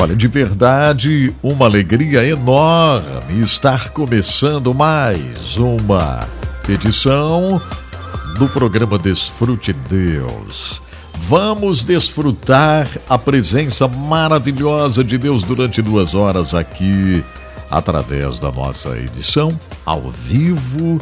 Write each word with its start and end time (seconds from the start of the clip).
Olha, 0.00 0.16
de 0.16 0.28
verdade, 0.28 1.30
uma 1.42 1.66
alegria 1.66 2.24
enorme 2.24 3.42
estar 3.42 3.90
começando 3.90 4.72
mais 4.72 5.58
uma 5.58 6.26
edição 6.66 7.60
do 8.38 8.48
programa 8.48 8.98
Desfrute 8.98 9.74
Deus. 9.74 10.80
Vamos 11.16 11.84
desfrutar 11.84 12.88
a 13.10 13.18
presença 13.18 13.86
maravilhosa 13.86 15.04
de 15.04 15.18
Deus 15.18 15.42
durante 15.42 15.82
duas 15.82 16.14
horas 16.14 16.54
aqui, 16.54 17.22
através 17.70 18.38
da 18.38 18.50
nossa 18.50 18.96
edição 18.96 19.60
ao 19.84 20.08
vivo 20.08 20.98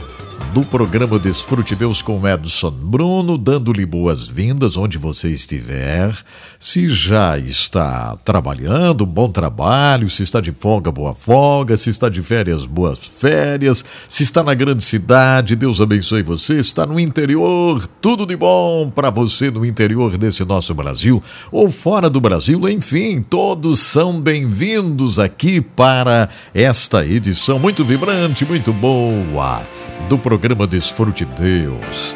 do 0.52 0.62
programa 0.64 1.18
Desfrute 1.18 1.74
Deus 1.76 2.00
com 2.00 2.26
Edson 2.26 2.70
Bruno, 2.70 3.36
dando-lhe 3.36 3.84
boas-vindas 3.84 4.76
onde 4.76 4.98
você 4.98 5.30
estiver. 5.30 6.12
Se 6.58 6.88
já 6.88 7.38
está 7.38 8.16
trabalhando, 8.24 9.04
bom 9.04 9.30
trabalho, 9.30 10.08
se 10.08 10.22
está 10.22 10.40
de 10.40 10.50
folga, 10.52 10.90
boa 10.90 11.14
folga, 11.14 11.76
se 11.76 11.90
está 11.90 12.08
de 12.08 12.22
férias, 12.22 12.64
boas 12.64 12.98
férias, 12.98 13.84
se 14.08 14.22
está 14.22 14.42
na 14.42 14.54
grande 14.54 14.82
cidade, 14.82 15.54
Deus 15.54 15.80
abençoe 15.80 16.22
você, 16.22 16.58
está 16.58 16.86
no 16.86 16.98
interior, 16.98 17.86
tudo 18.00 18.26
de 18.26 18.36
bom 18.36 18.90
para 18.90 19.10
você 19.10 19.50
no 19.50 19.64
interior 19.64 20.16
desse 20.16 20.44
nosso 20.44 20.74
Brasil 20.74 21.22
ou 21.52 21.70
fora 21.70 22.08
do 22.08 22.20
Brasil, 22.20 22.68
enfim, 22.68 23.22
todos 23.22 23.80
são 23.80 24.20
bem-vindos 24.20 25.18
aqui 25.18 25.60
para 25.60 26.28
esta 26.54 27.04
edição 27.04 27.58
muito 27.58 27.84
vibrante, 27.84 28.44
muito 28.44 28.72
boa 28.72 29.62
do 30.08 30.18
programa 30.18 30.66
Desfrute 30.66 31.24
Deus. 31.24 32.14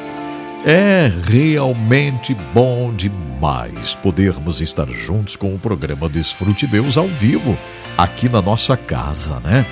É 0.64 1.10
realmente 1.24 2.34
bom 2.54 2.94
demais 2.94 3.94
podermos 3.96 4.60
estar 4.60 4.88
juntos 4.88 5.36
com 5.36 5.54
o 5.54 5.58
programa 5.58 6.08
Desfrute 6.08 6.66
Deus 6.66 6.96
ao 6.96 7.08
vivo, 7.08 7.56
aqui 7.98 8.28
na 8.28 8.40
nossa 8.40 8.76
casa, 8.76 9.40
né? 9.40 9.66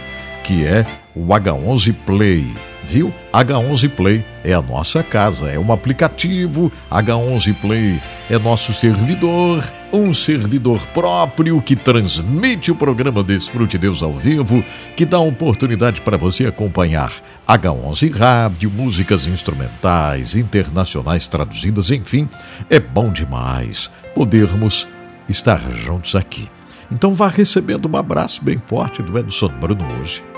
Que 0.44 0.66
é 0.66 0.84
o 1.14 1.26
H11 1.26 1.94
Play 2.04 2.69
viu? 2.84 3.10
H11 3.32 3.90
Play 3.90 4.24
é 4.44 4.52
a 4.52 4.62
nossa 4.62 5.02
casa, 5.02 5.50
é 5.50 5.58
um 5.58 5.72
aplicativo. 5.72 6.72
H11 6.90 7.54
Play 7.60 8.00
é 8.28 8.38
nosso 8.38 8.72
servidor, 8.72 9.64
um 9.92 10.12
servidor 10.14 10.80
próprio 10.88 11.60
que 11.60 11.76
transmite 11.76 12.70
o 12.70 12.74
programa 12.74 13.22
Desfrute 13.22 13.78
Deus 13.78 14.02
ao 14.02 14.12
vivo, 14.12 14.64
que 14.96 15.04
dá 15.04 15.18
oportunidade 15.18 16.00
para 16.00 16.16
você 16.16 16.46
acompanhar 16.46 17.12
H11 17.46 18.16
Rádio, 18.16 18.70
músicas 18.70 19.26
instrumentais, 19.26 20.36
internacionais 20.36 21.28
traduzidas, 21.28 21.90
enfim, 21.90 22.28
é 22.68 22.78
bom 22.78 23.12
demais 23.12 23.90
podermos 24.14 24.86
estar 25.28 25.60
juntos 25.70 26.14
aqui. 26.14 26.48
Então 26.90 27.14
vá 27.14 27.28
recebendo 27.28 27.88
um 27.88 27.96
abraço 27.96 28.42
bem 28.42 28.58
forte 28.58 29.02
do 29.02 29.16
Edson 29.16 29.48
Bruno 29.48 29.86
hoje. 30.00 30.29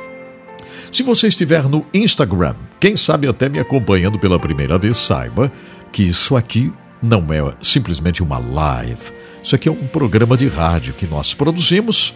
Se 0.93 1.03
você 1.03 1.29
estiver 1.29 1.65
no 1.65 1.87
Instagram, 1.95 2.55
quem 2.79 2.97
sabe 2.97 3.27
até 3.27 3.49
me 3.49 3.59
acompanhando 3.59 4.19
pela 4.19 4.39
primeira 4.39 4.79
vez, 4.79 4.99
saiba 4.99 5.51
que 5.91 6.03
isso 6.03 6.37
aqui 6.37 6.71
não 7.03 7.33
é 7.33 7.55
simplesmente 7.63 8.23
uma 8.23 8.37
live. 8.37 9.11
Isso 9.43 9.55
aqui 9.55 9.71
é 9.71 9.73
um 9.73 9.87
programa 9.87 10.37
de 10.37 10.47
rádio 10.49 10.93
que 10.93 11.07
nós 11.07 11.33
produzimos 11.33 12.15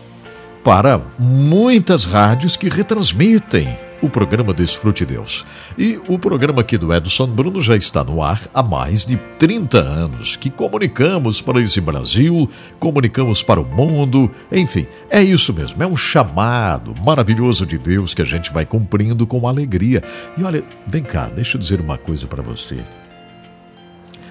para 0.62 1.00
muitas 1.18 2.04
rádios 2.04 2.54
que 2.54 2.68
retransmitem 2.68 3.74
o 4.02 4.10
programa 4.10 4.52
Desfrute 4.52 5.04
Deus. 5.04 5.44
E 5.76 6.00
o 6.08 6.18
programa 6.18 6.60
aqui 6.60 6.76
do 6.76 6.92
Edson 6.92 7.26
Bruno 7.26 7.60
já 7.60 7.76
está 7.76 8.04
no 8.04 8.22
ar 8.22 8.40
há 8.52 8.62
mais 8.62 9.06
de 9.06 9.16
30 9.38 9.78
anos, 9.78 10.36
que 10.36 10.50
comunicamos 10.50 11.40
para 11.40 11.60
esse 11.60 11.80
Brasil, 11.80 12.48
comunicamos 12.78 13.42
para 13.42 13.60
o 13.60 13.64
mundo, 13.64 14.30
enfim, 14.50 14.86
é 15.10 15.22
isso 15.22 15.52
mesmo, 15.52 15.82
é 15.82 15.86
um 15.86 15.96
chamado 15.96 16.94
maravilhoso 17.04 17.64
de 17.64 17.78
Deus 17.78 18.14
que 18.14 18.22
a 18.22 18.26
gente 18.26 18.52
vai 18.52 18.64
cumprindo 18.64 19.26
com 19.26 19.48
alegria. 19.48 20.02
E 20.36 20.44
olha, 20.44 20.62
vem 20.86 21.02
cá, 21.02 21.26
deixa 21.26 21.56
eu 21.56 21.60
dizer 21.60 21.80
uma 21.80 21.98
coisa 21.98 22.26
para 22.26 22.42
você. 22.42 22.78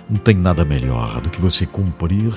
Não 0.10 0.20
tem 0.20 0.36
nada 0.36 0.64
melhor 0.64 1.20
do 1.22 1.30
que 1.30 1.42
você 1.42 1.66
cumprir 1.66 2.32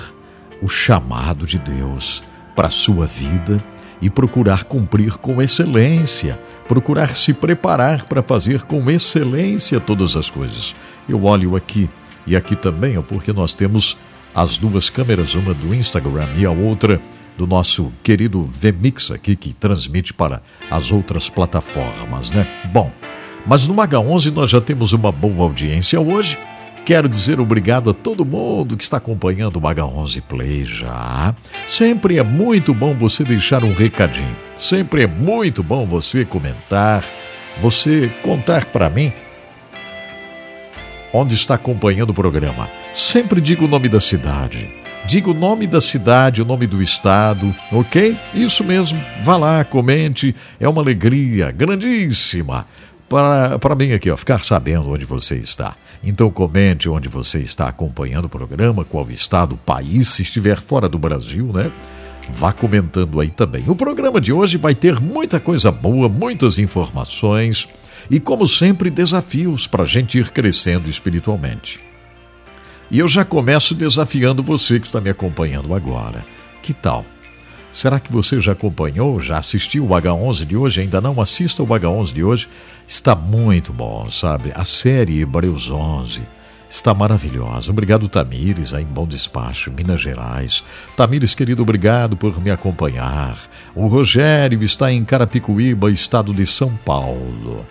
o 0.61 0.67
chamado 0.67 1.45
de 1.45 1.59
Deus 1.59 2.23
para 2.55 2.67
a 2.67 2.71
sua 2.71 3.05
vida 3.05 3.63
e 4.01 4.09
procurar 4.09 4.63
cumprir 4.63 5.17
com 5.17 5.41
excelência, 5.41 6.39
procurar 6.67 7.09
se 7.09 7.33
preparar 7.33 8.05
para 8.05 8.23
fazer 8.23 8.63
com 8.63 8.89
excelência 8.89 9.79
todas 9.79 10.15
as 10.15 10.29
coisas. 10.29 10.75
Eu 11.07 11.23
olho 11.25 11.55
aqui 11.55 11.89
e 12.25 12.35
aqui 12.35 12.55
também, 12.55 13.01
porque 13.01 13.33
nós 13.33 13.53
temos 13.53 13.97
as 14.33 14.57
duas 14.57 14.89
câmeras, 14.89 15.35
uma 15.35 15.53
do 15.53 15.73
Instagram 15.73 16.27
e 16.37 16.45
a 16.45 16.51
outra 16.51 17.01
do 17.37 17.47
nosso 17.47 17.91
querido 18.03 18.43
VMix 18.43 19.11
aqui, 19.11 19.35
que 19.35 19.53
transmite 19.53 20.13
para 20.13 20.41
as 20.69 20.91
outras 20.91 21.29
plataformas, 21.29 22.31
né? 22.31 22.45
Bom, 22.71 22.91
mas 23.45 23.67
no 23.67 23.75
H11 23.75 24.31
nós 24.31 24.49
já 24.49 24.61
temos 24.61 24.93
uma 24.93 25.11
boa 25.11 25.43
audiência 25.43 25.99
hoje 25.99 26.37
Quero 26.85 27.07
dizer 27.07 27.39
obrigado 27.39 27.89
a 27.91 27.93
todo 27.93 28.25
mundo 28.25 28.75
que 28.75 28.83
está 28.83 28.97
acompanhando 28.97 29.57
o 29.57 29.61
H11 29.61 30.21
Play 30.27 30.65
já. 30.65 31.35
Sempre 31.67 32.17
é 32.17 32.23
muito 32.23 32.73
bom 32.73 32.95
você 32.95 33.23
deixar 33.23 33.63
um 33.63 33.73
recadinho. 33.73 34.35
Sempre 34.55 35.03
é 35.03 35.07
muito 35.07 35.61
bom 35.61 35.85
você 35.85 36.25
comentar, 36.25 37.03
você 37.61 38.11
contar 38.23 38.65
para 38.65 38.89
mim 38.89 39.13
onde 41.13 41.35
está 41.35 41.55
acompanhando 41.55 42.09
o 42.09 42.13
programa. 42.13 42.69
Sempre 42.93 43.39
diga 43.41 43.63
o 43.63 43.67
nome 43.67 43.87
da 43.87 43.99
cidade. 43.99 44.79
Diga 45.05 45.31
o 45.31 45.33
nome 45.33 45.65
da 45.65 45.81
cidade, 45.81 46.41
o 46.41 46.45
nome 46.45 46.67
do 46.67 46.83
estado, 46.83 47.55
ok? 47.71 48.15
Isso 48.33 48.63
mesmo. 48.63 49.03
Vá 49.23 49.37
lá, 49.37 49.63
comente. 49.63 50.35
É 50.59 50.67
uma 50.67 50.81
alegria 50.81 51.51
grandíssima 51.51 52.67
para 53.09 53.75
mim 53.75 53.91
aqui, 53.91 54.09
ó, 54.09 54.15
ficar 54.15 54.43
sabendo 54.43 54.89
onde 54.89 55.05
você 55.05 55.35
está. 55.35 55.75
Então 56.03 56.29
comente 56.29 56.87
onde 56.87 57.09
você 57.09 57.39
está 57.39 57.67
acompanhando 57.67 58.25
o 58.25 58.29
programa, 58.29 58.85
qual 58.85 59.09
estado, 59.09 59.57
país, 59.57 60.07
se 60.09 60.21
estiver 60.21 60.57
fora 60.59 60.87
do 60.87 60.97
Brasil, 60.99 61.47
né? 61.53 61.71
Vá 62.31 62.53
comentando 62.53 63.19
aí 63.19 63.29
também. 63.29 63.63
O 63.67 63.75
programa 63.75 64.21
de 64.21 64.31
hoje 64.31 64.57
vai 64.57 64.75
ter 64.75 64.99
muita 64.99 65.39
coisa 65.39 65.71
boa, 65.71 66.07
muitas 66.07 66.59
informações 66.59 67.67
e, 68.09 68.19
como 68.19 68.47
sempre, 68.47 68.89
desafios 68.89 69.65
para 69.67 69.83
a 69.83 69.85
gente 69.85 70.19
ir 70.19 70.29
crescendo 70.29 70.89
espiritualmente. 70.89 71.79
E 72.91 72.99
eu 72.99 73.07
já 73.07 73.25
começo 73.25 73.75
desafiando 73.75 74.43
você 74.43 74.79
que 74.79 74.85
está 74.85 75.01
me 75.01 75.09
acompanhando 75.09 75.73
agora. 75.73 76.25
Que 76.61 76.73
tal? 76.73 77.05
Será 77.71 77.99
que 77.99 78.11
você 78.11 78.39
já 78.39 78.53
acompanhou, 78.53 79.19
já 79.19 79.37
assistiu 79.37 79.85
o 79.85 79.89
H11 79.89 80.45
de 80.45 80.57
hoje? 80.57 80.81
Ainda 80.81 80.99
não 80.99 81.21
assista 81.21 81.61
o 81.61 81.67
H11 81.67 82.13
de 82.13 82.23
hoje? 82.23 82.49
Está 82.87 83.15
muito 83.15 83.71
bom, 83.71 84.09
sabe? 84.09 84.51
A 84.55 84.65
série 84.65 85.21
Hebreus 85.21 85.69
11 85.69 86.21
está 86.69 86.93
maravilhosa. 86.93 87.71
Obrigado, 87.71 88.07
Tamires, 88.07 88.73
aí 88.73 88.83
em 88.83 88.87
Bom 88.87 89.07
Despacho, 89.07 89.71
Minas 89.71 90.01
Gerais. 90.01 90.63
Tamires, 90.95 91.35
querido, 91.35 91.61
obrigado 91.61 92.17
por 92.17 92.41
me 92.41 92.51
acompanhar. 92.51 93.37
O 93.75 93.87
Rogério 93.87 94.63
está 94.63 94.91
em 94.91 95.03
Carapicuíba, 95.03 95.91
estado 95.91 96.33
de 96.33 96.45
São 96.45 96.75
Paulo. 96.85 97.65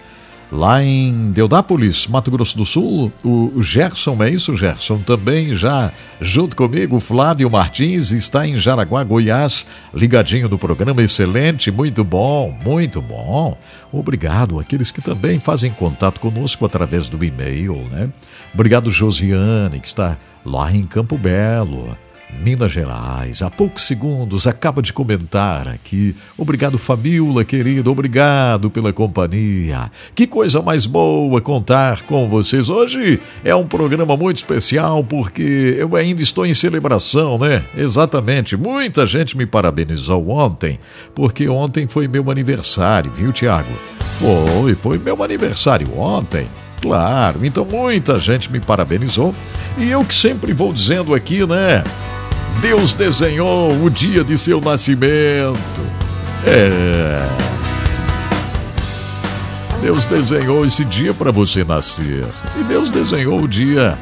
Lá 0.51 0.83
em 0.83 1.31
Deodápolis, 1.31 2.07
Mato 2.07 2.31
Grosso 2.31 2.57
do 2.57 2.65
Sul, 2.65 3.13
o 3.23 3.63
Gerson, 3.63 4.23
é 4.23 4.31
isso, 4.31 4.57
Gerson? 4.57 4.99
Também 4.99 5.53
já 5.53 5.93
junto 6.23 6.57
comigo, 6.57 6.99
Flávio 6.99 7.51
Martins 7.51 8.13
está 8.13 8.47
em 8.47 8.57
Jaraguá, 8.57 9.05
Goiás, 9.05 9.67
ligadinho 9.93 10.49
no 10.49 10.59
programa, 10.59 11.03
excelente, 11.03 11.71
muito 11.71 12.03
bom, 12.03 12.59
muito 12.65 13.03
bom. 13.03 13.59
Obrigado 13.93 14.59
àqueles 14.59 14.91
que 14.91 15.03
também 15.03 15.39
fazem 15.39 15.71
contato 15.71 16.19
conosco 16.19 16.65
através 16.65 17.11
do 17.11 17.23
e-mail, 17.23 17.87
né? 17.91 18.11
Obrigado, 18.55 18.91
Josiane, 18.91 19.81
que 19.81 19.87
está 19.87 20.17
lá 20.45 20.73
em 20.73 20.83
Campo 20.85 21.19
Belo. 21.19 21.95
Minas 22.41 22.73
Gerais. 22.73 23.43
Há 23.43 23.51
poucos 23.51 23.83
segundos 23.83 24.47
acaba 24.47 24.83
de 24.83 24.93
comentar 24.93 25.69
aqui. 25.69 26.15
Obrigado, 26.37 26.79
família 26.79 27.45
querida, 27.45 27.91
obrigado 27.91 28.71
pela 28.71 28.93
companhia. 28.93 29.91
Que 30.15 30.27
coisa 30.27 30.63
mais 30.63 30.87
boa 30.87 31.41
contar 31.41 32.03
com 32.03 32.29
vocês. 32.29 32.69
Hoje 32.69 33.21
é 33.45 33.55
um 33.55 33.67
programa 33.67 34.17
muito 34.17 34.37
especial 34.37 35.03
porque 35.03 35.77
eu 35.79 35.97
ainda 35.97 36.23
estou 36.23 36.47
em 36.47 36.55
celebração, 36.55 37.39
né? 37.39 37.65
Exatamente. 37.77 38.57
Muita 38.57 39.07
gente 39.07 39.37
me 39.37 39.47
parabenizou 39.47 40.29
ontem, 40.31 40.79
porque 41.15 41.49
ontem 41.49 41.89
foi 41.89 42.07
meu 42.07 42.31
aniversário, 42.31 43.11
viu, 43.11 43.33
Tiago? 43.33 43.73
Foi, 44.19 44.75
foi 44.75 44.99
meu 44.99 45.23
aniversário 45.23 45.99
ontem. 45.99 46.47
Claro, 46.81 47.45
então 47.45 47.65
muita 47.65 48.19
gente 48.19 48.51
me 48.51 48.61
parabenizou. 48.61 49.35
E 49.77 49.91
eu 49.91 50.05
que 50.05 50.15
sempre 50.15 50.53
vou 50.53 50.73
dizendo 50.73 51.15
aqui, 51.15 51.45
né? 51.47 51.83
Deus 52.61 52.93
desenhou 52.93 53.85
o 53.85 53.89
dia 53.89 54.25
de 54.25 54.37
seu 54.37 54.61
nascimento. 54.61 55.83
É. 56.45 57.29
Deus 59.81 60.05
desenhou 60.07 60.67
esse 60.67 60.85
dia 60.85 61.15
para 61.15 61.31
você 61.31 61.63
nascer. 61.63 62.27
E 62.59 62.65
Deus 62.65 62.91
desenhou 62.91 63.41
o 63.41 63.47
dia 63.47 63.97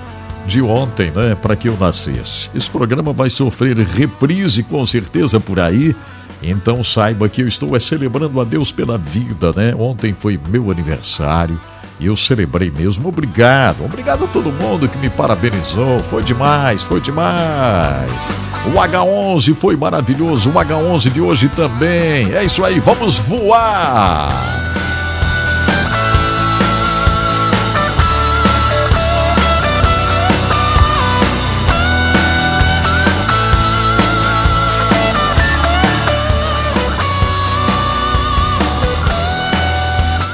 de 0.46 0.62
ontem, 0.62 1.10
né, 1.10 1.34
para 1.34 1.54
que 1.54 1.68
eu 1.68 1.76
nascesse. 1.78 2.48
Esse 2.54 2.70
programa 2.70 3.12
vai 3.12 3.28
sofrer 3.28 3.76
reprise 3.76 4.62
com 4.62 4.86
certeza 4.86 5.38
por 5.38 5.60
aí. 5.60 5.94
Então 6.42 6.82
saiba 6.82 7.28
que 7.28 7.42
eu 7.42 7.48
estou 7.48 7.76
é, 7.76 7.78
celebrando 7.78 8.40
a 8.40 8.44
Deus 8.44 8.72
pela 8.72 8.96
vida, 8.96 9.52
né? 9.54 9.74
Ontem 9.74 10.14
foi 10.18 10.38
meu 10.48 10.70
aniversário. 10.70 11.60
E 11.98 12.06
eu 12.06 12.16
celebrei 12.16 12.70
mesmo. 12.70 13.08
Obrigado, 13.08 13.84
obrigado 13.84 14.24
a 14.24 14.28
todo 14.28 14.52
mundo 14.52 14.88
que 14.88 14.98
me 14.98 15.08
parabenizou. 15.08 16.00
Foi 16.00 16.22
demais, 16.22 16.82
foi 16.82 17.00
demais. 17.00 18.10
O 18.66 18.78
H11 18.78 19.54
foi 19.54 19.76
maravilhoso, 19.76 20.50
o 20.50 20.52
H11 20.54 21.10
de 21.10 21.20
hoje 21.20 21.48
também. 21.48 22.32
É 22.34 22.44
isso 22.44 22.64
aí, 22.64 22.78
vamos 22.78 23.18
voar! 23.18 24.95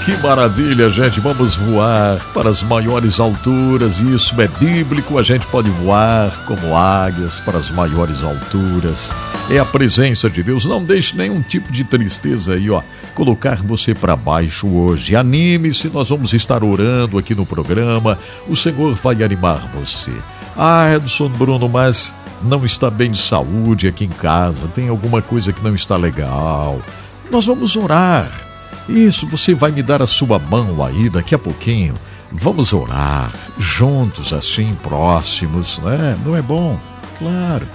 Que 0.05 0.17
maravilha, 0.17 0.91
gente. 0.91 1.21
Vamos 1.21 1.55
voar 1.55 2.19
para 2.35 2.51
as 2.51 2.61
maiores 2.61 3.21
alturas. 3.21 4.01
Isso 4.01 4.41
é 4.43 4.49
bíblico. 4.49 5.17
A 5.17 5.23
gente 5.23 5.47
pode 5.47 5.71
voar 5.71 6.45
como 6.45 6.75
águias 6.75 7.39
para 7.39 7.57
as 7.57 7.71
maiores 7.71 8.21
alturas. 8.25 9.13
É 9.49 9.61
a 9.61 9.65
presença 9.65 10.29
de 10.29 10.43
Deus. 10.43 10.67
Não 10.67 10.83
deixe 10.83 11.17
nenhum 11.17 11.41
tipo 11.41 11.73
de 11.73 11.85
tristeza 11.85 12.55
aí, 12.55 12.69
ó, 12.69 12.83
colocar 13.15 13.63
você 13.63 13.95
para 13.95 14.17
baixo 14.17 14.67
hoje. 14.67 15.15
Anime-se, 15.15 15.89
nós 15.89 16.09
vamos 16.09 16.33
estar 16.33 16.65
orando 16.65 17.17
aqui 17.17 17.33
no 17.33 17.47
programa. 17.47 18.19
O 18.49 18.57
Senhor 18.57 18.95
vai 18.97 19.23
animar 19.23 19.69
você. 19.73 20.13
Ah, 20.57 20.93
Edson 20.97 21.29
Bruno, 21.29 21.69
mas 21.69 22.13
não 22.43 22.65
está 22.65 22.91
bem 22.91 23.13
de 23.13 23.19
saúde 23.19 23.87
aqui 23.87 24.05
em 24.07 24.09
casa. 24.09 24.67
Tem 24.67 24.89
alguma 24.89 25.23
coisa 25.23 25.53
que 25.53 25.63
não 25.63 25.77
está 25.77 25.97
legal. 25.97 26.83
Nós 27.31 27.47
vamos 27.47 27.77
orar. 27.77 28.52
Isso, 28.89 29.27
você 29.27 29.55
vai 29.55 29.71
me 29.71 29.83
dar 29.83 30.03
a 30.03 30.07
sua 30.07 30.39
mão 30.39 30.85
aí 30.85 31.09
daqui 31.09 31.35
a 31.35 31.39
pouquinho. 31.39 31.95
Vamos 32.31 32.73
orar 32.73 33.33
juntos, 33.59 34.33
assim, 34.33 34.75
próximos, 34.83 35.79
né? 35.79 36.19
Não 36.25 36.35
é 36.35 36.43
bom? 36.43 36.79
Claro. 37.19 37.67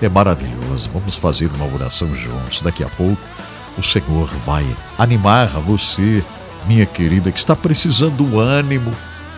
É 0.00 0.08
maravilhoso. 0.08 0.90
Vamos 0.92 1.16
fazer 1.16 1.50
uma 1.52 1.72
oração 1.74 2.14
juntos. 2.14 2.62
Daqui 2.62 2.84
a 2.84 2.88
pouco, 2.88 3.20
o 3.76 3.82
Senhor 3.82 4.28
vai 4.44 4.64
animar 4.98 5.48
você, 5.60 6.24
minha 6.66 6.86
querida, 6.86 7.32
que 7.32 7.38
está 7.38 7.56
precisando 7.56 8.38
ânimo. 8.38 8.92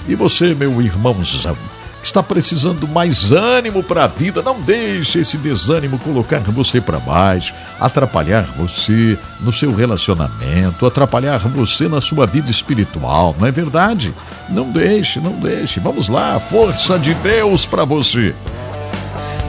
E 0.06 0.14
você, 0.14 0.54
meu 0.54 0.80
irmãozão, 0.80 1.56
está 2.02 2.22
precisando 2.22 2.86
mais 2.86 3.32
ânimo 3.32 3.82
para 3.82 4.04
a 4.04 4.06
vida, 4.06 4.42
não 4.42 4.60
deixe 4.60 5.18
esse 5.18 5.36
desânimo 5.36 5.98
colocar 5.98 6.40
você 6.40 6.80
para 6.80 6.98
baixo, 6.98 7.54
atrapalhar 7.78 8.42
você 8.56 9.18
no 9.40 9.52
seu 9.52 9.74
relacionamento, 9.74 10.86
atrapalhar 10.86 11.38
você 11.48 11.88
na 11.88 12.00
sua 12.00 12.26
vida 12.26 12.50
espiritual, 12.50 13.34
não 13.38 13.46
é 13.46 13.50
verdade? 13.50 14.14
Não 14.48 14.70
deixe, 14.70 15.20
não 15.20 15.32
deixe. 15.32 15.80
Vamos 15.80 16.08
lá, 16.08 16.38
força 16.40 16.98
de 16.98 17.14
Deus 17.14 17.66
para 17.66 17.84
você. 17.84 18.34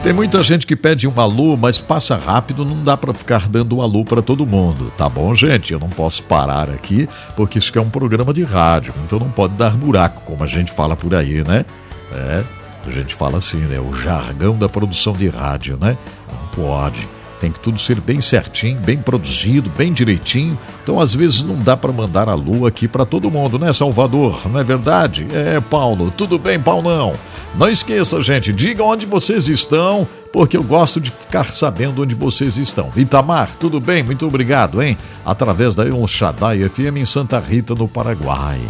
Tem 0.02 0.14
muita 0.14 0.42
gente 0.42 0.66
que 0.66 0.74
pede 0.74 1.06
um 1.06 1.20
alô, 1.20 1.58
mas 1.58 1.76
passa 1.76 2.16
rápido, 2.16 2.64
não 2.64 2.82
dá 2.82 2.96
para 2.96 3.12
ficar 3.12 3.46
dando 3.46 3.76
um 3.76 3.82
alô 3.82 4.02
para 4.02 4.22
todo 4.22 4.46
mundo. 4.46 4.90
Tá 4.96 5.10
bom, 5.10 5.34
gente? 5.34 5.74
Eu 5.74 5.78
não 5.78 5.90
posso 5.90 6.22
parar 6.22 6.70
aqui, 6.70 7.06
porque 7.36 7.58
isso 7.58 7.70
é 7.78 7.82
um 7.82 7.90
programa 7.90 8.32
de 8.32 8.42
rádio, 8.42 8.94
então 9.04 9.18
não 9.18 9.30
pode 9.30 9.54
dar 9.54 9.72
buraco, 9.72 10.22
como 10.24 10.42
a 10.42 10.46
gente 10.46 10.72
fala 10.72 10.96
por 10.96 11.14
aí, 11.14 11.44
né? 11.44 11.66
É, 12.12 12.42
a 12.86 12.90
gente 12.90 13.14
fala 13.14 13.38
assim, 13.38 13.58
né? 13.58 13.78
O 13.78 13.94
jargão 13.94 14.56
da 14.56 14.68
produção 14.68 15.12
de 15.12 15.28
rádio, 15.28 15.78
né? 15.80 15.96
Não 16.28 16.64
pode. 16.64 17.08
Tem 17.40 17.50
que 17.50 17.58
tudo 17.58 17.80
ser 17.80 18.00
bem 18.00 18.20
certinho, 18.20 18.78
bem 18.80 18.98
produzido, 18.98 19.70
bem 19.70 19.94
direitinho. 19.94 20.58
Então, 20.82 21.00
às 21.00 21.14
vezes, 21.14 21.42
não 21.42 21.56
dá 21.56 21.74
para 21.74 21.90
mandar 21.90 22.28
a 22.28 22.34
lua 22.34 22.68
aqui 22.68 22.86
para 22.86 23.06
todo 23.06 23.30
mundo, 23.30 23.58
né, 23.58 23.72
Salvador? 23.72 24.46
Não 24.46 24.60
é 24.60 24.64
verdade? 24.64 25.26
É, 25.32 25.58
Paulo. 25.58 26.12
Tudo 26.14 26.38
bem, 26.38 26.60
Paulão? 26.60 27.14
Não 27.54 27.68
esqueça, 27.68 28.20
gente, 28.22 28.52
diga 28.52 28.84
onde 28.84 29.06
vocês 29.06 29.48
estão, 29.48 30.06
porque 30.32 30.56
eu 30.56 30.62
gosto 30.62 31.00
de 31.00 31.10
ficar 31.10 31.44
sabendo 31.44 32.02
onde 32.02 32.14
vocês 32.14 32.58
estão. 32.58 32.92
Itamar, 32.94 33.56
tudo 33.56 33.80
bem? 33.80 34.02
Muito 34.02 34.26
obrigado, 34.26 34.80
hein? 34.80 34.96
Através 35.24 35.74
da 35.74 35.84
El 35.84 36.06
Shaddai 36.06 36.68
FM 36.68 36.98
em 36.98 37.04
Santa 37.04 37.40
Rita, 37.40 37.74
no 37.74 37.88
Paraguai. 37.88 38.60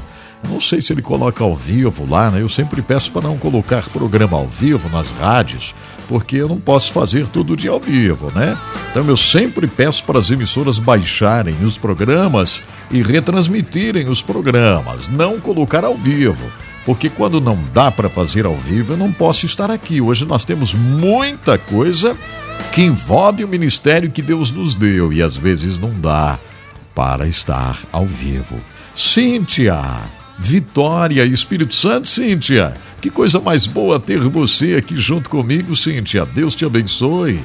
Não 0.48 0.60
sei 0.60 0.80
se 0.80 0.92
ele 0.92 1.02
coloca 1.02 1.44
ao 1.44 1.54
vivo 1.54 2.06
lá, 2.08 2.30
né? 2.30 2.40
Eu 2.40 2.48
sempre 2.48 2.82
peço 2.82 3.12
para 3.12 3.28
não 3.28 3.38
colocar 3.38 3.88
programa 3.90 4.36
ao 4.36 4.46
vivo 4.46 4.88
nas 4.88 5.10
rádios, 5.10 5.74
porque 6.08 6.36
eu 6.36 6.48
não 6.48 6.58
posso 6.58 6.92
fazer 6.92 7.28
todo 7.28 7.56
dia 7.56 7.70
ao 7.70 7.80
vivo, 7.80 8.32
né? 8.34 8.58
Então 8.90 9.06
eu 9.06 9.16
sempre 9.16 9.66
peço 9.66 10.04
para 10.04 10.18
as 10.18 10.30
emissoras 10.30 10.78
baixarem 10.78 11.56
os 11.62 11.78
programas 11.78 12.62
e 12.90 13.02
retransmitirem 13.02 14.08
os 14.08 14.22
programas, 14.22 15.08
não 15.08 15.38
colocar 15.38 15.84
ao 15.84 15.94
vivo. 15.94 16.50
Porque 16.84 17.10
quando 17.10 17.40
não 17.40 17.58
dá 17.74 17.90
para 17.90 18.08
fazer 18.08 18.46
ao 18.46 18.56
vivo, 18.56 18.94
eu 18.94 18.96
não 18.96 19.12
posso 19.12 19.46
estar 19.46 19.70
aqui. 19.70 20.00
Hoje 20.00 20.24
nós 20.24 20.44
temos 20.44 20.74
muita 20.74 21.58
coisa 21.58 22.16
que 22.72 22.82
envolve 22.82 23.44
o 23.44 23.48
ministério 23.48 24.10
que 24.10 24.22
Deus 24.22 24.50
nos 24.50 24.74
deu 24.74 25.12
e 25.12 25.22
às 25.22 25.36
vezes 25.36 25.78
não 25.78 25.92
dá 26.00 26.38
para 26.94 27.26
estar 27.28 27.78
ao 27.92 28.06
vivo. 28.06 28.58
Cíntia, 28.94 30.00
Vitória 30.42 31.22
Espírito 31.26 31.74
Santo, 31.74 32.08
Cíntia. 32.08 32.74
Que 32.98 33.10
coisa 33.10 33.38
mais 33.38 33.66
boa 33.66 34.00
ter 34.00 34.18
você 34.20 34.74
aqui 34.74 34.96
junto 34.96 35.28
comigo, 35.28 35.76
Cíntia. 35.76 36.24
Deus 36.24 36.54
te 36.54 36.64
abençoe. 36.64 37.40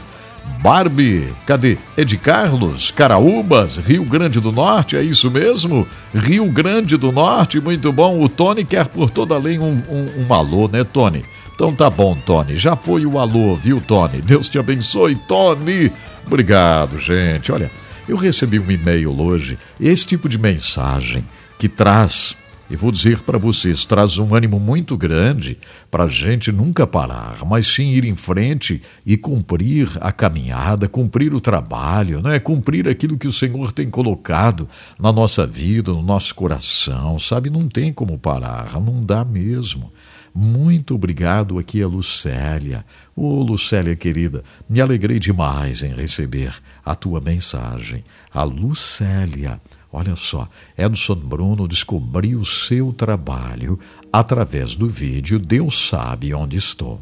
Barbie, 0.62 1.34
cadê? 1.46 1.78
É 1.98 2.06
de 2.06 2.18
Carlos, 2.18 2.92
Caraúbas, 2.92 3.78
Rio 3.78 4.06
Grande 4.06 4.40
do 4.40 4.52
Norte, 4.52 4.96
é 4.96 5.02
isso 5.02 5.30
mesmo? 5.30 5.86
Rio 6.14 6.46
Grande 6.46 6.96
do 6.96 7.12
Norte, 7.12 7.60
muito 7.60 7.92
bom. 7.92 8.22
O 8.22 8.30
Tony 8.30 8.64
quer 8.64 8.88
por 8.88 9.10
toda 9.10 9.38
lei 9.38 9.60
um, 9.60 9.84
um, 9.90 10.26
um 10.26 10.34
alô, 10.34 10.68
né, 10.68 10.84
Tony? 10.84 11.26
Então 11.54 11.76
tá 11.76 11.90
bom, 11.90 12.16
Tony. 12.26 12.56
Já 12.56 12.76
foi 12.76 13.06
o 13.06 13.20
alô, 13.20 13.56
viu, 13.56 13.82
Tony? 13.82 14.22
Deus 14.22 14.48
te 14.48 14.58
abençoe, 14.58 15.16
Tony. 15.16 15.92
Obrigado, 16.26 16.98
gente. 16.98 17.52
Olha, 17.52 17.70
eu 18.08 18.16
recebi 18.16 18.58
um 18.58 18.72
e-mail 18.72 19.20
hoje, 19.20 19.58
esse 19.80 20.08
tipo 20.08 20.30
de 20.30 20.38
mensagem 20.38 21.26
que 21.60 21.68
traz 21.68 22.38
e 22.70 22.76
vou 22.76 22.92
dizer 22.92 23.22
para 23.22 23.38
vocês, 23.38 23.86
traz 23.86 24.18
um 24.18 24.34
ânimo 24.34 24.60
muito 24.60 24.98
grande 24.98 25.58
para 25.92 26.06
a 26.06 26.08
gente 26.08 26.52
nunca 26.52 26.88
parar, 26.88 27.46
mas 27.46 27.68
sim 27.68 27.90
ir 27.90 28.06
em 28.06 28.16
frente 28.16 28.82
e 29.06 29.16
cumprir 29.16 29.88
a 30.02 30.12
caminhada, 30.12 30.88
cumprir 30.88 31.34
o 31.34 31.40
trabalho, 31.40 32.22
né? 32.22 32.40
cumprir 32.40 32.88
aquilo 32.88 33.18
que 33.18 33.28
o 33.28 33.32
Senhor 33.32 33.72
tem 33.72 33.90
colocado 33.90 34.68
na 35.00 35.12
nossa 35.12 35.46
vida, 35.46 35.92
no 35.92 36.02
nosso 36.02 36.34
coração, 36.34 37.20
sabe? 37.20 37.52
Não 37.52 37.68
tem 37.68 37.94
como 37.94 38.18
parar, 38.18 38.82
não 38.82 39.00
dá 39.00 39.24
mesmo. 39.24 39.92
Muito 40.38 40.96
obrigado 40.96 41.58
aqui 41.58 41.82
a 41.82 41.88
Lucélia. 41.88 42.84
Ô 43.16 43.40
oh, 43.40 43.42
Lucélia 43.42 43.96
querida, 43.96 44.44
me 44.68 44.82
alegrei 44.82 45.18
demais 45.18 45.82
em 45.82 45.94
receber 45.94 46.54
a 46.84 46.94
tua 46.94 47.22
mensagem. 47.22 48.04
A 48.34 48.44
Lucélia. 48.44 49.62
Olha 49.98 50.18
só, 50.18 50.50
Edson 50.78 51.16
Bruno 51.16 51.70
descobriu 51.70 52.44
seu 52.44 52.92
trabalho 52.92 53.80
através 54.12 54.76
do 54.76 54.90
vídeo 54.90 55.40
Deus 55.40 55.88
Sabe 55.88 56.34
Onde 56.34 56.58
Estou. 56.58 57.02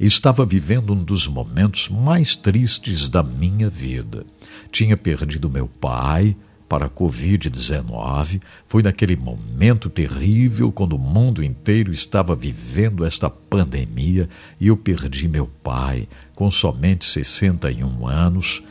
Estava 0.00 0.44
vivendo 0.44 0.92
um 0.92 1.04
dos 1.04 1.28
momentos 1.28 1.88
mais 1.88 2.34
tristes 2.34 3.08
da 3.08 3.22
minha 3.22 3.70
vida. 3.70 4.26
Tinha 4.72 4.96
perdido 4.96 5.48
meu 5.48 5.68
pai, 5.68 6.34
para 6.68 6.86
a 6.86 6.90
Covid-19. 6.90 8.40
Foi 8.66 8.82
naquele 8.82 9.14
momento 9.14 9.88
terrível 9.88 10.72
quando 10.72 10.96
o 10.96 10.98
mundo 10.98 11.44
inteiro 11.44 11.92
estava 11.92 12.34
vivendo 12.34 13.04
esta 13.04 13.30
pandemia 13.30 14.28
e 14.60 14.66
eu 14.66 14.76
perdi 14.76 15.28
meu 15.28 15.46
pai 15.46 16.08
com 16.34 16.50
somente 16.50 17.04
61 17.04 18.08
anos. 18.08 18.62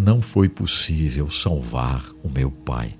Não 0.00 0.22
foi 0.22 0.48
possível 0.48 1.28
salvar 1.28 2.04
o 2.22 2.30
meu 2.30 2.52
pai. 2.52 2.94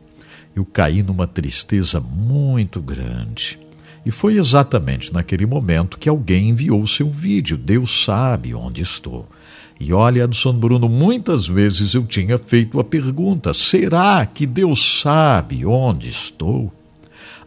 Eu 0.52 0.64
caí 0.64 1.00
numa 1.00 1.28
tristeza 1.28 2.00
muito 2.00 2.80
grande. 2.80 3.56
E 4.04 4.10
foi 4.10 4.36
exatamente 4.36 5.12
naquele 5.12 5.46
momento 5.46 5.96
que 5.96 6.08
alguém 6.08 6.48
enviou 6.48 6.84
seu 6.88 7.08
vídeo. 7.08 7.56
Deus 7.56 8.02
sabe 8.04 8.52
onde 8.52 8.82
estou. 8.82 9.28
E 9.78 9.92
olha, 9.92 10.24
Edson 10.24 10.54
Bruno, 10.54 10.88
muitas 10.88 11.46
vezes 11.46 11.94
eu 11.94 12.04
tinha 12.04 12.36
feito 12.36 12.80
a 12.80 12.84
pergunta: 12.84 13.54
será 13.54 14.26
que 14.26 14.44
Deus 14.44 15.00
sabe 15.00 15.64
onde 15.64 16.08
estou? 16.08 16.72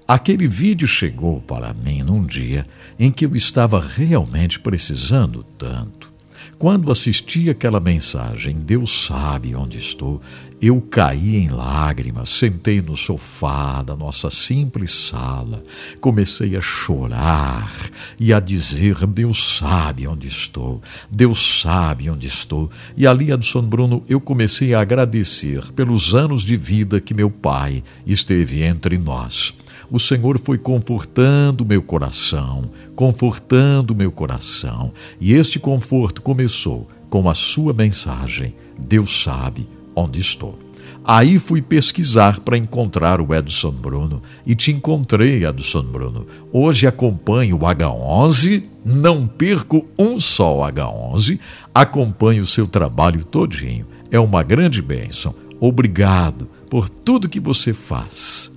Aquele 0.08 0.48
vídeo 0.48 0.88
chegou 0.88 1.42
para 1.42 1.74
mim 1.74 2.04
num 2.04 2.26
dia 2.26 2.66
em 2.98 3.12
que 3.12 3.26
eu 3.26 3.36
estava 3.36 3.82
realmente 3.82 4.62
precisando 4.62 5.44
tanto. 5.58 6.11
Quando 6.58 6.92
assisti 6.92 7.50
aquela 7.50 7.80
mensagem, 7.80 8.56
Deus 8.56 9.06
sabe 9.08 9.56
onde 9.56 9.78
estou, 9.78 10.22
eu 10.62 10.80
caí 10.80 11.38
em 11.38 11.50
lágrimas, 11.50 12.30
sentei 12.30 12.84
no 12.84 12.96
sofá 12.96 13.82
da 13.82 13.96
nossa 13.96 14.30
simples 14.30 14.92
sala, 14.92 15.64
comecei 16.00 16.56
a 16.56 16.62
chorar 16.62 17.90
e 18.20 18.32
a 18.32 18.40
dizer: 18.40 19.08
Deus 19.08 19.58
sabe 19.58 20.08
onde 20.08 20.28
estou, 20.28 20.80
Deus 21.10 21.62
sabe 21.62 22.12
onde 22.12 22.28
estou. 22.28 22.70
E 22.96 23.08
ali, 23.08 23.32
Adson 23.32 23.64
Bruno, 23.64 24.04
eu 24.08 24.22
comecei 24.22 24.76
a 24.76 24.82
agradecer 24.82 25.72
pelos 25.72 26.14
anos 26.14 26.44
de 26.44 26.56
vida 26.56 27.02
que 27.02 27.16
meu 27.16 27.32
pai 27.32 27.84
esteve 28.06 28.62
entre 28.62 29.00
nós 29.00 29.56
o 29.92 30.00
Senhor 30.00 30.40
foi 30.40 30.58
confortando 30.58 31.66
meu 31.66 31.82
coração, 31.84 32.64
confortando 32.96 33.94
meu 33.94 34.12
coração. 34.12 34.94
E 35.20 35.34
este 35.34 35.60
conforto 35.60 36.22
começou 36.22 36.90
com 37.10 37.30
a 37.30 37.36
sua 37.36 37.74
mensagem: 37.74 38.56
Deus 38.80 39.22
sabe 39.22 39.68
onde 39.94 40.22
estou. 40.22 40.58
Aí 41.04 41.40
fui 41.40 41.62
pesquisar 41.62 42.40
para 42.40 42.58
encontrar 42.58 43.20
o 43.20 43.34
Edson 43.34 43.72
Bruno 43.72 44.22
e 44.46 44.56
te 44.56 44.72
encontrei, 44.72 45.46
Edson 45.46 45.82
Bruno. 45.82 46.28
Hoje 46.54 46.86
acompanho 46.86 47.56
o 47.56 47.60
H11, 47.60 48.64
não 48.86 49.26
perco 49.26 49.86
um 49.98 50.20
só 50.20 50.60
H11, 50.70 51.40
acompanho 51.74 52.44
o 52.44 52.48
seu 52.48 52.68
trabalho 52.68 53.26
todinho. 53.26 53.88
É 54.12 54.20
uma 54.20 54.44
grande 54.44 54.82
bênção. 54.82 55.34
Obrigado 55.60 56.48
por 56.70 56.88
tudo 56.88 57.30
que 57.30 57.40
você 57.40 57.74
faz. 57.74 58.51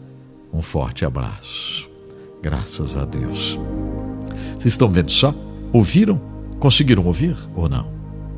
Um 0.54 0.62
forte 0.62 1.04
abraço. 1.04 1.90
Graças 2.40 2.96
a 2.96 3.04
Deus. 3.04 3.58
Vocês 4.52 4.72
estão 4.74 4.88
vendo 4.88 5.10
só? 5.10 5.34
Ouviram? 5.72 6.20
Conseguiram 6.60 7.04
ouvir 7.04 7.36
ou 7.56 7.68
não? 7.68 7.90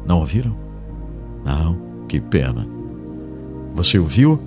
Não 0.07 0.21
ouviram? 0.21 0.57
Não, 1.45 2.07
que 2.09 2.19
pena. 2.19 2.67
Você 3.75 3.99
ouviu? 3.99 4.41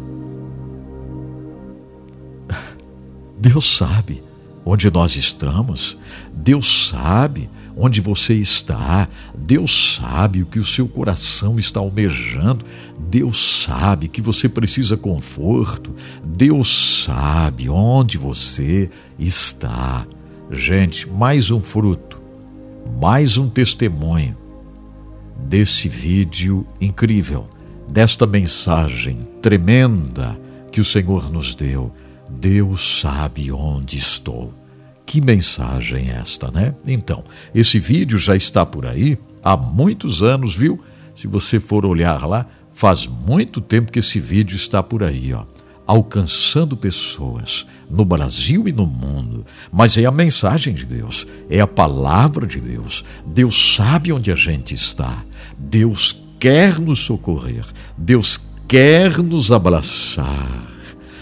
Deus 3.37 3.77
sabe 3.77 4.23
onde 4.65 4.89
nós 4.89 5.15
estamos. 5.15 5.95
Deus 6.33 6.89
sabe 6.89 7.49
onde 7.77 8.01
você 8.01 8.33
está. 8.33 9.07
Deus 9.37 9.99
sabe 10.01 10.41
o 10.41 10.47
que 10.47 10.59
o 10.59 10.65
seu 10.65 10.87
coração 10.87 11.59
está 11.59 11.79
almejando. 11.79 12.65
Deus 12.99 13.63
sabe 13.63 14.07
que 14.07 14.21
você 14.21 14.49
precisa 14.49 14.97
conforto. 14.97 15.95
Deus 16.23 17.03
sabe 17.05 17.69
onde 17.69 18.17
você 18.17 18.89
está. 19.17 20.05
Gente, 20.51 21.07
mais 21.09 21.49
um 21.49 21.61
fruto, 21.61 22.21
mais 22.99 23.37
um 23.37 23.49
testemunho 23.49 24.37
desse 25.37 25.87
vídeo 25.87 26.65
incrível, 26.81 27.47
desta 27.87 28.27
mensagem 28.27 29.27
tremenda 29.41 30.39
que 30.71 30.81
o 30.81 30.85
Senhor 30.85 31.31
nos 31.31 31.55
deu. 31.55 31.91
Deus 32.29 32.99
sabe 33.01 33.51
onde 33.51 33.97
estou. 33.97 34.53
Que 35.05 35.19
mensagem 35.19 36.11
é 36.11 36.17
esta, 36.17 36.51
né? 36.51 36.75
Então, 36.85 37.23
esse 37.55 37.79
vídeo 37.79 38.19
já 38.19 38.35
está 38.35 38.63
por 38.65 38.85
aí 38.85 39.17
há 39.41 39.57
muitos 39.57 40.21
anos, 40.21 40.55
viu? 40.55 40.79
Se 41.15 41.27
você 41.27 41.59
for 41.59 41.85
olhar 41.85 42.27
lá, 42.27 42.45
faz 42.79 43.05
muito 43.05 43.59
tempo 43.59 43.91
que 43.91 43.99
esse 43.99 44.21
vídeo 44.21 44.55
está 44.55 44.81
por 44.81 45.03
aí, 45.03 45.33
ó, 45.33 45.43
alcançando 45.85 46.77
pessoas 46.77 47.65
no 47.89 48.05
Brasil 48.05 48.69
e 48.69 48.71
no 48.71 48.85
mundo. 48.85 49.45
Mas 49.69 49.97
é 49.97 50.05
a 50.05 50.11
mensagem 50.11 50.73
de 50.73 50.85
Deus, 50.85 51.27
é 51.49 51.59
a 51.59 51.67
palavra 51.67 52.47
de 52.47 52.61
Deus. 52.61 53.03
Deus 53.25 53.75
sabe 53.75 54.13
onde 54.13 54.31
a 54.31 54.35
gente 54.35 54.73
está. 54.73 55.25
Deus 55.57 56.21
quer 56.39 56.79
nos 56.79 56.99
socorrer. 56.99 57.65
Deus 57.97 58.39
quer 58.65 59.17
nos 59.17 59.51
abraçar. 59.51 60.68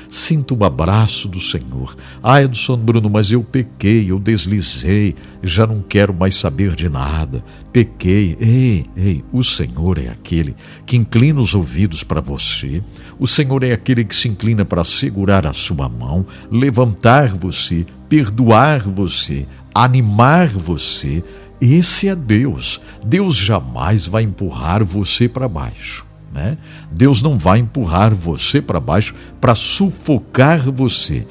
Sinto 0.09 0.55
o 0.55 0.63
abraço 0.63 1.27
do 1.27 1.39
Senhor. 1.39 1.95
Ah, 2.23 2.41
Edson 2.41 2.77
Bruno, 2.77 3.09
mas 3.09 3.31
eu 3.31 3.43
pequei, 3.43 4.09
eu 4.09 4.19
deslizei, 4.19 5.15
já 5.43 5.67
não 5.67 5.81
quero 5.81 6.13
mais 6.13 6.35
saber 6.35 6.75
de 6.75 6.89
nada. 6.89 7.43
Pequei. 7.73 8.37
Ei, 8.39 8.85
ei, 8.95 9.23
o 9.31 9.43
Senhor 9.43 9.97
é 9.97 10.09
aquele 10.09 10.55
que 10.85 10.97
inclina 10.97 11.41
os 11.41 11.53
ouvidos 11.53 12.03
para 12.03 12.21
você. 12.21 12.81
O 13.19 13.27
Senhor 13.27 13.63
é 13.63 13.73
aquele 13.73 14.05
que 14.05 14.15
se 14.15 14.27
inclina 14.27 14.63
para 14.63 14.83
segurar 14.83 15.45
a 15.45 15.53
sua 15.53 15.89
mão, 15.89 16.25
levantar 16.51 17.29
você, 17.29 17.85
perdoar 18.07 18.79
você, 18.81 19.45
animar 19.73 20.47
você. 20.47 21.23
Esse 21.59 22.07
é 22.07 22.15
Deus. 22.15 22.79
Deus 23.05 23.35
jamais 23.35 24.07
vai 24.07 24.23
empurrar 24.23 24.83
você 24.83 25.27
para 25.27 25.47
baixo. 25.47 26.05
Né? 26.33 26.57
Deus 26.91 27.21
não 27.21 27.37
vai 27.37 27.59
empurrar 27.59 28.13
você 28.13 28.61
para 28.61 28.79
baixo 28.79 29.15
para 29.39 29.55
sufocar 29.55 30.71
você. 30.71 31.25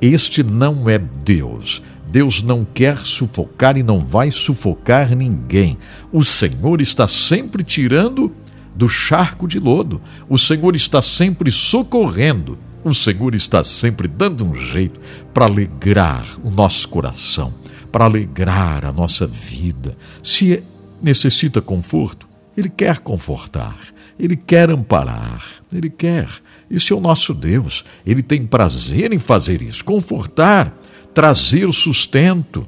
Este 0.00 0.42
não 0.42 0.88
é 0.88 0.98
Deus. 0.98 1.82
Deus 2.10 2.42
não 2.42 2.64
quer 2.64 2.98
sufocar 2.98 3.76
e 3.76 3.82
não 3.82 4.00
vai 4.00 4.30
sufocar 4.30 5.16
ninguém. 5.16 5.78
O 6.12 6.22
Senhor 6.22 6.80
está 6.80 7.08
sempre 7.08 7.64
tirando 7.64 8.30
do 8.74 8.88
charco 8.88 9.48
de 9.48 9.58
lodo. 9.58 10.00
O 10.28 10.38
Senhor 10.38 10.76
está 10.76 11.00
sempre 11.00 11.50
socorrendo. 11.50 12.58
O 12.84 12.92
Senhor 12.92 13.34
está 13.34 13.62
sempre 13.62 14.08
dando 14.08 14.44
um 14.44 14.54
jeito 14.54 15.00
para 15.32 15.46
alegrar 15.46 16.26
o 16.42 16.50
nosso 16.50 16.88
coração, 16.88 17.54
para 17.90 18.04
alegrar 18.04 18.84
a 18.84 18.92
nossa 18.92 19.26
vida. 19.26 19.96
Se 20.22 20.62
necessita 21.00 21.62
conforto, 21.62 22.28
Ele 22.56 22.68
quer 22.68 22.98
confortar. 22.98 23.78
Ele 24.22 24.36
quer 24.36 24.70
amparar, 24.70 25.42
Ele 25.74 25.90
quer. 25.90 26.28
Esse 26.70 26.92
é 26.92 26.96
o 26.96 27.00
nosso 27.00 27.34
Deus. 27.34 27.84
Ele 28.06 28.22
tem 28.22 28.46
prazer 28.46 29.12
em 29.12 29.18
fazer 29.18 29.60
isso, 29.60 29.84
confortar, 29.84 30.72
trazer 31.12 31.66
o 31.66 31.72
sustento. 31.72 32.64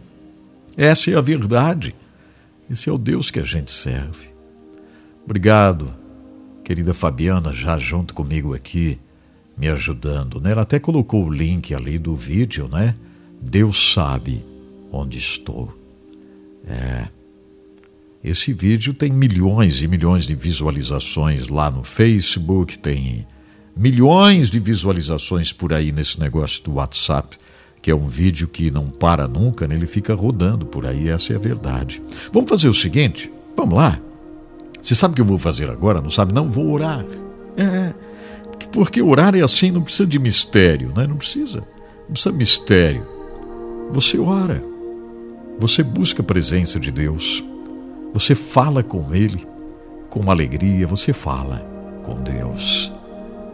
Essa 0.77 1.13
é 1.13 1.15
a 1.15 1.21
verdade. 1.21 1.95
Esse 2.69 2.91
é 2.91 2.93
o 2.93 2.99
Deus 2.99 3.31
que 3.31 3.39
a 3.39 3.45
gente 3.45 3.71
serve. 3.71 4.31
Obrigado, 5.25 5.93
querida 6.65 6.93
Fabiana, 6.93 7.53
já 7.53 7.79
junto 7.79 8.15
comigo 8.15 8.53
aqui, 8.53 8.99
me 9.57 9.69
ajudando. 9.69 10.41
Né? 10.41 10.51
Ela 10.51 10.63
até 10.63 10.81
colocou 10.81 11.25
o 11.25 11.33
link 11.33 11.73
ali 11.73 11.99
do 11.99 12.17
vídeo, 12.17 12.69
né? 12.69 12.97
Deus 13.41 13.93
sabe 13.93 14.45
onde 14.91 15.19
estou. 15.19 15.73
É. 16.67 17.07
Esse 18.25 18.55
vídeo 18.55 18.95
tem 18.95 19.13
milhões 19.13 19.83
e 19.83 19.87
milhões 19.87 20.25
de 20.25 20.35
visualizações 20.35 21.49
lá 21.49 21.71
no 21.71 21.85
Facebook, 21.85 22.79
tem 22.79 23.27
milhões 23.77 24.51
de 24.51 24.59
visualizações 24.59 25.53
por 25.53 25.75
aí 25.75 25.93
nesse 25.93 26.19
negócio 26.19 26.65
do 26.65 26.75
WhatsApp, 26.77 27.37
que 27.83 27.91
é 27.91 27.95
um 27.95 28.09
vídeo 28.09 28.49
que 28.49 28.71
não 28.71 28.89
para 28.89 29.29
nunca, 29.29 29.69
né? 29.69 29.75
ele 29.75 29.85
fica 29.85 30.15
rodando 30.15 30.65
por 30.65 30.87
aí, 30.87 31.11
essa 31.11 31.35
é 31.35 31.37
a 31.37 31.39
verdade. 31.39 32.03
Vamos 32.33 32.49
fazer 32.49 32.67
o 32.67 32.73
seguinte? 32.73 33.31
Vamos 33.55 33.75
lá. 33.75 34.01
Você 34.83 34.95
sabe 34.95 35.13
o 35.13 35.15
que 35.17 35.21
eu 35.21 35.27
vou 35.27 35.39
fazer 35.39 35.69
agora? 35.69 36.01
Não 36.01 36.09
sabe? 36.09 36.33
Não, 36.33 36.51
vou 36.51 36.71
orar. 36.71 37.05
É, 37.59 37.93
porque 38.73 39.03
orar 39.03 39.35
é 39.35 39.43
assim, 39.43 39.71
não 39.71 39.83
precisa 39.83 40.07
de 40.07 40.19
mistério, 40.19 40.95
né? 40.97 41.07
Não 41.07 41.17
precisa. 41.19 41.61
Não 42.07 42.13
precisa 42.13 42.33
de 42.33 42.39
mistério. 42.39 43.07
Você 43.91 44.19
ora. 44.19 44.65
Você 45.59 45.83
busca 45.83 46.23
a 46.23 46.25
presença 46.25 46.81
de 46.81 46.91
Deus. 46.91 47.45
Você 48.15 48.35
fala 48.35 48.83
com 48.83 49.15
Ele 49.15 49.47
com 50.15 50.31
alegria, 50.31 50.87
você 50.87 51.13
fala 51.13 51.59
com 52.05 52.15
Deus. 52.15 52.93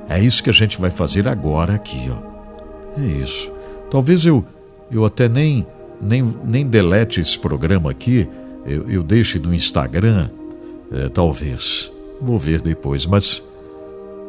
É 0.06 0.20
isso 0.20 0.42
que 0.42 0.50
a 0.50 0.52
gente 0.52 0.78
vai 0.78 0.90
fazer 0.90 1.26
agora 1.26 1.74
aqui, 1.74 2.10
ó. 2.10 3.00
É 3.00 3.06
isso. 3.06 3.50
Talvez 3.90 4.26
eu, 4.26 4.44
eu 4.90 5.06
até 5.06 5.26
nem, 5.26 5.66
nem, 5.98 6.22
nem 6.44 6.66
delete 6.66 7.18
esse 7.18 7.38
programa 7.38 7.90
aqui, 7.90 8.28
eu, 8.66 8.90
eu 8.90 9.02
deixe 9.02 9.38
no 9.38 9.54
Instagram, 9.54 10.28
é, 10.92 11.08
talvez. 11.08 11.90
Vou 12.20 12.38
ver 12.38 12.60
depois, 12.60 13.06
mas 13.06 13.42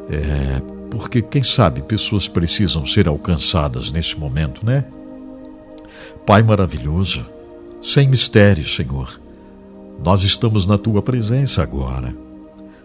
é, 0.09 0.61
porque 0.89 1.21
quem 1.21 1.43
sabe 1.43 1.81
pessoas 1.81 2.29
precisam 2.29 2.85
ser 2.85 3.09
alcançadas 3.09 3.91
nesse 3.91 4.17
momento, 4.17 4.65
né? 4.65 4.85
Pai 6.25 6.41
maravilhoso, 6.41 7.25
sem 7.81 8.07
mistério, 8.07 8.63
Senhor, 8.63 9.19
nós 10.03 10.23
estamos 10.23 10.65
na 10.65 10.77
tua 10.77 11.01
presença 11.01 11.61
agora. 11.61 12.15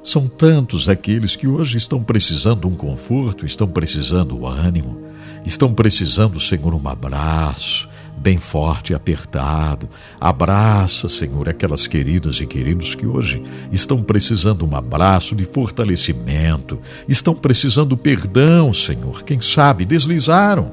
São 0.02 0.28
tantos 0.28 0.88
aqueles 0.88 1.34
que 1.34 1.48
hoje 1.48 1.76
estão 1.76 2.02
precisando 2.02 2.68
um 2.68 2.74
conforto, 2.74 3.44
estão 3.44 3.66
precisando 3.66 4.46
ânimo, 4.46 5.02
estão 5.44 5.72
precisando, 5.72 6.38
Senhor, 6.38 6.74
um 6.74 6.88
abraço, 6.88 7.88
bem 8.16 8.38
forte 8.38 8.92
e 8.92 8.94
apertado. 8.94 9.88
Abraça, 10.20 11.08
Senhor, 11.08 11.48
aquelas 11.48 11.86
queridas 11.86 12.40
e 12.40 12.46
queridos 12.46 12.94
que 12.94 13.06
hoje 13.06 13.42
estão 13.72 14.02
precisando 14.02 14.64
um 14.64 14.76
abraço 14.76 15.34
de 15.34 15.44
fortalecimento, 15.44 16.78
estão 17.08 17.34
precisando 17.34 17.96
perdão, 17.96 18.72
Senhor. 18.72 19.24
Quem 19.24 19.40
sabe 19.40 19.84
deslizaram 19.84 20.70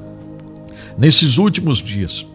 nesses 0.96 1.38
últimos 1.38 1.78
dias. 1.78 2.26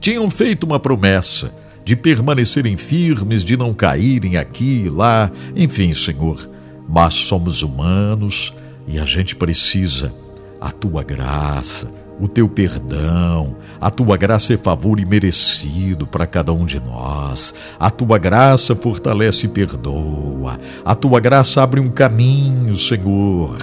Tinham 0.00 0.28
feito 0.30 0.64
uma 0.64 0.78
promessa 0.78 1.61
de 1.84 1.96
permanecerem 1.96 2.76
firmes, 2.76 3.44
de 3.44 3.56
não 3.56 3.72
caírem 3.74 4.36
aqui 4.36 4.84
e 4.86 4.88
lá, 4.88 5.30
enfim, 5.54 5.94
Senhor. 5.94 6.48
Mas 6.88 7.14
somos 7.14 7.62
humanos 7.62 8.54
e 8.86 8.98
a 8.98 9.04
gente 9.04 9.36
precisa 9.36 10.12
a 10.60 10.70
tua 10.70 11.02
graça 11.02 12.02
o 12.22 12.28
teu 12.28 12.48
perdão, 12.48 13.56
a 13.80 13.90
tua 13.90 14.16
graça 14.16 14.54
é 14.54 14.56
favor 14.56 15.00
imerecido 15.00 16.06
para 16.06 16.24
cada 16.24 16.52
um 16.52 16.64
de 16.64 16.78
nós. 16.78 17.52
A 17.80 17.90
tua 17.90 18.16
graça 18.16 18.76
fortalece 18.76 19.46
e 19.46 19.48
perdoa. 19.48 20.56
A 20.84 20.94
tua 20.94 21.18
graça 21.18 21.60
abre 21.60 21.80
um 21.80 21.88
caminho, 21.88 22.76
Senhor. 22.76 23.58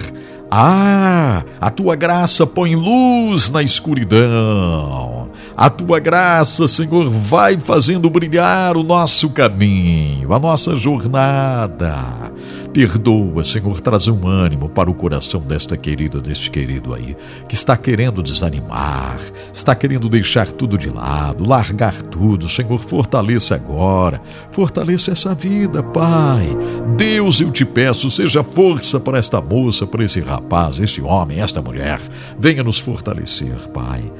Ah, 0.50 1.44
a 1.60 1.70
tua 1.70 1.94
graça 1.94 2.44
põe 2.44 2.74
luz 2.74 3.50
na 3.50 3.62
escuridão. 3.62 5.30
A 5.56 5.70
tua 5.70 6.00
graça, 6.00 6.66
Senhor, 6.66 7.08
vai 7.08 7.56
fazendo 7.56 8.10
brilhar 8.10 8.76
o 8.76 8.82
nosso 8.82 9.30
caminho, 9.30 10.32
a 10.32 10.38
nossa 10.38 10.74
jornada. 10.74 12.29
Perdoa, 12.72 13.42
Senhor, 13.42 13.80
traz 13.80 14.06
um 14.06 14.28
ânimo 14.28 14.68
para 14.68 14.88
o 14.88 14.94
coração 14.94 15.40
desta 15.40 15.76
querida, 15.76 16.20
deste 16.20 16.48
querido 16.52 16.94
aí, 16.94 17.16
que 17.48 17.54
está 17.56 17.76
querendo 17.76 18.22
desanimar, 18.22 19.18
está 19.52 19.74
querendo 19.74 20.08
deixar 20.08 20.52
tudo 20.52 20.78
de 20.78 20.88
lado, 20.88 21.48
largar 21.48 22.00
tudo. 22.00 22.48
Senhor, 22.48 22.78
fortaleça 22.78 23.56
agora, 23.56 24.22
fortaleça 24.52 25.10
essa 25.10 25.34
vida, 25.34 25.82
Pai. 25.82 26.56
Deus, 26.96 27.40
eu 27.40 27.50
te 27.50 27.64
peço, 27.64 28.08
seja 28.08 28.44
força 28.44 29.00
para 29.00 29.18
esta 29.18 29.40
moça, 29.40 29.84
para 29.84 30.04
esse 30.04 30.20
rapaz, 30.20 30.78
este 30.78 31.02
homem, 31.02 31.40
esta 31.40 31.60
mulher. 31.60 31.98
Venha 32.38 32.62
nos 32.62 32.78
fortalecer, 32.78 33.56
Pai. 33.74 34.12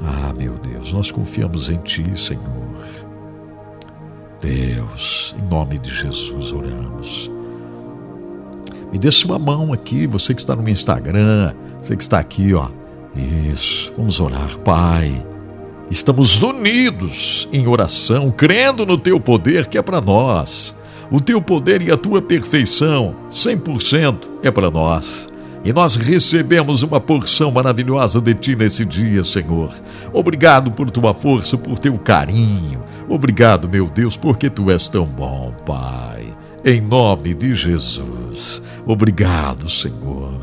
Ah, 0.00 0.32
meu 0.34 0.54
Deus, 0.54 0.94
nós 0.94 1.10
confiamos 1.10 1.68
em 1.68 1.76
Ti, 1.78 2.18
Senhor. 2.18 2.42
Deus, 4.40 5.36
em 5.38 5.46
nome 5.46 5.78
de 5.78 5.90
Jesus 5.90 6.52
oramos. 6.52 7.41
Me 8.92 8.98
dê 8.98 9.10
sua 9.10 9.38
mão 9.38 9.72
aqui, 9.72 10.06
você 10.06 10.34
que 10.34 10.40
está 10.40 10.54
no 10.54 10.62
meu 10.62 10.72
Instagram, 10.72 11.54
você 11.80 11.96
que 11.96 12.02
está 12.02 12.18
aqui, 12.18 12.52
ó. 12.52 12.68
Isso, 13.50 13.92
vamos 13.96 14.20
orar, 14.20 14.58
Pai. 14.58 15.24
Estamos 15.90 16.42
unidos 16.42 17.48
em 17.52 17.66
oração, 17.66 18.30
crendo 18.30 18.84
no 18.84 18.98
teu 18.98 19.18
poder 19.18 19.66
que 19.66 19.78
é 19.78 19.82
para 19.82 20.00
nós. 20.00 20.76
O 21.10 21.20
teu 21.20 21.40
poder 21.42 21.82
e 21.82 21.90
a 21.90 21.96
tua 21.96 22.22
perfeição, 22.22 23.14
100%, 23.30 24.28
é 24.42 24.50
para 24.50 24.70
nós. 24.70 25.30
E 25.64 25.72
nós 25.72 25.96
recebemos 25.96 26.82
uma 26.82 27.00
porção 27.00 27.50
maravilhosa 27.50 28.20
de 28.20 28.34
ti 28.34 28.56
nesse 28.56 28.84
dia, 28.84 29.22
Senhor. 29.22 29.70
Obrigado 30.12 30.72
por 30.72 30.90
tua 30.90 31.14
força, 31.14 31.56
por 31.56 31.78
teu 31.78 31.96
carinho. 31.98 32.82
Obrigado, 33.08 33.68
meu 33.68 33.86
Deus, 33.86 34.16
porque 34.16 34.50
tu 34.50 34.70
és 34.70 34.88
tão 34.88 35.04
bom, 35.04 35.52
Pai. 35.64 36.21
Em 36.64 36.80
nome 36.80 37.34
de 37.34 37.56
Jesus. 37.56 38.62
Obrigado, 38.86 39.68
Senhor. 39.68 40.40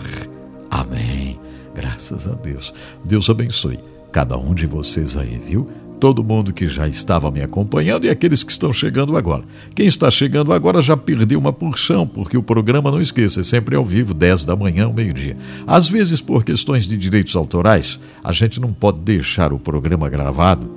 Amém. 0.70 1.40
Graças 1.74 2.28
a 2.28 2.34
Deus. 2.34 2.74
Deus 3.06 3.30
abençoe 3.30 3.80
cada 4.12 4.38
um 4.38 4.54
de 4.54 4.66
vocês 4.66 5.16
aí, 5.16 5.38
viu? 5.38 5.70
Todo 5.98 6.22
mundo 6.22 6.54
que 6.54 6.68
já 6.68 6.90
estava 6.90 7.32
me 7.32 7.42
acompanhando 7.42 8.04
e 8.04 8.10
aqueles 8.10 8.44
que 8.44 8.52
estão 8.52 8.74
chegando 8.74 9.16
agora. 9.16 9.44
Quem 9.74 9.88
está 9.88 10.12
chegando 10.12 10.52
agora 10.52 10.82
já 10.82 10.98
perdeu 10.98 11.40
uma 11.40 11.54
porção, 11.54 12.06
porque 12.06 12.38
o 12.38 12.44
programa, 12.44 12.92
não 12.92 13.00
esqueça, 13.00 13.40
é 13.40 13.44
sempre 13.44 13.78
ao 13.78 13.86
vivo, 13.86 14.14
10 14.14 14.44
da 14.44 14.58
manhã 14.58 14.86
ao 14.86 14.94
meio-dia. 14.94 15.38
Às 15.66 15.88
vezes, 15.88 16.20
por 16.20 16.44
questões 16.44 16.86
de 16.86 16.98
direitos 16.98 17.34
autorais, 17.34 17.98
a 18.22 18.34
gente 18.34 18.60
não 18.60 18.74
pode 18.74 19.00
deixar 19.00 19.54
o 19.54 19.60
programa 19.60 20.10
gravado. 20.10 20.70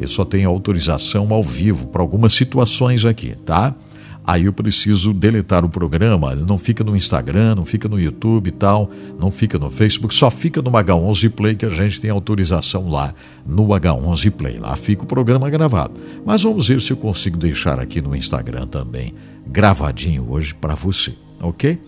Eu 0.00 0.08
só 0.08 0.24
tenho 0.24 0.50
autorização 0.50 1.32
ao 1.32 1.42
vivo 1.42 1.86
para 1.86 2.02
algumas 2.02 2.32
situações 2.32 3.04
aqui, 3.04 3.36
tá? 3.46 3.76
Aí 4.28 4.44
eu 4.44 4.52
preciso 4.52 5.14
deletar 5.14 5.64
o 5.64 5.70
programa. 5.70 6.34
Não 6.34 6.58
fica 6.58 6.84
no 6.84 6.94
Instagram, 6.94 7.54
não 7.54 7.64
fica 7.64 7.88
no 7.88 7.98
YouTube 7.98 8.48
e 8.48 8.50
tal, 8.50 8.90
não 9.18 9.30
fica 9.30 9.58
no 9.58 9.70
Facebook, 9.70 10.14
só 10.14 10.30
fica 10.30 10.60
no 10.60 10.70
H11 10.70 11.30
Play 11.30 11.54
que 11.56 11.64
a 11.64 11.70
gente 11.70 11.98
tem 11.98 12.10
autorização 12.10 12.90
lá 12.90 13.14
no 13.46 13.66
H11 13.68 14.30
Play. 14.32 14.58
Lá 14.58 14.76
fica 14.76 15.04
o 15.04 15.06
programa 15.06 15.48
gravado. 15.48 15.94
Mas 16.26 16.42
vamos 16.42 16.68
ver 16.68 16.82
se 16.82 16.90
eu 16.90 16.98
consigo 16.98 17.38
deixar 17.38 17.80
aqui 17.80 18.02
no 18.02 18.14
Instagram 18.14 18.66
também, 18.66 19.14
gravadinho 19.46 20.30
hoje 20.30 20.54
para 20.54 20.74
você, 20.74 21.14
ok? 21.40 21.78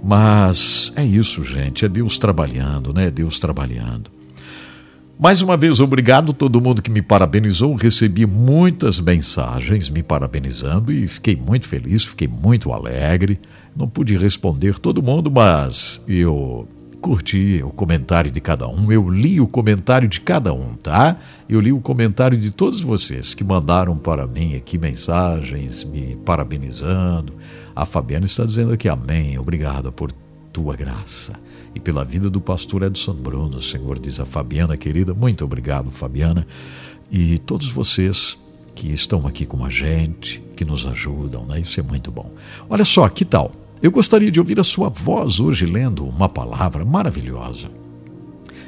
Mas 0.00 0.92
é 0.94 1.04
isso, 1.04 1.42
gente. 1.42 1.84
É 1.84 1.88
Deus 1.88 2.18
trabalhando, 2.18 2.94
né? 2.94 3.10
Deus 3.10 3.40
trabalhando. 3.40 4.19
Mais 5.20 5.42
uma 5.42 5.54
vez, 5.54 5.80
obrigado 5.80 6.32
a 6.32 6.34
todo 6.34 6.62
mundo 6.62 6.80
que 6.80 6.90
me 6.90 7.02
parabenizou. 7.02 7.74
Recebi 7.74 8.24
muitas 8.24 8.98
mensagens 8.98 9.90
me 9.90 10.02
parabenizando 10.02 10.90
e 10.90 11.06
fiquei 11.06 11.36
muito 11.36 11.68
feliz, 11.68 12.06
fiquei 12.06 12.26
muito 12.26 12.72
alegre. 12.72 13.38
Não 13.76 13.86
pude 13.86 14.16
responder 14.16 14.78
todo 14.78 15.02
mundo, 15.02 15.30
mas 15.30 16.02
eu 16.08 16.66
curti 17.02 17.62
o 17.62 17.68
comentário 17.68 18.30
de 18.30 18.40
cada 18.40 18.66
um. 18.66 18.90
Eu 18.90 19.10
li 19.10 19.42
o 19.42 19.46
comentário 19.46 20.08
de 20.08 20.22
cada 20.22 20.54
um, 20.54 20.72
tá? 20.72 21.18
Eu 21.46 21.60
li 21.60 21.70
o 21.70 21.82
comentário 21.82 22.38
de 22.38 22.50
todos 22.50 22.80
vocês 22.80 23.34
que 23.34 23.44
mandaram 23.44 23.98
para 23.98 24.26
mim 24.26 24.56
aqui 24.56 24.78
mensagens 24.78 25.84
me 25.84 26.16
parabenizando. 26.24 27.34
A 27.76 27.84
Fabiana 27.84 28.24
está 28.24 28.46
dizendo 28.46 28.72
aqui 28.72 28.88
amém. 28.88 29.38
Obrigado 29.38 29.92
por 29.92 30.10
tua 30.50 30.74
graça 30.74 31.34
e 31.74 31.80
pela 31.80 32.04
vida 32.04 32.28
do 32.28 32.40
pastor 32.40 32.82
Edson 32.82 33.14
Bruno. 33.14 33.60
Senhor, 33.60 33.98
diz 33.98 34.20
a 34.20 34.26
Fabiana, 34.26 34.76
querida, 34.76 35.14
muito 35.14 35.44
obrigado, 35.44 35.90
Fabiana, 35.90 36.46
e 37.10 37.38
todos 37.38 37.68
vocês 37.68 38.38
que 38.74 38.92
estão 38.92 39.26
aqui 39.26 39.44
com 39.44 39.64
a 39.64 39.70
gente, 39.70 40.42
que 40.56 40.64
nos 40.64 40.86
ajudam, 40.86 41.44
né? 41.44 41.60
Isso 41.60 41.78
é 41.78 41.82
muito 41.82 42.10
bom. 42.10 42.30
Olha 42.68 42.84
só, 42.84 43.08
que 43.08 43.24
tal? 43.24 43.52
Eu 43.82 43.90
gostaria 43.90 44.30
de 44.30 44.38
ouvir 44.38 44.60
a 44.60 44.64
sua 44.64 44.88
voz 44.88 45.40
hoje 45.40 45.66
lendo 45.66 46.06
uma 46.06 46.28
palavra 46.28 46.84
maravilhosa. 46.84 47.70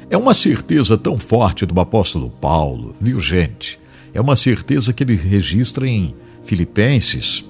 É 0.09 0.17
uma 0.17 0.33
certeza 0.33 0.97
tão 0.97 1.17
forte 1.17 1.65
do 1.65 1.79
apóstolo 1.79 2.29
Paulo, 2.29 2.95
viu, 2.99 3.19
gente? 3.19 3.79
É 4.13 4.21
uma 4.21 4.35
certeza 4.35 4.93
que 4.93 5.03
ele 5.03 5.15
registra 5.15 5.87
em 5.87 6.13
Filipenses, 6.43 7.43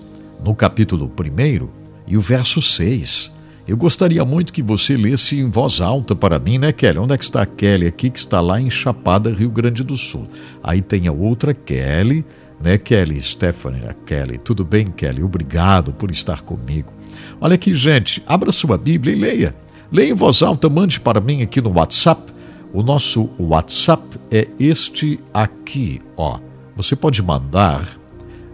no 0.44 0.54
capítulo 0.54 1.12
1 1.20 1.68
e 2.08 2.16
o 2.16 2.22
verso 2.22 2.62
6. 2.62 3.32
Eu 3.66 3.78
gostaria 3.78 4.26
muito 4.26 4.52
que 4.52 4.62
você 4.62 4.98
lesse 4.98 5.40
em 5.40 5.50
voz 5.50 5.80
alta 5.80 6.14
para 6.14 6.38
mim, 6.38 6.58
né, 6.58 6.74
Kelly? 6.74 7.00
Onde 7.00 7.14
é 7.14 7.18
que 7.18 7.24
está 7.24 7.44
a 7.44 7.46
Kelly 7.46 7.88
aqui, 7.88 8.10
que 8.10 8.20
está 8.20 8.42
lá 8.42 8.60
em 8.60 8.70
Chapada, 8.70 9.32
Rio 9.32 9.50
Grande 9.50 9.86
do 9.86 9.96
Sul? 9.96 10.28
Aí 10.62 10.82
tem 10.82 11.08
a 11.08 11.14
outra 11.14 11.54
Kelly, 11.54 12.26
né, 12.62 12.78
Kelly? 12.78 13.22
Stephanie, 13.22 13.88
a 13.88 13.94
Kelly. 13.94 14.38
Tudo 14.38 14.66
bem, 14.66 14.88
Kelly? 14.88 15.24
Obrigado 15.24 15.94
por 15.94 16.12
estar 16.12 16.42
comigo. 16.42 16.92
Olha 17.40 17.56
aqui, 17.56 17.74
gente, 17.74 18.22
abra 18.28 18.52
sua 18.52 18.78
Bíblia 18.78 19.16
e 19.16 19.20
leia. 19.20 19.56
Leia 19.90 20.12
em 20.12 20.16
voz 20.16 20.44
alta, 20.44 20.68
mande 20.68 21.00
para 21.00 21.22
mim 21.22 21.42
aqui 21.42 21.62
no 21.62 21.78
WhatsApp. 21.78 22.34
O 22.74 22.84
nosso 22.84 23.30
WhatsApp 23.40 24.04
é 24.30 24.46
este 24.60 25.22
aqui, 25.34 26.02
ó. 26.18 26.38
Você 26.76 26.98
pode 26.98 27.22
mandar 27.22 27.88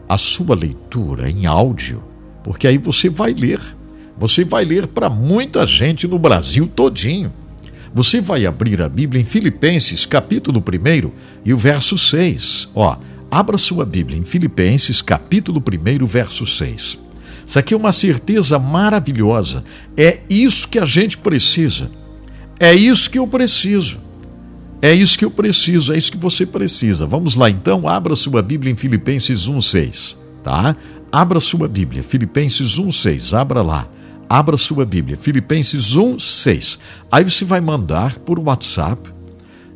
a 0.07 0.17
sua 0.19 0.55
leitura 0.55 1.31
em 1.31 1.47
áudio, 1.47 2.03
porque 2.43 2.67
aí 2.67 2.77
você 2.77 3.09
vai 3.09 3.33
ler 3.33 3.59
você 4.19 4.43
vai 4.43 4.65
ler 4.65 4.87
para 4.87 5.09
muita 5.09 5.65
gente 5.65 6.07
no 6.07 6.19
Brasil 6.19 6.67
todinho. 6.67 7.31
Você 7.93 8.19
vai 8.19 8.45
abrir 8.45 8.81
a 8.81 8.89
Bíblia 8.89 9.21
em 9.21 9.25
Filipenses, 9.25 10.05
capítulo 10.05 10.59
1 10.59 11.11
e 11.45 11.53
o 11.53 11.57
verso 11.57 11.97
6. 11.97 12.69
Ó, 12.75 12.97
abra 13.31 13.57
sua 13.57 13.85
Bíblia 13.85 14.19
em 14.19 14.23
Filipenses, 14.23 15.01
capítulo 15.01 15.59
1, 15.59 16.05
verso 16.05 16.45
6. 16.45 16.99
Isso 17.47 17.57
aqui 17.57 17.73
é 17.73 17.77
uma 17.77 17.91
certeza 17.91 18.59
maravilhosa. 18.59 19.63
É 19.97 20.19
isso 20.29 20.67
que 20.67 20.77
a 20.77 20.85
gente 20.85 21.17
precisa. 21.17 21.89
É 22.59 22.75
isso 22.75 23.09
que 23.09 23.17
eu 23.17 23.25
preciso. 23.25 23.99
É 24.81 24.93
isso 24.93 25.17
que 25.17 25.25
eu 25.25 25.31
preciso, 25.31 25.93
é 25.93 25.97
isso 25.97 26.11
que 26.11 26.17
você 26.17 26.45
precisa. 26.45 27.05
Vamos 27.05 27.35
lá 27.35 27.49
então, 27.49 27.87
abra 27.87 28.15
sua 28.15 28.41
Bíblia 28.41 28.71
em 28.71 28.75
Filipenses 28.75 29.47
1:6, 29.47 30.17
tá? 30.41 30.75
Abra 31.11 31.39
sua 31.39 31.67
Bíblia, 31.67 32.01
Filipenses 32.01 32.77
1:6, 32.77 33.33
abra 33.33 33.61
lá. 33.61 33.89
Abra 34.29 34.57
sua 34.57 34.85
Bíblia, 34.85 35.17
Filipenses 35.17 35.95
1, 35.95 36.19
6. 36.19 36.77
Aí 37.11 37.23
você 37.23 37.43
vai 37.43 37.59
mandar 37.59 38.19
por 38.19 38.37
WhatsApp. 38.37 39.09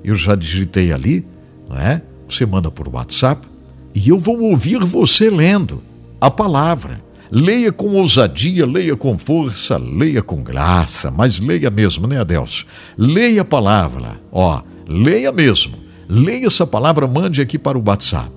Eu 0.03 0.13
já 0.13 0.35
digitei 0.35 0.93
ali, 0.93 1.25
não 1.67 1.75
é? 1.75 2.03
Você 2.29 2.45
manda 2.45 2.69
por 2.69 2.87
WhatsApp 2.87 3.47
e 3.95 4.09
eu 4.09 4.19
vou 4.19 4.39
ouvir 4.41 4.79
você 4.83 5.29
lendo 5.29 5.81
a 6.21 6.29
palavra. 6.29 7.01
Leia 7.31 7.71
com 7.71 7.95
ousadia, 7.95 8.63
leia 8.63 8.95
com 8.95 9.17
força, 9.17 9.77
leia 9.77 10.21
com 10.21 10.43
graça, 10.43 11.09
mas 11.09 11.39
leia 11.39 11.71
mesmo, 11.71 12.05
né, 12.05 12.21
Adelso? 12.21 12.67
Leia 12.95 13.41
a 13.41 13.45
palavra, 13.45 14.21
ó, 14.31 14.61
leia 14.87 15.31
mesmo. 15.31 15.79
Leia 16.07 16.45
essa 16.45 16.67
palavra, 16.67 17.07
mande 17.07 17.41
aqui 17.41 17.57
para 17.57 17.75
o 17.75 17.83
WhatsApp. 17.83 18.29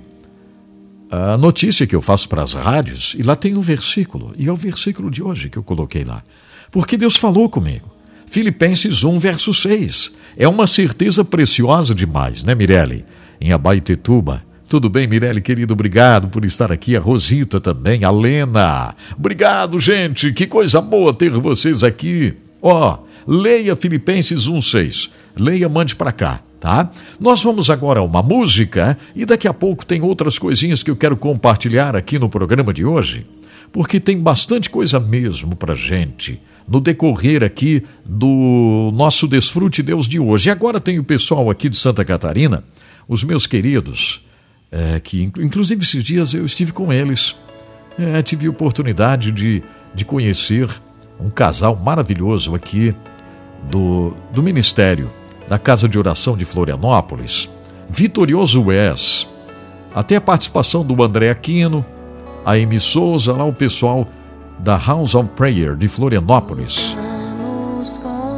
a 1.09 1.37
notícia 1.37 1.87
que 1.87 1.95
eu 1.95 2.01
faço 2.01 2.27
para 2.27 2.43
as 2.43 2.53
rádios, 2.53 3.15
e 3.17 3.23
lá 3.23 3.35
tem 3.35 3.57
um 3.57 3.61
versículo, 3.61 4.33
e 4.37 4.47
é 4.47 4.51
o 4.51 4.55
versículo 4.55 5.09
de 5.09 5.23
hoje 5.23 5.49
que 5.49 5.57
eu 5.57 5.63
coloquei 5.63 6.03
lá. 6.03 6.23
Porque 6.71 6.97
Deus 6.97 7.15
falou 7.15 7.49
comigo. 7.49 7.89
Filipenses 8.25 9.05
1, 9.05 9.19
verso 9.19 9.53
6. 9.53 10.11
É 10.35 10.47
uma 10.47 10.67
certeza 10.67 11.23
preciosa 11.23 11.95
demais, 11.95 12.43
né, 12.43 12.53
Mirelle? 12.53 13.05
Em 13.39 13.53
Abaitetuba. 13.53 14.43
Tudo 14.67 14.89
bem, 14.89 15.07
Mirelle, 15.07 15.39
querido? 15.39 15.73
Obrigado 15.73 16.27
por 16.27 16.43
estar 16.43 16.69
aqui. 16.69 16.97
A 16.97 16.99
Rosita 16.99 17.61
também, 17.61 18.03
a 18.03 18.11
Lena. 18.11 18.93
Obrigado, 19.17 19.79
gente. 19.79 20.33
Que 20.33 20.45
coisa 20.45 20.81
boa 20.81 21.13
ter 21.13 21.31
vocês 21.31 21.85
aqui. 21.85 22.33
Ó, 22.61 22.97
oh, 22.97 23.31
leia 23.31 23.77
Filipenses 23.77 24.47
1, 24.47 24.61
6. 24.61 25.09
Leia, 25.37 25.69
mande 25.69 25.95
para 25.95 26.11
cá 26.11 26.41
tá? 26.59 26.89
Nós 27.19 27.43
vamos 27.43 27.69
agora 27.69 27.99
a 27.99 28.03
uma 28.03 28.21
música 28.21 28.97
e 29.15 29.25
daqui 29.25 29.47
a 29.47 29.53
pouco 29.53 29.85
tem 29.85 30.01
outras 30.01 30.37
coisinhas 30.39 30.83
que 30.83 30.91
eu 30.91 30.95
quero 30.95 31.15
compartilhar 31.15 31.95
aqui 31.95 32.17
no 32.17 32.29
programa 32.29 32.73
de 32.73 32.83
hoje, 32.83 33.25
porque 33.71 33.99
tem 33.99 34.19
bastante 34.19 34.69
coisa 34.69 34.99
mesmo 34.99 35.55
pra 35.55 35.75
gente 35.75 36.39
no 36.67 36.81
decorrer 36.81 37.43
aqui 37.43 37.83
do 38.05 38.91
nosso 38.93 39.27
Desfrute 39.27 39.81
Deus 39.81 40.07
de 40.07 40.19
hoje. 40.19 40.49
E 40.49 40.51
agora 40.51 40.79
tem 40.79 40.99
o 40.99 41.03
pessoal 41.03 41.49
aqui 41.49 41.69
de 41.69 41.77
Santa 41.77 42.03
Catarina, 42.03 42.63
os 43.07 43.23
meus 43.23 43.47
queridos, 43.47 44.25
é, 44.69 44.99
que 44.99 45.23
inclusive 45.39 45.81
esses 45.81 46.03
dias 46.03 46.33
eu 46.33 46.45
estive 46.45 46.73
com 46.73 46.91
eles, 46.91 47.37
é, 47.97 48.21
tive 48.21 48.49
oportunidade 48.49 49.31
de, 49.31 49.63
de 49.95 50.03
conhecer 50.03 50.67
um 51.19 51.29
casal 51.29 51.75
maravilhoso 51.77 52.53
aqui 52.53 52.93
do, 53.71 54.13
do 54.33 54.43
Ministério 54.43 55.09
da 55.47 55.57
Casa 55.57 55.87
de 55.87 55.97
Oração 55.97 56.35
de 56.35 56.45
Florianópolis, 56.45 57.49
Vitorioso 57.89 58.65
Wes, 58.65 59.27
até 59.95 60.17
a 60.17 60.21
participação 60.21 60.85
do 60.85 61.01
André 61.01 61.29
Aquino, 61.29 61.85
a 62.45 62.53
Amy 62.53 62.79
Souza, 62.79 63.33
lá 63.33 63.45
o 63.45 63.53
pessoal 63.53 64.07
da 64.59 64.77
House 64.77 65.15
of 65.15 65.31
Prayer 65.31 65.75
de 65.75 65.87
Florianópolis. 65.87 66.95
Com 68.01 68.37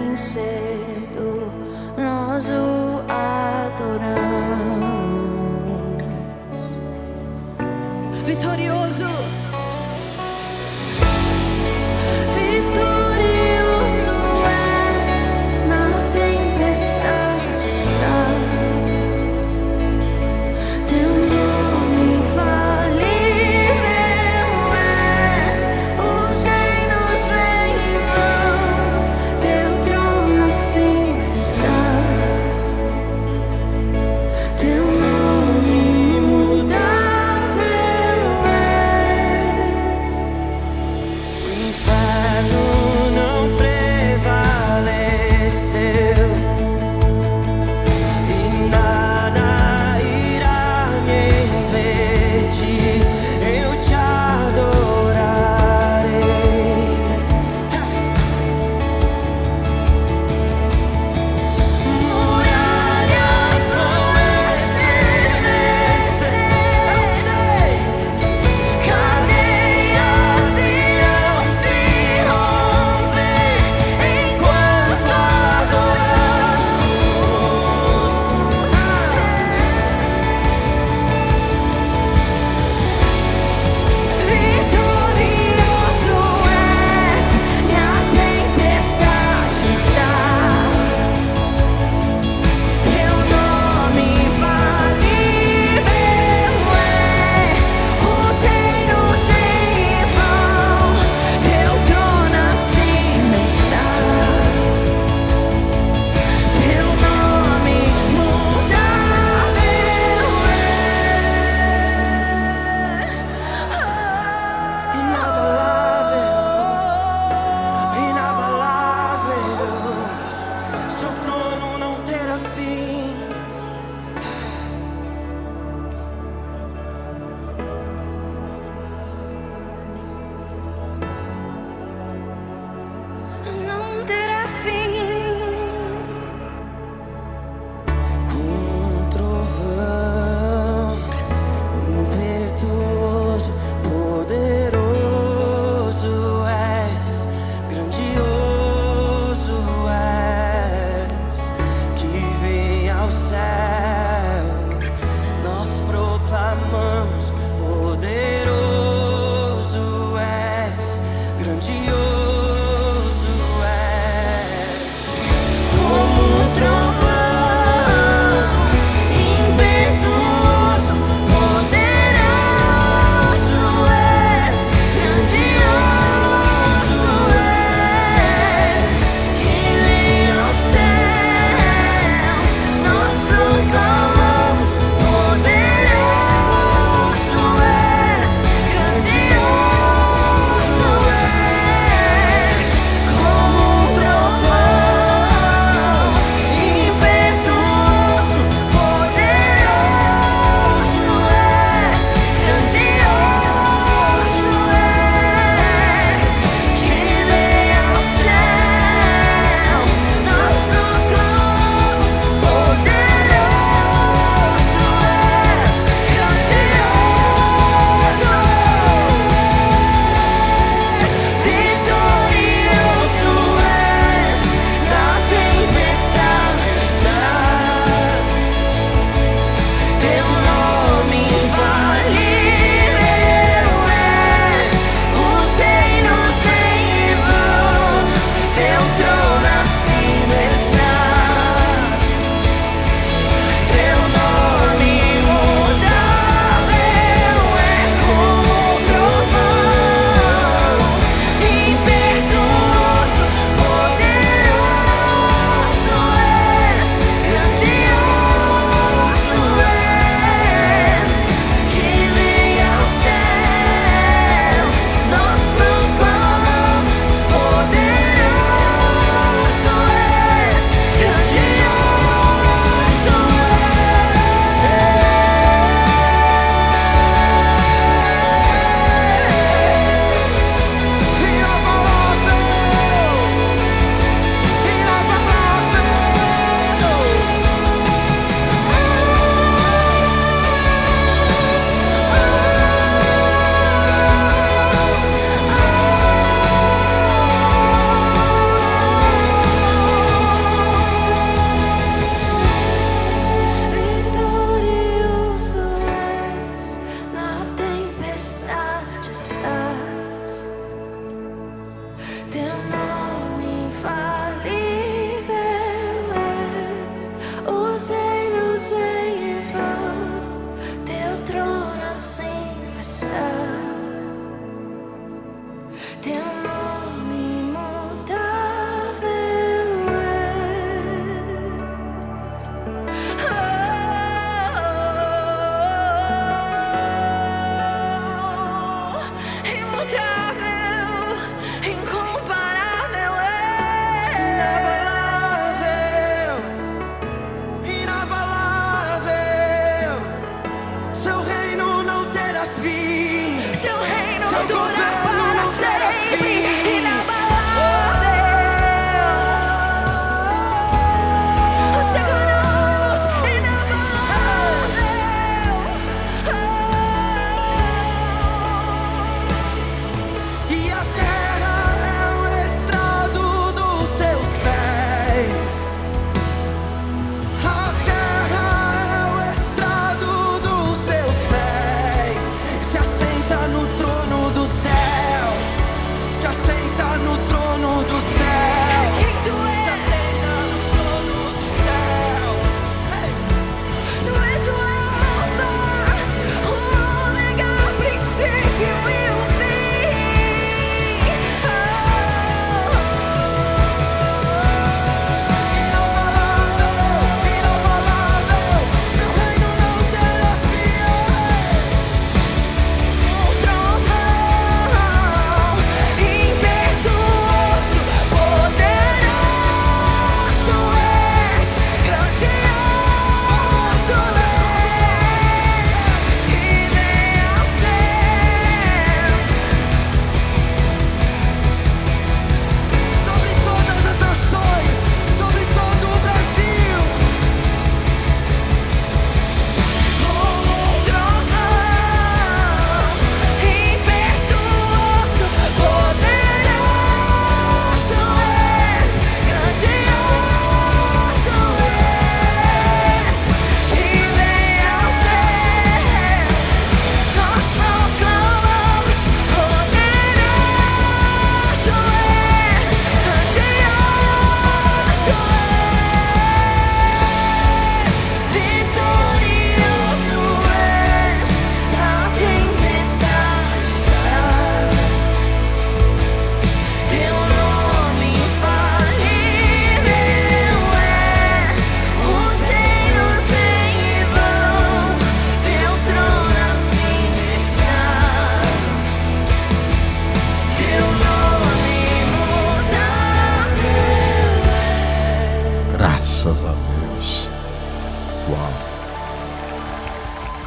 vencedor, 0.06 1.52
nós 1.96 2.48
o 2.50 3.02
adoramos. 3.08 4.28
Vitorioso. 8.24 9.37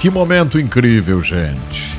Que 0.01 0.09
momento 0.09 0.59
incrível, 0.59 1.21
gente. 1.21 1.95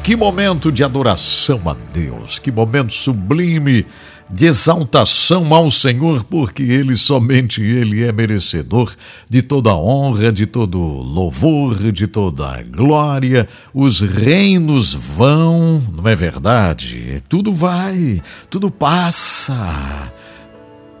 Que 0.00 0.14
momento 0.14 0.70
de 0.70 0.84
adoração 0.84 1.60
a 1.66 1.74
Deus, 1.92 2.38
que 2.38 2.52
momento 2.52 2.92
sublime 2.92 3.84
de 4.30 4.46
exaltação 4.46 5.52
ao 5.52 5.72
Senhor, 5.72 6.22
porque 6.22 6.62
Ele, 6.62 6.94
somente 6.94 7.60
Ele 7.60 8.04
é 8.04 8.12
merecedor 8.12 8.94
de 9.28 9.42
toda 9.42 9.74
honra, 9.74 10.30
de 10.30 10.46
todo 10.46 10.78
louvor, 10.78 11.90
de 11.90 12.06
toda 12.06 12.62
glória. 12.62 13.48
Os 13.74 14.00
reinos 14.00 14.94
vão, 14.94 15.82
não 15.92 16.06
é 16.06 16.14
verdade? 16.14 17.20
Tudo 17.28 17.50
vai, 17.50 18.22
tudo 18.48 18.70
passa. 18.70 20.12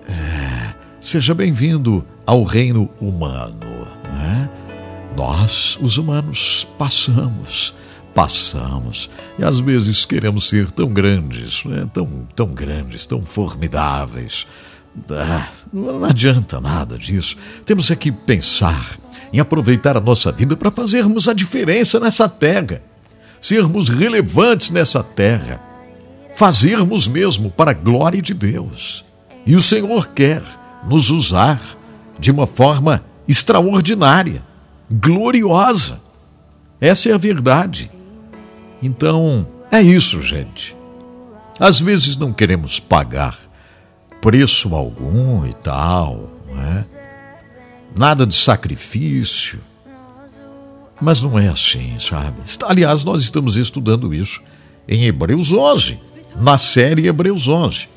É, 0.08 0.74
seja 1.00 1.32
bem-vindo 1.34 2.04
ao 2.26 2.42
reino 2.42 2.90
humano, 3.00 3.86
né? 4.12 4.50
Nós, 5.16 5.78
os 5.80 5.96
humanos, 5.96 6.66
passamos, 6.76 7.72
passamos, 8.12 9.08
e 9.38 9.44
às 9.44 9.60
vezes 9.60 10.04
queremos 10.04 10.48
ser 10.48 10.70
tão 10.72 10.88
grandes, 10.88 11.64
né? 11.64 11.88
tão, 11.92 12.26
tão 12.34 12.48
grandes, 12.48 13.06
tão 13.06 13.22
formidáveis. 13.22 14.46
Ah, 15.10 15.48
não 15.72 16.04
adianta 16.04 16.60
nada 16.60 16.98
disso. 16.98 17.36
Temos 17.64 17.90
é 17.90 17.96
que 17.96 18.10
pensar 18.10 18.96
em 19.32 19.38
aproveitar 19.38 19.96
a 19.96 20.00
nossa 20.00 20.32
vida 20.32 20.56
para 20.56 20.70
fazermos 20.70 21.28
a 21.28 21.32
diferença 21.32 22.00
nessa 22.00 22.28
terra, 22.28 22.82
sermos 23.40 23.88
relevantes 23.88 24.70
nessa 24.70 25.02
terra, 25.02 25.60
fazermos 26.36 27.06
mesmo 27.06 27.50
para 27.50 27.70
a 27.70 27.74
glória 27.74 28.20
de 28.20 28.34
Deus. 28.34 29.04
E 29.46 29.54
o 29.54 29.60
Senhor 29.60 30.08
quer 30.08 30.42
nos 30.86 31.10
usar 31.10 31.60
de 32.18 32.30
uma 32.30 32.46
forma 32.46 33.04
extraordinária 33.28 34.42
gloriosa. 35.00 36.00
Essa 36.80 37.10
é 37.10 37.12
a 37.12 37.18
verdade. 37.18 37.90
Então, 38.82 39.46
é 39.70 39.80
isso, 39.80 40.20
gente. 40.22 40.76
Às 41.58 41.80
vezes 41.80 42.16
não 42.16 42.32
queremos 42.32 42.80
pagar 42.80 43.38
preço 44.20 44.74
algum 44.74 45.46
e 45.46 45.54
tal, 45.54 46.30
não 46.48 46.60
é? 46.60 46.84
Nada 47.94 48.26
de 48.26 48.34
sacrifício. 48.34 49.60
Mas 51.00 51.22
não 51.22 51.38
é 51.38 51.48
assim, 51.48 51.98
sabe? 51.98 52.40
Aliás, 52.64 53.04
nós 53.04 53.22
estamos 53.22 53.56
estudando 53.56 54.14
isso 54.14 54.40
em 54.88 55.04
Hebreus 55.04 55.52
11, 55.52 55.98
na 56.36 56.56
série 56.56 57.06
Hebreus 57.06 57.48
11. 57.48 57.88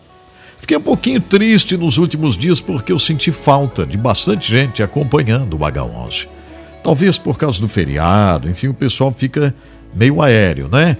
Fiquei 0.58 0.78
um 0.78 0.82
pouquinho 0.82 1.22
triste 1.22 1.78
nos 1.78 1.98
últimos 1.98 2.36
dias 2.36 2.60
porque 2.60 2.92
eu 2.92 3.00
senti 3.00 3.32
falta 3.32 3.86
de 3.86 3.98
bastante 3.98 4.52
gente 4.52 4.84
acompanhando 4.84 5.56
o 5.56 5.60
H11. 5.60 6.28
Talvez 6.88 7.18
por 7.18 7.38
causa 7.38 7.60
do 7.60 7.68
feriado, 7.68 8.50
enfim, 8.50 8.70
o 8.70 8.74
pessoal 8.74 9.12
fica 9.12 9.54
meio 9.94 10.22
aéreo, 10.22 10.70
né? 10.70 10.96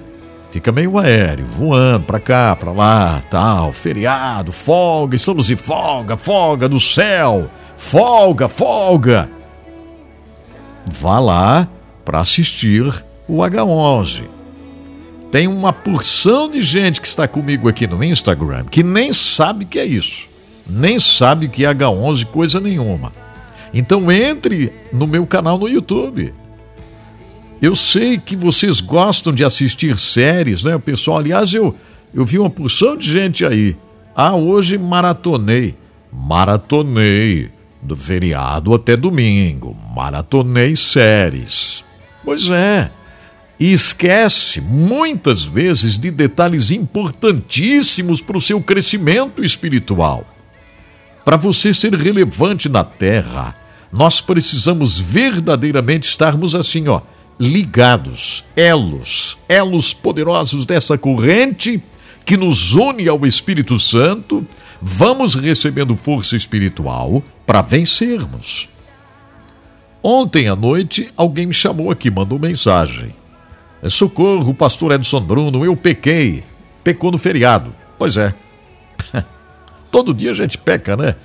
Fica 0.52 0.70
meio 0.70 0.98
aéreo, 0.98 1.46
voando 1.46 2.04
para 2.04 2.20
cá, 2.20 2.54
para 2.58 2.74
lá, 2.74 3.24
tal, 3.32 3.72
feriado, 3.72 4.52
folga, 4.52 5.16
estamos 5.16 5.48
de 5.48 5.56
folga, 5.56 6.18
folga 6.18 6.68
do 6.68 6.78
céu, 6.78 7.50
folga, 7.78 8.50
folga. 8.50 9.30
Vá 10.86 11.20
lá 11.20 11.66
para 12.04 12.20
assistir 12.20 12.84
o 13.26 13.38
H11. 13.38 14.26
Tem 15.32 15.48
uma 15.48 15.72
porção 15.72 16.52
de 16.52 16.62
gente 16.64 17.00
que 17.00 17.08
está 17.08 17.30
comigo 17.30 17.70
aqui 17.70 17.88
no 17.88 18.04
Instagram 18.04 18.66
que 18.66 18.84
nem 18.84 19.14
sabe 19.14 19.64
que 19.64 19.80
é 19.80 19.86
isso, 19.86 20.28
nem 20.70 21.00
sabe 21.00 21.48
que 21.48 21.66
é 21.66 21.74
H11 21.74 22.26
coisa 22.26 22.60
nenhuma. 22.60 23.14
Então 23.74 24.12
entre 24.12 24.72
no 24.92 25.08
meu 25.08 25.26
canal 25.26 25.58
no 25.58 25.68
YouTube. 25.68 26.34
Eu 27.62 27.76
sei 27.76 28.18
que 28.18 28.36
vocês 28.36 28.80
gostam 28.80 29.34
de 29.34 29.44
assistir 29.44 29.98
séries, 29.98 30.64
né, 30.64 30.78
pessoal? 30.78 31.18
Aliás, 31.18 31.54
eu, 31.54 31.76
eu 32.14 32.24
vi 32.24 32.38
uma 32.38 32.50
porção 32.50 32.96
de 32.96 33.12
gente 33.12 33.46
aí. 33.46 33.76
Ah, 34.16 34.36
hoje 34.36 34.78
maratonei. 34.78 35.76
Maratonei. 36.12 37.50
Do 37.82 37.96
feriado 37.96 38.74
até 38.74 38.96
domingo. 38.98 39.76
Maratonei 39.96 40.76
séries. 40.76 41.84
Pois 42.24 42.50
é. 42.50 42.92
E 43.60 43.74
esquece 43.74 44.62
muitas 44.62 45.44
vezes 45.44 45.98
de 45.98 46.12
detalhes 46.12 46.70
importantíssimos 46.70 48.22
para 48.22 48.38
o 48.38 48.42
seu 48.42 48.62
crescimento 48.62 49.44
espiritual. 49.44 50.26
Para 51.28 51.36
você 51.36 51.74
ser 51.74 51.94
relevante 51.94 52.70
na 52.70 52.86
terra, 52.86 53.54
nós 53.92 54.22
precisamos 54.22 54.98
verdadeiramente 54.98 56.08
estarmos 56.08 56.56
assim, 56.56 56.88
ó, 56.88 57.02
ligados, 57.38 58.46
elos, 58.56 59.38
elos 59.50 59.94
poderosos 59.94 60.66
dessa 60.66 60.98
corrente 60.98 61.84
que 62.24 62.38
nos 62.38 62.76
une 62.76 63.10
ao 63.10 63.26
Espírito 63.26 63.78
Santo, 63.78 64.48
vamos 64.82 65.36
recebendo 65.36 65.98
força 65.98 66.38
espiritual 66.38 67.22
para 67.46 67.62
vencermos. 67.62 68.70
Ontem 70.02 70.48
à 70.48 70.56
noite, 70.56 71.10
alguém 71.18 71.48
me 71.48 71.54
chamou 71.54 71.92
aqui, 71.92 72.10
mandou 72.10 72.40
mensagem. 72.40 73.14
É, 73.84 73.90
socorro, 73.90 74.54
pastor 74.54 74.94
Edson 74.94 75.20
Bruno, 75.20 75.66
eu 75.66 75.76
pequei. 75.76 76.46
Pecou 76.86 77.12
no 77.12 77.18
feriado. 77.18 77.76
Pois 78.00 78.16
é. 78.16 78.34
Todo 79.92 80.14
dia 80.14 80.32
a 80.32 80.34
gente 80.34 80.58
peca, 80.58 80.96
né? 80.96 81.16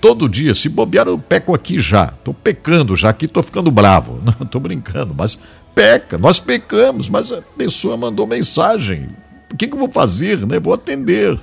Todo 0.00 0.28
dia, 0.28 0.54
se 0.54 0.68
bobear, 0.68 1.08
eu 1.08 1.18
peco 1.18 1.54
aqui 1.54 1.78
já. 1.78 2.08
Tô 2.22 2.32
pecando 2.32 2.94
já 2.94 3.10
aqui, 3.10 3.26
tô 3.26 3.42
ficando 3.42 3.70
bravo. 3.70 4.20
Não, 4.22 4.46
tô 4.46 4.60
brincando, 4.60 5.14
mas 5.16 5.38
peca, 5.74 6.16
nós 6.16 6.38
pecamos, 6.38 7.08
mas 7.08 7.32
a 7.32 7.42
pessoa 7.56 7.96
mandou 7.96 8.26
mensagem. 8.26 9.08
O 9.52 9.56
que, 9.56 9.66
que 9.66 9.74
eu 9.74 9.78
vou 9.78 9.90
fazer, 9.90 10.46
né? 10.46 10.60
Vou 10.60 10.72
atender. 10.72 11.38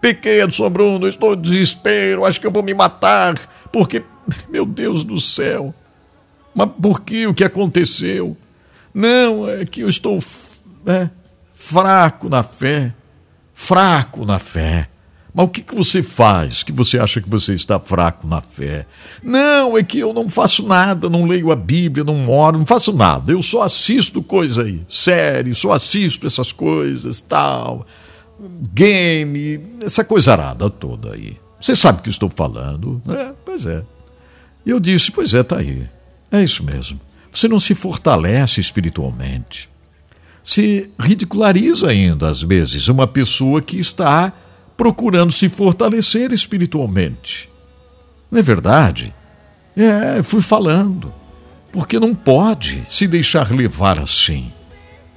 Pequei, 0.00 0.42
Edson 0.42 0.70
Bruno, 0.70 1.08
estou 1.08 1.34
em 1.34 1.40
desespero, 1.40 2.24
acho 2.24 2.40
que 2.40 2.46
eu 2.46 2.52
vou 2.52 2.62
me 2.62 2.72
matar, 2.72 3.34
porque, 3.72 4.02
meu 4.48 4.64
Deus 4.64 5.02
do 5.02 5.20
céu, 5.20 5.74
mas 6.54 6.70
por 6.80 7.00
que 7.02 7.26
o 7.26 7.34
que 7.34 7.42
aconteceu? 7.42 8.36
Não, 8.94 9.48
é 9.48 9.64
que 9.64 9.80
eu 9.80 9.88
estou 9.88 10.22
é, 10.86 11.08
fraco 11.52 12.28
na 12.28 12.42
fé, 12.42 12.94
fraco 13.54 14.24
na 14.24 14.38
fé. 14.38 14.88
Mas 15.38 15.46
o 15.46 15.50
que, 15.50 15.62
que 15.62 15.72
você 15.72 16.02
faz 16.02 16.64
que 16.64 16.72
você 16.72 16.98
acha 16.98 17.20
que 17.20 17.30
você 17.30 17.54
está 17.54 17.78
fraco 17.78 18.26
na 18.26 18.40
fé? 18.40 18.84
Não, 19.22 19.78
é 19.78 19.84
que 19.84 20.00
eu 20.00 20.12
não 20.12 20.28
faço 20.28 20.66
nada, 20.66 21.08
não 21.08 21.26
leio 21.26 21.52
a 21.52 21.54
Bíblia, 21.54 22.02
não 22.02 22.28
oro, 22.28 22.58
não 22.58 22.66
faço 22.66 22.92
nada. 22.92 23.30
Eu 23.30 23.40
só 23.40 23.62
assisto 23.62 24.20
coisa 24.20 24.64
aí, 24.64 24.82
série, 24.88 25.54
só 25.54 25.70
assisto 25.70 26.26
essas 26.26 26.50
coisas, 26.50 27.20
tal, 27.20 27.86
game, 28.74 29.60
essa 29.80 30.02
coisa 30.02 30.32
arada 30.32 30.68
toda 30.68 31.12
aí. 31.12 31.36
Você 31.60 31.76
sabe 31.76 32.00
o 32.00 32.02
que 32.02 32.10
estou 32.10 32.28
falando? 32.28 33.00
É, 33.08 33.32
pois 33.44 33.64
é. 33.64 33.84
E 34.66 34.70
eu 34.70 34.80
disse, 34.80 35.12
pois 35.12 35.34
é, 35.34 35.44
tá 35.44 35.58
aí. 35.58 35.86
É 36.32 36.42
isso 36.42 36.64
mesmo. 36.64 37.00
Você 37.30 37.46
não 37.46 37.60
se 37.60 37.76
fortalece 37.76 38.60
espiritualmente. 38.60 39.70
Se 40.42 40.90
ridiculariza 40.98 41.90
ainda, 41.90 42.28
às 42.28 42.42
vezes, 42.42 42.88
uma 42.88 43.06
pessoa 43.06 43.62
que 43.62 43.78
está 43.78 44.32
procurando 44.78 45.32
se 45.32 45.48
fortalecer 45.48 46.32
espiritualmente. 46.32 47.50
Não 48.30 48.38
é 48.38 48.42
verdade? 48.42 49.12
É, 49.76 50.22
fui 50.22 50.40
falando. 50.40 51.12
Porque 51.72 51.98
não 51.98 52.14
pode 52.14 52.84
se 52.86 53.08
deixar 53.08 53.50
levar 53.50 53.98
assim. 53.98 54.52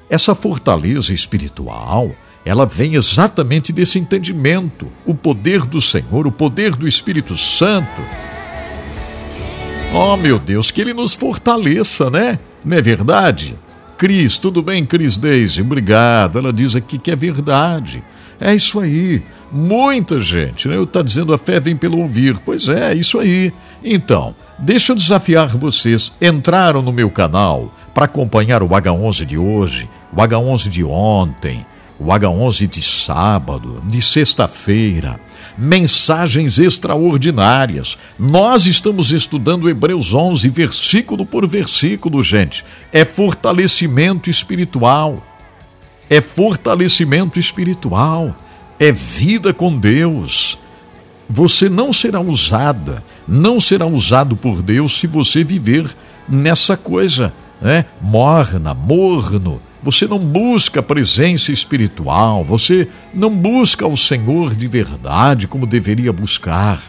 Essa 0.10 0.34
fortaleza 0.34 1.14
espiritual, 1.14 2.14
ela 2.44 2.66
vem 2.66 2.96
exatamente 2.96 3.72
desse 3.72 4.00
entendimento, 4.00 4.92
o 5.06 5.14
poder 5.14 5.62
do 5.62 5.80
Senhor, 5.80 6.26
o 6.26 6.32
poder 6.32 6.76
do 6.76 6.88
Espírito 6.88 7.38
Santo. 7.38 8.02
Oh, 9.94 10.18
meu 10.18 10.40
Deus, 10.40 10.72
que 10.72 10.82
ele 10.82 10.94
nos 10.94 11.14
fortaleça, 11.14 12.10
né? 12.10 12.40
Não 12.66 12.76
é 12.76 12.82
verdade? 12.82 13.58
Cris, 13.96 14.40
tudo 14.40 14.64
bem, 14.64 14.86
Cris 14.86 15.18
Daisy? 15.18 15.62
Obrigado. 15.62 16.40
Ela 16.40 16.52
diz 16.52 16.76
aqui 16.76 16.98
que 16.98 17.12
é 17.12 17.16
verdade. 17.16 18.04
É 18.40 18.56
isso 18.56 18.80
aí. 18.80 19.22
Muita 19.52 20.18
gente, 20.20 20.70
né? 20.70 20.78
Eu 20.78 20.88
tá 20.88 21.02
dizendo 21.02 21.34
a 21.34 21.38
fé 21.38 21.60
vem 21.60 21.76
pelo 21.76 22.00
ouvir. 22.00 22.40
Pois 22.40 22.70
é, 22.70 22.92
é 22.92 22.96
isso 22.96 23.20
aí. 23.20 23.52
Então, 23.84 24.34
deixa 24.58 24.94
eu 24.94 24.96
desafiar 24.96 25.50
vocês. 25.50 26.14
Entraram 26.22 26.82
no 26.82 26.94
meu 26.94 27.10
canal 27.10 27.74
para 27.94 28.06
acompanhar 28.06 28.64
o 28.64 28.70
H11 28.70 29.26
de 29.26 29.38
hoje, 29.38 29.90
o 30.14 30.16
H11 30.16 30.70
de 30.70 30.84
ontem, 30.86 31.66
o 32.00 32.06
H11 32.06 32.68
de 32.68 32.82
sábado, 32.82 33.84
de 33.86 34.02
sexta-feira. 34.02 35.20
Mensagens 35.58 36.58
extraordinárias. 36.58 37.98
Nós 38.18 38.66
estamos 38.66 39.12
estudando 39.12 39.70
Hebreus 39.70 40.14
11, 40.14 40.48
versículo 40.48 41.26
por 41.26 41.46
versículo, 41.46 42.24
gente. 42.24 42.64
É 42.94 43.04
fortalecimento 43.04 44.30
espiritual. 44.30 45.22
É 46.10 46.22
fortalecimento 46.22 47.38
espiritual 47.38 48.34
é 48.82 48.92
vida 48.92 49.54
com 49.54 49.78
Deus. 49.78 50.58
Você 51.30 51.70
não 51.70 51.94
será 51.94 52.20
usada, 52.20 53.04
não 53.28 53.60
será 53.60 53.86
usado 53.86 54.36
por 54.36 54.64
Deus 54.64 55.00
se 55.00 55.06
você 55.06 55.44
viver 55.44 55.88
nessa 56.28 56.76
coisa, 56.76 57.32
né? 57.62 57.86
Morna, 58.02 58.74
morno. 58.74 59.62
Você 59.84 60.08
não 60.08 60.18
busca 60.18 60.80
a 60.80 60.84
presença 60.84 61.52
espiritual, 61.52 62.44
você 62.44 62.88
não 63.14 63.30
busca 63.30 63.86
o 63.86 63.96
Senhor 63.96 64.56
de 64.56 64.66
verdade 64.66 65.48
como 65.48 65.68
deveria 65.68 66.12
buscar. 66.12 66.82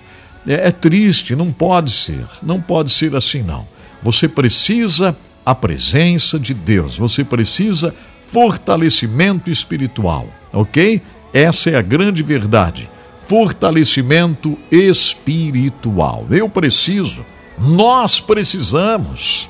É, 0.46 0.68
é 0.68 0.70
triste, 0.70 1.36
não 1.36 1.52
pode 1.52 1.90
ser, 1.90 2.24
não 2.42 2.58
pode 2.58 2.90
ser 2.90 3.14
assim 3.14 3.42
não. 3.42 3.66
Você 4.02 4.26
precisa 4.26 5.14
a 5.44 5.54
presença 5.54 6.38
de 6.38 6.54
Deus, 6.54 6.96
você 6.96 7.22
precisa 7.22 7.94
fortalecimento 8.22 9.50
espiritual, 9.50 10.26
ok? 10.54 11.02
Essa 11.32 11.70
é 11.70 11.76
a 11.76 11.82
grande 11.82 12.22
verdade. 12.22 12.90
Fortalecimento 13.26 14.58
espiritual. 14.70 16.26
Eu 16.30 16.48
preciso, 16.48 17.24
nós 17.58 18.20
precisamos. 18.20 19.48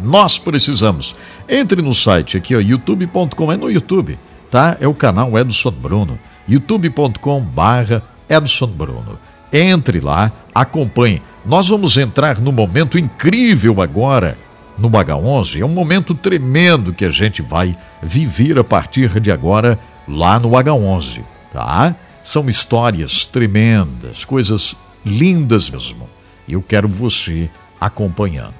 Nós 0.00 0.38
precisamos. 0.38 1.14
Entre 1.48 1.80
no 1.80 1.94
site 1.94 2.36
aqui, 2.36 2.54
ó, 2.54 2.60
youtube.com, 2.60 3.52
é 3.52 3.56
no 3.56 3.70
YouTube, 3.70 4.18
tá? 4.50 4.76
É 4.80 4.88
o 4.88 4.94
canal 4.94 5.38
Edson 5.38 5.70
Bruno. 5.70 6.18
youtube.com 6.48 7.40
barra 7.40 8.02
Edson 8.28 8.66
Bruno. 8.66 9.18
Entre 9.52 10.00
lá, 10.00 10.32
acompanhe. 10.54 11.22
Nós 11.44 11.68
vamos 11.68 11.96
entrar 11.96 12.40
no 12.40 12.50
momento 12.50 12.98
incrível 12.98 13.80
agora 13.80 14.36
no 14.76 14.90
H11. 14.90 15.60
É 15.60 15.64
um 15.64 15.68
momento 15.68 16.14
tremendo 16.14 16.92
que 16.92 17.04
a 17.04 17.10
gente 17.10 17.40
vai 17.40 17.74
viver 18.02 18.58
a 18.58 18.64
partir 18.64 19.20
de 19.20 19.30
agora 19.30 19.78
lá 20.08 20.38
no 20.38 20.50
H11, 20.50 21.22
tá? 21.52 21.94
São 22.22 22.48
histórias 22.48 23.26
tremendas, 23.26 24.24
coisas 24.24 24.76
lindas 25.04 25.70
mesmo. 25.70 26.06
E 26.48 26.52
eu 26.52 26.62
quero 26.62 26.88
você 26.88 27.48
acompanhando. 27.80 28.54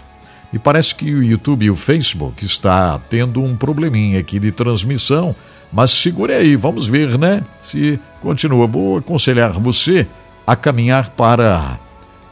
E 0.53 0.59
parece 0.59 0.95
que 0.95 1.13
o 1.13 1.23
YouTube 1.23 1.67
e 1.67 1.71
o 1.71 1.77
Facebook 1.77 2.45
está 2.45 2.99
tendo 3.11 3.43
um 3.43 3.57
probleminha 3.57 4.21
aqui 4.21 4.39
de 4.39 4.53
transmissão, 4.53 5.35
mas 5.73 5.91
segure 5.91 6.33
aí, 6.33 6.57
vamos 6.57 6.87
ver, 6.87 7.19
né? 7.19 7.43
Se 7.63 8.01
continua. 8.21 8.67
Vou 8.67 8.99
aconselhar 8.99 9.53
você 9.53 10.07
a 10.47 10.55
caminhar 10.55 11.11
para 11.11 11.79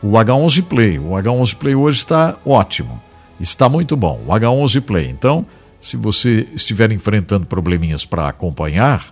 o 0.00 0.12
H11 0.12 0.62
Play. 0.62 0.98
O 0.98 1.10
H11 1.10 1.56
Play 1.56 1.74
hoje 1.74 1.98
está 1.98 2.36
ótimo, 2.46 3.02
está 3.40 3.68
muito 3.68 3.96
bom. 3.96 4.22
O 4.26 4.30
H11 4.30 4.80
Play. 4.80 5.10
Então, 5.10 5.44
se 5.84 5.98
você 5.98 6.48
estiver 6.54 6.90
enfrentando 6.92 7.44
probleminhas 7.44 8.06
para 8.06 8.26
acompanhar, 8.26 9.04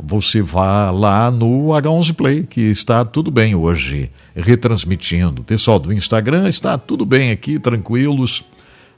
você 0.00 0.40
vá 0.40 0.90
lá 0.90 1.30
no 1.30 1.66
H11 1.66 2.14
Play, 2.14 2.46
que 2.46 2.62
está 2.62 3.04
tudo 3.04 3.30
bem 3.30 3.54
hoje, 3.54 4.10
retransmitindo. 4.34 5.44
Pessoal 5.44 5.78
do 5.78 5.92
Instagram 5.92 6.48
está 6.48 6.78
tudo 6.78 7.04
bem 7.04 7.30
aqui, 7.30 7.58
tranquilos, 7.58 8.42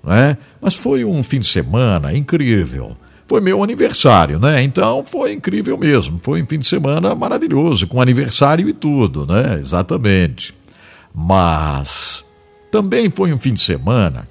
né? 0.04 0.38
Mas 0.62 0.74
foi 0.74 1.04
um 1.04 1.20
fim 1.24 1.40
de 1.40 1.46
semana 1.46 2.16
incrível. 2.16 2.96
Foi 3.26 3.40
meu 3.40 3.60
aniversário, 3.60 4.38
né? 4.38 4.62
Então 4.62 5.04
foi 5.04 5.32
incrível 5.32 5.76
mesmo. 5.76 6.20
Foi 6.20 6.40
um 6.40 6.46
fim 6.46 6.60
de 6.60 6.66
semana 6.68 7.12
maravilhoso, 7.12 7.88
com 7.88 8.00
aniversário 8.00 8.68
e 8.68 8.72
tudo, 8.72 9.26
né? 9.26 9.58
Exatamente. 9.58 10.54
Mas 11.12 12.24
também 12.70 13.10
foi 13.10 13.32
um 13.32 13.38
fim 13.38 13.52
de 13.52 13.60
semana 13.60 14.28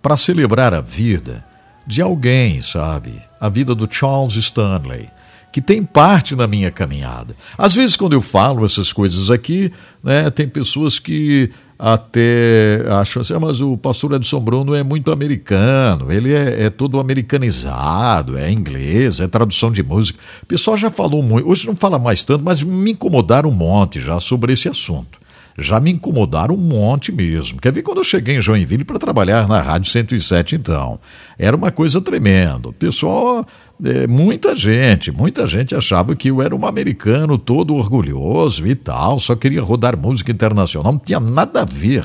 para 0.00 0.16
celebrar 0.16 0.72
a 0.72 0.80
vida 0.80 1.44
de 1.86 2.00
alguém, 2.00 2.62
sabe? 2.62 3.20
A 3.40 3.48
vida 3.48 3.74
do 3.74 3.88
Charles 3.90 4.36
Stanley, 4.36 5.08
que 5.52 5.60
tem 5.60 5.82
parte 5.82 6.34
na 6.34 6.46
minha 6.46 6.70
caminhada. 6.70 7.36
Às 7.56 7.74
vezes, 7.74 7.96
quando 7.96 8.14
eu 8.14 8.20
falo 8.20 8.64
essas 8.64 8.92
coisas 8.92 9.30
aqui, 9.30 9.70
né, 10.02 10.30
tem 10.30 10.48
pessoas 10.48 10.98
que 10.98 11.50
até 11.78 12.84
acham 13.00 13.20
assim, 13.20 13.34
ah, 13.34 13.40
mas 13.40 13.60
o 13.60 13.76
pastor 13.76 14.12
Edson 14.12 14.40
Bruno 14.40 14.74
é 14.74 14.82
muito 14.82 15.10
americano, 15.12 16.10
ele 16.10 16.32
é, 16.32 16.64
é 16.64 16.70
todo 16.70 17.00
americanizado, 17.00 18.38
é 18.38 18.50
inglês, 18.50 19.20
é 19.20 19.28
tradução 19.28 19.70
de 19.70 19.82
música. 19.82 20.18
O 20.42 20.46
pessoal 20.46 20.76
já 20.76 20.88
falou 20.88 21.22
muito, 21.22 21.48
hoje 21.48 21.66
não 21.66 21.76
fala 21.76 21.98
mais 21.98 22.24
tanto, 22.24 22.44
mas 22.44 22.62
me 22.62 22.92
incomodaram 22.92 23.50
um 23.50 23.54
monte 23.54 24.00
já 24.00 24.18
sobre 24.20 24.52
esse 24.52 24.68
assunto 24.68 25.23
já 25.58 25.78
me 25.78 25.92
incomodaram 25.92 26.54
um 26.54 26.58
monte 26.58 27.12
mesmo. 27.12 27.60
Quer 27.60 27.72
ver 27.72 27.82
quando 27.82 27.98
eu 27.98 28.04
cheguei 28.04 28.36
em 28.36 28.40
Joinville 28.40 28.84
para 28.84 28.98
trabalhar 28.98 29.46
na 29.48 29.60
Rádio 29.60 29.90
107, 29.90 30.56
então? 30.56 30.98
Era 31.38 31.56
uma 31.56 31.70
coisa 31.70 32.00
tremenda. 32.00 32.68
O 32.68 32.72
pessoal, 32.72 33.46
é, 33.84 34.06
muita 34.06 34.56
gente, 34.56 35.12
muita 35.12 35.46
gente 35.46 35.74
achava 35.74 36.16
que 36.16 36.28
eu 36.28 36.42
era 36.42 36.54
um 36.54 36.66
americano 36.66 37.38
todo 37.38 37.74
orgulhoso 37.74 38.66
e 38.66 38.74
tal, 38.74 39.20
só 39.20 39.36
queria 39.36 39.62
rodar 39.62 39.96
música 39.96 40.32
internacional, 40.32 40.92
não 40.92 40.98
tinha 40.98 41.20
nada 41.20 41.62
a 41.62 41.64
ver. 41.64 42.04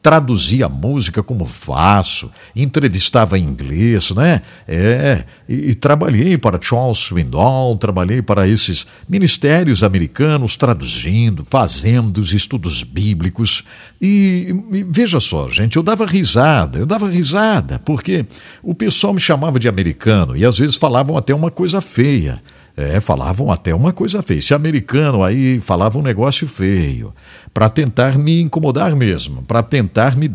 Traduzia 0.00 0.68
música 0.68 1.22
como 1.22 1.44
faço, 1.44 2.30
entrevistava 2.54 3.38
em 3.38 3.42
inglês, 3.42 4.10
né? 4.12 4.42
É, 4.66 5.24
e, 5.48 5.70
e, 5.70 5.74
trabalhei 5.74 6.38
para 6.38 6.60
Charles 6.60 6.98
Swindoll, 6.98 7.76
trabalhei 7.76 8.22
para 8.22 8.46
esses 8.46 8.86
ministérios 9.08 9.82
americanos, 9.82 10.56
traduzindo, 10.56 11.44
fazendo 11.44 12.18
os 12.18 12.32
estudos 12.32 12.82
bíblicos. 12.82 13.64
E, 14.00 14.54
e 14.72 14.82
veja 14.84 15.18
só, 15.18 15.48
gente, 15.48 15.76
eu 15.76 15.82
dava 15.82 16.06
risada, 16.06 16.78
eu 16.78 16.86
dava 16.86 17.08
risada, 17.08 17.80
porque 17.80 18.24
o 18.62 18.74
pessoal 18.74 19.12
me 19.12 19.20
chamava 19.20 19.58
de 19.58 19.68
americano 19.68 20.36
e 20.36 20.44
às 20.44 20.58
vezes 20.58 20.76
falavam 20.76 21.16
até 21.16 21.34
uma 21.34 21.50
coisa 21.50 21.80
feia. 21.80 22.40
É, 22.78 23.00
falavam 23.00 23.50
até 23.50 23.74
uma 23.74 23.92
coisa 23.92 24.22
feia. 24.22 24.38
Esse 24.38 24.54
americano 24.54 25.24
aí 25.24 25.60
falava 25.60 25.98
um 25.98 26.02
negócio 26.02 26.46
feio, 26.46 27.12
para 27.52 27.68
tentar 27.68 28.16
me 28.16 28.40
incomodar 28.40 28.94
mesmo, 28.94 29.42
para 29.42 29.64
tentar 29.64 30.16
me 30.16 30.28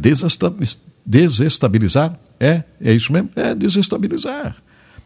desestabilizar. 1.05 2.19
É, 2.37 2.63
é 2.83 2.91
isso 2.91 3.13
mesmo? 3.13 3.29
É, 3.37 3.55
desestabilizar. 3.55 4.57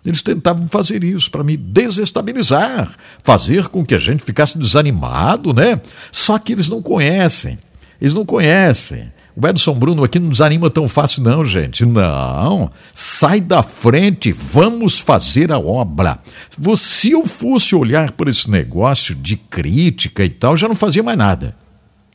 Eles 0.04 0.24
tentavam 0.24 0.68
fazer 0.68 1.04
isso 1.04 1.30
para 1.30 1.44
me 1.44 1.56
desestabilizar, 1.56 2.90
fazer 3.22 3.68
com 3.68 3.86
que 3.86 3.94
a 3.94 4.00
gente 4.00 4.24
ficasse 4.24 4.58
desanimado, 4.58 5.54
né? 5.54 5.80
Só 6.12 6.40
que 6.40 6.54
eles 6.54 6.68
não 6.70 6.82
conhecem. 6.82 7.60
Eles 8.02 8.16
não 8.16 8.26
conhecem. 8.26 9.12
O 9.40 9.48
Edson 9.48 9.76
Bruno 9.76 10.04
aqui 10.04 10.18
não 10.18 10.30
desanima 10.30 10.68
tão 10.68 10.88
fácil, 10.88 11.22
não, 11.22 11.46
gente. 11.46 11.86
Não. 11.86 12.72
Sai 12.92 13.40
da 13.40 13.62
frente, 13.62 14.32
vamos 14.32 14.98
fazer 14.98 15.52
a 15.52 15.60
obra. 15.60 16.18
Se 16.76 17.12
eu 17.12 17.24
fosse 17.28 17.76
olhar 17.76 18.14
por 18.14 18.28
esse 18.28 18.50
negócio 18.50 19.14
de 19.14 19.38
crítica 19.38 20.26
e 20.26 20.30
tal, 20.30 20.58
já 20.58 20.68
não 20.68 20.74
fazia 20.74 21.04
mais 21.04 21.20
nada. 21.20 21.56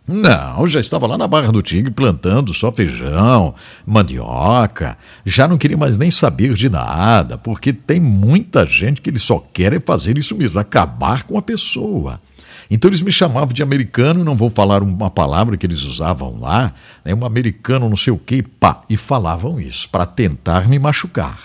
Não, 0.07 0.67
já 0.67 0.81
estava 0.81 1.07
lá 1.07 1.17
na 1.17 1.29
Barra 1.29 1.53
do 1.53 1.63
Tigre 1.63 1.93
plantando 1.93 2.53
só 2.53 2.73
feijão, 2.73 3.55
mandioca. 3.87 4.99
Já 5.25 5.47
não 5.47 5.57
queria 5.57 5.77
mais 5.77 5.97
nem 5.97 6.11
saber 6.11 6.55
de 6.55 6.69
nada, 6.69 7.39
porque 7.39 7.73
tem 7.73 8.01
muita 8.01 8.67
gente 8.67 9.01
que 9.01 9.09
ele 9.09 9.21
só 9.21 9.39
quer 9.53 9.73
é 9.73 9.79
fazer 9.79 10.19
isso 10.19 10.37
mesmo, 10.37 10.59
acabar 10.59 11.23
com 11.23 11.39
a 11.39 11.43
pessoa. 11.43 12.21
Então 12.73 12.89
eles 12.89 13.03
me 13.03 13.13
chamavam 13.13 13.53
de 13.53 13.63
americano, 13.63 14.25
não 14.25 14.35
vou 14.35 14.49
falar 14.49 14.83
uma 14.83 15.11
palavra 15.11 15.59
que 15.59 15.67
eles 15.67 15.83
usavam 15.83 16.39
lá, 16.41 16.73
né, 17.05 17.15
um 17.15 17.27
americano 17.27 17.87
não 17.87 17.99
sei 17.99 18.15
o 18.15 18.17
que, 18.17 18.43
pá, 18.43 18.81
e 18.89 18.97
falavam 18.97 19.61
isso 19.61 19.91
para 19.91 20.07
tentar 20.07 20.67
me 20.67 20.79
machucar. 20.79 21.39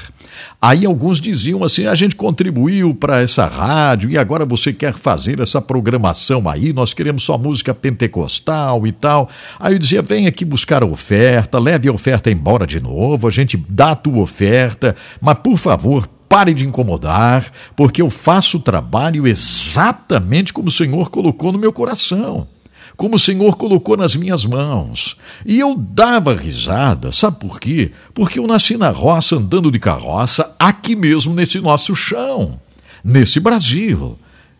Aí 0.61 0.85
alguns 0.85 1.19
diziam 1.19 1.65
assim: 1.65 1.85
a 1.85 1.95
gente 1.95 2.15
contribuiu 2.15 2.95
para 2.95 3.21
essa 3.21 3.45
rádio 3.45 4.09
e 4.09 4.17
agora 4.17 4.45
você 4.45 4.71
quer 4.71 4.93
fazer 4.93 5.41
essa 5.41 5.61
programação 5.61 6.47
aí, 6.47 6.71
nós 6.71 6.93
queremos 6.93 7.23
só 7.23 7.37
música 7.37 7.73
pentecostal 7.73 8.87
e 8.87 8.93
tal. 8.93 9.29
Aí 9.59 9.73
eu 9.73 9.79
dizia: 9.79 10.01
vem 10.01 10.27
aqui 10.27 10.45
buscar 10.45 10.81
a 10.81 10.85
oferta, 10.85 11.59
leve 11.59 11.89
a 11.89 11.91
oferta 11.91 12.31
embora 12.31 12.65
de 12.65 12.81
novo, 12.81 13.27
a 13.27 13.31
gente 13.31 13.61
dá 13.67 13.91
a 13.91 13.95
tua 13.95 14.21
oferta, 14.21 14.95
mas 15.19 15.37
por 15.39 15.57
favor, 15.57 16.07
pare 16.29 16.53
de 16.53 16.65
incomodar, 16.65 17.45
porque 17.75 18.01
eu 18.01 18.09
faço 18.09 18.57
o 18.57 18.61
trabalho 18.61 19.27
exatamente 19.27 20.53
como 20.53 20.67
o 20.67 20.71
Senhor 20.71 21.09
colocou 21.09 21.51
no 21.51 21.59
meu 21.59 21.71
coração, 21.71 22.47
como 22.95 23.15
o 23.15 23.19
Senhor 23.19 23.55
colocou 23.55 23.95
nas 23.95 24.15
minhas 24.15 24.45
mãos. 24.45 25.17
E 25.45 25.59
eu 25.59 25.75
dava 25.77 26.35
risada, 26.35 27.11
sabe 27.11 27.39
por 27.39 27.59
quê? 27.59 27.91
Porque 28.13 28.39
eu 28.39 28.47
nasci 28.47 28.77
na 28.77 28.89
roça 28.89 29.35
andando 29.35 29.71
de 29.71 29.79
carroça, 29.79 30.55
aqui 30.59 30.95
mesmo 30.95 31.33
nesse 31.33 31.59
nosso 31.59 31.95
chão, 31.95 32.59
nesse 33.03 33.39
Brasil. 33.39 34.17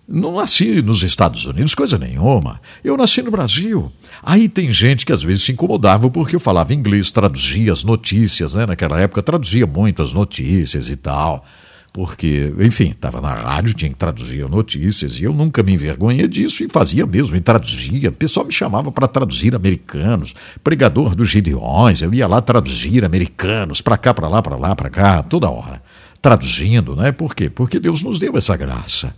Não 0.10 0.36
nasci 0.36 0.82
nos 0.82 1.04
Estados 1.04 1.46
Unidos, 1.46 1.76
coisa 1.76 1.98
nenhuma. 1.98 2.62
Eu 2.82 2.96
nasci 2.96 3.22
no 3.22 3.30
Brasil. 3.30 3.92
Aí 4.24 4.48
tem 4.48 4.72
gente 4.72 5.06
que 5.06 5.12
às 5.12 5.22
vezes 5.22 5.44
se 5.44 5.52
incomodava 5.52 6.10
porque 6.10 6.38
eu 6.38 6.40
falava 6.40 6.74
inglês, 6.74 7.12
traduzia 7.12 7.74
as 7.74 7.84
notícias, 7.84 8.56
né? 8.56 8.66
Naquela 8.66 9.02
época 9.02 9.22
traduzia 9.22 9.68
muito 9.68 10.02
as 10.02 10.14
notícias 10.14 10.90
e 10.90 10.96
tal. 10.96 11.44
Porque, 11.92 12.54
enfim, 12.60 12.92
estava 12.92 13.20
na 13.20 13.34
rádio, 13.34 13.74
tinha 13.74 13.90
que 13.90 13.98
traduzir 13.98 14.48
notícias, 14.48 15.20
e 15.20 15.24
eu 15.24 15.34
nunca 15.34 15.64
me 15.64 15.74
envergonhei 15.74 16.28
disso 16.28 16.64
e 16.64 16.70
fazia 16.70 17.06
mesmo, 17.06 17.36
e 17.36 17.42
traduzia. 17.42 18.10
O 18.10 18.14
pessoal 18.14 18.46
me 18.46 18.54
chamava 18.54 18.92
para 18.92 19.08
traduzir 19.08 19.56
americanos, 19.56 20.34
pregador 20.64 21.16
dos 21.16 21.30
Gideões, 21.30 22.02
eu 22.02 22.14
ia 22.14 22.28
lá 22.28 22.40
traduzir 22.40 23.04
americanos, 23.04 23.82
para 23.82 23.98
cá, 23.98 24.14
para 24.14 24.28
lá, 24.28 24.42
para 24.42 24.56
lá, 24.56 24.76
para 24.76 24.90
cá, 24.90 25.24
toda 25.24 25.50
hora. 25.50 25.82
Traduzindo, 26.22 26.96
né? 26.96 27.12
Por 27.12 27.34
quê? 27.34 27.50
Porque 27.50 27.80
Deus 27.80 28.04
nos 28.04 28.20
deu 28.20 28.38
essa 28.38 28.56
graça. 28.56 29.14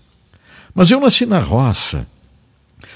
Mas 0.74 0.92
eu 0.92 1.00
nasci 1.00 1.26
na 1.26 1.40
roça, 1.40 2.08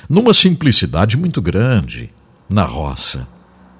numa 0.09 0.33
simplicidade 0.33 1.17
muito 1.17 1.41
grande, 1.41 2.09
na 2.49 2.63
roça. 2.63 3.27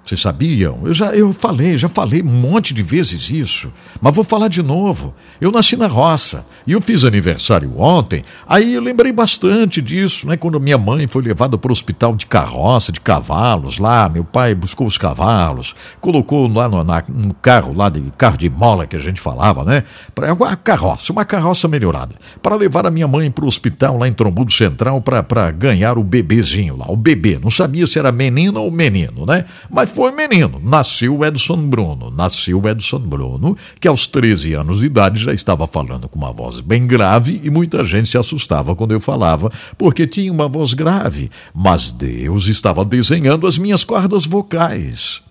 Vocês 0.03 0.19
sabiam? 0.19 0.79
Eu 0.83 0.93
já 0.93 1.15
eu 1.15 1.31
falei, 1.31 1.77
já 1.77 1.87
falei 1.87 2.21
um 2.21 2.25
monte 2.25 2.73
de 2.73 2.83
vezes 2.83 3.29
isso, 3.29 3.71
mas 4.01 4.13
vou 4.13 4.23
falar 4.23 4.49
de 4.49 4.61
novo. 4.61 5.13
Eu 5.39 5.49
nasci 5.49 5.77
na 5.77 5.87
roça 5.87 6.45
e 6.67 6.73
eu 6.73 6.81
fiz 6.81 7.05
aniversário 7.05 7.79
ontem, 7.79 8.21
aí 8.45 8.73
eu 8.73 8.81
lembrei 8.81 9.13
bastante 9.13 9.81
disso, 9.81 10.27
né? 10.27 10.35
Quando 10.35 10.59
minha 10.59 10.77
mãe 10.77 11.07
foi 11.07 11.23
levada 11.23 11.57
para 11.57 11.69
o 11.69 11.71
hospital 11.71 12.15
de 12.15 12.25
carroça, 12.25 12.91
de 12.91 12.99
cavalos 12.99 13.77
lá, 13.77 14.09
meu 14.09 14.25
pai 14.25 14.53
buscou 14.53 14.85
os 14.85 14.97
cavalos, 14.97 15.73
colocou 16.01 16.47
lá 16.47 16.67
no, 16.67 16.83
na, 16.83 17.01
no 17.07 17.33
carro 17.35 17.73
lá 17.73 17.87
de 17.87 18.01
carro 18.17 18.37
de 18.37 18.49
mola 18.49 18.85
que 18.85 18.97
a 18.97 18.99
gente 18.99 19.21
falava, 19.21 19.63
né? 19.63 19.85
Para 20.13 20.33
uma 20.33 20.55
carroça, 20.57 21.13
uma 21.13 21.23
carroça 21.23 21.65
melhorada, 21.69 22.15
para 22.41 22.55
levar 22.55 22.85
a 22.85 22.91
minha 22.91 23.07
mãe 23.07 23.31
para 23.31 23.45
o 23.45 23.47
hospital 23.47 23.97
lá 23.97 24.07
em 24.07 24.13
Trombudo 24.13 24.51
Central 24.51 25.01
para 25.01 25.49
ganhar 25.51 25.97
o 25.97 26.03
bebezinho 26.03 26.75
lá, 26.75 26.91
o 26.91 26.97
bebê. 26.97 27.39
Não 27.41 27.49
sabia 27.49 27.87
se 27.87 27.97
era 27.97 28.11
menina 28.11 28.59
ou 28.59 28.69
menino, 28.69 29.25
né? 29.25 29.45
Mas 29.69 29.92
foi 29.93 30.11
menino. 30.11 30.59
Nasceu 30.63 31.23
Edson 31.23 31.57
Bruno. 31.67 32.09
Nasceu 32.09 32.61
Edson 32.67 32.99
Bruno, 32.99 33.55
que 33.79 33.87
aos 33.87 34.07
13 34.07 34.53
anos 34.53 34.79
de 34.79 34.87
idade 34.87 35.21
já 35.21 35.33
estava 35.33 35.67
falando 35.67 36.09
com 36.09 36.17
uma 36.17 36.31
voz 36.31 36.59
bem 36.59 36.87
grave 36.87 37.39
e 37.43 37.49
muita 37.49 37.85
gente 37.85 38.09
se 38.09 38.17
assustava 38.17 38.75
quando 38.75 38.91
eu 38.91 38.99
falava, 38.99 39.51
porque 39.77 40.07
tinha 40.07 40.31
uma 40.31 40.47
voz 40.47 40.73
grave. 40.73 41.29
Mas 41.53 41.91
Deus 41.91 42.47
estava 42.47 42.83
desenhando 42.83 43.45
as 43.45 43.57
minhas 43.57 43.83
cordas 43.83 44.25
vocais 44.25 45.21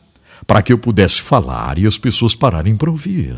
para 0.46 0.62
que 0.62 0.72
eu 0.72 0.78
pudesse 0.78 1.20
falar 1.20 1.78
e 1.78 1.86
as 1.86 1.98
pessoas 1.98 2.34
pararem 2.34 2.76
para 2.76 2.90
ouvir. 2.90 3.36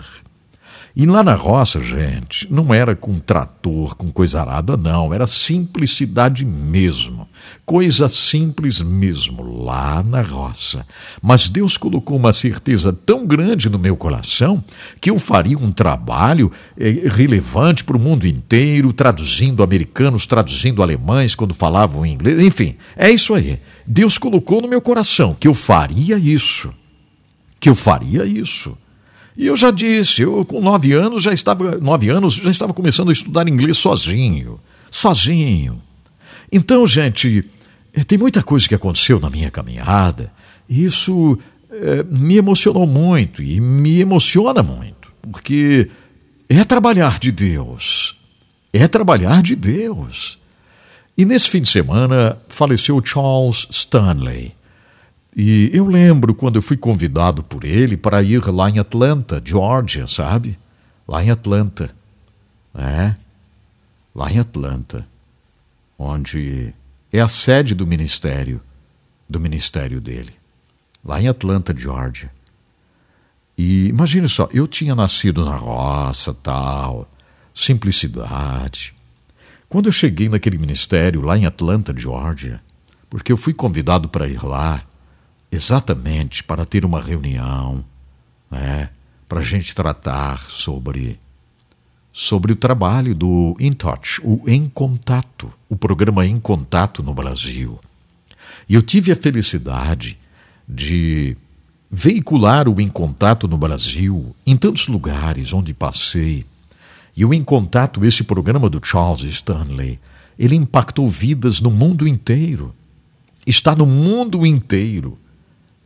E 0.96 1.06
lá 1.06 1.24
na 1.24 1.34
roça, 1.34 1.80
gente, 1.80 2.46
não 2.52 2.72
era 2.72 2.94
com 2.94 3.18
trator, 3.18 3.96
com 3.96 4.12
coisa 4.12 4.40
arada, 4.40 4.76
não. 4.76 5.12
Era 5.12 5.26
simplicidade 5.26 6.44
mesmo. 6.44 7.28
Coisa 7.66 8.08
simples 8.08 8.80
mesmo, 8.80 9.64
lá 9.64 10.04
na 10.04 10.22
roça. 10.22 10.86
Mas 11.20 11.48
Deus 11.48 11.76
colocou 11.76 12.16
uma 12.16 12.32
certeza 12.32 12.92
tão 12.92 13.26
grande 13.26 13.68
no 13.68 13.76
meu 13.76 13.96
coração 13.96 14.62
que 15.00 15.10
eu 15.10 15.18
faria 15.18 15.58
um 15.58 15.72
trabalho 15.72 16.52
eh, 16.78 17.08
relevante 17.08 17.82
para 17.82 17.96
o 17.96 18.00
mundo 18.00 18.24
inteiro, 18.24 18.92
traduzindo 18.92 19.64
americanos, 19.64 20.28
traduzindo 20.28 20.80
alemães 20.80 21.34
quando 21.34 21.54
falavam 21.54 22.06
inglês. 22.06 22.40
Enfim, 22.40 22.76
é 22.96 23.10
isso 23.10 23.34
aí. 23.34 23.58
Deus 23.84 24.16
colocou 24.16 24.62
no 24.62 24.68
meu 24.68 24.80
coração 24.80 25.36
que 25.40 25.48
eu 25.48 25.54
faria 25.54 26.16
isso. 26.16 26.72
Que 27.58 27.68
eu 27.68 27.74
faria 27.74 28.24
isso. 28.24 28.78
E 29.36 29.46
eu 29.46 29.56
já 29.56 29.70
disse, 29.70 30.22
eu 30.22 30.44
com 30.44 30.60
nove 30.60 30.92
anos 30.92 31.22
já 31.24 31.32
estava 31.32 31.78
nove 31.78 32.08
anos 32.08 32.34
já 32.34 32.50
estava 32.50 32.72
começando 32.72 33.08
a 33.08 33.12
estudar 33.12 33.48
inglês 33.48 33.76
sozinho, 33.76 34.60
sozinho. 34.90 35.82
Então, 36.52 36.86
gente, 36.86 37.44
eh, 37.92 38.04
tem 38.04 38.16
muita 38.16 38.42
coisa 38.42 38.68
que 38.68 38.74
aconteceu 38.74 39.18
na 39.18 39.28
minha 39.28 39.50
caminhada. 39.50 40.32
E 40.68 40.84
isso 40.84 41.38
é, 41.70 42.04
me 42.04 42.36
emocionou 42.36 42.86
muito 42.86 43.42
e 43.42 43.60
me 43.60 44.00
emociona 44.00 44.62
muito, 44.62 45.10
porque 45.20 45.90
é 46.48 46.62
trabalhar 46.62 47.18
de 47.18 47.32
Deus, 47.32 48.16
é 48.72 48.86
trabalhar 48.86 49.42
de 49.42 49.56
Deus. 49.56 50.38
E 51.18 51.24
nesse 51.24 51.50
fim 51.50 51.62
de 51.62 51.68
semana 51.68 52.38
faleceu 52.48 53.00
Charles 53.04 53.66
Stanley. 53.70 54.54
E 55.36 55.70
eu 55.72 55.86
lembro 55.86 56.34
quando 56.34 56.56
eu 56.56 56.62
fui 56.62 56.76
convidado 56.76 57.42
por 57.42 57.64
ele 57.64 57.96
para 57.96 58.22
ir 58.22 58.44
lá 58.46 58.70
em 58.70 58.78
Atlanta, 58.78 59.42
Georgia, 59.44 60.06
sabe? 60.06 60.58
Lá 61.08 61.24
em 61.24 61.30
Atlanta. 61.30 61.90
É, 62.74 63.14
lá 64.14 64.30
em 64.30 64.38
Atlanta, 64.38 65.06
onde 65.98 66.72
é 67.12 67.20
a 67.20 67.28
sede 67.28 67.74
do 67.74 67.86
ministério, 67.86 68.60
do 69.28 69.40
ministério 69.40 70.00
dele. 70.00 70.32
Lá 71.04 71.20
em 71.20 71.28
Atlanta, 71.28 71.74
Georgia. 71.76 72.30
E 73.56 73.86
imagine 73.88 74.28
só, 74.28 74.48
eu 74.52 74.66
tinha 74.66 74.94
nascido 74.94 75.44
na 75.44 75.54
roça, 75.54 76.34
tal, 76.34 77.08
simplicidade. 77.54 78.94
Quando 79.68 79.86
eu 79.86 79.92
cheguei 79.92 80.28
naquele 80.28 80.58
ministério 80.58 81.22
lá 81.22 81.36
em 81.38 81.46
Atlanta, 81.46 81.92
Georgia, 81.96 82.60
porque 83.08 83.32
eu 83.32 83.36
fui 83.36 83.54
convidado 83.54 84.08
para 84.08 84.26
ir 84.26 84.42
lá, 84.44 84.84
exatamente 85.54 86.42
para 86.42 86.66
ter 86.66 86.84
uma 86.84 87.00
reunião, 87.00 87.84
né, 88.50 88.90
para 89.28 89.40
a 89.40 89.44
gente 89.44 89.74
tratar 89.74 90.50
sobre 90.50 91.18
sobre 92.12 92.52
o 92.52 92.56
trabalho 92.56 93.12
do 93.12 93.56
In 93.58 93.72
Touch, 93.72 94.20
o 94.22 94.48
Em 94.48 94.68
Contato, 94.68 95.52
o 95.68 95.76
programa 95.76 96.24
Em 96.24 96.38
Contato 96.38 97.02
no 97.02 97.12
Brasil. 97.12 97.80
E 98.68 98.74
eu 98.74 98.82
tive 98.82 99.10
a 99.10 99.16
felicidade 99.16 100.16
de 100.68 101.36
veicular 101.90 102.68
o 102.68 102.80
Em 102.80 102.86
Contato 102.86 103.48
no 103.48 103.58
Brasil, 103.58 104.34
em 104.46 104.56
tantos 104.56 104.86
lugares 104.86 105.52
onde 105.52 105.74
passei. 105.74 106.46
E 107.16 107.24
o 107.24 107.34
Em 107.34 107.42
Contato, 107.42 108.04
esse 108.04 108.22
programa 108.22 108.70
do 108.70 108.80
Charles 108.84 109.24
Stanley, 109.24 109.98
ele 110.38 110.54
impactou 110.54 111.08
vidas 111.08 111.60
no 111.60 111.70
mundo 111.70 112.06
inteiro. 112.06 112.72
Está 113.44 113.74
no 113.74 113.86
mundo 113.86 114.46
inteiro. 114.46 115.18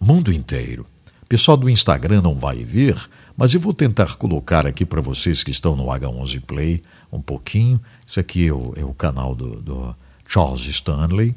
Mundo 0.01 0.33
inteiro. 0.33 0.87
Pessoal 1.29 1.57
do 1.57 1.69
Instagram 1.69 2.23
não 2.23 2.35
vai 2.35 2.65
ver, 2.65 2.97
mas 3.37 3.53
eu 3.53 3.61
vou 3.61 3.75
tentar 3.75 4.17
colocar 4.17 4.67
aqui 4.67 4.85
para 4.85 5.01
vocês 5.01 5.43
que 5.43 5.51
estão 5.51 5.77
no 5.77 5.87
H11 5.87 6.41
Play 6.41 6.83
um 7.13 7.21
pouquinho. 7.21 7.81
Isso 8.07 8.19
aqui 8.19 8.47
é 8.47 8.53
o, 8.53 8.73
é 8.77 8.85
o 8.85 8.95
canal 8.95 9.35
do, 9.35 9.61
do, 9.61 9.97
Charles 10.27 10.67
Stanley. 10.67 11.35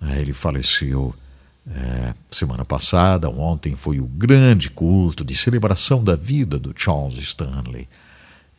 É, 0.00 0.20
ele 0.20 0.32
faleceu 0.32 1.14
é, 1.66 2.14
semana 2.30 2.64
passada, 2.64 3.28
ontem 3.28 3.74
foi 3.74 3.98
o 3.98 4.06
grande 4.06 4.70
culto 4.70 5.24
de 5.24 5.34
celebração 5.34 6.04
da 6.04 6.14
vida 6.14 6.58
do 6.58 6.72
Charles 6.76 7.18
Stanley. 7.18 7.88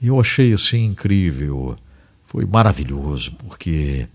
E 0.01 0.07
eu 0.07 0.19
achei 0.19 0.51
assim 0.53 0.85
incrível, 0.85 1.77
foi 2.25 2.45
maravilhoso, 2.45 3.31
porque 3.33 4.07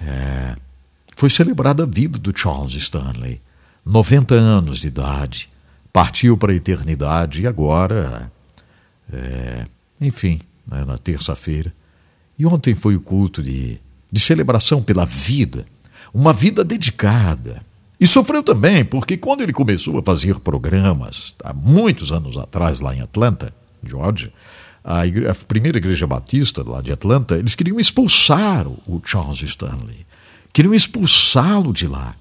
é, 0.00 0.56
foi 1.16 1.30
celebrada 1.30 1.84
a 1.84 1.86
vida 1.86 2.18
do 2.18 2.36
Charles 2.36 2.72
Stanley. 2.72 3.40
90 3.84 4.34
anos 4.34 4.78
de 4.78 4.88
idade, 4.88 5.50
partiu 5.92 6.36
para 6.36 6.52
a 6.52 6.54
eternidade 6.54 7.42
e 7.42 7.46
agora, 7.46 8.30
é, 9.12 9.66
enfim, 10.00 10.40
né, 10.66 10.84
na 10.84 10.98
terça-feira. 10.98 11.72
E 12.38 12.46
ontem 12.46 12.74
foi 12.74 12.96
o 12.96 13.00
culto 13.00 13.42
de, 13.42 13.78
de 14.10 14.20
celebração 14.20 14.82
pela 14.82 15.04
vida, 15.04 15.66
uma 16.14 16.32
vida 16.32 16.64
dedicada 16.64 17.62
e 18.02 18.06
sofreu 18.06 18.42
também, 18.42 18.84
porque 18.84 19.16
quando 19.16 19.42
ele 19.42 19.52
começou 19.52 19.96
a 19.98 20.02
fazer 20.02 20.40
programas, 20.40 21.34
há 21.44 21.52
muitos 21.52 22.10
anos 22.10 22.36
atrás, 22.36 22.80
lá 22.80 22.92
em 22.92 23.00
Atlanta, 23.00 23.54
Georgia, 23.80 24.32
a, 24.82 25.06
igreja, 25.06 25.30
a 25.30 25.34
primeira 25.44 25.78
igreja 25.78 26.04
batista 26.04 26.68
lá 26.68 26.82
de 26.82 26.92
Atlanta, 26.92 27.36
eles 27.36 27.54
queriam 27.54 27.78
expulsar 27.78 28.66
o 28.66 29.00
Charles 29.04 29.42
Stanley. 29.42 30.04
Queriam 30.52 30.74
expulsá-lo 30.74 31.72
de 31.72 31.86
lá, 31.86 32.16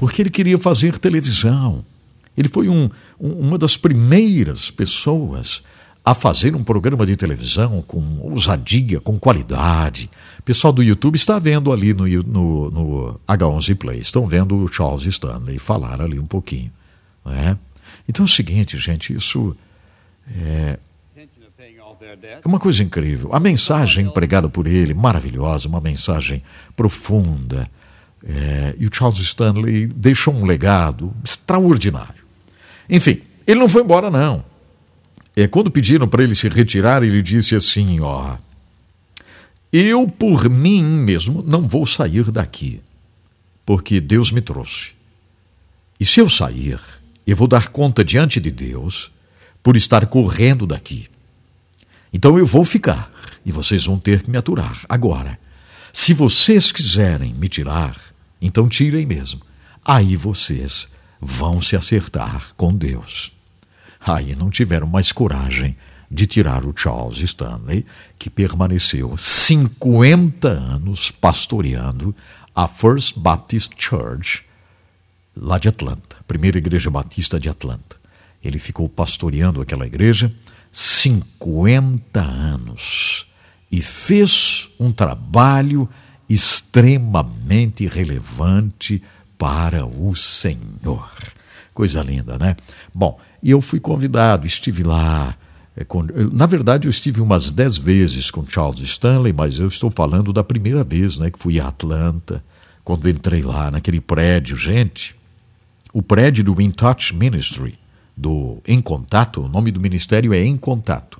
porque 0.00 0.22
ele 0.22 0.30
queria 0.30 0.58
fazer 0.58 0.98
televisão. 0.98 1.84
Ele 2.34 2.48
foi 2.48 2.70
um, 2.70 2.88
um, 3.20 3.32
uma 3.32 3.58
das 3.58 3.76
primeiras 3.76 4.70
pessoas 4.70 5.62
a 6.02 6.14
fazer 6.14 6.56
um 6.56 6.64
programa 6.64 7.04
de 7.04 7.14
televisão 7.16 7.82
com 7.82 8.18
ousadia, 8.22 8.98
com 8.98 9.18
qualidade. 9.18 10.08
O 10.38 10.42
pessoal 10.42 10.72
do 10.72 10.82
YouTube 10.82 11.16
está 11.16 11.38
vendo 11.38 11.70
ali 11.70 11.92
no, 11.92 12.06
no, 12.06 12.70
no 12.70 13.20
H11 13.28 13.76
Play, 13.76 13.98
estão 14.00 14.24
vendo 14.24 14.56
o 14.56 14.68
Charles 14.68 15.04
Stanley 15.04 15.58
falar 15.58 16.00
ali 16.00 16.18
um 16.18 16.26
pouquinho. 16.26 16.72
Né? 17.22 17.58
Então 18.08 18.24
é 18.24 18.26
o 18.26 18.32
seguinte, 18.32 18.78
gente, 18.78 19.14
isso 19.14 19.54
é, 20.34 20.78
é 22.42 22.48
uma 22.48 22.58
coisa 22.58 22.82
incrível. 22.82 23.34
A 23.34 23.38
mensagem 23.38 24.08
pregada 24.08 24.48
por 24.48 24.66
ele, 24.66 24.94
maravilhosa, 24.94 25.68
uma 25.68 25.78
mensagem 25.78 26.42
profunda. 26.74 27.68
É, 28.24 28.74
e 28.78 28.86
o 28.86 28.90
Charles 28.92 29.20
Stanley 29.20 29.86
deixou 29.86 30.34
um 30.34 30.44
legado 30.44 31.14
extraordinário. 31.24 32.22
Enfim, 32.88 33.20
ele 33.46 33.60
não 33.60 33.68
foi 33.68 33.82
embora, 33.82 34.10
não. 34.10 34.44
É, 35.36 35.46
quando 35.46 35.70
pediram 35.70 36.06
para 36.06 36.22
ele 36.22 36.34
se 36.34 36.48
retirar, 36.48 37.02
ele 37.02 37.22
disse 37.22 37.54
assim: 37.54 38.00
Ó, 38.00 38.36
eu 39.72 40.06
por 40.08 40.48
mim 40.48 40.84
mesmo 40.84 41.42
não 41.42 41.66
vou 41.66 41.86
sair 41.86 42.30
daqui, 42.30 42.80
porque 43.64 44.00
Deus 44.00 44.32
me 44.32 44.40
trouxe. 44.40 44.92
E 45.98 46.04
se 46.04 46.20
eu 46.20 46.28
sair, 46.28 46.78
eu 47.26 47.36
vou 47.36 47.46
dar 47.46 47.68
conta 47.68 48.04
diante 48.04 48.40
de 48.40 48.50
Deus 48.50 49.10
por 49.62 49.76
estar 49.76 50.06
correndo 50.06 50.66
daqui. 50.66 51.08
Então 52.12 52.38
eu 52.38 52.44
vou 52.44 52.64
ficar 52.64 53.12
e 53.44 53.52
vocês 53.52 53.84
vão 53.84 53.98
ter 53.98 54.22
que 54.22 54.30
me 54.30 54.36
aturar. 54.36 54.80
Agora, 54.88 55.38
se 55.92 56.12
vocês 56.12 56.72
quiserem 56.72 57.32
me 57.34 57.48
tirar, 57.48 57.96
então 58.40 58.68
tirem 58.68 59.06
mesmo. 59.06 59.40
Aí 59.84 60.16
vocês 60.16 60.88
vão 61.20 61.60
se 61.60 61.76
acertar 61.76 62.52
com 62.56 62.74
Deus. 62.74 63.32
Aí 64.00 64.34
não 64.34 64.50
tiveram 64.50 64.86
mais 64.86 65.12
coragem 65.12 65.76
de 66.10 66.26
tirar 66.26 66.64
o 66.64 66.74
Charles 66.76 67.18
Stanley, 67.18 67.86
que 68.18 68.28
permaneceu 68.28 69.16
50 69.16 70.48
anos 70.48 71.10
pastoreando 71.10 72.14
a 72.54 72.66
First 72.66 73.16
Baptist 73.18 73.72
Church 73.78 74.44
lá 75.36 75.58
de 75.58 75.68
Atlanta, 75.68 76.16
primeira 76.26 76.58
igreja 76.58 76.90
batista 76.90 77.38
de 77.38 77.48
Atlanta. 77.48 77.96
Ele 78.42 78.58
ficou 78.58 78.88
pastoreando 78.88 79.60
aquela 79.60 79.86
igreja 79.86 80.34
50 80.72 82.20
anos 82.20 83.26
e 83.70 83.80
fez 83.80 84.70
um 84.80 84.90
trabalho 84.90 85.88
extremamente 86.30 87.88
relevante 87.88 89.02
para 89.36 89.84
o 89.84 90.14
Senhor. 90.14 91.10
Coisa 91.74 92.02
linda, 92.02 92.38
né? 92.38 92.56
Bom, 92.94 93.18
e 93.42 93.50
eu 93.50 93.60
fui 93.60 93.80
convidado, 93.80 94.46
estive 94.46 94.84
lá. 94.84 95.36
É, 95.76 95.84
na 96.32 96.46
verdade, 96.46 96.86
eu 96.86 96.90
estive 96.90 97.20
umas 97.20 97.50
dez 97.50 97.76
vezes 97.76 98.30
com 98.30 98.46
Charles 98.46 98.80
Stanley, 98.80 99.32
mas 99.32 99.58
eu 99.58 99.66
estou 99.66 99.90
falando 99.90 100.32
da 100.32 100.44
primeira 100.44 100.84
vez 100.84 101.18
né, 101.18 101.30
que 101.30 101.38
fui 101.38 101.58
a 101.58 101.66
Atlanta, 101.66 102.44
quando 102.84 103.08
entrei 103.08 103.42
lá 103.42 103.70
naquele 103.70 104.00
prédio. 104.00 104.56
Gente, 104.56 105.16
o 105.92 106.00
prédio 106.00 106.44
do 106.44 106.60
In 106.60 106.70
Touch 106.70 107.14
Ministry, 107.14 107.76
do 108.16 108.58
Em 108.66 108.80
Contato, 108.80 109.42
o 109.42 109.48
nome 109.48 109.72
do 109.72 109.80
ministério 109.80 110.32
é 110.32 110.44
Em 110.44 110.56
Contato. 110.56 111.19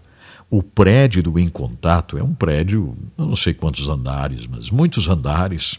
O 0.51 0.63
prédio 0.63 1.23
do 1.23 1.39
Em 1.39 1.49
Contato 1.49 2.19
é 2.19 2.23
um 2.23 2.35
prédio, 2.35 2.97
não 3.17 3.37
sei 3.37 3.55
quantos 3.55 3.89
andares, 3.89 4.47
mas 4.47 4.71
muitos 4.71 5.09
andares. 5.09 5.79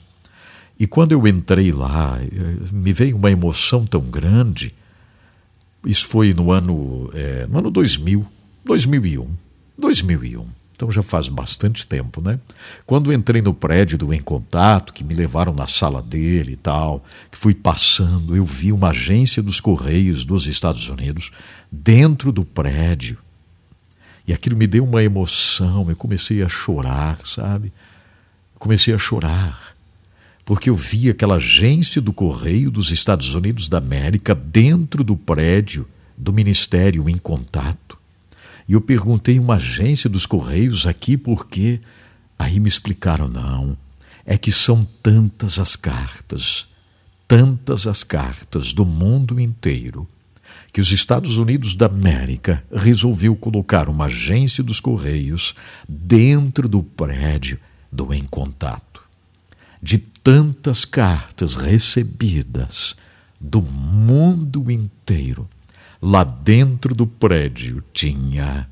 E 0.80 0.88
quando 0.88 1.12
eu 1.12 1.28
entrei 1.28 1.72
lá, 1.72 2.18
eh, 2.22 2.28
me 2.72 2.94
veio 2.94 3.18
uma 3.18 3.30
emoção 3.30 3.86
tão 3.86 4.02
grande 4.02 4.74
isso 5.86 6.08
foi 6.08 6.34
no 6.34 6.52
ano, 6.52 7.10
é, 7.14 7.48
no 7.48 7.60
ano 7.60 7.72
2000, 7.72 8.26
2001. 8.64 9.28
2001. 9.80 10.46
Então 10.76 10.90
já 10.90 11.04
faz 11.04 11.28
bastante 11.28 11.86
tempo, 11.86 12.22
né? 12.22 12.40
Quando 12.86 13.14
entrei 13.14 13.42
no 13.42 13.54
prédio 13.54 13.98
do 13.98 14.14
Em 14.14 14.20
Contato, 14.20 14.94
que 14.94 15.04
me 15.04 15.14
levaram 15.14 15.54
na 15.54 15.68
sala 15.68 16.02
dele 16.02 16.54
e 16.54 16.56
tal, 16.56 17.04
que 17.32 17.38
fui 17.38 17.54
passando, 17.54 18.36
eu 18.36 18.44
vi 18.46 18.72
uma 18.72 18.90
agência 18.90 19.44
dos 19.44 19.60
Correios 19.60 20.26
dos 20.26 20.48
Estados 20.48 20.88
Unidos 20.88 21.32
dentro 21.72 22.32
do 22.32 22.44
prédio. 22.44 23.18
E 24.32 24.34
aquilo 24.34 24.56
me 24.56 24.66
deu 24.66 24.86
uma 24.86 25.04
emoção, 25.04 25.90
eu 25.90 25.96
comecei 25.98 26.42
a 26.42 26.48
chorar, 26.48 27.20
sabe? 27.26 27.74
Comecei 28.58 28.94
a 28.94 28.98
chorar 28.98 29.76
porque 30.46 30.70
eu 30.70 30.76
vi 30.76 31.10
aquela 31.10 31.36
agência 31.36 32.02
do 32.02 32.14
Correio 32.14 32.72
dos 32.72 32.92
Estados 32.92 33.36
Unidos 33.36 33.68
da 33.68 33.78
América 33.78 34.34
dentro 34.34 35.04
do 35.04 35.18
prédio 35.18 35.86
do 36.18 36.32
Ministério 36.32 37.10
em 37.10 37.18
contato. 37.18 37.98
E 38.70 38.74
eu 38.74 38.82
perguntei 38.82 39.38
uma 39.38 39.56
agência 39.56 40.10
dos 40.10 40.26
Correios 40.26 40.88
aqui 40.88 41.18
porque 41.18 41.82
aí 42.40 42.58
me 42.58 42.70
explicaram 42.70 43.28
não, 43.28 43.78
é 44.26 44.38
que 44.38 44.52
são 44.52 44.82
tantas 44.82 45.60
as 45.60 45.76
cartas, 45.76 46.70
tantas 47.28 47.86
as 47.86 48.02
cartas 48.02 48.74
do 48.74 48.86
mundo 48.86 49.40
inteiro 49.42 50.08
que 50.72 50.80
os 50.80 50.92
Estados 50.92 51.38
Unidos 51.38 51.76
da 51.76 51.88
América 51.88 52.64
resolveu 52.74 53.36
colocar 53.36 53.90
uma 53.90 54.06
agência 54.06 54.64
dos 54.64 54.80
Correios 54.80 55.54
dentro 55.88 56.70
do 56.70 56.82
prédio 56.82 57.60
do 57.92 58.14
Em 58.14 58.24
Contato. 58.24 59.04
De 59.82 59.98
tantas 59.98 60.86
cartas 60.86 61.56
recebidas 61.56 62.96
do 63.40 63.62
mundo 63.62 64.70
inteiro. 64.72 65.50
Lá 66.02 66.24
dentro 66.24 66.96
do 66.96 67.06
prédio 67.06 67.84
tinha 67.92 68.68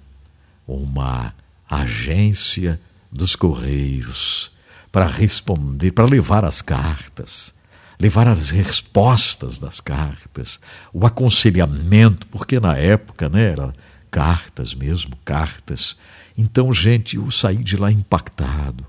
uma 0.67 1.33
agência 1.69 2.79
dos 3.11 3.35
Correios 3.35 4.51
para 4.91 5.05
responder, 5.05 5.91
para 5.91 6.05
levar 6.05 6.45
as 6.45 6.61
cartas, 6.61 7.53
levar 7.99 8.27
as 8.27 8.49
respostas 8.49 9.59
das 9.59 9.81
cartas, 9.81 10.59
o 10.93 11.05
aconselhamento, 11.05 12.25
porque 12.27 12.59
na 12.59 12.77
época 12.77 13.29
né, 13.29 13.51
era 13.51 13.73
cartas 14.09 14.73
mesmo, 14.73 15.17
cartas. 15.25 15.97
Então, 16.37 16.73
gente, 16.73 17.17
eu 17.17 17.29
saí 17.29 17.57
de 17.57 17.75
lá 17.75 17.91
impactado, 17.91 18.85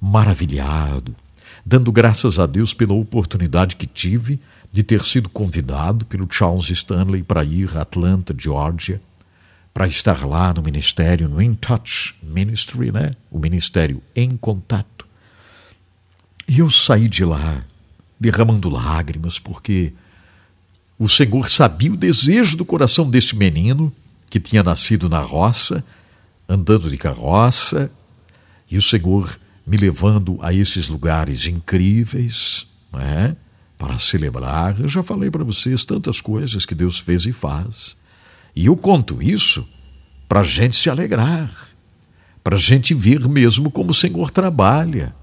maravilhado 0.00 1.14
dando 1.68 1.92
graças 1.92 2.38
a 2.38 2.46
Deus 2.46 2.72
pela 2.72 2.94
oportunidade 2.94 3.76
que 3.76 3.86
tive 3.86 4.40
de 4.72 4.82
ter 4.82 5.04
sido 5.04 5.28
convidado 5.28 6.06
pelo 6.06 6.26
Charles 6.30 6.70
Stanley 6.70 7.22
para 7.22 7.44
ir 7.44 7.76
a 7.76 7.82
Atlanta, 7.82 8.34
Georgia, 8.36 9.00
para 9.74 9.86
estar 9.86 10.26
lá 10.26 10.54
no 10.54 10.62
ministério, 10.62 11.28
no 11.28 11.42
In 11.42 11.54
Touch 11.54 12.14
Ministry, 12.22 12.90
né? 12.90 13.10
o 13.30 13.38
ministério 13.38 14.02
em 14.16 14.34
contato. 14.34 15.06
E 16.48 16.60
eu 16.60 16.70
saí 16.70 17.06
de 17.06 17.22
lá 17.22 17.62
derramando 18.18 18.68
lágrimas, 18.68 19.38
porque 19.38 19.92
o 20.98 21.08
Senhor 21.08 21.48
sabia 21.48 21.92
o 21.92 21.96
desejo 21.96 22.56
do 22.56 22.64
coração 22.64 23.08
desse 23.08 23.36
menino 23.36 23.92
que 24.28 24.40
tinha 24.40 24.62
nascido 24.62 25.08
na 25.08 25.20
roça, 25.20 25.84
andando 26.48 26.90
de 26.90 26.96
carroça, 26.96 27.90
e 28.70 28.76
o 28.76 28.82
Senhor 28.82 29.38
me 29.66 29.76
levando 29.76 30.38
a 30.42 30.52
esses 30.52 30.88
lugares 30.88 31.46
incríveis, 31.46 32.66
é? 32.94 33.34
para 33.78 33.98
celebrar. 33.98 34.80
Eu 34.80 34.88
já 34.88 35.02
falei 35.02 35.30
para 35.30 35.44
vocês 35.44 35.84
tantas 35.84 36.20
coisas 36.20 36.66
que 36.66 36.74
Deus 36.74 36.98
fez 36.98 37.24
e 37.26 37.32
faz. 37.32 37.96
E 38.54 38.66
eu 38.66 38.76
conto 38.76 39.22
isso 39.22 39.66
para 40.28 40.40
a 40.40 40.44
gente 40.44 40.76
se 40.76 40.90
alegrar, 40.90 41.50
para 42.42 42.56
a 42.56 42.58
gente 42.58 42.92
ver 42.92 43.26
mesmo 43.28 43.70
como 43.70 43.92
o 43.92 43.94
Senhor 43.94 44.30
trabalha. 44.30 45.14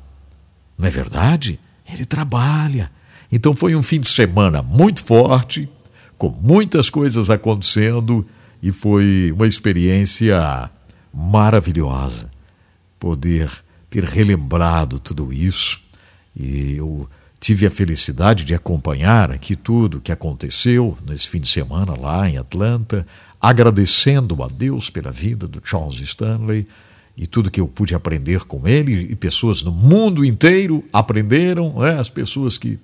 Não 0.78 0.88
é 0.88 0.90
verdade? 0.90 1.60
Ele 1.88 2.06
trabalha. 2.06 2.92
Então 3.32 3.54
foi 3.54 3.76
um 3.76 3.84
fim 3.84 4.00
de 4.00 4.08
semana 4.08 4.62
muito 4.62 5.04
forte, 5.04 5.70
com 6.18 6.30
muitas 6.30 6.90
coisas 6.90 7.30
acontecendo 7.30 8.26
e 8.62 8.72
foi 8.72 9.32
uma 9.36 9.48
experiência 9.48 10.70
maravilhosa 11.14 12.30
poder 13.00 13.50
ter 13.90 14.04
relembrado 14.04 15.00
tudo 15.00 15.32
isso. 15.32 15.80
E 16.36 16.76
eu 16.78 17.08
tive 17.40 17.66
a 17.66 17.72
felicidade 17.72 18.44
de 18.44 18.56
acompanhar 18.56 19.32
aqui 19.32 19.56
tudo 19.56 20.02
que 20.02 20.12
aconteceu 20.12 20.98
nesse 21.06 21.28
fim 21.28 21.40
de 21.40 21.48
semana 21.48 21.96
lá 21.96 22.28
em 22.28 22.38
Atlanta, 22.38 23.06
agradecendo 23.40 24.42
a 24.42 24.48
Deus 24.48 24.90
pela 24.90 25.12
vida 25.12 25.48
do 25.48 25.62
Charles 25.64 26.00
Stanley 26.00 26.68
e 27.18 27.26
tudo 27.26 27.50
que 27.50 27.62
eu 27.62 27.68
pude 27.68 27.96
aprender 27.96 28.44
com 28.44 28.68
ele, 28.68 28.94
e 29.10 29.16
pessoas 29.16 29.64
no 29.64 29.72
mundo 29.72 30.26
inteiro 30.26 30.84
aprenderam, 30.92 31.74
né? 31.80 32.00
as 32.00 32.10
pessoas 32.10 32.58
que 32.58 32.78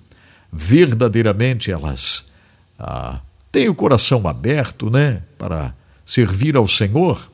verdadeiramente 0.50 1.70
elas 1.70 2.26
ah, 2.78 3.20
têm 3.50 3.68
o 3.68 3.74
coração 3.74 4.26
aberto 4.26 4.90
né? 4.90 5.22
para 5.36 5.74
servir 6.04 6.56
ao 6.56 6.66
Senhor, 6.66 7.30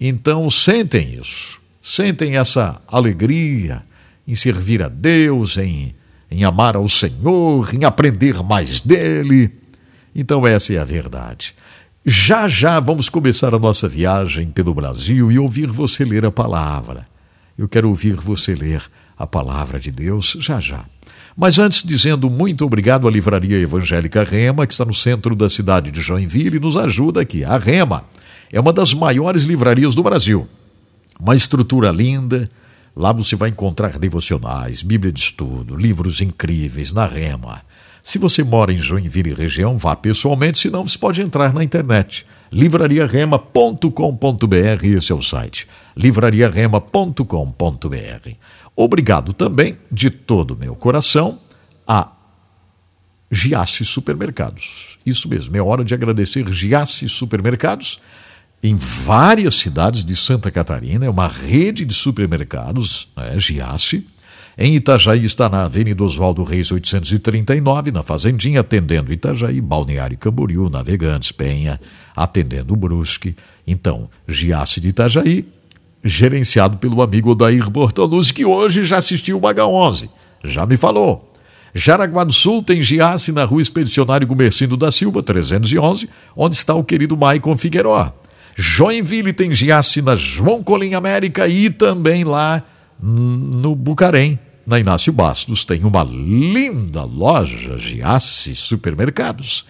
então 0.00 0.48
sentem 0.48 1.14
isso, 1.14 1.60
sentem 1.80 2.36
essa 2.36 2.80
alegria 2.86 3.82
em 4.26 4.34
servir 4.34 4.82
a 4.82 4.88
Deus, 4.88 5.56
em, 5.56 5.94
em 6.30 6.44
amar 6.44 6.76
ao 6.76 6.88
Senhor, 6.88 7.74
em 7.74 7.84
aprender 7.84 8.42
mais 8.42 8.80
dele. 8.80 9.50
Então, 10.14 10.46
essa 10.46 10.74
é 10.74 10.78
a 10.78 10.84
verdade. 10.84 11.54
Já 12.06 12.48
já 12.48 12.78
vamos 12.78 13.08
começar 13.08 13.54
a 13.54 13.58
nossa 13.58 13.88
viagem 13.88 14.50
pelo 14.50 14.72
Brasil 14.72 15.32
e 15.32 15.38
ouvir 15.38 15.66
você 15.66 16.04
ler 16.04 16.24
a 16.24 16.30
palavra. 16.30 17.06
Eu 17.56 17.68
quero 17.68 17.88
ouvir 17.88 18.14
você 18.14 18.54
ler 18.54 18.82
a 19.18 19.26
palavra 19.26 19.80
de 19.80 19.90
Deus 19.90 20.36
já 20.38 20.60
já. 20.60 20.84
Mas 21.36 21.58
antes, 21.58 21.82
dizendo 21.82 22.30
muito 22.30 22.64
obrigado 22.64 23.06
à 23.08 23.10
Livraria 23.10 23.58
Evangélica 23.58 24.22
Rema, 24.22 24.66
que 24.66 24.72
está 24.72 24.84
no 24.84 24.94
centro 24.94 25.34
da 25.34 25.48
cidade 25.48 25.90
de 25.90 26.00
Joinville 26.00 26.56
e 26.56 26.60
nos 26.60 26.76
ajuda 26.76 27.20
aqui. 27.20 27.44
A 27.44 27.58
Rema 27.58 28.04
é 28.52 28.60
uma 28.60 28.72
das 28.72 28.94
maiores 28.94 29.44
livrarias 29.44 29.94
do 29.94 30.02
Brasil. 30.02 30.48
Uma 31.20 31.34
estrutura 31.34 31.90
linda. 31.90 32.48
Lá 32.94 33.12
você 33.12 33.36
vai 33.36 33.50
encontrar 33.50 33.98
devocionais, 33.98 34.82
Bíblia 34.82 35.12
de 35.12 35.20
estudo, 35.20 35.76
livros 35.76 36.20
incríveis 36.20 36.92
na 36.92 37.06
Rema. 37.06 37.62
Se 38.08 38.16
você 38.16 38.42
mora 38.42 38.72
em 38.72 38.78
Joinville 38.78 39.34
região, 39.34 39.76
vá 39.76 39.94
pessoalmente, 39.94 40.58
senão 40.58 40.82
você 40.82 40.96
pode 40.96 41.20
entrar 41.20 41.52
na 41.52 41.62
internet. 41.62 42.24
livrariarema.com.br, 42.50 44.86
esse 44.96 45.12
é 45.12 45.14
o 45.14 45.20
site. 45.20 45.68
livrariarema.com.br. 45.94 48.30
Obrigado 48.74 49.34
também, 49.34 49.76
de 49.92 50.08
todo 50.08 50.56
meu 50.56 50.74
coração, 50.74 51.38
a 51.86 52.10
Giasse 53.30 53.84
Supermercados. 53.84 54.98
Isso 55.04 55.28
mesmo, 55.28 55.54
é 55.54 55.60
hora 55.60 55.84
de 55.84 55.92
agradecer 55.92 56.50
Giasse 56.50 57.06
Supermercados 57.10 58.00
em 58.62 58.74
várias 58.74 59.56
cidades 59.56 60.02
de 60.02 60.16
Santa 60.16 60.50
Catarina, 60.50 61.04
é 61.04 61.10
uma 61.10 61.28
rede 61.28 61.84
de 61.84 61.92
supermercados, 61.92 63.08
né, 63.14 63.38
Giasse, 63.38 64.06
em 64.60 64.74
Itajaí 64.74 65.24
está 65.24 65.48
na 65.48 65.66
Avenida 65.66 66.02
Oswaldo 66.02 66.42
Reis 66.42 66.72
839, 66.72 67.92
na 67.92 68.02
Fazendinha, 68.02 68.58
atendendo 68.58 69.12
Itajaí, 69.12 69.60
Balneário 69.60 70.18
Camboriú, 70.18 70.68
Navegantes, 70.68 71.30
Penha, 71.30 71.80
atendendo 72.16 72.74
Brusque. 72.74 73.36
Então, 73.64 74.10
Giasse 74.26 74.80
de 74.80 74.88
Itajaí, 74.88 75.46
gerenciado 76.02 76.76
pelo 76.76 77.00
amigo 77.02 77.30
Odair 77.30 77.70
Bortoluzzi, 77.70 78.34
que 78.34 78.44
hoje 78.44 78.82
já 78.82 78.96
assistiu 78.96 79.38
o 79.38 79.40
H11, 79.42 80.08
já 80.42 80.66
me 80.66 80.76
falou. 80.76 81.32
Jaraguá 81.72 82.24
do 82.24 82.32
Sul 82.32 82.60
tem 82.60 82.82
Giasse 82.82 83.30
na 83.30 83.44
rua 83.44 83.62
Expedicionário 83.62 84.26
Gumercindo 84.26 84.76
da 84.76 84.90
Silva, 84.90 85.22
311, 85.22 86.08
onde 86.34 86.56
está 86.56 86.74
o 86.74 86.82
querido 86.82 87.16
Maicon 87.16 87.56
Figueiró. 87.56 88.12
Joinville 88.56 89.32
tem 89.32 89.54
Giasse 89.54 90.02
na 90.02 90.16
João 90.16 90.64
Colim 90.64 90.94
América 90.94 91.46
e 91.46 91.70
também 91.70 92.24
lá 92.24 92.60
no 93.00 93.76
Bucarém, 93.76 94.36
na 94.68 94.78
Inácio 94.78 95.12
Bastos, 95.12 95.64
tem 95.64 95.84
uma 95.84 96.04
linda 96.04 97.02
loja 97.04 97.78
Giasse 97.78 98.54
Supermercados. 98.54 99.64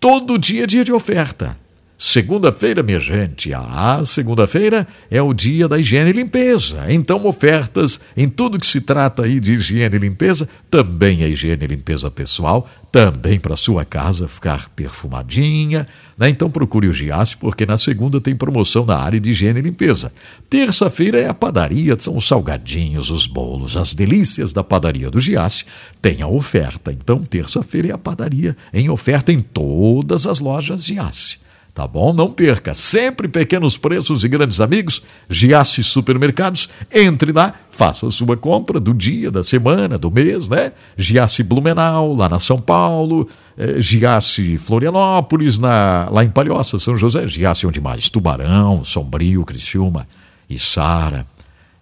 Todo 0.00 0.38
dia 0.38 0.64
é 0.64 0.66
dia 0.66 0.82
de 0.82 0.92
oferta. 0.92 1.56
Segunda-feira, 2.02 2.82
minha 2.82 2.98
gente, 2.98 3.52
ah, 3.52 4.00
segunda-feira 4.02 4.88
é 5.10 5.20
o 5.20 5.34
dia 5.34 5.68
da 5.68 5.78
higiene 5.78 6.08
e 6.08 6.14
limpeza. 6.14 6.86
Então, 6.88 7.26
ofertas 7.26 8.00
em 8.16 8.26
tudo 8.26 8.58
que 8.58 8.64
se 8.64 8.80
trata 8.80 9.24
aí 9.24 9.38
de 9.38 9.52
higiene 9.52 9.96
e 9.96 9.98
limpeza, 9.98 10.48
também 10.70 11.22
a 11.22 11.28
higiene 11.28 11.62
e 11.62 11.66
limpeza 11.66 12.10
pessoal, 12.10 12.66
também 12.90 13.38
para 13.38 13.54
sua 13.54 13.84
casa 13.84 14.26
ficar 14.26 14.70
perfumadinha. 14.70 15.86
Né? 16.18 16.30
Então, 16.30 16.50
procure 16.50 16.88
o 16.88 16.92
Giasse, 16.92 17.36
porque 17.36 17.66
na 17.66 17.76
segunda 17.76 18.18
tem 18.18 18.34
promoção 18.34 18.86
na 18.86 18.96
área 18.96 19.20
de 19.20 19.28
higiene 19.28 19.58
e 19.58 19.62
limpeza. 19.62 20.10
Terça-feira 20.48 21.20
é 21.20 21.28
a 21.28 21.34
padaria, 21.34 21.94
são 21.98 22.16
os 22.16 22.26
salgadinhos, 22.26 23.10
os 23.10 23.26
bolos, 23.26 23.76
as 23.76 23.94
delícias 23.94 24.54
da 24.54 24.64
padaria 24.64 25.10
do 25.10 25.20
Giasse. 25.20 25.66
Tem 26.00 26.22
a 26.22 26.26
oferta. 26.26 26.90
Então, 26.90 27.20
terça-feira 27.20 27.88
é 27.88 27.92
a 27.92 27.98
padaria 27.98 28.56
em 28.72 28.88
oferta 28.88 29.30
em 29.30 29.40
todas 29.40 30.26
as 30.26 30.40
lojas 30.40 30.82
Giasse. 30.82 31.49
Tá 31.72 31.86
bom? 31.86 32.12
Não 32.12 32.30
perca. 32.30 32.74
Sempre 32.74 33.28
pequenos 33.28 33.78
preços 33.78 34.24
e 34.24 34.28
grandes 34.28 34.60
amigos. 34.60 35.02
Giasse 35.28 35.84
Supermercados. 35.84 36.68
Entre 36.92 37.32
lá, 37.32 37.54
faça 37.70 38.08
a 38.08 38.10
sua 38.10 38.36
compra 38.36 38.80
do 38.80 38.92
dia, 38.92 39.30
da 39.30 39.42
semana, 39.42 39.96
do 39.96 40.10
mês, 40.10 40.48
né? 40.48 40.72
Giasse 40.96 41.42
Blumenau, 41.42 42.14
lá 42.14 42.28
na 42.28 42.40
São 42.40 42.58
Paulo. 42.58 43.28
Eh, 43.56 43.80
Giasse 43.80 44.58
Florianópolis, 44.58 45.58
na, 45.58 46.08
lá 46.10 46.24
em 46.24 46.30
Palhoça, 46.30 46.78
São 46.78 46.96
José. 46.96 47.26
Giasse 47.26 47.66
onde 47.66 47.80
mais? 47.80 48.10
Tubarão, 48.10 48.84
Sombrio, 48.84 49.44
Criciúma 49.44 50.08
e 50.48 50.58
Sara. 50.58 51.24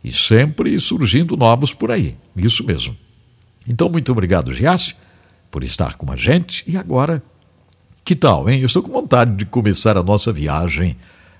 E 0.04 0.12
sempre 0.12 0.78
surgindo 0.78 1.36
novos 1.36 1.72
por 1.72 1.90
aí. 1.90 2.14
Isso 2.36 2.62
mesmo. 2.62 2.94
Então, 3.66 3.88
muito 3.88 4.12
obrigado, 4.12 4.52
Giasse, 4.52 4.94
por 5.50 5.64
estar 5.64 5.94
com 5.96 6.12
a 6.12 6.16
gente. 6.16 6.62
E 6.66 6.76
agora 6.76 7.22
que 8.08 8.16
tal, 8.16 8.48
hein? 8.48 8.60
Eu 8.60 8.64
estou 8.64 8.82
com 8.82 8.90
vontade 8.90 9.32
de 9.32 9.44
começar 9.44 9.98
a 9.98 10.02
nossa 10.02 10.32
viagem 10.32 10.96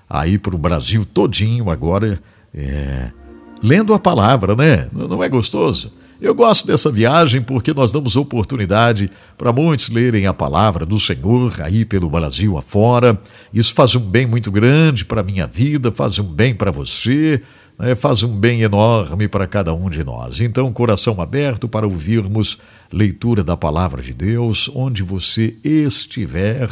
aí 0.07 0.37
para 0.37 0.53
o 0.53 0.57
Brasil 0.59 1.03
todinho 1.03 1.67
agora, 1.71 2.21
é, 2.53 3.09
lendo 3.63 3.91
a 3.91 3.97
palavra, 3.97 4.55
né? 4.55 4.87
Não 4.93 5.23
é 5.23 5.27
gostoso? 5.27 5.91
Eu 6.21 6.35
gosto 6.35 6.67
dessa 6.67 6.91
viagem 6.91 7.41
porque 7.41 7.73
nós 7.73 7.91
damos 7.91 8.15
oportunidade 8.15 9.09
para 9.35 9.51
muitos 9.51 9.89
lerem 9.89 10.27
a 10.27 10.33
palavra 10.33 10.85
do 10.85 10.99
Senhor 10.99 11.59
aí 11.59 11.85
pelo 11.85 12.07
Brasil 12.07 12.55
afora. 12.55 13.19
Isso 13.51 13.73
faz 13.73 13.95
um 13.95 14.01
bem 14.01 14.27
muito 14.27 14.51
grande 14.51 15.05
para 15.05 15.21
a 15.21 15.23
minha 15.23 15.47
vida, 15.47 15.91
faz 15.91 16.19
um 16.19 16.23
bem 16.23 16.53
para 16.53 16.69
você, 16.69 17.41
né? 17.79 17.95
faz 17.95 18.21
um 18.21 18.37
bem 18.37 18.61
enorme 18.61 19.27
para 19.27 19.47
cada 19.47 19.73
um 19.73 19.89
de 19.89 20.03
nós. 20.03 20.39
Então, 20.39 20.71
coração 20.71 21.19
aberto 21.19 21.67
para 21.67 21.87
ouvirmos 21.87 22.59
leitura 22.91 23.43
da 23.43 23.55
palavra 23.55 24.01
de 24.01 24.13
Deus, 24.13 24.69
onde 24.73 25.03
você 25.03 25.55
estiver 25.63 26.69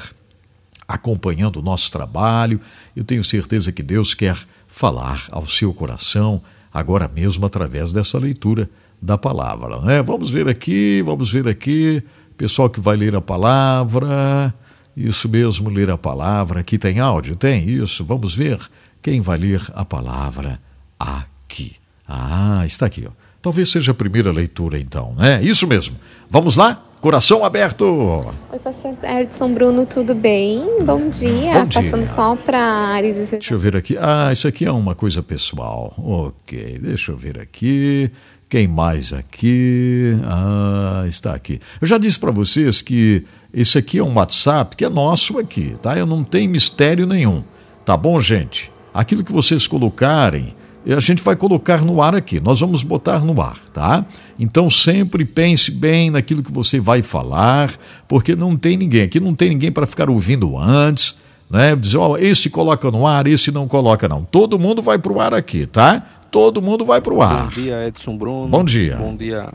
acompanhando 0.87 1.57
o 1.57 1.61
nosso 1.61 1.91
trabalho. 1.91 2.59
Eu 2.95 3.03
tenho 3.03 3.23
certeza 3.23 3.71
que 3.71 3.83
Deus 3.83 4.13
quer 4.13 4.37
falar 4.67 5.27
ao 5.31 5.45
seu 5.45 5.73
coração 5.73 6.41
agora 6.73 7.07
mesmo 7.07 7.45
através 7.45 7.91
dessa 7.91 8.17
leitura 8.17 8.69
da 9.01 9.17
palavra. 9.17 9.81
Né? 9.81 10.01
Vamos 10.01 10.29
ver 10.29 10.47
aqui, 10.47 11.01
vamos 11.03 11.31
ver 11.31 11.47
aqui, 11.47 12.03
pessoal 12.37 12.69
que 12.69 12.79
vai 12.79 12.95
ler 12.95 13.15
a 13.15 13.21
palavra. 13.21 14.53
Isso 14.95 15.29
mesmo, 15.29 15.69
ler 15.69 15.91
a 15.91 15.97
palavra. 15.97 16.61
Aqui 16.61 16.77
tem 16.77 16.99
áudio? 16.99 17.35
Tem 17.35 17.69
isso. 17.69 18.03
Vamos 18.03 18.33
ver 18.33 18.59
quem 19.01 19.21
vai 19.21 19.37
ler 19.37 19.61
a 19.75 19.85
palavra 19.85 20.59
aqui. 20.99 21.75
Ah, 22.07 22.63
está 22.65 22.87
aqui. 22.87 23.07
Ó. 23.07 23.26
Talvez 23.41 23.69
seja 23.71 23.91
a 23.91 23.95
primeira 23.95 24.31
leitura, 24.31 24.79
então, 24.79 25.13
né? 25.17 25.41
Isso 25.41 25.67
mesmo. 25.67 25.95
Vamos 26.29 26.55
lá? 26.55 26.83
Coração 26.99 27.45
aberto. 27.45 28.33
Oi, 28.51 28.59
pastor 28.59 28.97
Edson 29.03 29.53
Bruno, 29.53 29.85
tudo 29.85 30.15
bem? 30.15 30.83
Bom 30.83 31.09
dia. 31.09 31.53
Bom 31.53 31.65
dia. 31.65 31.83
Passando 31.91 32.07
só 32.07 32.35
para 32.35 32.59
Ares 32.59 33.29
Deixa 33.29 33.53
eu 33.53 33.59
ver 33.59 33.77
aqui. 33.77 33.95
Ah, 33.99 34.31
isso 34.33 34.47
aqui 34.47 34.65
é 34.65 34.71
uma 34.71 34.95
coisa 34.95 35.21
pessoal. 35.21 35.93
Ok, 35.97 36.79
deixa 36.81 37.11
eu 37.11 37.17
ver 37.17 37.39
aqui. 37.39 38.11
Quem 38.49 38.67
mais 38.67 39.13
aqui? 39.13 40.17
Ah, 40.25 41.05
está 41.07 41.35
aqui. 41.35 41.59
Eu 41.79 41.85
já 41.85 41.99
disse 41.99 42.19
para 42.19 42.31
vocês 42.31 42.81
que 42.81 43.23
esse 43.53 43.77
aqui 43.77 43.99
é 43.99 44.03
um 44.03 44.15
WhatsApp 44.15 44.75
que 44.75 44.83
é 44.83 44.89
nosso 44.89 45.37
aqui, 45.37 45.75
tá? 45.81 45.95
Eu 45.95 46.07
não 46.07 46.23
tenho 46.23 46.49
mistério 46.49 47.05
nenhum. 47.05 47.43
Tá 47.85 47.95
bom, 47.95 48.19
gente? 48.19 48.71
Aquilo 48.91 49.23
que 49.23 49.31
vocês 49.31 49.67
colocarem, 49.67 50.55
a 50.93 50.99
gente 50.99 51.23
vai 51.23 51.35
colocar 51.35 51.81
no 51.81 52.01
ar 52.01 52.15
aqui. 52.15 52.39
Nós 52.39 52.59
vamos 52.59 52.83
botar 52.83 53.19
no 53.19 53.41
ar, 53.41 53.57
tá? 53.73 54.05
Então 54.39 54.69
sempre 54.69 55.25
pense 55.25 55.71
bem 55.71 56.09
naquilo 56.09 56.41
que 56.41 56.51
você 56.51 56.79
vai 56.79 57.01
falar, 57.01 57.71
porque 58.07 58.35
não 58.35 58.55
tem 58.55 58.77
ninguém. 58.77 59.03
Aqui 59.03 59.19
não 59.19 59.35
tem 59.35 59.49
ninguém 59.49 59.71
para 59.71 59.85
ficar 59.85 60.09
ouvindo 60.09 60.57
antes, 60.57 61.15
né? 61.49 61.75
Dizer, 61.75 61.97
ó, 61.97 62.11
oh, 62.11 62.17
esse 62.17 62.49
coloca 62.49 62.89
no 62.89 63.05
ar, 63.05 63.27
esse 63.27 63.51
não 63.51 63.67
coloca, 63.67 64.07
não. 64.07 64.23
Todo 64.23 64.57
mundo 64.57 64.81
vai 64.81 64.97
pro 64.97 65.19
ar 65.19 65.33
aqui, 65.33 65.65
tá? 65.65 66.05
Todo 66.31 66.61
mundo 66.61 66.85
vai 66.85 67.01
pro 67.01 67.21
ar. 67.21 67.45
Bom 67.45 67.61
dia, 67.61 67.87
Edson 67.87 68.17
Bruno. 68.17 68.47
Bom 68.47 68.63
dia. 68.63 68.95
Bom 68.97 69.15
dia 69.15 69.49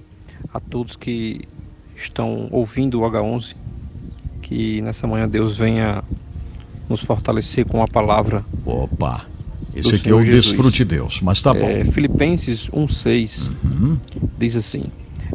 a 0.53 0.61
todos 0.61 0.97
que 0.97 1.43
estão 1.97 2.49
ouvindo 2.51 3.01
o 3.01 3.11
H11. 3.11 3.55
Que 4.43 4.83
nessa 4.83 5.07
manhã 5.07 5.29
Deus 5.29 5.57
venha 5.57 6.03
nos 6.89 7.01
fortalecer 7.01 7.65
com 7.65 7.83
a 7.83 7.87
palavra. 7.87 8.45
Opa! 8.67 9.32
Esse 9.75 9.95
aqui 9.95 10.11
é 10.11 10.15
o 10.15 10.23
Jesus. 10.23 10.47
desfrute 10.47 10.85
Deus, 10.85 11.21
mas 11.21 11.41
tá 11.41 11.55
bom. 11.55 11.67
É, 11.67 11.85
Filipenses 11.85 12.69
1,6 12.69 13.51
uhum. 13.65 13.99
diz 14.39 14.57
assim: 14.57 14.85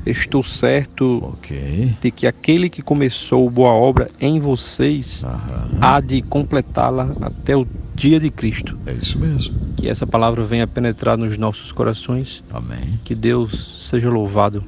Estou 0.05 0.43
certo 0.43 1.33
okay. 1.37 1.95
de 2.01 2.11
que 2.11 2.27
aquele 2.27 2.69
que 2.69 2.81
começou 2.81 3.49
boa 3.49 3.71
obra 3.71 4.09
em 4.19 4.39
vocês 4.39 5.23
uhum. 5.23 5.79
há 5.81 5.99
de 5.99 6.21
completá-la 6.21 7.15
até 7.21 7.57
o 7.57 7.65
dia 7.95 8.19
de 8.19 8.29
Cristo. 8.29 8.77
É 8.85 8.93
isso 8.93 9.17
mesmo. 9.17 9.55
Que 9.75 9.89
essa 9.89 10.05
palavra 10.05 10.43
venha 10.43 10.67
penetrar 10.67 11.17
nos 11.17 11.37
nossos 11.37 11.71
corações. 11.71 12.43
Amém. 12.51 12.99
Que 13.03 13.15
Deus 13.15 13.87
seja 13.89 14.09
louvado 14.09 14.63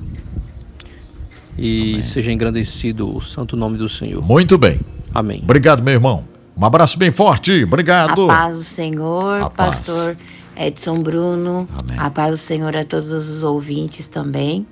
e 1.57 1.93
Amém. 1.93 2.03
seja 2.03 2.31
engrandecido 2.31 3.15
o 3.15 3.21
santo 3.21 3.55
nome 3.55 3.77
do 3.77 3.87
Senhor. 3.87 4.23
Muito 4.23 4.57
bem. 4.57 4.79
Amém. 5.13 5.41
Obrigado, 5.43 5.83
meu 5.83 5.93
irmão. 5.93 6.38
Um 6.59 6.65
abraço 6.65 6.99
bem 6.99 7.09
forte, 7.09 7.63
obrigado. 7.63 8.29
A 8.29 8.35
paz 8.35 8.57
do 8.57 8.63
Senhor, 8.63 9.41
a 9.43 9.49
pastor 9.49 10.15
paz. 10.17 10.67
Edson 10.67 11.01
Bruno. 11.01 11.65
Amém. 11.73 11.97
A 11.97 12.11
paz 12.11 12.31
do 12.31 12.37
Senhor 12.37 12.75
a 12.75 12.83
todos 12.83 13.11
os 13.11 13.43
ouvintes 13.43 14.07
também. 14.07 14.67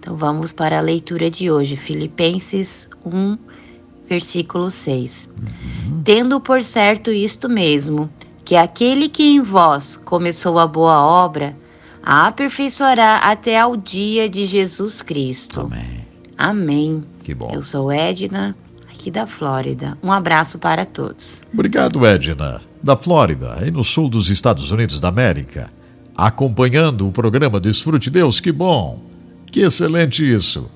Então 0.00 0.16
vamos 0.16 0.50
para 0.50 0.78
a 0.78 0.80
leitura 0.80 1.30
de 1.30 1.48
hoje, 1.48 1.76
Filipenses 1.76 2.90
1, 3.06 3.38
versículo 4.08 4.68
6. 4.68 5.28
Uhum. 5.38 6.02
Tendo 6.02 6.40
por 6.40 6.60
certo 6.60 7.12
isto 7.12 7.48
mesmo, 7.48 8.10
que 8.44 8.56
aquele 8.56 9.08
que 9.08 9.22
em 9.22 9.40
vós 9.40 9.96
começou 9.96 10.58
a 10.58 10.66
boa 10.66 11.00
obra, 11.00 11.56
a 12.02 12.26
aperfeiçoará 12.26 13.18
até 13.18 13.60
ao 13.60 13.76
dia 13.76 14.28
de 14.28 14.44
Jesus 14.44 15.02
Cristo. 15.02 15.60
Amém. 15.60 16.04
Amém. 16.36 17.04
Que 17.22 17.32
bom. 17.32 17.50
Eu 17.52 17.62
sou 17.62 17.92
Edna 17.92 18.56
aqui 18.98 19.12
da 19.12 19.28
Flórida. 19.28 19.96
Um 20.02 20.10
abraço 20.10 20.58
para 20.58 20.84
todos. 20.84 21.42
Obrigado, 21.54 22.04
Edna, 22.04 22.60
da 22.82 22.96
Flórida, 22.96 23.54
aí 23.58 23.70
no 23.70 23.84
sul 23.84 24.08
dos 24.08 24.28
Estados 24.28 24.72
Unidos 24.72 24.98
da 24.98 25.08
América. 25.08 25.70
Acompanhando 26.16 27.06
o 27.06 27.12
programa 27.12 27.60
Desfrute 27.60 28.10
Deus, 28.10 28.40
que 28.40 28.50
bom! 28.50 29.00
Que 29.52 29.60
excelente 29.60 30.28
isso! 30.28 30.68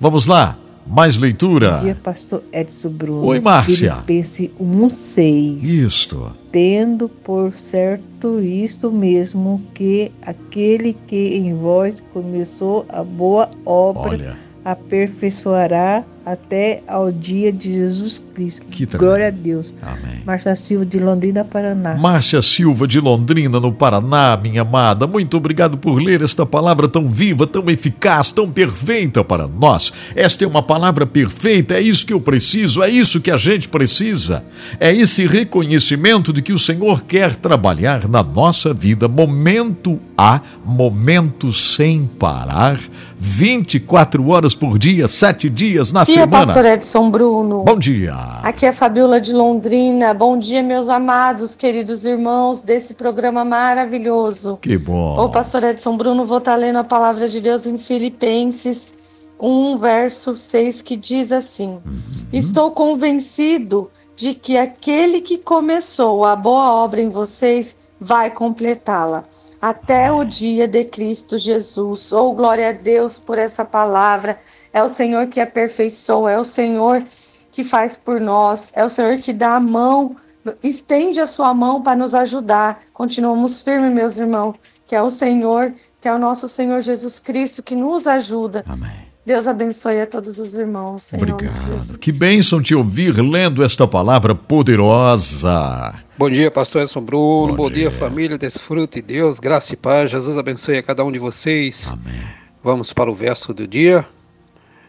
Vamos 0.00 0.26
lá, 0.26 0.58
mais 0.86 1.18
leitura. 1.18 1.72
Bom 1.76 1.84
dia, 1.84 1.98
pastor 2.02 2.42
Edson 2.50 2.88
Bruno. 2.88 3.26
Oi, 3.26 3.40
Márcia. 3.40 3.92
Filipenses 3.92 4.50
1,6. 4.58 5.62
Isto. 5.62 6.32
Tendo 6.50 7.10
por 7.10 7.52
certo 7.52 8.40
isto 8.40 8.90
mesmo, 8.90 9.62
que 9.74 10.10
aquele 10.22 10.96
que 11.06 11.36
em 11.36 11.54
vós 11.54 12.02
começou 12.12 12.86
a 12.88 13.04
boa 13.04 13.50
obra 13.66 14.10
Olha. 14.10 14.36
aperfeiçoará 14.64 16.02
até 16.26 16.82
ao 16.88 17.12
dia 17.12 17.52
de 17.52 17.72
Jesus 17.72 18.20
Cristo. 18.34 18.66
Que 18.68 18.84
Glória 18.84 19.28
a 19.28 19.30
Deus. 19.30 19.72
Amém. 19.80 20.22
Márcia 20.26 20.56
Silva 20.56 20.84
de 20.84 20.98
Londrina, 20.98 21.44
Paraná. 21.44 21.94
Márcia 21.94 22.42
Silva 22.42 22.88
de 22.88 22.98
Londrina, 22.98 23.60
no 23.60 23.72
Paraná, 23.72 24.36
minha 24.36 24.62
amada. 24.62 25.06
Muito 25.06 25.36
obrigado 25.36 25.78
por 25.78 26.02
ler 26.02 26.22
esta 26.22 26.44
palavra 26.44 26.88
tão 26.88 27.08
viva, 27.08 27.46
tão 27.46 27.70
eficaz, 27.70 28.32
tão 28.32 28.50
perfeita 28.50 29.22
para 29.22 29.46
nós. 29.46 29.92
Esta 30.16 30.44
é 30.44 30.48
uma 30.48 30.64
palavra 30.64 31.06
perfeita, 31.06 31.74
é 31.74 31.80
isso 31.80 32.04
que 32.04 32.12
eu 32.12 32.20
preciso, 32.20 32.82
é 32.82 32.90
isso 32.90 33.20
que 33.20 33.30
a 33.30 33.36
gente 33.36 33.68
precisa. 33.68 34.44
É 34.80 34.92
esse 34.92 35.26
reconhecimento 35.26 36.32
de 36.32 36.42
que 36.42 36.52
o 36.52 36.58
Senhor 36.58 37.04
quer 37.04 37.36
trabalhar 37.36 38.08
na 38.08 38.24
nossa 38.24 38.74
vida, 38.74 39.06
momento 39.06 40.00
a 40.18 40.40
momento 40.64 41.52
sem 41.52 42.04
parar, 42.04 42.76
24 43.18 44.28
horas 44.28 44.54
por 44.54 44.78
dia, 44.78 45.08
sete 45.08 45.48
dias 45.48 45.90
na 45.90 46.04
Sim, 46.04 46.12
dia, 46.12 46.28
pastor 46.28 46.64
Edson 46.66 47.10
Bruno. 47.10 47.64
Bom 47.64 47.78
dia. 47.78 48.14
Aqui 48.42 48.66
é 48.66 48.72
Fabiola 48.72 49.18
de 49.18 49.32
Londrina. 49.32 50.12
Bom 50.12 50.38
dia, 50.38 50.62
meus 50.62 50.90
amados, 50.90 51.56
queridos 51.56 52.04
irmãos 52.04 52.60
desse 52.60 52.92
programa 52.92 53.42
maravilhoso. 53.42 54.58
Que 54.60 54.76
bom. 54.76 55.18
Ô, 55.18 55.30
pastor 55.30 55.64
Edson 55.64 55.96
Bruno, 55.96 56.26
vou 56.26 56.38
estar 56.38 56.56
lendo 56.56 56.78
a 56.78 56.84
palavra 56.84 57.26
de 57.26 57.40
Deus 57.40 57.66
em 57.66 57.78
Filipenses 57.78 58.92
1, 59.40 59.78
verso 59.78 60.36
6, 60.36 60.82
que 60.82 60.94
diz 60.94 61.32
assim: 61.32 61.78
uhum. 61.86 62.00
Estou 62.30 62.70
convencido 62.70 63.90
de 64.14 64.34
que 64.34 64.58
aquele 64.58 65.22
que 65.22 65.38
começou 65.38 66.22
a 66.24 66.36
boa 66.36 66.72
obra 66.74 67.00
em 67.00 67.08
vocês 67.08 67.76
vai 67.98 68.30
completá-la 68.30 69.24
até 69.60 70.10
o 70.10 70.24
dia 70.24 70.66
de 70.68 70.84
Cristo 70.84 71.38
Jesus. 71.38 72.12
Oh, 72.12 72.32
glória 72.32 72.68
a 72.68 72.72
Deus 72.72 73.18
por 73.18 73.38
essa 73.38 73.64
palavra 73.64 74.38
é 74.76 74.82
o 74.82 74.90
Senhor 74.90 75.28
que 75.28 75.40
aperfeiçoa, 75.40 76.32
é 76.32 76.38
o 76.38 76.44
Senhor 76.44 77.02
que 77.50 77.64
faz 77.64 77.96
por 77.96 78.20
nós, 78.20 78.70
é 78.74 78.84
o 78.84 78.90
Senhor 78.90 79.16
que 79.16 79.32
dá 79.32 79.54
a 79.54 79.60
mão, 79.60 80.14
estende 80.62 81.18
a 81.18 81.26
sua 81.26 81.54
mão 81.54 81.82
para 81.82 81.96
nos 81.96 82.14
ajudar. 82.14 82.80
Continuamos 82.92 83.62
firmes, 83.62 83.90
meus 83.90 84.18
irmãos, 84.18 84.54
que 84.86 84.94
é 84.94 85.00
o 85.00 85.08
Senhor, 85.08 85.72
que 85.98 86.06
é 86.06 86.12
o 86.12 86.18
nosso 86.18 86.46
Senhor 86.46 86.82
Jesus 86.82 87.18
Cristo 87.18 87.62
que 87.62 87.74
nos 87.74 88.06
ajuda. 88.06 88.66
Amém. 88.68 89.06
Deus 89.24 89.46
abençoe 89.48 89.98
a 90.02 90.06
todos 90.06 90.38
os 90.38 90.54
irmãos. 90.54 91.10
Obrigado. 91.14 91.98
Que 91.98 92.12
bênção 92.12 92.62
te 92.62 92.74
ouvir 92.74 93.16
lendo 93.18 93.64
esta 93.64 93.88
palavra 93.88 94.34
poderosa. 94.34 96.05
Bom 96.18 96.30
dia, 96.30 96.50
pastor 96.50 96.80
Edson 96.80 97.02
Bruno. 97.02 97.48
Bom, 97.48 97.64
Bom 97.64 97.70
dia. 97.70 97.90
dia. 97.90 97.90
família. 97.90 98.38
Desfrute 98.38 99.02
Deus, 99.02 99.38
graça 99.38 99.74
e 99.74 99.76
paz. 99.76 100.10
Jesus 100.10 100.38
abençoe 100.38 100.78
a 100.78 100.82
cada 100.82 101.04
um 101.04 101.12
de 101.12 101.18
vocês. 101.18 101.88
Amém. 101.88 102.22
Vamos 102.64 102.90
para 102.90 103.10
o 103.10 103.14
verso 103.14 103.52
do 103.52 103.68
dia. 103.68 104.02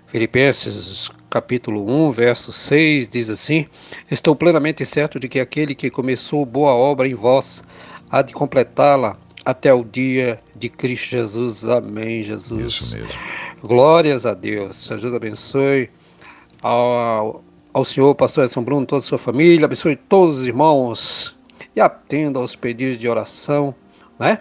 Filipenses 0.06 1.12
capítulo 1.30 1.86
1, 2.08 2.12
verso 2.12 2.54
6 2.54 3.10
diz 3.10 3.30
assim: 3.30 3.66
Estou 4.10 4.38
plenamente 4.38 4.86
certo 4.86 5.20
de 5.20 5.28
que 5.28 5.42
aquele 5.42 5.76
que 5.76 5.90
começou 5.90 6.46
boa 6.46 6.74
obra 6.74 7.06
em 7.06 7.14
vós 7.14 7.62
há 8.10 8.22
de 8.22 8.32
completá-la 8.34 9.18
até 9.44 9.74
o 9.74 9.84
dia 9.84 10.40
de 10.56 10.70
Cristo 10.70 11.10
Jesus. 11.10 11.66
Amém, 11.66 12.24
Jesus. 12.24 12.74
Isso 12.74 12.96
mesmo. 12.96 13.20
Glórias 13.62 14.26
a 14.26 14.34
Deus. 14.34 14.88
Jesus 14.88 15.14
abençoe 15.14 15.90
ao, 16.64 17.44
ao 17.78 17.86
Senhor, 17.86 18.16
pastor 18.16 18.46
Edson 18.46 18.64
Bruno, 18.64 18.88
toda 18.88 19.02
a 19.02 19.04
sua 19.04 19.20
família, 19.20 19.66
abençoe 19.66 19.96
todos 19.96 20.40
os 20.40 20.48
irmãos 20.48 21.36
e 21.76 21.80
atenda 21.80 22.40
aos 22.40 22.56
pedidos 22.56 22.98
de 22.98 23.08
oração, 23.08 23.74
né? 24.18 24.40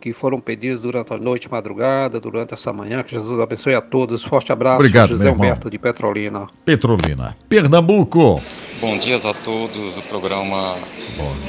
Que 0.00 0.12
foram 0.12 0.40
pedidos 0.40 0.80
durante 0.80 1.12
a 1.12 1.18
noite, 1.18 1.50
madrugada, 1.50 2.18
durante 2.18 2.54
essa 2.54 2.72
manhã. 2.72 3.02
Que 3.02 3.12
Jesus 3.12 3.38
abençoe 3.38 3.74
a 3.74 3.80
todos. 3.80 4.24
Forte 4.24 4.50
abraço. 4.50 4.76
Obrigado, 4.76 5.10
José 5.10 5.30
Humberto 5.30 5.70
de 5.70 5.78
Petrolina. 5.78 6.46
Petrolina. 6.64 7.36
Pernambuco. 7.48 8.42
Bom 8.80 8.98
dia 8.98 9.16
a 9.18 9.34
todos 9.34 9.94
do 9.94 10.02
programa 10.02 10.78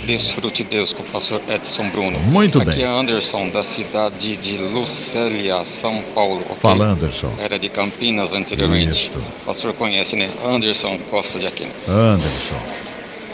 Desfrute 0.06 0.66
Deus 0.66 0.92
com 0.92 1.02
o 1.02 1.06
pastor 1.06 1.42
Edson 1.48 1.90
Bruno. 1.90 2.20
Muito 2.20 2.58
Aqui 2.58 2.66
bem. 2.66 2.74
Aqui 2.74 2.84
é 2.84 2.88
Anderson, 2.88 3.50
da 3.50 3.64
cidade 3.64 4.36
de 4.36 4.58
Lucélia, 4.58 5.64
São 5.64 6.04
Paulo. 6.14 6.42
Okay? 6.42 6.56
Fala, 6.56 6.88
Anderson. 6.88 7.34
Era 7.38 7.58
de 7.58 7.70
Campinas 7.70 8.34
anteriormente. 8.34 8.92
Isso. 8.92 9.20
O 9.44 9.46
pastor 9.46 9.74
conhece, 9.74 10.18
né? 10.18 10.30
Anderson 10.44 11.00
Costa 11.10 11.40
de 11.40 11.48
Aquino. 11.48 11.72
Anderson. 11.88 12.60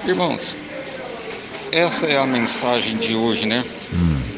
Irmãos, 0.06 0.56
essa 1.72 2.06
é 2.06 2.20
a 2.20 2.26
mensagem 2.26 2.98
de 2.98 3.16
hoje, 3.16 3.48
né? 3.48 3.66
Hum. 3.92 4.37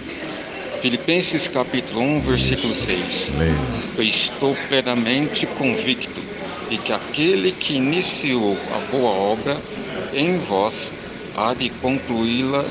Filipenses 0.81 1.47
capítulo 1.49 1.99
1, 1.99 2.21
versículo 2.21 2.85
6. 2.85 3.27
Eu 3.97 4.03
estou 4.03 4.55
plenamente 4.69 5.45
convicto 5.45 6.21
de 6.69 6.77
que 6.77 6.93
aquele 6.93 7.51
que 7.51 7.73
iniciou 7.73 8.57
a 8.71 8.91
boa 8.91 9.09
obra 9.09 9.61
em 10.13 10.39
vós 10.39 10.73
há 11.35 11.53
de 11.53 11.69
concluí-la 11.69 12.65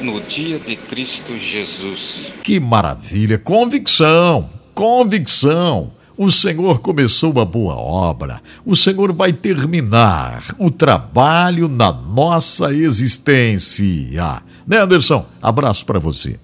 no 0.00 0.20
dia 0.22 0.58
de 0.58 0.74
Cristo 0.74 1.38
Jesus. 1.38 2.28
Que 2.42 2.58
maravilha! 2.58 3.38
Convicção! 3.38 4.50
Convicção! 4.74 5.92
O 6.18 6.30
Senhor 6.30 6.80
começou 6.80 7.40
a 7.40 7.44
boa 7.44 7.74
obra, 7.74 8.42
o 8.66 8.76
Senhor 8.76 9.12
vai 9.12 9.32
terminar 9.32 10.44
o 10.58 10.70
trabalho 10.70 11.68
na 11.68 11.92
nossa 11.92 12.72
existência. 12.72 14.42
Né, 14.66 14.78
Anderson? 14.78 15.24
Abraço 15.40 15.86
para 15.86 15.98
você. 15.98 16.38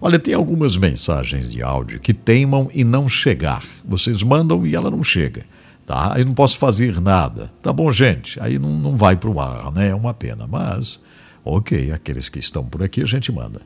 Olha, 0.00 0.18
tem 0.18 0.34
algumas 0.34 0.76
mensagens 0.76 1.50
de 1.50 1.62
áudio 1.62 2.00
que 2.00 2.12
teimam 2.12 2.68
em 2.74 2.84
não 2.84 3.08
chegar. 3.08 3.62
Vocês 3.84 4.22
mandam 4.22 4.66
e 4.66 4.74
ela 4.74 4.90
não 4.90 5.02
chega. 5.02 5.44
Tá? 5.86 6.14
Eu 6.18 6.26
não 6.26 6.34
posso 6.34 6.58
fazer 6.58 7.00
nada. 7.00 7.50
Tá 7.62 7.72
bom, 7.72 7.92
gente? 7.92 8.38
Aí 8.40 8.58
não, 8.58 8.70
não 8.70 8.96
vai 8.96 9.16
para 9.16 9.30
o 9.30 9.40
ar, 9.40 9.72
né? 9.72 9.88
É 9.88 9.94
uma 9.94 10.14
pena. 10.14 10.46
Mas, 10.46 11.00
ok, 11.44 11.90
aqueles 11.90 12.28
que 12.28 12.38
estão 12.38 12.64
por 12.64 12.82
aqui 12.82 13.02
a 13.02 13.06
gente 13.06 13.32
manda. 13.32 13.60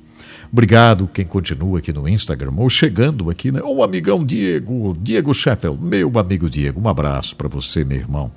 Obrigado 0.51 1.11
quem 1.13 1.25
continua 1.25 1.81
aqui 1.81 1.93
no 1.93 2.09
Instagram 2.09 2.53
ou 2.57 2.71
chegando 2.71 3.29
aqui, 3.29 3.51
né? 3.51 3.61
O 3.63 3.83
amigão 3.83 4.25
Diego, 4.25 4.97
Diego 4.99 5.35
Sheffield, 5.35 5.83
meu 5.83 6.11
amigo 6.19 6.49
Diego, 6.49 6.81
um 6.81 6.89
abraço 6.89 7.35
para 7.37 7.49
você, 7.49 7.85
meu 7.85 7.99
irmão. 7.99 8.31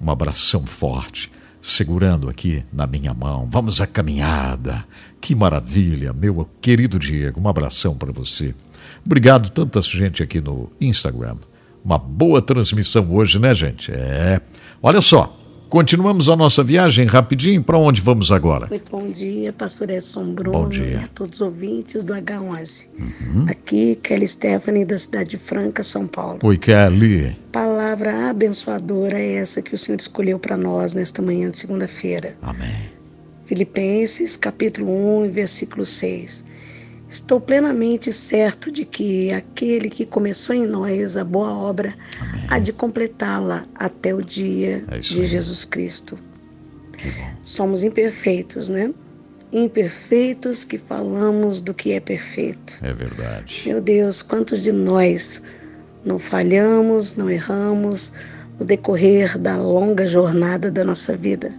Um 0.00 0.10
abração 0.10 0.64
forte, 0.64 1.30
segurando 1.60 2.28
aqui 2.28 2.64
na 2.72 2.86
minha 2.86 3.12
mão. 3.12 3.48
Vamos 3.50 3.80
à 3.80 3.86
caminhada. 3.86 4.84
Que 5.24 5.34
maravilha, 5.34 6.12
meu 6.12 6.46
querido 6.60 6.98
Diego, 6.98 7.40
um 7.40 7.48
abração 7.48 7.96
para 7.96 8.12
você. 8.12 8.54
Obrigado 9.06 9.48
tanta 9.48 9.80
gente 9.80 10.22
aqui 10.22 10.38
no 10.38 10.68
Instagram. 10.78 11.36
Uma 11.82 11.96
boa 11.96 12.42
transmissão 12.42 13.10
hoje, 13.10 13.38
né, 13.38 13.54
gente? 13.54 13.90
É. 13.90 14.38
Olha 14.82 15.00
só, 15.00 15.34
Continuamos 15.70 16.28
a 16.28 16.36
nossa 16.36 16.62
viagem 16.62 17.06
rapidinho. 17.06 17.60
Para 17.62 17.78
onde 17.78 18.00
vamos 18.00 18.30
agora? 18.30 18.68
Muito 18.68 18.92
bom 18.92 19.10
dia, 19.10 19.52
pastor 19.52 19.90
Edson 19.90 20.34
Bruno 20.34 20.52
bom 20.52 20.68
dia. 20.68 20.86
e 20.86 20.94
a 20.96 21.08
todos 21.08 21.40
os 21.40 21.40
ouvintes 21.40 22.04
do 22.04 22.12
H11. 22.12 22.86
Uhum. 22.96 23.46
Aqui, 23.48 23.96
Kelly 23.96 24.28
Stephanie, 24.28 24.84
da 24.84 24.98
cidade 24.98 25.30
de 25.30 25.38
Franca, 25.38 25.82
São 25.82 26.06
Paulo. 26.06 26.38
Oi, 26.42 26.58
Kelly. 26.58 27.36
Palavra 27.50 28.30
abençoadora 28.30 29.18
é 29.18 29.36
essa 29.36 29.62
que 29.62 29.74
o 29.74 29.78
Senhor 29.78 29.98
escolheu 29.98 30.38
para 30.38 30.56
nós 30.56 30.94
nesta 30.94 31.20
manhã 31.20 31.50
de 31.50 31.58
segunda-feira. 31.58 32.36
Amém. 32.42 32.93
Filipenses, 33.54 34.36
capítulo 34.36 35.22
1, 35.22 35.30
versículo 35.30 35.84
6. 35.84 36.44
Estou 37.08 37.40
plenamente 37.40 38.12
certo 38.12 38.68
de 38.68 38.84
que 38.84 39.32
aquele 39.32 39.88
que 39.88 40.04
começou 40.04 40.56
em 40.56 40.66
nós 40.66 41.16
a 41.16 41.22
boa 41.22 41.54
obra 41.54 41.94
Amém. 42.20 42.44
há 42.48 42.58
de 42.58 42.72
completá-la 42.72 43.64
até 43.76 44.12
o 44.12 44.20
dia 44.20 44.84
é 44.90 44.98
de 44.98 45.24
Jesus 45.24 45.64
Cristo. 45.64 46.18
Somos 47.44 47.84
imperfeitos, 47.84 48.68
né? 48.68 48.92
Imperfeitos 49.52 50.64
que 50.64 50.76
falamos 50.76 51.62
do 51.62 51.72
que 51.72 51.92
é 51.92 52.00
perfeito. 52.00 52.80
É 52.82 52.92
verdade. 52.92 53.62
Meu 53.66 53.80
Deus, 53.80 54.20
quantos 54.20 54.64
de 54.64 54.72
nós 54.72 55.40
não 56.04 56.18
falhamos, 56.18 57.14
não 57.14 57.30
erramos 57.30 58.12
no 58.58 58.66
decorrer 58.66 59.38
da 59.38 59.56
longa 59.56 60.08
jornada 60.08 60.72
da 60.72 60.82
nossa 60.82 61.16
vida? 61.16 61.54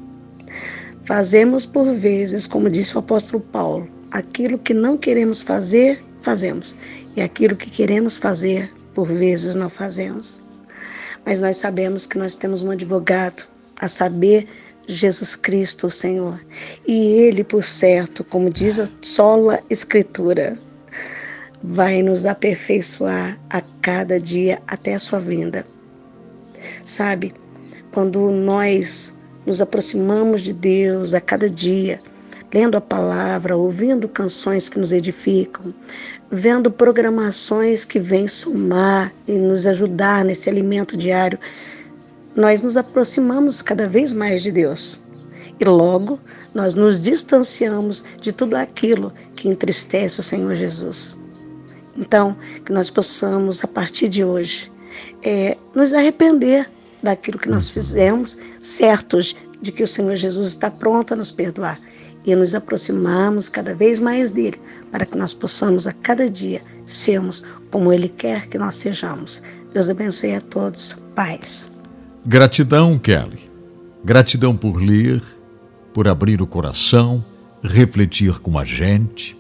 Fazemos 1.06 1.68
por 1.68 1.94
vezes, 1.94 2.48
como 2.48 2.68
disse 2.68 2.96
o 2.96 3.00
apóstolo 3.00 3.40
Paulo, 3.52 3.88
aquilo 4.10 4.58
que 4.58 4.74
não 4.74 4.98
queremos 4.98 5.42
fazer, 5.42 6.04
fazemos. 6.22 6.76
E 7.16 7.22
aquilo 7.22 7.56
que 7.56 7.70
queremos 7.70 8.18
fazer, 8.18 8.74
por 8.96 9.08
vezes 9.08 9.56
não 9.56 9.70
fazemos. 9.70 10.42
Mas 11.24 11.40
nós 11.40 11.58
sabemos 11.58 12.08
que 12.08 12.18
nós 12.18 12.36
temos 12.36 12.64
um 12.64 12.72
advogado, 12.72 13.48
a 13.80 13.88
saber, 13.88 14.48
Jesus 14.88 15.36
Cristo, 15.36 15.88
o 15.88 15.92
Senhor. 15.92 16.40
E 16.88 16.94
ele, 16.94 17.44
por 17.44 17.64
certo, 17.64 18.24
como 18.24 18.50
diz 18.50 18.80
a 18.80 18.88
sola 19.02 19.60
Escritura, 19.70 20.58
vai 21.64 22.02
nos 22.02 22.26
aperfeiçoar 22.26 23.40
a 23.50 23.62
cada 23.82 24.20
dia 24.20 24.62
até 24.68 24.96
a 24.96 25.00
sua 25.00 25.20
vinda. 25.20 25.66
Sabe, 26.84 27.34
quando 27.92 28.32
nós 28.32 29.15
nos 29.46 29.62
aproximamos 29.62 30.42
de 30.42 30.54
Deus 30.54 31.14
a 31.14 31.22
cada 31.22 31.50
dia, 31.50 32.02
lendo 32.54 32.76
a 32.76 32.82
palavra, 32.82 33.56
ouvindo 33.56 34.08
canções 34.08 34.70
que 34.70 34.80
nos 34.80 34.94
edificam, 34.94 35.74
vendo 36.32 36.72
programações 36.72 37.86
que 37.86 38.00
vêm 38.00 38.28
somar 38.28 39.14
e 39.28 39.34
nos 39.34 39.68
ajudar 39.68 40.26
nesse 40.26 40.50
alimento 40.50 40.98
diário, 40.98 41.38
nós 42.36 42.62
nos 42.62 42.76
aproximamos 42.76 43.62
cada 43.62 43.88
vez 43.88 44.12
mais 44.12 44.42
de 44.42 44.52
Deus. 44.52 45.02
E 45.60 45.66
logo 45.66 46.20
nós 46.54 46.74
nos 46.74 47.02
distanciamos 47.02 48.04
de 48.20 48.32
tudo 48.32 48.56
aquilo 48.56 49.14
que 49.36 49.50
entristece 49.50 50.20
o 50.20 50.24
Senhor 50.24 50.56
Jesus. 50.56 51.18
Então, 51.98 52.36
que 52.66 52.74
nós 52.74 52.90
possamos, 52.90 53.64
a 53.64 53.68
partir 53.68 54.10
de 54.10 54.24
hoje, 54.24 54.72
é, 55.22 55.58
nos 55.74 55.94
arrepender 55.94 56.70
daquilo 57.06 57.40
que 57.40 57.50
nós 57.50 57.70
fizemos, 57.70 58.38
certos 58.60 59.36
de 59.62 59.72
que 59.72 59.84
o 59.84 59.88
Senhor 59.88 60.16
Jesus 60.16 60.48
está 60.48 60.70
pronto 60.70 61.14
a 61.14 61.18
nos 61.18 61.32
perdoar 61.32 61.80
e 62.26 62.36
nos 62.36 62.56
aproximarmos 62.56 63.50
cada 63.50 63.74
vez 63.74 64.00
mais 64.00 64.32
dele, 64.32 64.60
para 64.92 65.06
que 65.06 65.18
nós 65.18 65.34
possamos 65.34 65.88
a 65.88 65.94
cada 65.94 66.30
dia 66.30 66.62
sermos 66.86 67.44
como 67.72 67.94
ele 67.94 68.10
quer 68.10 68.48
que 68.48 68.58
nós 68.58 68.76
sejamos. 68.76 69.42
Deus 69.74 69.90
abençoe 69.90 70.36
a 70.36 70.42
todos. 70.42 70.96
Paz. 71.14 71.72
Gratidão, 72.26 72.98
Kelly. 72.98 73.40
Gratidão 74.04 74.56
por 74.56 74.78
ler, 74.78 75.22
por 75.94 76.08
abrir 76.08 76.42
o 76.42 76.48
coração, 76.48 77.24
refletir 77.64 78.40
com 78.40 78.58
a 78.58 78.66
gente. 78.66 79.38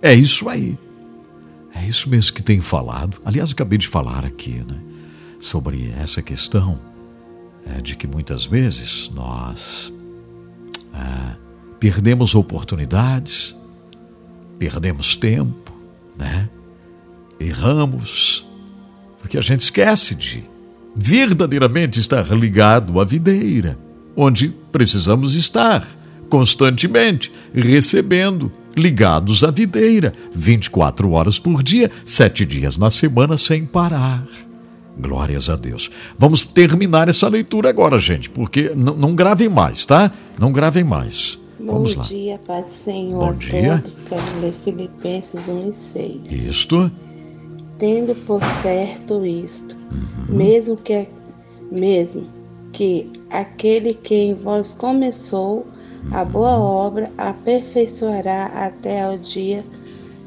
É 0.00 0.14
isso 0.14 0.48
aí. 0.48 0.78
É 1.74 1.86
isso 1.86 2.08
mesmo 2.08 2.34
que 2.34 2.42
tem 2.42 2.60
falado. 2.60 3.20
Aliás, 3.24 3.52
acabei 3.52 3.78
de 3.78 3.88
falar 3.88 4.24
aqui, 4.24 4.64
né? 4.68 4.78
Sobre 5.38 5.92
essa 5.98 6.22
questão 6.22 6.91
é, 7.66 7.80
de 7.80 7.96
que 7.96 8.06
muitas 8.06 8.44
vezes 8.44 9.10
nós 9.14 9.92
é, 10.94 11.36
perdemos 11.78 12.34
oportunidades, 12.34 13.56
perdemos 14.58 15.16
tempo, 15.16 15.72
né? 16.16 16.48
Erramos, 17.40 18.46
porque 19.18 19.36
a 19.36 19.40
gente 19.40 19.60
esquece 19.60 20.14
de 20.14 20.44
verdadeiramente 20.94 21.98
estar 21.98 22.24
ligado 22.30 23.00
à 23.00 23.04
videira, 23.04 23.78
onde 24.14 24.54
precisamos 24.70 25.34
estar 25.34 25.86
constantemente, 26.28 27.32
recebendo, 27.54 28.52
ligados 28.76 29.44
à 29.44 29.50
videira, 29.50 30.14
24 30.34 31.10
horas 31.10 31.38
por 31.38 31.62
dia, 31.62 31.90
sete 32.04 32.44
dias 32.46 32.78
na 32.78 32.90
semana 32.90 33.36
sem 33.36 33.66
parar. 33.66 34.26
Glórias 34.98 35.48
a 35.48 35.56
Deus. 35.56 35.90
Vamos 36.18 36.44
terminar 36.44 37.08
essa 37.08 37.28
leitura 37.28 37.70
agora, 37.70 37.98
gente, 37.98 38.28
porque 38.28 38.72
não 38.74 39.14
gravem 39.14 39.48
mais, 39.48 39.86
tá? 39.86 40.12
Não 40.38 40.52
gravem 40.52 40.84
mais. 40.84 41.38
Vamos 41.58 41.94
Bom 41.94 42.00
lá. 42.00 42.06
dia, 42.06 42.40
Pai 42.44 42.64
Senhor. 42.64 43.32
Bom 43.32 43.34
dia. 43.34 43.78
Todos 43.78 44.00
quero 44.02 44.40
ler 44.40 44.52
Filipenses 44.52 45.48
1 45.48 45.68
e 45.68 45.72
6. 45.72 46.32
Isto. 46.32 46.90
Tendo 47.78 48.14
por 48.26 48.40
certo 48.62 49.24
isto, 49.24 49.76
uhum. 49.90 50.36
mesmo 50.36 50.76
que 50.76 51.08
mesmo 51.70 52.26
que 52.72 53.10
aquele 53.30 53.94
que 53.94 54.14
em 54.14 54.34
vós 54.34 54.74
começou 54.74 55.58
uhum. 55.58 56.16
a 56.16 56.24
boa 56.24 56.58
obra 56.58 57.10
aperfeiçoará 57.16 58.46
até 58.46 59.02
ao 59.02 59.16
dia 59.16 59.62
de 59.62 59.81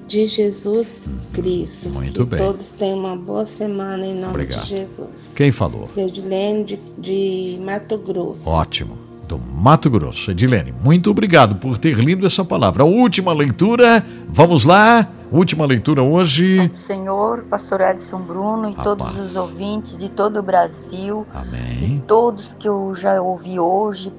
Jesus 0.08 1.06
Cristo. 1.34 1.89
Muito 1.89 2.24
que 2.24 2.32
bem. 2.32 2.39
Todos 2.39 2.74
tenham 2.74 2.99
uma 2.99 3.16
boa 3.16 3.45
semana 3.45 4.06
em 4.06 4.14
nome 4.14 4.28
Obrigado. 4.34 4.62
de 4.64 4.70
Jesus. 4.70 5.34
Quem 5.36 5.51
falou? 5.51 5.89
Deudilene 5.95 6.64
de, 6.64 6.80
de 6.97 7.58
Mato 7.62 7.97
Grosso. 7.97 8.49
Ótimo 8.49 8.97
do 9.28 9.39
Mato 9.39 9.89
Grosso. 9.89 10.32
Edilene, 10.32 10.72
muito 10.84 11.10
obrigado 11.10 11.56
por 11.56 11.78
ter 11.78 11.97
lido 11.97 12.26
essa 12.28 12.45
palavra. 12.45 12.84
A 12.84 12.86
última 12.86 13.34
leitura, 13.34 14.06
vamos 14.30 14.64
lá. 14.66 15.10
Última 15.32 15.66
leitura 15.66 16.03
hoje. 16.03 16.70
Senhor, 16.72 17.43
Pastor 17.49 17.82
Edson 17.82 18.22
Bruno 18.22 18.70
e 18.70 18.74
A 18.80 18.84
todos 18.84 19.08
paz. 19.12 19.26
os 19.26 19.36
ouvintes 19.36 19.97
de 19.97 20.08
todo 20.08 20.38
o 20.38 20.43
Brasil. 20.43 21.26
Amém. 21.34 21.97
E 21.97 22.03
todos 22.08 22.56
que 22.58 22.70
eu 22.70 22.93
já 22.95 23.20
ouvi 23.20 23.60
hoje. 23.60 24.14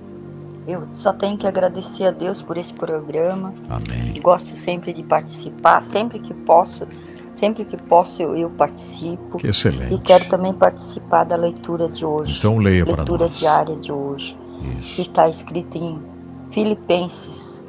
Eu 0.66 0.86
só 0.94 1.12
tenho 1.12 1.36
que 1.36 1.46
agradecer 1.46 2.06
a 2.06 2.10
Deus 2.10 2.42
por 2.42 2.58
esse 2.58 2.74
programa. 2.74 3.54
Amém. 3.68 4.20
Gosto 4.20 4.56
sempre 4.56 4.92
de 4.92 5.02
participar, 5.02 5.82
sempre 5.82 6.18
que 6.18 6.34
posso. 6.34 6.86
Sempre 7.32 7.66
que 7.66 7.76
posso 7.76 8.22
eu, 8.22 8.34
eu 8.34 8.48
participo. 8.48 9.36
Que 9.36 9.48
excelente. 9.48 9.94
E 9.94 9.98
quero 9.98 10.26
também 10.26 10.54
participar 10.54 11.24
da 11.24 11.36
leitura 11.36 11.86
de 11.86 12.04
hoje. 12.04 12.38
Então 12.38 12.56
leia 12.56 12.84
para 12.84 12.96
nós. 12.96 13.08
Leitura 13.08 13.28
diária 13.28 13.76
de 13.76 13.92
hoje. 13.92 14.36
Isso. 14.78 15.02
Está 15.02 15.28
escrito 15.28 15.76
em 15.76 16.00
Filipenses 16.50 17.62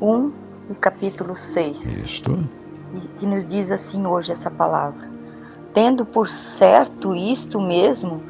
1 0.00 0.32
e 0.70 0.74
capítulo 0.74 1.36
6. 1.36 2.04
Isto. 2.04 2.36
E, 2.92 3.24
e 3.24 3.26
nos 3.26 3.46
diz 3.46 3.70
assim 3.70 4.04
hoje 4.04 4.32
essa 4.32 4.50
palavra. 4.50 5.08
Tendo 5.72 6.04
por 6.04 6.28
certo 6.28 7.14
isto 7.14 7.60
mesmo, 7.60 8.20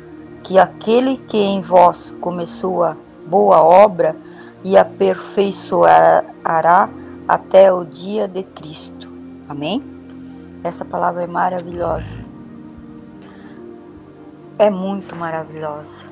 que 0.45 0.59
aquele 0.59 1.17
que 1.17 1.39
em 1.39 1.63
vós 1.63 2.13
começou 2.21 2.85
a 2.85 2.97
boa 3.33 3.63
obra 3.63 4.15
e 4.63 4.77
aperfeiçoará 4.77 6.91
até 7.27 7.73
o 7.73 7.83
dia 7.83 8.29
de 8.29 8.43
Cristo. 8.43 9.09
Amém? 9.49 9.83
Essa 10.63 10.85
palavra 10.85 11.23
é 11.23 11.27
maravilhosa. 11.27 12.19
É 14.59 14.69
muito 14.69 15.17
maravilhosa. 15.17 16.05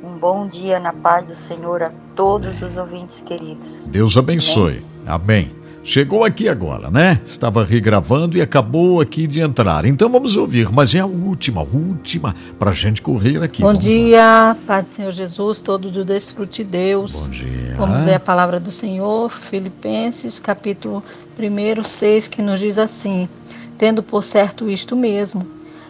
Um 0.00 0.16
bom 0.16 0.46
dia 0.46 0.78
na 0.78 0.92
paz 0.92 1.26
do 1.26 1.34
Senhor 1.34 1.82
a 1.82 1.90
todos 2.14 2.62
os 2.62 2.76
ouvintes 2.76 3.20
queridos. 3.20 3.88
Deus 3.88 4.16
abençoe. 4.16 4.84
Amém. 5.06 5.50
Amém. 5.50 5.63
Chegou 5.86 6.24
aqui 6.24 6.48
agora, 6.48 6.90
né? 6.90 7.20
Estava 7.26 7.62
regravando 7.62 8.38
e 8.38 8.40
acabou 8.40 9.02
aqui 9.02 9.26
de 9.26 9.40
entrar. 9.40 9.84
Então 9.84 10.08
vamos 10.08 10.34
ouvir, 10.34 10.72
mas 10.72 10.94
é 10.94 11.00
a 11.00 11.06
última, 11.06 11.60
a 11.60 11.64
última, 11.64 12.34
para 12.58 12.70
a 12.70 12.74
gente 12.74 13.02
correr 13.02 13.42
aqui. 13.42 13.60
Bom 13.60 13.68
vamos 13.68 13.84
dia, 13.84 14.16
lá. 14.16 14.56
Pai 14.66 14.82
do 14.82 14.88
Senhor 14.88 15.12
Jesus, 15.12 15.60
todo 15.60 15.90
do 15.90 16.02
desfrute 16.02 16.64
Deus. 16.64 17.28
Bom 17.28 17.34
dia. 17.34 17.74
Vamos 17.76 18.02
ver 18.02 18.14
a 18.14 18.20
palavra 18.20 18.58
do 18.58 18.72
Senhor, 18.72 19.30
Filipenses, 19.30 20.38
capítulo 20.38 21.04
1, 21.38 21.84
6, 21.84 22.28
que 22.28 22.40
nos 22.40 22.60
diz 22.60 22.78
assim: 22.78 23.28
Tendo 23.76 24.02
por 24.02 24.24
certo 24.24 24.70
isto 24.70 24.96
mesmo, 24.96 25.46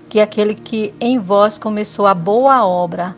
que 0.09 0.19
aquele 0.19 0.57
que 0.57 0.93
em 1.01 1.21
vós 1.21 1.57
começou 1.57 2.09
a 2.09 2.15
boa 2.15 2.67
obra, 2.67 3.15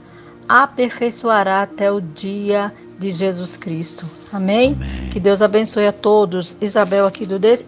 aperfeiçoará 0.47 1.63
até 1.63 1.91
o 1.91 2.03
dia 2.03 2.71
de 2.71 2.86
Jesus 3.01 3.57
Cristo. 3.57 4.07
Amém? 4.33 4.75
Amém? 4.75 5.11
Que 5.11 5.21
Deus 5.21 5.43
abençoe 5.43 5.87
a 5.87 5.93
todos. 5.93 6.57
Isabel 6.61 7.07
aqui 7.07 7.27
do 7.27 7.39
de... 7.39 7.61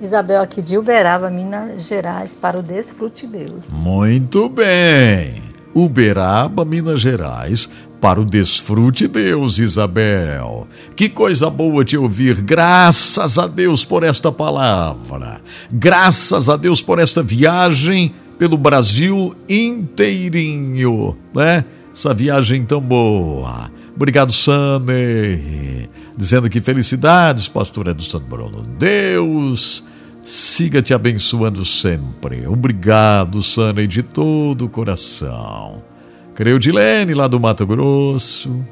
Isabel 0.00 0.42
aqui 0.42 0.60
de 0.60 0.76
Uberaba, 0.76 1.30
Minas 1.30 1.86
Gerais, 1.86 2.34
para 2.34 2.58
o 2.58 2.62
Desfrute 2.62 3.26
Deus. 3.26 3.68
Muito 3.70 4.48
bem. 4.48 5.42
Uberaba, 5.74 6.64
Minas 6.64 7.00
Gerais, 7.00 7.68
para 8.00 8.20
o 8.20 8.24
Desfrute 8.24 9.08
Deus, 9.08 9.58
Isabel. 9.58 10.66
Que 10.94 11.08
coisa 11.08 11.48
boa 11.48 11.84
te 11.84 11.96
ouvir. 11.96 12.42
Graças 12.42 13.38
a 13.38 13.46
Deus 13.46 13.84
por 13.84 14.02
esta 14.02 14.30
palavra. 14.30 15.40
Graças 15.72 16.48
a 16.48 16.56
Deus 16.56 16.82
por 16.82 16.98
esta 16.98 17.22
viagem 17.22 18.14
pelo 18.38 18.58
Brasil 18.58 19.34
inteirinho, 19.48 21.16
né? 21.34 21.64
Essa 21.92 22.12
viagem 22.12 22.64
tão 22.64 22.80
boa. 22.80 23.70
Obrigado, 23.96 24.32
Sammy. 24.32 25.88
Dizendo 26.16 26.50
que 26.50 26.60
felicidades, 26.60 27.48
pastor 27.48 27.88
Edson 27.88 28.20
Bruno. 28.20 28.62
Deus 28.78 29.84
siga 30.24 30.80
te 30.82 30.94
abençoando 30.94 31.64
sempre. 31.64 32.46
Obrigado, 32.46 33.42
Sammy, 33.42 33.86
de 33.86 34.02
todo 34.02 34.64
o 34.64 34.68
coração. 34.68 35.82
Creudilene, 36.34 37.14
lá 37.14 37.28
do 37.28 37.38
Mato 37.38 37.64
Grosso, 37.66 38.64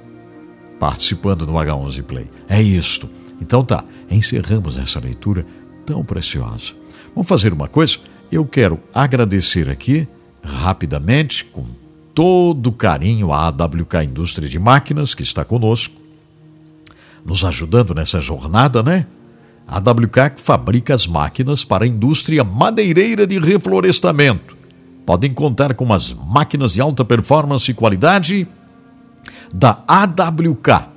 participando 0.81 1.47
do 1.47 1.53
H11 1.53 2.03
Play. 2.03 2.27
É 2.49 2.61
isto. 2.61 3.09
Então 3.41 3.65
tá, 3.65 3.85
encerramos 4.11 4.79
essa 4.79 4.99
leitura 4.99 5.47
tão 5.87 6.05
preciosa. 6.05 6.73
Vamos 7.15 7.29
fazer 7.29 7.53
uma 7.53 7.69
coisa? 7.69 7.99
Eu 8.31 8.45
quero 8.45 8.81
agradecer 8.95 9.69
aqui, 9.69 10.09
rapidamente, 10.43 11.45
com 11.45 11.63
todo 12.15 12.73
carinho 12.73 13.33
à 13.33 13.47
AWK 13.47 14.05
Indústria 14.05 14.49
de 14.49 14.59
Máquinas, 14.59 15.15
que 15.15 15.23
está 15.23 15.45
conosco, 15.45 15.95
nos 17.25 17.45
ajudando 17.45 17.95
nessa 17.95 18.21
jornada, 18.21 18.83
né? 18.83 19.07
A 19.67 19.77
AWK 19.77 20.39
fabrica 20.39 20.93
as 20.93 21.07
máquinas 21.07 21.65
para 21.65 21.85
a 21.85 21.89
indústria 21.89 22.45
madeireira 22.45 23.27
de 23.27 23.39
reflorestamento. 23.39 24.57
Podem 25.07 25.33
contar 25.33 25.75
com 25.75 25.93
as 25.93 26.13
máquinas 26.13 26.73
de 26.73 26.81
alta 26.81 27.05
performance 27.05 27.71
e 27.71 27.75
qualidade 27.75 28.47
da 29.53 29.83
AWK, 29.87 30.89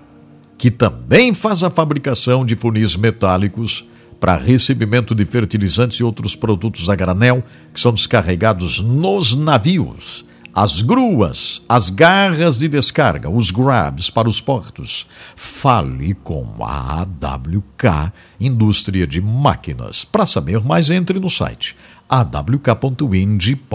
que 0.57 0.71
também 0.71 1.33
faz 1.33 1.63
a 1.63 1.69
fabricação 1.69 2.45
de 2.45 2.55
funis 2.55 2.95
metálicos 2.95 3.87
para 4.19 4.35
recebimento 4.35 5.13
de 5.13 5.25
fertilizantes 5.25 5.99
e 5.99 6.03
outros 6.03 6.35
produtos 6.35 6.89
a 6.89 6.95
granel 6.95 7.43
que 7.73 7.79
são 7.79 7.93
descarregados 7.93 8.81
nos 8.81 9.35
navios 9.35 10.25
as 10.55 10.81
gruas, 10.81 11.61
as 11.67 11.89
garras 11.89 12.57
de 12.57 12.69
descarga, 12.69 13.29
os 13.29 13.51
grabs 13.51 14.09
para 14.09 14.29
os 14.29 14.39
portos. 14.39 15.05
Fale 15.35 16.13
com 16.23 16.63
a 16.63 17.01
AWK 17.01 18.13
Indústria 18.39 19.05
de 19.05 19.19
Máquinas. 19.19 20.05
Para 20.05 20.25
saber 20.25 20.63
mais, 20.63 20.89
entre 20.89 21.19
no 21.19 21.29
site 21.29 21.75
awk.ind.br 22.07 23.65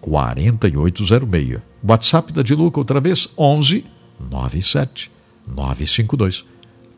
4806. 0.00 1.58
WhatsApp 1.82 2.32
da 2.32 2.42
Diluca 2.42 2.78
outra 2.78 3.00
vez 3.00 3.28
11 3.36 3.84
97 4.20 5.10
952 5.48 6.44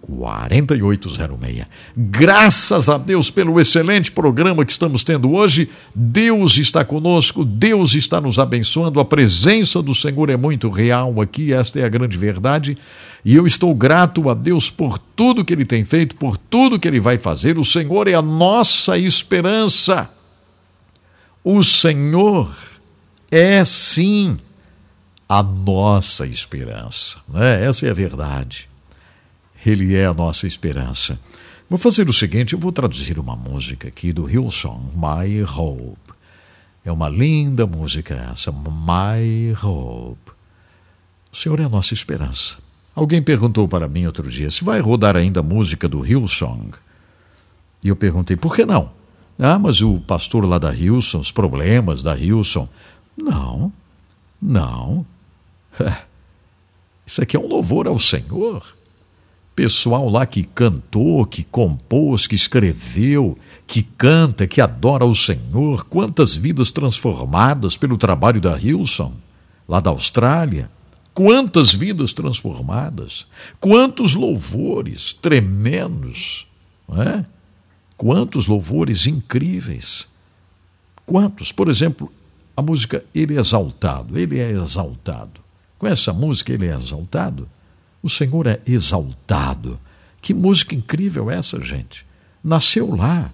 4806. 0.02 1.66
Graças 1.96 2.88
a 2.88 2.96
Deus 2.96 3.30
pelo 3.30 3.60
excelente 3.60 4.10
programa 4.10 4.64
que 4.64 4.72
estamos 4.72 5.04
tendo 5.04 5.32
hoje. 5.32 5.68
Deus 5.94 6.56
está 6.56 6.84
conosco, 6.84 7.44
Deus 7.44 7.94
está 7.94 8.20
nos 8.20 8.38
abençoando. 8.38 9.00
A 9.00 9.04
presença 9.04 9.82
do 9.82 9.94
Senhor 9.94 10.30
é 10.30 10.36
muito 10.36 10.70
real 10.70 11.20
aqui, 11.20 11.52
esta 11.52 11.80
é 11.80 11.84
a 11.84 11.88
grande 11.88 12.16
verdade. 12.16 12.78
E 13.24 13.34
eu 13.34 13.46
estou 13.46 13.74
grato 13.74 14.30
a 14.30 14.34
Deus 14.34 14.70
por 14.70 14.98
tudo 14.98 15.44
que 15.44 15.52
Ele 15.52 15.64
tem 15.64 15.84
feito, 15.84 16.16
por 16.16 16.36
tudo 16.36 16.78
que 16.78 16.88
Ele 16.88 17.00
vai 17.00 17.18
fazer. 17.18 17.58
O 17.58 17.64
Senhor 17.64 18.08
é 18.08 18.14
a 18.14 18.22
nossa 18.22 18.96
esperança. 18.96 20.08
O 21.44 21.62
Senhor 21.62 22.54
é 23.30 23.64
sim 23.64 24.38
a 25.28 25.42
nossa 25.42 26.26
esperança. 26.26 27.18
Né? 27.28 27.64
Essa 27.64 27.86
é 27.86 27.90
a 27.90 27.94
verdade. 27.94 28.67
Ele 29.64 29.94
é 29.94 30.06
a 30.06 30.14
nossa 30.14 30.46
esperança. 30.46 31.18
Vou 31.68 31.78
fazer 31.78 32.08
o 32.08 32.12
seguinte: 32.12 32.54
eu 32.54 32.58
vou 32.58 32.72
traduzir 32.72 33.18
uma 33.18 33.36
música 33.36 33.88
aqui 33.88 34.12
do 34.12 34.28
Hillsong, 34.28 34.92
My 34.94 35.42
Hope. 35.44 35.98
É 36.84 36.92
uma 36.92 37.08
linda 37.08 37.66
música 37.66 38.14
essa, 38.14 38.50
My 38.50 39.52
Hope. 39.62 40.32
O 41.30 41.36
Senhor 41.36 41.60
é 41.60 41.64
a 41.64 41.68
nossa 41.68 41.92
esperança. 41.92 42.56
Alguém 42.94 43.22
perguntou 43.22 43.68
para 43.68 43.86
mim 43.86 44.06
outro 44.06 44.28
dia 44.28 44.50
se 44.50 44.64
vai 44.64 44.80
rodar 44.80 45.16
ainda 45.16 45.40
a 45.40 45.42
música 45.42 45.88
do 45.88 46.04
Hillsong. 46.04 46.72
E 47.84 47.88
eu 47.88 47.96
perguntei, 47.96 48.36
por 48.36 48.56
que 48.56 48.64
não? 48.64 48.90
Ah, 49.38 49.58
mas 49.58 49.80
o 49.80 50.00
pastor 50.00 50.44
lá 50.44 50.58
da 50.58 50.74
Hilson, 50.74 51.18
os 51.18 51.30
problemas 51.30 52.02
da 52.02 52.18
Hilson. 52.18 52.68
Não, 53.16 53.72
não. 54.42 55.06
Isso 57.06 57.22
aqui 57.22 57.36
é 57.36 57.40
um 57.40 57.46
louvor 57.46 57.86
ao 57.86 57.98
Senhor. 57.98 58.77
Pessoal 59.58 60.08
lá 60.08 60.24
que 60.24 60.44
cantou, 60.44 61.26
que 61.26 61.42
compôs, 61.42 62.28
que 62.28 62.36
escreveu, 62.36 63.36
que 63.66 63.82
canta, 63.82 64.46
que 64.46 64.60
adora 64.60 65.04
o 65.04 65.12
Senhor, 65.16 65.84
quantas 65.86 66.36
vidas 66.36 66.70
transformadas 66.70 67.76
pelo 67.76 67.98
trabalho 67.98 68.40
da 68.40 68.56
Hilson, 68.56 69.12
lá 69.66 69.80
da 69.80 69.90
Austrália. 69.90 70.70
Quantas 71.12 71.74
vidas 71.74 72.12
transformadas, 72.12 73.26
quantos 73.58 74.14
louvores 74.14 75.12
tremendos, 75.12 76.46
não 76.88 77.02
é? 77.02 77.26
quantos 77.96 78.46
louvores 78.46 79.08
incríveis. 79.08 80.06
Quantos? 81.04 81.50
Por 81.50 81.68
exemplo, 81.68 82.12
a 82.56 82.62
música 82.62 83.04
Ele 83.12 83.34
é 83.34 83.40
exaltado, 83.40 84.16
Ele 84.16 84.38
é 84.38 84.52
exaltado. 84.52 85.40
Com 85.76 85.88
essa 85.88 86.12
música, 86.12 86.52
Ele 86.52 86.68
é 86.68 86.76
exaltado. 86.76 87.48
O 88.02 88.08
Senhor 88.08 88.46
é 88.46 88.60
exaltado. 88.66 89.78
Que 90.20 90.34
música 90.34 90.74
incrível 90.74 91.30
essa, 91.30 91.62
gente. 91.62 92.04
Nasceu 92.42 92.94
lá. 92.94 93.30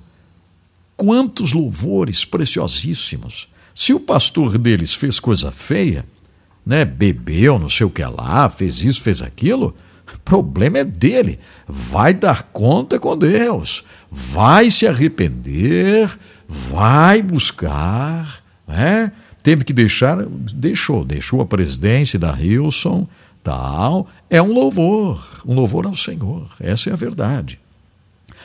Quantos 0.96 1.52
louvores 1.52 2.24
preciosíssimos. 2.24 3.48
Se 3.74 3.92
o 3.92 4.00
pastor 4.00 4.56
deles 4.56 4.94
fez 4.94 5.18
coisa 5.18 5.50
feia, 5.50 6.06
né, 6.64 6.84
bebeu, 6.84 7.58
não 7.58 7.68
sei 7.68 7.86
o 7.86 7.90
que 7.90 8.04
lá, 8.04 8.48
fez 8.48 8.82
isso, 8.82 9.00
fez 9.00 9.20
aquilo, 9.20 9.74
o 10.12 10.18
problema 10.20 10.78
é 10.78 10.84
dele. 10.84 11.38
Vai 11.66 12.14
dar 12.14 12.44
conta 12.44 12.98
com 12.98 13.16
Deus. 13.16 13.84
Vai 14.10 14.70
se 14.70 14.86
arrepender, 14.86 16.08
vai 16.48 17.20
buscar, 17.20 18.42
né? 18.66 19.12
Teve 19.42 19.64
que 19.64 19.72
deixar, 19.72 20.24
deixou, 20.24 21.04
deixou 21.04 21.40
a 21.40 21.46
presidência 21.46 22.18
da 22.18 22.32
Hilson, 22.40 23.06
tal. 23.44 24.08
É 24.28 24.42
um 24.42 24.52
louvor, 24.52 25.22
um 25.46 25.54
louvor 25.54 25.86
ao 25.86 25.94
Senhor. 25.94 26.48
Essa 26.58 26.90
é 26.90 26.92
a 26.92 26.96
verdade. 26.96 27.60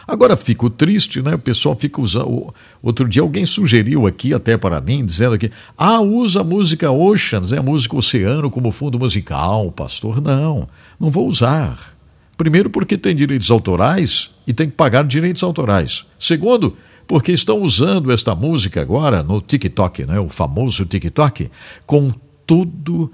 Agora 0.06 0.36
fico 0.36 0.70
triste, 0.70 1.22
né? 1.22 1.36
O 1.36 1.40
pessoal 1.40 1.76
fica 1.76 2.02
usando. 2.02 2.54
Outro 2.82 3.08
dia 3.08 3.22
alguém 3.22 3.46
sugeriu 3.46 4.06
aqui 4.06 4.34
até 4.34 4.58
para 4.58 4.82
mim, 4.82 5.06
dizendo 5.06 5.38
que 5.38 5.52
ah, 5.78 6.02
usa 6.02 6.42
a 6.42 6.44
música 6.44 6.92
Oceans, 6.92 7.52
né? 7.52 7.60
a 7.60 7.64
música 7.64 7.96
Oceano 7.96 8.50
como 8.50 8.72
fundo 8.72 9.00
musical. 9.00 9.72
Pastor, 9.72 10.22
não, 10.22 10.68
não 11.00 11.10
vou 11.10 11.28
usar. 11.28 11.96
Primeiro, 12.36 12.70
porque 12.70 12.98
tem 12.98 13.16
direitos 13.16 13.52
autorais 13.52 14.32
e 14.48 14.54
tem 14.54 14.68
que 14.70 14.76
pagar 14.76 15.04
direitos 15.06 15.44
autorais. 15.44 16.06
Segundo, 16.18 16.76
porque 17.08 17.32
estão 17.32 17.62
usando 17.62 18.12
esta 18.12 18.34
música 18.34 18.82
agora 18.82 19.22
no 19.22 19.42
TikTok, 19.42 20.06
né? 20.06 20.20
o 20.20 20.30
famoso 20.30 20.86
TikTok, 20.86 21.52
com 21.86 22.12
tudo 22.48 23.12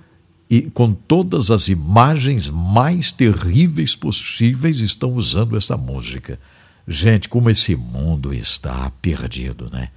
e 0.50 0.64
com 0.64 0.92
todas 0.92 1.50
as 1.50 1.70
imagens 1.70 2.50
mais 2.50 3.12
terríveis 3.12 3.96
possíveis 3.96 4.80
estão 4.80 5.14
usando 5.14 5.58
essa 5.58 5.76
música. 5.76 6.40
Gente, 6.88 7.28
como 7.28 7.50
esse 7.50 7.76
mundo 7.76 8.34
está 8.34 8.92
perdido, 9.02 9.70
né? 9.72 9.90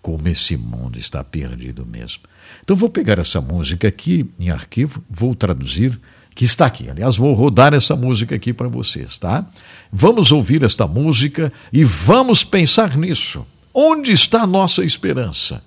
Como 0.00 0.26
esse 0.26 0.56
mundo 0.56 0.98
está 0.98 1.22
perdido 1.22 1.86
mesmo. 1.86 2.22
Então 2.64 2.74
vou 2.74 2.88
pegar 2.88 3.18
essa 3.20 3.40
música 3.40 3.86
aqui 3.86 4.28
em 4.40 4.50
arquivo, 4.50 5.04
vou 5.08 5.34
traduzir, 5.36 5.98
que 6.34 6.44
está 6.44 6.66
aqui. 6.66 6.90
Aliás, 6.90 7.16
vou 7.16 7.32
rodar 7.34 7.72
essa 7.72 7.94
música 7.94 8.34
aqui 8.34 8.52
para 8.52 8.66
vocês, 8.66 9.18
tá? 9.18 9.46
Vamos 9.92 10.32
ouvir 10.32 10.64
esta 10.64 10.86
música 10.86 11.52
e 11.72 11.84
vamos 11.84 12.42
pensar 12.42 12.96
nisso. 12.96 13.46
Onde 13.72 14.12
está 14.12 14.42
a 14.42 14.46
nossa 14.46 14.84
esperança? 14.84 15.62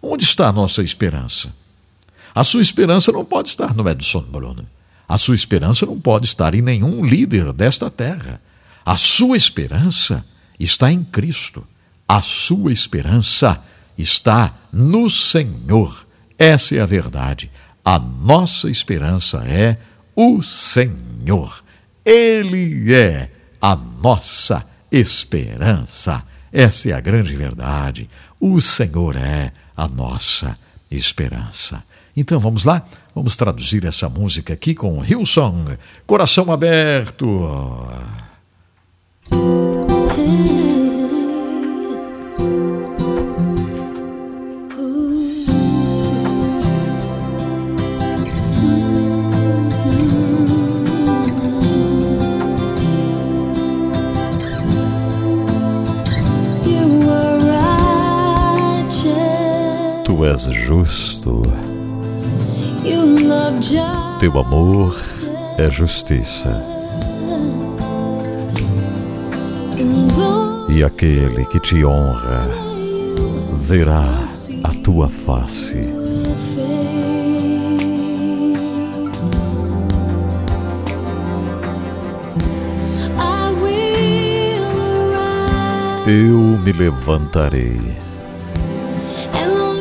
Onde 0.00 0.24
está 0.24 0.48
a 0.48 0.52
nossa 0.52 0.82
esperança? 0.82 1.52
A 2.34 2.44
sua 2.44 2.60
esperança 2.60 3.10
não 3.10 3.24
pode 3.24 3.48
estar 3.48 3.74
no 3.74 3.88
Edson 3.88 4.22
Bruno. 4.22 4.66
A 5.08 5.18
sua 5.18 5.34
esperança 5.34 5.84
não 5.84 6.00
pode 6.00 6.26
estar 6.26 6.54
em 6.54 6.62
nenhum 6.62 7.04
líder 7.04 7.52
desta 7.52 7.90
terra. 7.90 8.40
A 8.84 8.96
sua 8.96 9.36
esperança 9.36 10.24
está 10.58 10.92
em 10.92 11.02
Cristo. 11.02 11.66
A 12.08 12.22
sua 12.22 12.72
esperança 12.72 13.60
está 13.98 14.54
no 14.72 15.10
Senhor. 15.10 16.06
Essa 16.38 16.76
é 16.76 16.80
a 16.80 16.86
verdade. 16.86 17.50
A 17.84 17.98
nossa 17.98 18.70
esperança 18.70 19.38
é 19.46 19.78
o 20.14 20.42
Senhor. 20.42 21.64
Ele 22.04 22.94
é 22.94 23.30
a 23.60 23.74
nossa 23.74 24.64
esperança. 24.92 26.22
Essa 26.52 26.90
é 26.90 26.92
a 26.92 27.00
grande 27.00 27.34
verdade. 27.34 28.08
O 28.38 28.60
Senhor 28.60 29.16
é 29.16 29.52
a 29.76 29.88
nossa 29.88 30.58
esperança. 30.90 31.82
Então 32.16 32.40
vamos 32.40 32.64
lá, 32.64 32.84
vamos 33.14 33.36
traduzir 33.36 33.84
essa 33.84 34.08
música 34.08 34.52
aqui 34.52 34.74
com 34.74 35.04
Hillsong, 35.04 35.78
Coração 36.06 36.50
Aberto. 36.52 37.26
Tu 60.04 60.24
és 60.26 60.42
justo, 60.42 61.42
teu 64.20 64.38
amor 64.38 64.96
é 65.58 65.70
justiça. 65.70 66.64
E 70.70 70.82
aquele 70.82 71.44
que 71.44 71.60
te 71.60 71.84
honra 71.84 72.48
verá 73.58 74.24
a 74.64 74.68
tua 74.82 75.10
face. 75.10 75.78
Eu 86.06 86.58
me 86.64 86.72
levantarei 86.72 87.78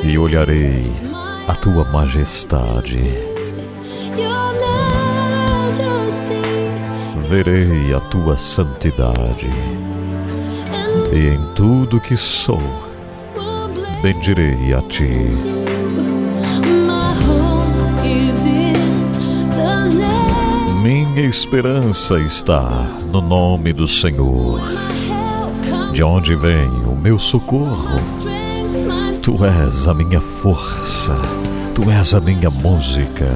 e 0.03 0.17
olharei 0.17 0.83
a 1.47 1.55
tua 1.55 1.85
majestade. 1.85 3.28
Verei 7.29 7.93
a 7.93 7.99
tua 7.99 8.35
santidade 8.35 9.47
e 11.13 11.27
em 11.27 11.39
tudo 11.53 12.01
que 12.01 12.17
sou, 12.17 12.59
bendirei 14.01 14.73
a 14.73 14.81
ti. 14.81 15.27
Minha 20.81 21.21
esperança 21.21 22.19
está 22.19 22.67
no 23.11 23.21
nome 23.21 23.73
do 23.73 23.87
Senhor, 23.87 24.59
de 25.93 26.01
onde 26.01 26.33
vem 26.33 26.67
o 26.87 26.95
meu 26.95 27.19
socorro. 27.19 28.01
Tu 29.21 29.37
és 29.45 29.87
a 29.87 29.93
minha 29.93 30.19
força, 30.19 31.15
tu 31.75 31.91
és 31.91 32.11
a 32.15 32.19
minha 32.19 32.49
música. 32.49 33.27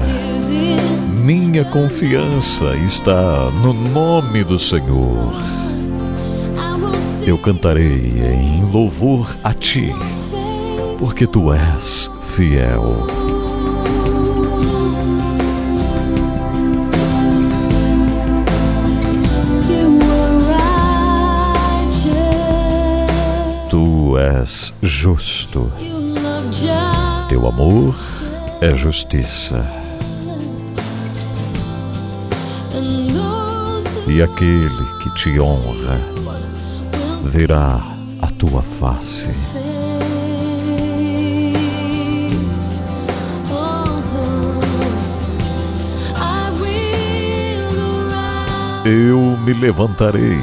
Minha 1.24 1.64
confiança 1.64 2.76
está 2.76 3.50
no 3.50 3.72
nome 3.72 4.44
do 4.44 4.58
Senhor 4.58 5.32
eu 7.26 7.38
cantarei 7.38 8.20
em 8.20 8.70
louvor 8.70 9.34
a 9.42 9.54
ti, 9.54 9.94
porque 10.98 11.26
tu 11.26 11.52
és 11.52 12.10
fiel. 12.20 13.06
Tu 23.70 24.18
és 24.18 24.74
justo, 24.82 25.72
teu 27.30 27.48
amor 27.48 27.96
é 28.60 28.74
justiça. 28.74 29.83
E 34.14 34.22
aquele 34.22 34.84
que 35.00 35.10
te 35.10 35.40
honra, 35.40 35.98
verá 37.20 37.82
a 38.22 38.26
tua 38.28 38.62
face. 38.62 39.28
Eu 48.84 49.18
me 49.44 49.52
levantarei 49.52 50.38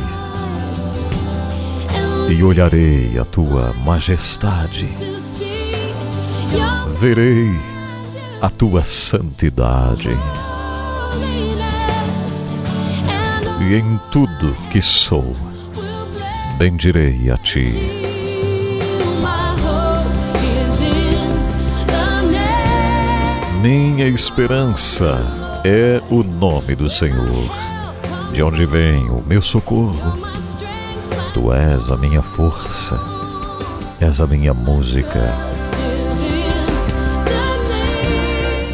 e 2.29 2.43
olharei 2.43 3.17
a 3.17 3.23
tua 3.23 3.73
majestade, 3.85 4.93
verei 6.99 7.57
a 8.41 8.49
tua 8.49 8.83
santidade 8.83 10.09
em 13.75 13.99
tudo 14.11 14.55
que 14.69 14.81
sou, 14.81 15.33
bendirei 16.57 17.29
a 17.31 17.37
ti. 17.37 17.71
Minha 23.61 24.07
esperança 24.07 25.19
é 25.63 26.01
o 26.09 26.23
nome 26.23 26.75
do 26.75 26.89
Senhor, 26.89 27.49
de 28.33 28.43
onde 28.43 28.65
vem 28.65 29.09
o 29.09 29.23
meu 29.25 29.41
socorro. 29.41 30.19
Tu 31.33 31.53
és 31.53 31.91
a 31.91 31.97
minha 31.97 32.21
força, 32.21 32.99
és 33.99 34.19
a 34.19 34.27
minha 34.27 34.53
música. 34.53 35.33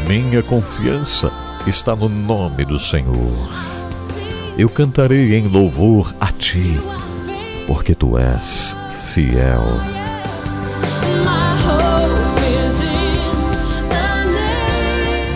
Minha 0.07 0.41
confiança 0.41 1.31
está 1.67 1.95
no 1.95 2.07
nome 2.07 2.63
do 2.63 2.79
Senhor. 2.79 3.66
Eu 4.57 4.67
cantarei 4.69 5.35
em 5.35 5.47
louvor 5.47 6.15
a 6.19 6.31
ti, 6.31 6.79
porque 7.67 7.93
tu 7.93 8.17
és 8.17 8.75
fiel. 9.13 9.63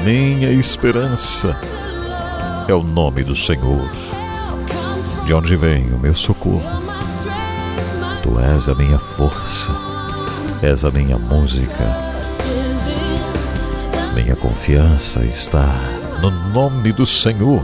Minha 0.03 0.49
esperança 0.51 1.55
é 2.67 2.73
o 2.73 2.81
nome 2.81 3.23
do 3.23 3.35
Senhor, 3.35 3.87
de 5.27 5.33
onde 5.35 5.55
vem 5.55 5.85
o 5.93 5.99
meu 5.99 6.15
socorro. 6.15 6.81
Tu 8.23 8.39
és 8.39 8.67
a 8.69 8.73
minha 8.73 8.97
força, 8.97 9.71
és 10.63 10.83
a 10.83 10.89
minha 10.89 11.19
música. 11.19 11.85
Minha 14.15 14.35
confiança 14.35 15.23
está 15.23 15.79
no 16.23 16.31
nome 16.51 16.91
do 16.91 17.05
Senhor. 17.05 17.63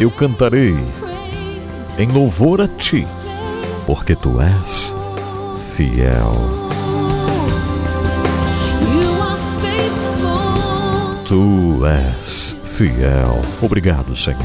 Eu 0.00 0.12
cantarei 0.12 0.76
em 1.98 2.06
louvor 2.12 2.60
a 2.60 2.68
ti, 2.68 3.04
porque 3.84 4.14
tu 4.14 4.40
és 4.40 4.94
fiel. 5.74 6.32
Tu 11.26 11.84
és 11.84 12.56
fiel. 12.62 13.42
Obrigado, 13.60 14.16
Senhor. 14.16 14.38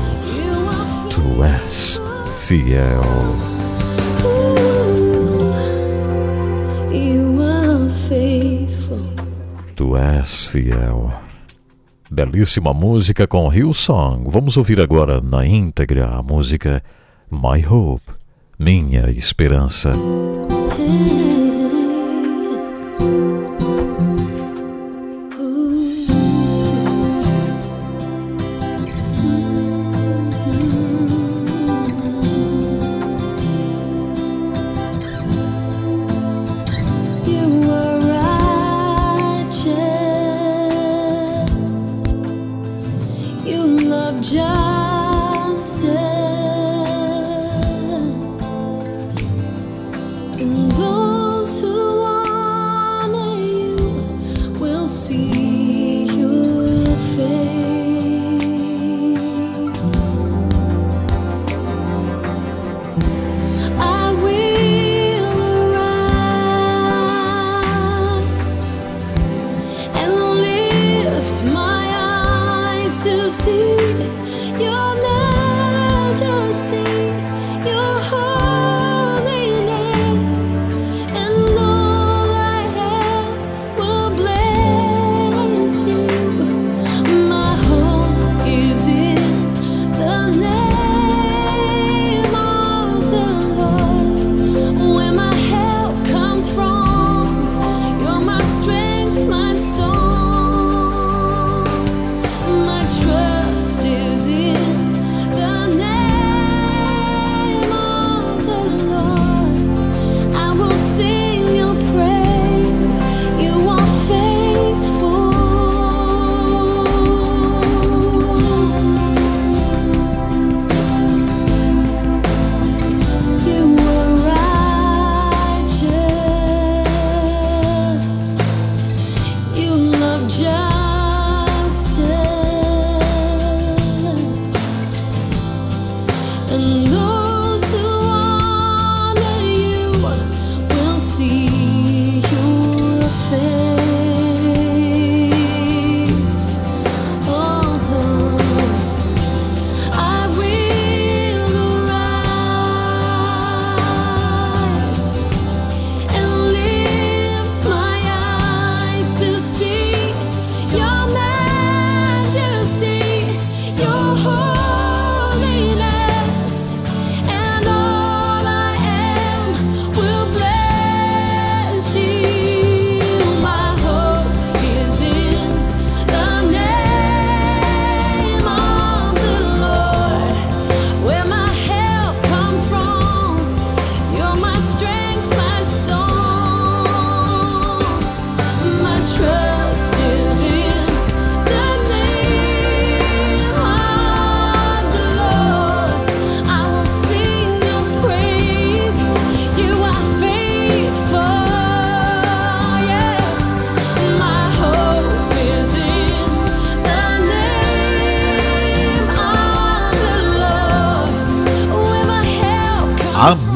Tu 1.11 1.43
és 1.43 2.01
fiel. 2.39 3.03
Tu 9.75 9.97
és 9.97 10.47
fiel. 10.47 11.22
Belíssima 12.13 12.75
música 12.75 13.25
com 13.25 13.51
Hillsong. 13.51 14.29
Vamos 14.29 14.55
ouvir 14.55 14.79
agora 14.79 15.19
na 15.19 15.47
íntegra 15.47 16.09
a 16.09 16.21
música 16.21 16.83
My 17.31 17.65
Hope, 17.67 18.03
Minha 18.59 19.09
Esperança. 19.09 19.93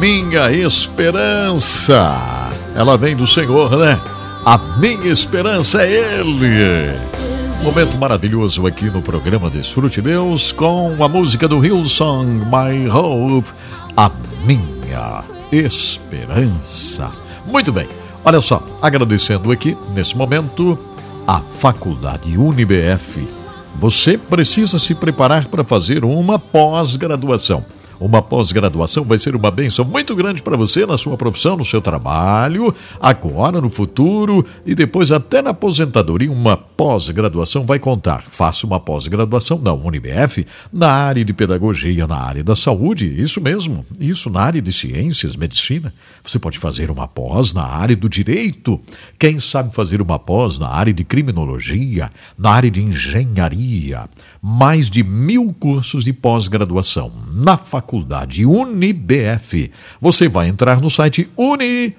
Minha 0.08 0.50
esperança. 0.50 2.50
Ela 2.74 2.98
vem 2.98 3.14
do 3.14 3.28
Senhor, 3.28 3.78
né? 3.78 4.00
A 4.46 4.58
minha 4.80 5.12
esperança 5.12 5.86
é 5.86 6.20
Ele. 6.20 6.98
Momento 7.62 7.98
maravilhoso 7.98 8.66
aqui 8.66 8.86
no 8.86 9.02
programa 9.02 9.50
Desfrute 9.50 10.02
Deus 10.02 10.54
com 10.54 10.96
a 11.04 11.10
música 11.10 11.46
do 11.46 11.62
Hillsong 11.62 12.46
My 12.46 12.90
Hope, 12.90 13.50
a 13.98 14.10
minha 14.46 15.26
esperança. 15.52 17.12
Muito 17.46 17.74
bem, 17.74 17.90
olha 18.24 18.40
só, 18.40 18.64
agradecendo 18.82 19.52
aqui 19.52 19.78
nesse 19.94 20.16
momento 20.16 20.80
a 21.28 21.42
Faculdade 21.42 22.38
UniBF. 22.38 23.28
Você 23.76 24.18
precisa 24.18 24.80
se 24.80 24.96
preparar 24.96 25.48
para 25.48 25.66
fazer 25.66 26.06
uma 26.06 26.40
pós-graduação 26.40 27.66
uma 28.00 28.22
pós-graduação 28.22 29.04
vai 29.04 29.18
ser 29.18 29.36
uma 29.36 29.50
bênção 29.50 29.84
muito 29.84 30.16
grande 30.16 30.44
para 30.44 30.56
você 30.56 30.86
na 30.86 30.98
sua 30.98 31.18
profissão, 31.18 31.58
no 31.58 31.66
seu 31.66 31.82
trabalho, 31.82 32.74
agora, 33.02 33.60
no 33.60 33.70
futuro 33.70 34.46
e 34.66 34.76
depois 34.76 35.12
até 35.12 35.42
na 35.42 35.50
aposentadoria. 35.50 36.32
Uma 36.32 36.56
pós-graduação 36.56 37.66
vai 37.66 37.80
contar. 37.80 38.22
Faça 38.22 38.68
uma 38.68 38.80
pós-graduação 38.80 39.60
na 39.60 39.74
UniBF 39.74 40.46
na 40.72 40.92
área 40.92 41.26
de 41.26 41.34
pedagogia, 41.34 42.06
na 42.06 42.18
área 42.18 42.44
da 42.44 42.56
saúde, 42.56 43.08
isso 43.20 43.42
mesmo, 43.42 43.84
isso 44.00 44.30
na 44.30 44.42
área 44.42 44.62
de 44.62 44.72
ciências, 44.72 45.36
medicina. 45.36 45.92
Você 46.24 46.38
pode 46.38 46.60
fazer 46.60 46.92
uma 46.92 47.08
pós 47.08 47.54
na 47.54 47.64
área 47.64 47.96
do 47.96 48.08
direito. 48.08 48.80
Quem 49.18 49.40
sabe 49.40 49.74
fazer 49.74 50.02
uma 50.02 50.20
pós 50.20 50.60
na 50.60 50.70
área 50.70 50.94
de 50.94 51.04
criminologia, 51.04 52.12
na 52.38 52.52
área 52.52 52.70
de 52.70 52.82
engenharia. 52.82 54.08
Mais 54.40 54.90
de 54.90 55.04
mil 55.04 55.54
cursos 55.60 56.04
de 56.04 56.14
pós-graduação 56.14 57.12
na 57.34 57.58
faculdade 57.58 57.87
faculdade 57.88 58.46
UniBF. 58.46 59.72
Você 60.02 60.28
vai 60.28 60.50
entrar 60.50 60.82
no 60.82 60.90
site 60.90 61.30
unibf.com.br. 61.38 61.94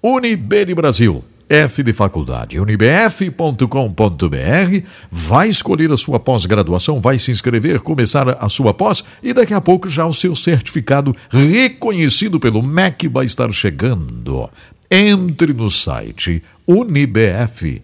UniB 0.00 0.64
de 0.64 0.74
Brasil. 0.74 1.24
F 1.50 1.82
de 1.82 1.94
faculdade, 1.94 2.60
unibf.com.br, 2.60 3.66
vai 5.10 5.48
escolher 5.48 5.90
a 5.90 5.96
sua 5.96 6.20
pós-graduação, 6.20 7.00
vai 7.00 7.18
se 7.18 7.30
inscrever, 7.30 7.80
começar 7.80 8.28
a 8.28 8.50
sua 8.50 8.74
pós 8.74 9.02
e 9.22 9.32
daqui 9.32 9.54
a 9.54 9.60
pouco 9.60 9.88
já 9.88 10.04
o 10.04 10.12
seu 10.12 10.36
certificado 10.36 11.16
reconhecido 11.30 12.38
pelo 12.38 12.62
MEC 12.62 13.08
vai 13.08 13.24
estar 13.24 13.50
chegando. 13.50 14.50
Entre 14.90 15.54
no 15.54 15.70
site 15.70 16.42
unibf.com.br. 16.66 17.82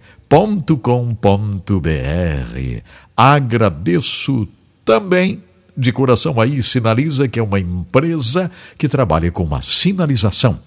Agradeço 3.17 4.49
também 4.85 5.43
de 5.77 5.93
coração 5.93 6.41
aí 6.41 6.63
Sinaliza, 6.63 7.29
que 7.29 7.39
é 7.39 7.43
uma 7.43 7.59
empresa 7.59 8.51
que 8.79 8.89
trabalha 8.89 9.31
com 9.31 9.43
uma 9.43 9.63
sinalização 9.63 10.61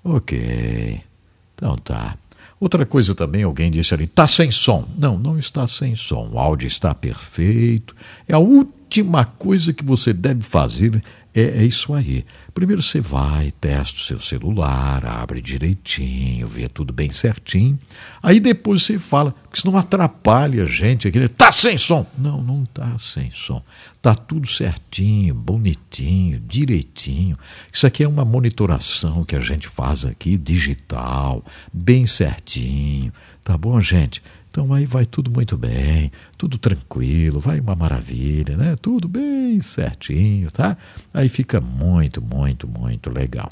Ok. 0.02 1.00
Então 1.54 1.76
tá. 1.76 2.16
Outra 2.60 2.86
coisa 2.86 3.14
também, 3.14 3.42
alguém 3.42 3.70
disse 3.70 3.92
ali, 3.92 4.06
tá 4.06 4.26
sem 4.28 4.50
som. 4.50 4.88
Não, 4.96 5.18
não 5.18 5.38
está 5.38 5.66
sem 5.66 5.94
som. 5.94 6.30
O 6.32 6.38
áudio 6.38 6.66
está 6.68 6.94
perfeito. 6.94 7.94
É 8.26 8.34
a 8.34 8.38
última 8.38 9.24
coisa 9.24 9.72
que 9.72 9.84
você 9.84 10.12
deve 10.12 10.42
fazer 10.42 11.02
é, 11.34 11.42
é 11.42 11.64
isso 11.64 11.94
aí. 11.94 12.24
Primeiro 12.58 12.82
você 12.82 13.00
vai, 13.00 13.52
testa 13.52 13.96
o 13.96 14.02
seu 14.02 14.18
celular, 14.18 15.06
abre 15.06 15.40
direitinho, 15.40 16.48
vê 16.48 16.68
tudo 16.68 16.92
bem 16.92 17.08
certinho. 17.08 17.78
Aí 18.20 18.40
depois 18.40 18.82
você 18.82 18.98
fala, 18.98 19.32
que 19.48 19.58
isso 19.58 19.70
não 19.70 19.78
atrapalha 19.78 20.64
a 20.64 20.66
gente 20.66 21.06
aqui. 21.06 21.28
Tá 21.28 21.52
sem 21.52 21.78
som! 21.78 22.04
Não, 22.18 22.42
não 22.42 22.64
tá 22.64 22.98
sem 22.98 23.30
som. 23.30 23.62
Tá 24.02 24.12
tudo 24.12 24.48
certinho, 24.48 25.36
bonitinho, 25.36 26.40
direitinho. 26.40 27.38
Isso 27.72 27.86
aqui 27.86 28.02
é 28.02 28.08
uma 28.08 28.24
monitoração 28.24 29.22
que 29.22 29.36
a 29.36 29.40
gente 29.40 29.68
faz 29.68 30.04
aqui, 30.04 30.36
digital, 30.36 31.44
bem 31.72 32.06
certinho. 32.06 33.12
Tá 33.44 33.56
bom, 33.56 33.80
gente? 33.80 34.20
Então 34.58 34.74
aí 34.74 34.86
vai 34.86 35.06
tudo 35.06 35.30
muito 35.30 35.56
bem, 35.56 36.10
tudo 36.36 36.58
tranquilo, 36.58 37.38
vai 37.38 37.60
uma 37.60 37.76
maravilha, 37.76 38.56
né? 38.56 38.74
Tudo 38.74 39.06
bem 39.06 39.60
certinho, 39.60 40.50
tá? 40.50 40.76
Aí 41.14 41.28
fica 41.28 41.60
muito, 41.60 42.20
muito, 42.20 42.66
muito 42.66 43.08
legal. 43.08 43.48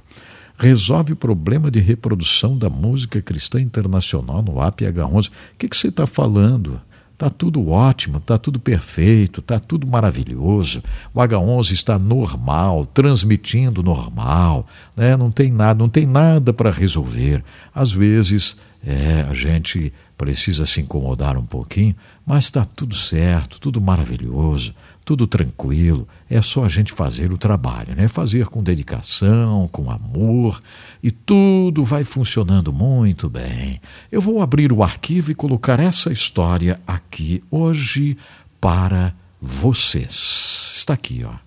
Resolve 0.59 1.12
o 1.12 1.16
problema 1.16 1.70
de 1.70 1.78
reprodução 1.78 2.59
da 2.59 2.69
música 2.69 3.23
cristã 3.23 3.61
internacional 3.61 4.43
no 4.43 4.55
APH11. 4.55 5.28
O 5.28 5.33
que, 5.57 5.69
você 5.70 5.87
está 5.87 6.09
falando? 6.09 6.81
Tá 7.16 7.31
tudo 7.31 7.69
ótimo, 7.69 8.19
tá 8.19 8.37
tudo 8.37 8.59
perfeito, 8.59 9.41
tá 9.41 9.61
tudo 9.61 9.87
maravilhoso. 9.87 10.83
O 11.15 11.20
H11 11.20 11.70
está 11.70 12.01
normal, 12.01 12.85
transmitindo 12.85 13.81
normal, 13.81 14.66
né? 14.97 15.16
Não 15.16 15.31
tem 15.31 15.53
nada, 15.53 15.78
não 15.78 15.89
tem 15.89 16.05
nada 16.05 16.53
para 16.53 16.69
resolver. 16.69 17.45
Às 17.73 17.93
vezes, 17.93 18.57
é, 18.85 19.24
a 19.28 19.35
gente 19.35 19.93
precisa 20.16 20.64
se 20.64 20.80
incomodar 20.80 21.36
um 21.36 21.44
pouquinho, 21.44 21.94
mas 22.24 22.44
está 22.44 22.64
tudo 22.64 22.94
certo, 22.94 23.60
tudo 23.60 23.80
maravilhoso, 23.80 24.74
tudo 25.05 25.26
tranquilo. 25.26 26.09
É 26.28 26.40
só 26.40 26.64
a 26.64 26.68
gente 26.68 26.93
fazer 26.93 27.32
o 27.32 27.38
trabalho, 27.38 27.94
né? 27.94 28.09
Fazer 28.09 28.47
com 28.47 28.62
dedicação, 28.62 29.68
com 29.68 29.90
amor 29.90 30.60
e 31.02 31.10
tudo 31.10 31.84
vai 31.84 32.02
funcionando 32.02 32.72
muito 32.72 33.28
bem. 33.28 33.80
Eu 34.10 34.20
vou 34.20 34.40
abrir 34.40 34.72
o 34.72 34.82
arquivo 34.82 35.30
e 35.30 35.34
colocar 35.34 35.78
essa 35.78 36.10
história 36.12 36.80
aqui 36.86 37.43
hoje 37.51 38.16
para 38.60 39.14
vocês. 39.40 40.76
Está 40.78 40.94
aqui, 40.94 41.24
ó 41.24 41.47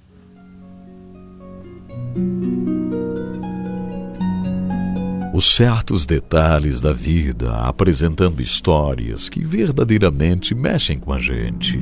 os 5.39 5.55
certos 5.55 6.05
detalhes 6.05 6.81
da 6.81 6.91
vida, 6.91 7.59
apresentando 7.59 8.41
histórias 8.41 9.29
que 9.29 9.39
verdadeiramente 9.39 10.53
mexem 10.53 10.99
com 10.99 11.13
a 11.13 11.19
gente. 11.21 11.79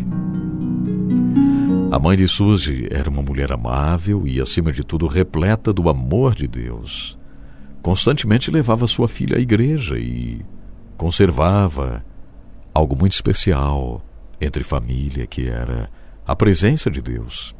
A 1.89 1.97
mãe 1.97 2.15
de 2.15 2.27
Suzy 2.27 2.87
era 2.91 3.09
uma 3.09 3.23
mulher 3.23 3.51
amável 3.51 4.27
e, 4.27 4.39
acima 4.39 4.71
de 4.71 4.83
tudo, 4.83 5.07
repleta 5.07 5.73
do 5.73 5.89
amor 5.89 6.35
de 6.35 6.47
Deus. 6.47 7.17
Constantemente 7.81 8.51
levava 8.51 8.85
sua 8.85 9.07
filha 9.07 9.37
à 9.37 9.39
igreja 9.39 9.97
e 9.97 10.45
conservava 10.95 12.05
algo 12.71 12.95
muito 12.95 13.13
especial 13.13 14.05
entre 14.39 14.63
família, 14.63 15.25
que 15.25 15.47
era 15.47 15.89
a 16.27 16.35
presença 16.35 16.91
de 16.91 17.01
Deus. 17.01 17.55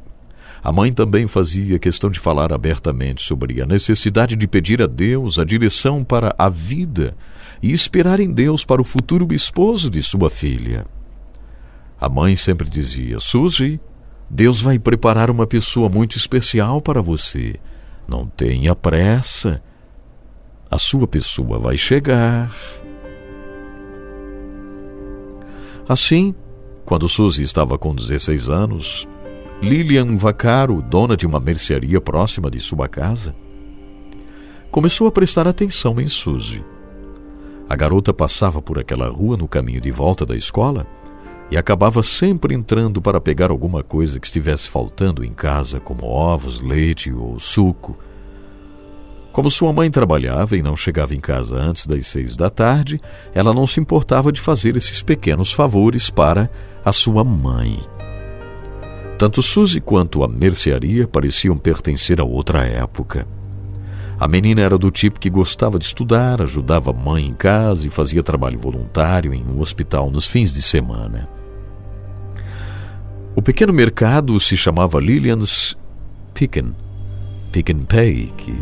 A 0.63 0.71
mãe 0.71 0.91
também 0.91 1.27
fazia 1.27 1.79
questão 1.79 2.09
de 2.09 2.19
falar 2.19 2.51
abertamente 2.51 3.23
sobre 3.23 3.61
a 3.61 3.65
necessidade 3.65 4.35
de 4.35 4.47
pedir 4.47 4.81
a 4.81 4.87
Deus 4.87 5.39
a 5.39 5.45
direção 5.45 6.03
para 6.03 6.35
a 6.37 6.49
vida 6.49 7.15
e 7.61 7.71
esperar 7.71 8.19
em 8.19 8.31
Deus 8.31 8.65
para 8.65 8.81
o 8.81 8.85
futuro 8.85 9.33
esposo 9.33 9.89
de 9.89 10.01
sua 10.03 10.29
filha. 10.29 10.85
A 11.99 12.09
mãe 12.09 12.35
sempre 12.35 12.69
dizia: 12.69 13.19
Suzy, 13.19 13.79
Deus 14.29 14.61
vai 14.61 14.77
preparar 14.77 15.29
uma 15.29 15.47
pessoa 15.47 15.89
muito 15.89 16.17
especial 16.17 16.81
para 16.81 17.01
você. 17.01 17.55
Não 18.07 18.25
tenha 18.25 18.75
pressa. 18.75 19.61
A 20.69 20.77
sua 20.77 21.07
pessoa 21.07 21.59
vai 21.59 21.77
chegar. 21.77 22.51
Assim, 25.87 26.35
quando 26.85 27.07
Suzy 27.07 27.43
estava 27.43 27.77
com 27.77 27.95
16 27.95 28.49
anos, 28.49 29.07
Lilian 29.61 30.17
Vacaro, 30.17 30.83
dona 30.83 31.17
de 31.17 31.25
uma 31.25 31.39
mercearia 31.39 31.99
próxima 31.99 32.49
de 32.49 32.59
sua 32.59 32.87
casa, 32.87 33.35
começou 34.69 35.07
a 35.07 35.11
prestar 35.11 35.47
atenção 35.47 35.99
em 35.99 36.05
Suzy. 36.05 36.63
A 37.67 37.75
garota 37.75 38.13
passava 38.13 38.61
por 38.61 38.77
aquela 38.77 39.09
rua 39.09 39.35
no 39.35 39.47
caminho 39.47 39.81
de 39.81 39.89
volta 39.89 40.27
da 40.27 40.37
escola 40.37 40.85
e 41.49 41.57
acabava 41.57 42.03
sempre 42.03 42.53
entrando 42.53 43.01
para 43.01 43.19
pegar 43.19 43.49
alguma 43.49 43.81
coisa 43.81 44.19
que 44.19 44.27
estivesse 44.27 44.69
faltando 44.69 45.25
em 45.25 45.33
casa, 45.33 45.79
como 45.79 46.05
ovos, 46.05 46.61
leite 46.61 47.11
ou 47.11 47.39
suco. 47.39 47.97
Como 49.33 49.49
sua 49.49 49.73
mãe 49.73 49.89
trabalhava 49.89 50.55
e 50.55 50.61
não 50.61 50.75
chegava 50.75 51.15
em 51.15 51.19
casa 51.19 51.57
antes 51.57 51.87
das 51.87 52.05
seis 52.05 52.35
da 52.35 52.49
tarde, 52.49 53.01
ela 53.33 53.53
não 53.55 53.65
se 53.65 53.79
importava 53.79 54.31
de 54.31 54.39
fazer 54.39 54.77
esses 54.77 55.01
pequenos 55.01 55.51
favores 55.51 56.11
para 56.11 56.47
a 56.85 56.93
sua 56.93 57.23
mãe. 57.23 57.96
Tanto 59.17 59.41
Suzy 59.41 59.81
quanto 59.81 60.23
a 60.23 60.27
mercearia 60.27 61.07
pareciam 61.07 61.57
pertencer 61.57 62.21
a 62.21 62.23
outra 62.23 62.63
época. 62.63 63.27
A 64.19 64.27
menina 64.27 64.61
era 64.61 64.77
do 64.77 64.91
tipo 64.91 65.19
que 65.19 65.27
gostava 65.27 65.79
de 65.79 65.85
estudar, 65.85 66.39
ajudava 66.39 66.91
a 66.91 66.93
mãe 66.93 67.25
em 67.25 67.33
casa 67.33 67.87
e 67.87 67.89
fazia 67.89 68.21
trabalho 68.21 68.59
voluntário 68.59 69.33
em 69.33 69.43
um 69.43 69.59
hospital 69.59 70.11
nos 70.11 70.27
fins 70.27 70.53
de 70.53 70.61
semana. 70.61 71.27
O 73.35 73.41
pequeno 73.41 73.73
mercado 73.73 74.39
se 74.39 74.55
chamava 74.55 74.99
Lillian's 74.99 75.75
Picken, 76.35 76.75
Pick 77.51 77.71
and 77.71 77.85
Pay, 77.85 78.31
que 78.37 78.55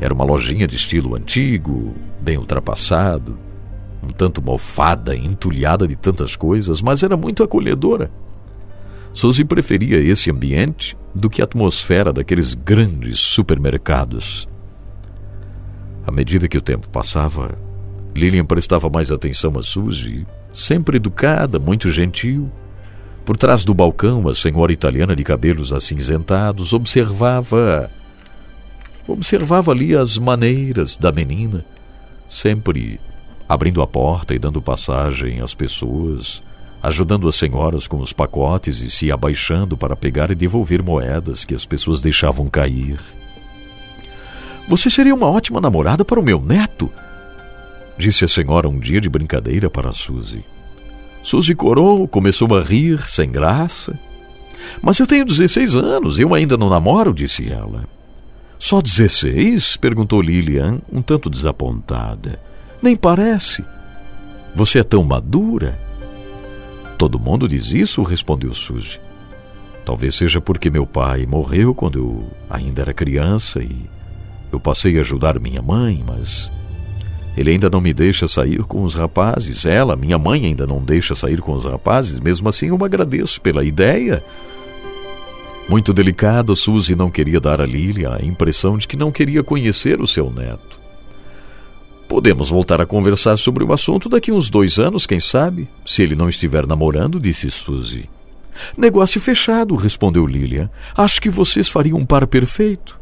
era 0.00 0.14
uma 0.14 0.24
lojinha 0.24 0.66
de 0.66 0.76
estilo 0.76 1.16
antigo, 1.16 1.94
bem 2.18 2.38
ultrapassado, 2.38 3.38
um 4.02 4.08
tanto 4.08 4.40
mofada, 4.40 5.14
entulhada 5.14 5.86
de 5.86 5.96
tantas 5.96 6.34
coisas, 6.34 6.80
mas 6.80 7.02
era 7.02 7.16
muito 7.16 7.42
acolhedora. 7.42 8.10
Suzy 9.12 9.44
preferia 9.44 9.98
esse 9.98 10.30
ambiente 10.30 10.96
do 11.14 11.28
que 11.28 11.40
a 11.40 11.44
atmosfera 11.44 12.12
daqueles 12.12 12.54
grandes 12.54 13.18
supermercados. 13.18 14.48
À 16.06 16.10
medida 16.10 16.48
que 16.48 16.58
o 16.58 16.62
tempo 16.62 16.88
passava, 16.88 17.58
Lilian 18.14 18.44
prestava 18.44 18.88
mais 18.88 19.12
atenção 19.12 19.58
a 19.58 19.62
Suzy, 19.62 20.26
sempre 20.52 20.96
educada, 20.96 21.58
muito 21.58 21.90
gentil. 21.90 22.50
Por 23.24 23.36
trás 23.36 23.64
do 23.64 23.74
balcão, 23.74 24.26
a 24.28 24.34
senhora 24.34 24.72
italiana 24.72 25.14
de 25.14 25.22
cabelos 25.22 25.72
acinzentados 25.72 26.72
observava. 26.72 27.90
Observava 29.06 29.70
ali 29.70 29.94
as 29.94 30.18
maneiras 30.18 30.96
da 30.96 31.12
menina, 31.12 31.64
sempre 32.28 33.00
abrindo 33.48 33.80
a 33.82 33.86
porta 33.86 34.34
e 34.34 34.38
dando 34.38 34.60
passagem 34.60 35.40
às 35.40 35.54
pessoas, 35.54 36.42
ajudando 36.82 37.28
as 37.28 37.36
senhoras 37.36 37.86
com 37.86 37.98
os 37.98 38.12
pacotes 38.12 38.80
e 38.82 38.90
se 38.90 39.10
abaixando 39.10 39.76
para 39.76 39.96
pegar 39.96 40.30
e 40.30 40.34
devolver 40.34 40.82
moedas 40.82 41.44
que 41.44 41.54
as 41.54 41.66
pessoas 41.66 42.00
deixavam 42.00 42.48
cair. 42.48 42.98
Você 44.68 44.90
seria 44.90 45.14
uma 45.14 45.26
ótima 45.26 45.60
namorada 45.60 46.04
para 46.04 46.20
o 46.20 46.22
meu 46.22 46.40
neto, 46.40 46.90
disse 47.96 48.24
a 48.24 48.28
senhora 48.28 48.68
um 48.68 48.78
dia 48.78 49.00
de 49.00 49.08
brincadeira 49.08 49.68
para 49.68 49.92
Suzy. 49.92 50.44
Suzy 51.22 51.54
corou, 51.54 52.06
começou 52.06 52.56
a 52.56 52.62
rir, 52.62 53.02
sem 53.08 53.30
graça. 53.30 53.98
Mas 54.80 54.98
eu 54.98 55.06
tenho 55.06 55.24
16 55.24 55.76
anos, 55.76 56.18
eu 56.18 56.34
ainda 56.34 56.56
não 56.56 56.68
namoro, 56.68 57.12
disse 57.12 57.50
ela. 57.50 57.84
Só 58.58 58.80
16? 58.80 59.76
perguntou 59.76 60.20
Lilian, 60.20 60.80
um 60.92 61.00
tanto 61.00 61.30
desapontada. 61.30 62.40
Nem 62.82 62.96
parece. 62.96 63.64
Você 64.54 64.80
é 64.80 64.82
tão 64.82 65.02
madura. 65.02 65.78
Todo 66.98 67.20
mundo 67.20 67.46
diz 67.46 67.72
isso, 67.72 68.02
respondeu 68.02 68.52
Suzy. 68.52 69.00
Talvez 69.84 70.16
seja 70.16 70.40
porque 70.40 70.68
meu 70.68 70.84
pai 70.84 71.24
morreu 71.26 71.72
quando 71.72 71.98
eu 71.98 72.24
ainda 72.50 72.82
era 72.82 72.92
criança 72.92 73.62
e 73.62 73.88
eu 74.50 74.58
passei 74.58 74.98
a 74.98 75.00
ajudar 75.00 75.38
minha 75.38 75.62
mãe, 75.62 76.04
mas 76.04 76.50
ele 77.36 77.52
ainda 77.52 77.70
não 77.70 77.80
me 77.80 77.94
deixa 77.94 78.26
sair 78.26 78.64
com 78.64 78.82
os 78.82 78.94
rapazes. 78.94 79.64
Ela, 79.64 79.94
minha 79.94 80.18
mãe, 80.18 80.44
ainda 80.44 80.66
não 80.66 80.82
deixa 80.82 81.14
sair 81.14 81.40
com 81.40 81.52
os 81.52 81.64
rapazes. 81.64 82.18
Mesmo 82.18 82.48
assim, 82.48 82.66
eu 82.66 82.84
agradeço 82.84 83.40
pela 83.40 83.64
ideia. 83.64 84.22
Muito 85.68 85.94
delicada, 85.94 86.54
Suzy 86.56 86.96
não 86.96 87.10
queria 87.10 87.38
dar 87.38 87.60
a 87.60 87.66
Lilia 87.66 88.14
a 88.14 88.24
impressão 88.24 88.76
de 88.76 88.88
que 88.88 88.96
não 88.96 89.12
queria 89.12 89.44
conhecer 89.44 90.00
o 90.00 90.06
seu 90.06 90.32
neto. 90.32 90.77
Podemos 92.08 92.48
voltar 92.48 92.80
a 92.80 92.86
conversar 92.86 93.36
sobre 93.36 93.62
o 93.62 93.72
assunto 93.72 94.08
daqui 94.08 94.32
uns 94.32 94.48
dois 94.48 94.78
anos, 94.78 95.04
quem 95.04 95.20
sabe? 95.20 95.68
Se 95.84 96.02
ele 96.02 96.16
não 96.16 96.28
estiver 96.28 96.66
namorando, 96.66 97.20
disse 97.20 97.50
Suzy. 97.50 98.08
Negócio 98.76 99.20
fechado, 99.20 99.76
respondeu 99.76 100.26
Lilia. 100.26 100.70
Acho 100.96 101.20
que 101.20 101.28
vocês 101.28 101.68
fariam 101.68 101.98
um 101.98 102.06
par 102.06 102.26
perfeito. 102.26 102.98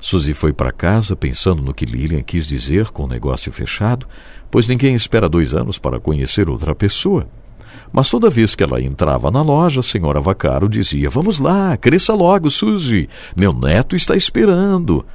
Suzy 0.00 0.34
foi 0.34 0.52
para 0.52 0.72
casa 0.72 1.14
pensando 1.14 1.62
no 1.62 1.72
que 1.72 1.86
Lilian 1.86 2.22
quis 2.22 2.48
dizer 2.48 2.90
com 2.90 3.04
o 3.04 3.08
negócio 3.08 3.52
fechado, 3.52 4.08
pois 4.50 4.66
ninguém 4.66 4.96
espera 4.96 5.28
dois 5.28 5.54
anos 5.54 5.78
para 5.78 6.00
conhecer 6.00 6.48
outra 6.48 6.74
pessoa. 6.74 7.28
Mas 7.92 8.10
toda 8.10 8.28
vez 8.28 8.56
que 8.56 8.64
ela 8.64 8.82
entrava 8.82 9.30
na 9.30 9.42
loja, 9.42 9.78
a 9.78 9.82
senhora 9.84 10.20
Vacaro 10.20 10.68
dizia: 10.68 11.08
Vamos 11.08 11.38
lá, 11.38 11.76
cresça 11.76 12.12
logo, 12.12 12.50
Suzy. 12.50 13.08
Meu 13.36 13.52
neto 13.52 13.94
está 13.94 14.16
esperando. 14.16 15.06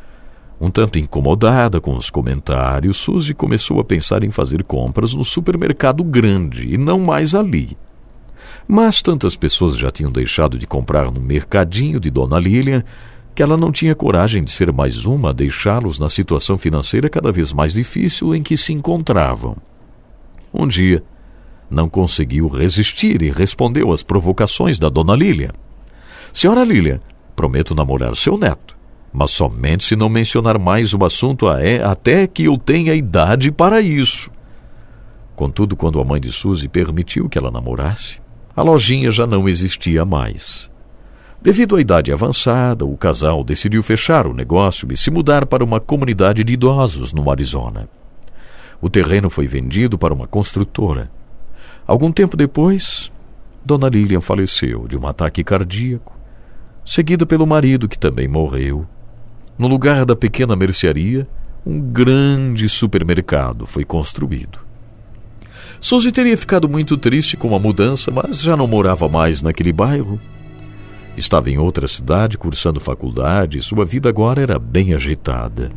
Um 0.59 0.69
tanto 0.69 0.97
incomodada 0.97 1.79
com 1.79 1.95
os 1.95 2.09
comentários, 2.09 2.97
Suzy 2.97 3.33
começou 3.33 3.79
a 3.79 3.83
pensar 3.83 4.23
em 4.23 4.31
fazer 4.31 4.63
compras 4.63 5.13
no 5.13 5.23
supermercado 5.23 6.03
grande 6.03 6.73
e 6.73 6.77
não 6.77 6.99
mais 6.99 7.35
ali. 7.35 7.77
Mas 8.67 9.01
tantas 9.01 9.35
pessoas 9.35 9.77
já 9.77 9.91
tinham 9.91 10.11
deixado 10.11 10.57
de 10.57 10.65
comprar 10.65 11.11
no 11.11 11.21
mercadinho 11.21 11.99
de 11.99 12.09
Dona 12.09 12.39
Lilian 12.39 12.83
que 13.35 13.43
ela 13.43 13.55
não 13.55 13.71
tinha 13.71 13.93
coragem 13.93 14.43
de 14.43 14.49
ser 14.49 14.73
mais 14.73 15.05
uma 15.05 15.29
a 15.29 15.33
deixá-los 15.33 15.99
na 15.99 16.09
situação 16.09 16.57
financeira 16.57 17.07
cada 17.07 17.31
vez 17.31 17.53
mais 17.53 17.71
difícil 17.71 18.33
em 18.33 18.41
que 18.41 18.57
se 18.57 18.73
encontravam. 18.73 19.55
Um 20.51 20.67
dia, 20.67 21.03
não 21.69 21.87
conseguiu 21.89 22.47
resistir 22.47 23.21
e 23.21 23.29
respondeu 23.29 23.91
às 23.91 24.01
provocações 24.01 24.79
da 24.79 24.89
dona 24.89 25.15
Lília. 25.15 25.51
Senhora 26.33 26.63
Lília, 26.63 27.01
prometo 27.35 27.75
namorar 27.75 28.15
seu 28.15 28.37
neto, 28.37 28.76
mas 29.11 29.31
somente 29.31 29.83
se 29.83 29.95
não 29.95 30.09
mencionar 30.09 30.59
mais 30.59 30.93
o 30.93 31.03
assunto 31.03 31.47
até 31.47 32.27
que 32.27 32.45
eu 32.45 32.57
tenha 32.57 32.93
idade 32.93 33.51
para 33.51 33.81
isso. 33.81 34.31
Contudo, 35.35 35.75
quando 35.75 35.99
a 35.99 36.03
mãe 36.03 36.19
de 36.19 36.31
Suzy 36.31 36.67
permitiu 36.67 37.29
que 37.29 37.37
ela 37.37 37.51
namorasse, 37.51 38.19
a 38.55 38.63
lojinha 38.63 39.11
já 39.11 39.27
não 39.27 39.47
existia 39.47 40.03
mais. 40.03 40.69
Devido 41.39 41.75
à 41.75 41.81
idade 41.81 42.11
avançada, 42.11 42.83
o 42.85 42.97
casal 42.97 43.43
decidiu 43.43 43.83
fechar 43.83 44.25
o 44.25 44.33
negócio 44.33 44.87
e 44.91 44.97
se 44.97 45.11
mudar 45.11 45.45
para 45.45 45.63
uma 45.63 45.79
comunidade 45.79 46.43
de 46.43 46.53
idosos 46.53 47.13
no 47.13 47.29
Arizona. 47.29 47.87
O 48.81 48.89
terreno 48.89 49.29
foi 49.29 49.47
vendido 49.47 49.97
para 49.97 50.13
uma 50.13 50.27
construtora. 50.27 51.11
Algum 51.85 52.11
tempo 52.11 52.35
depois, 52.35 53.11
Dona 53.63 53.89
Lilian 53.89 54.21
faleceu 54.21 54.87
de 54.87 54.97
um 54.97 55.07
ataque 55.07 55.43
cardíaco, 55.43 56.17
seguida 56.83 57.25
pelo 57.25 57.45
marido 57.45 57.87
que 57.87 57.97
também 57.97 58.27
morreu. 58.27 58.87
No 59.57 59.67
lugar 59.67 60.05
da 60.05 60.15
pequena 60.15 60.55
mercearia, 60.55 61.27
um 61.65 61.79
grande 61.79 62.69
supermercado 62.69 63.65
foi 63.65 63.83
construído. 63.83 64.59
Suzy 65.79 66.11
teria 66.11 66.37
ficado 66.37 66.67
muito 66.67 66.97
triste 66.97 67.37
com 67.37 67.55
a 67.55 67.59
mudança, 67.59 68.11
mas 68.11 68.39
já 68.39 68.55
não 68.55 68.67
morava 68.67 69.07
mais 69.07 69.41
naquele 69.41 69.73
bairro 69.73 70.19
Estava 71.17 71.49
em 71.49 71.57
outra 71.57 71.87
cidade 71.87 72.37
cursando 72.37 72.79
faculdade 72.79 73.57
e 73.57 73.61
sua 73.61 73.83
vida 73.83 74.07
agora 74.07 74.39
era 74.39 74.59
bem 74.59 74.93
agitada. 74.93 75.71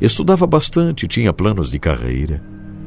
Estudava 0.00 0.46
bastante, 0.46 1.08
tinha 1.08 1.32
planos 1.32 1.68
de 1.68 1.80
carreira, 1.80 2.40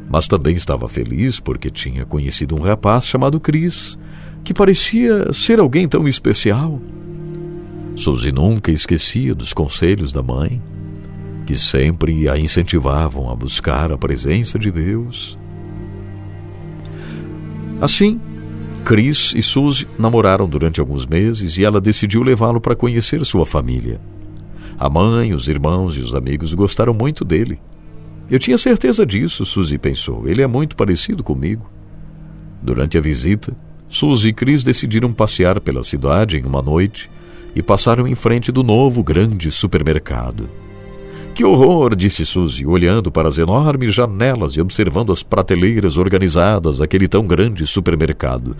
mas 0.09 0.25
também 0.25 0.55
estava 0.55 0.87
feliz 0.87 1.37
porque 1.41 1.69
tinha 1.69 2.05
conhecido 2.05 2.55
um 2.55 2.61
rapaz 2.61 3.05
chamado 3.05 3.41
Chris, 3.41 3.99
que 4.41 4.53
parecia 4.53 5.33
ser 5.33 5.59
alguém 5.59 5.85
tão 5.85 6.07
especial. 6.07 6.79
Suzy 7.95 8.31
nunca 8.31 8.71
esquecia 8.71 9.33
dos 9.33 9.53
conselhos 9.53 10.11
da 10.11 10.21
mãe, 10.21 10.61
que 11.45 11.55
sempre 11.55 12.27
a 12.27 12.37
incentivavam 12.37 13.29
a 13.31 13.35
buscar 13.35 13.91
a 13.91 13.97
presença 13.97 14.59
de 14.59 14.69
Deus. 14.69 15.37
Assim, 17.79 18.19
Chris 18.83 19.33
e 19.35 19.41
Suzy 19.41 19.87
namoraram 19.97 20.47
durante 20.47 20.79
alguns 20.79 21.05
meses 21.05 21.57
e 21.57 21.63
ela 21.63 21.79
decidiu 21.79 22.21
levá-lo 22.21 22.59
para 22.59 22.75
conhecer 22.75 23.23
sua 23.23 23.45
família. 23.45 24.01
A 24.77 24.89
mãe, 24.89 25.33
os 25.33 25.47
irmãos 25.47 25.95
e 25.95 26.01
os 26.01 26.13
amigos 26.13 26.53
gostaram 26.53 26.93
muito 26.93 27.23
dele. 27.23 27.59
Eu 28.29 28.39
tinha 28.39 28.57
certeza 28.57 29.05
disso, 29.05 29.45
Suzy 29.45 29.77
pensou. 29.77 30.27
Ele 30.27 30.41
é 30.41 30.47
muito 30.47 30.75
parecido 30.75 31.23
comigo. 31.23 31.69
Durante 32.61 32.97
a 32.97 33.01
visita, 33.01 33.55
Suzy 33.87 34.29
e 34.29 34.33
Chris 34.33 34.63
decidiram 34.63 35.13
passear 35.13 35.61
pela 35.61 35.83
cidade 35.83 36.37
em 36.37 36.43
uma 36.43 36.61
noite 36.61 37.09
e 37.55 37.63
passaram 37.63 38.05
em 38.05 38.15
frente 38.15 38.51
do 38.51 38.63
novo 38.63 39.01
grande 39.01 39.49
supermercado. 39.49 40.49
Que 41.33 41.43
horror! 41.43 41.95
disse 41.95 42.25
Suzy, 42.25 42.65
olhando 42.65 43.11
para 43.11 43.27
as 43.27 43.37
enormes 43.37 43.93
janelas 43.93 44.53
e 44.53 44.61
observando 44.61 45.11
as 45.11 45.21
prateleiras 45.21 45.97
organizadas 45.97 46.77
daquele 46.77 47.07
tão 47.07 47.27
grande 47.27 47.67
supermercado. 47.67 48.55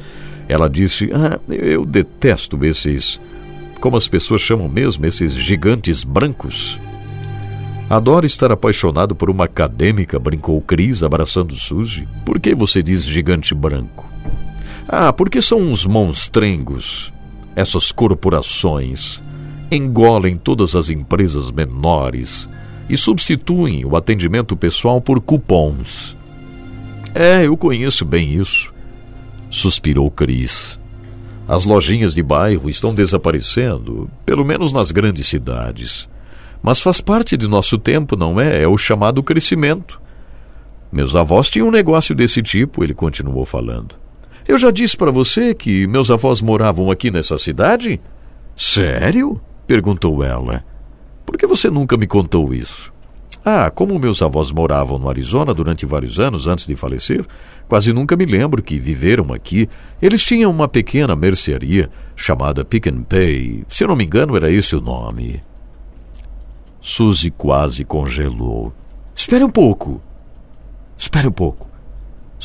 Ela 0.47 0.69
disse: 0.69 1.09
Ah, 1.13 1.39
eu 1.49 1.85
detesto 1.85 2.63
esses. 2.65 3.19
Como 3.79 3.95
as 3.95 4.07
pessoas 4.07 4.41
chamam 4.41 4.67
mesmo, 4.67 5.05
esses 5.05 5.33
gigantes 5.33 6.03
brancos. 6.03 6.77
Adora 7.89 8.25
estar 8.25 8.51
apaixonado 8.51 9.15
por 9.15 9.29
uma 9.29 9.45
acadêmica, 9.45 10.19
brincou 10.19 10.59
Cris, 10.59 11.03
abraçando 11.03 11.55
Suzy. 11.55 12.07
Por 12.25 12.39
que 12.39 12.55
você 12.55 12.83
diz 12.83 13.05
gigante 13.05 13.53
branco? 13.53 14.09
Ah, 14.87 15.13
porque 15.13 15.41
são 15.41 15.59
uns 15.59 15.85
monstrengos. 15.85 17.13
Essas 17.55 17.91
corporações 17.91 19.23
engolem 19.71 20.35
todas 20.35 20.75
as 20.75 20.89
empresas 20.89 21.51
menores 21.51 22.49
e 22.89 22.97
substituem 22.97 23.85
o 23.85 23.95
atendimento 23.95 24.55
pessoal 24.55 25.01
por 25.01 25.19
cupons. 25.21 26.15
É, 27.13 27.45
eu 27.45 27.55
conheço 27.55 28.03
bem 28.05 28.33
isso, 28.33 28.73
suspirou 29.49 30.11
Cris. 30.11 30.79
As 31.47 31.63
lojinhas 31.63 32.13
de 32.13 32.23
bairro 32.23 32.69
estão 32.69 32.93
desaparecendo, 32.93 34.09
pelo 34.25 34.43
menos 34.43 34.73
nas 34.73 34.91
grandes 34.91 35.27
cidades. 35.27 36.09
Mas 36.61 36.81
faz 36.81 36.99
parte 36.99 37.37
de 37.37 37.47
nosso 37.47 37.77
tempo, 37.77 38.15
não 38.15 38.41
é? 38.41 38.63
É 38.63 38.67
o 38.67 38.77
chamado 38.77 39.21
crescimento. 39.21 40.01
Meus 40.91 41.15
avós 41.15 41.49
tinham 41.49 41.67
um 41.67 41.71
negócio 41.71 42.15
desse 42.15 42.41
tipo, 42.41 42.83
ele 42.83 42.93
continuou 42.93 43.45
falando. 43.45 43.95
Eu 44.47 44.59
já 44.59 44.69
disse 44.69 44.95
para 44.95 45.09
você 45.09 45.55
que 45.55 45.87
meus 45.87 46.11
avós 46.11 46.39
moravam 46.39 46.91
aqui 46.91 47.09
nessa 47.09 47.37
cidade? 47.37 47.99
Sério? 48.55 49.41
perguntou 49.65 50.23
ela. 50.23 50.63
Por 51.25 51.35
que 51.35 51.47
você 51.47 51.69
nunca 51.69 51.97
me 51.97 52.05
contou 52.05 52.53
isso? 52.53 52.93
Ah, 53.43 53.71
como 53.71 53.97
meus 53.97 54.21
avós 54.21 54.51
moravam 54.51 54.99
no 54.99 55.09
Arizona 55.09 55.53
durante 55.53 55.85
vários 55.85 56.19
anos 56.19 56.47
antes 56.47 56.67
de 56.67 56.75
falecer, 56.75 57.25
quase 57.67 57.91
nunca 57.91 58.15
me 58.15 58.25
lembro 58.25 58.61
que 58.61 58.79
viveram 58.79 59.33
aqui. 59.33 59.67
Eles 59.99 60.23
tinham 60.23 60.51
uma 60.51 60.67
pequena 60.67 61.15
mercearia 61.15 61.89
chamada 62.15 62.63
Pick 62.63 62.87
and 62.87 63.03
Pay. 63.03 63.63
Se 63.67 63.83
eu 63.83 63.87
não 63.87 63.95
me 63.95 64.05
engano, 64.05 64.35
era 64.35 64.51
esse 64.51 64.75
o 64.75 64.81
nome. 64.81 65.43
Suzy 66.79 67.31
quase 67.31 67.83
congelou. 67.83 68.71
Espere 69.15 69.43
um 69.43 69.49
pouco. 69.49 69.99
Espere 70.95 71.27
um 71.27 71.31
pouco. 71.31 71.74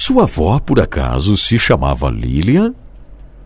Sua 0.00 0.22
avó, 0.22 0.58
por 0.58 0.80
acaso, 0.80 1.36
se 1.36 1.58
chamava 1.58 2.08
Lilian? 2.08 2.74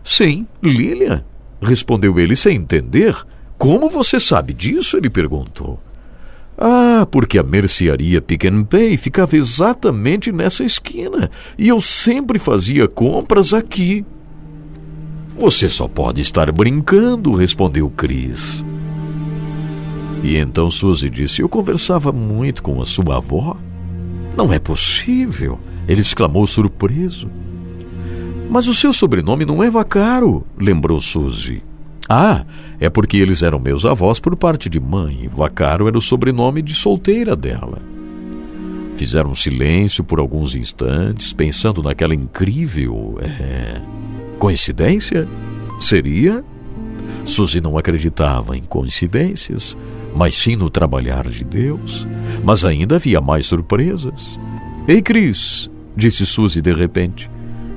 Sim, 0.01 0.47
Lilian, 0.63 1.21
respondeu 1.61 2.17
ele 2.17 2.33
sem 2.33 2.55
entender. 2.55 3.13
Como 3.57 3.89
você 3.89 4.21
sabe 4.21 4.53
disso? 4.53 4.95
ele 4.95 5.09
perguntou. 5.09 5.77
Ah, 6.57 7.05
porque 7.11 7.37
a 7.37 7.43
mercearia 7.43 8.21
Pick 8.21 8.45
and 8.45 8.63
Pay 8.63 8.95
ficava 8.95 9.35
exatamente 9.35 10.31
nessa 10.31 10.63
esquina 10.63 11.29
e 11.57 11.67
eu 11.67 11.81
sempre 11.81 12.39
fazia 12.39 12.87
compras 12.87 13.53
aqui. 13.53 14.05
Você 15.37 15.67
só 15.67 15.89
pode 15.89 16.21
estar 16.21 16.49
brincando, 16.53 17.33
respondeu 17.33 17.89
Chris. 17.89 18.63
E 20.23 20.37
então 20.37 20.71
Suzy 20.71 21.09
disse: 21.09 21.41
Eu 21.41 21.49
conversava 21.49 22.13
muito 22.13 22.63
com 22.63 22.81
a 22.81 22.85
sua 22.85 23.17
avó. 23.17 23.57
Não 24.37 24.53
é 24.53 24.57
possível, 24.57 25.59
ele 25.87 26.01
exclamou 26.01 26.45
surpreso. 26.47 27.29
Mas 28.49 28.67
o 28.67 28.73
seu 28.73 28.93
sobrenome 28.93 29.45
não 29.45 29.63
é 29.63 29.69
Vacaro, 29.69 30.45
lembrou 30.57 31.01
Suzy. 31.01 31.63
Ah, 32.07 32.45
é 32.79 32.89
porque 32.89 33.17
eles 33.17 33.41
eram 33.41 33.59
meus 33.59 33.83
avós 33.83 34.19
por 34.19 34.35
parte 34.35 34.69
de 34.69 34.79
mãe. 34.79 35.27
Vacaro 35.27 35.87
era 35.87 35.97
o 35.97 36.01
sobrenome 36.01 36.61
de 36.61 36.75
solteira 36.75 37.35
dela. 37.35 37.81
Fizeram 38.95 39.33
silêncio 39.33 40.03
por 40.03 40.19
alguns 40.19 40.55
instantes, 40.55 41.33
pensando 41.33 41.81
naquela 41.81 42.13
incrível. 42.13 43.17
É, 43.21 43.81
coincidência? 44.37 45.27
Seria? 45.79 46.45
Suzy 47.25 47.59
não 47.59 47.77
acreditava 47.77 48.55
em 48.55 48.61
coincidências 48.61 49.75
mas 50.15 50.33
sim 50.33 50.55
no 50.55 50.69
trabalhar 50.69 51.27
de 51.27 51.43
Deus. 51.43 52.07
Mas 52.43 52.63
ainda 52.63 52.95
havia 52.95 53.19
mais 53.19 53.45
surpresas. 53.45 54.39
Ei, 54.87 55.01
Cris, 55.01 55.69
disse 55.95 56.25
Suzy 56.25 56.61
de 56.61 56.73
repente, 56.73 57.29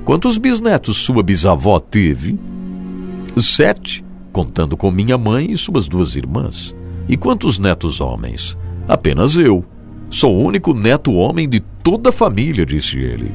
quantos 0.03 0.37
bisnetos 0.37 0.97
sua 0.97 1.23
bisavó 1.23 1.79
teve? 1.79 2.39
Sete, 3.37 4.03
contando 4.31 4.75
com 4.75 4.91
minha 4.91 5.17
mãe 5.17 5.51
e 5.51 5.57
suas 5.57 5.87
duas 5.87 6.15
irmãs. 6.15 6.75
E 7.07 7.17
quantos 7.17 7.57
netos 7.57 8.01
homens? 8.01 8.57
Apenas 8.87 9.35
eu. 9.35 9.63
Sou 10.09 10.35
o 10.35 10.43
único 10.43 10.73
neto 10.73 11.13
homem 11.13 11.47
de 11.47 11.59
toda 11.59 12.09
a 12.09 12.13
família, 12.13 12.65
disse 12.65 12.97
ele. 12.97 13.31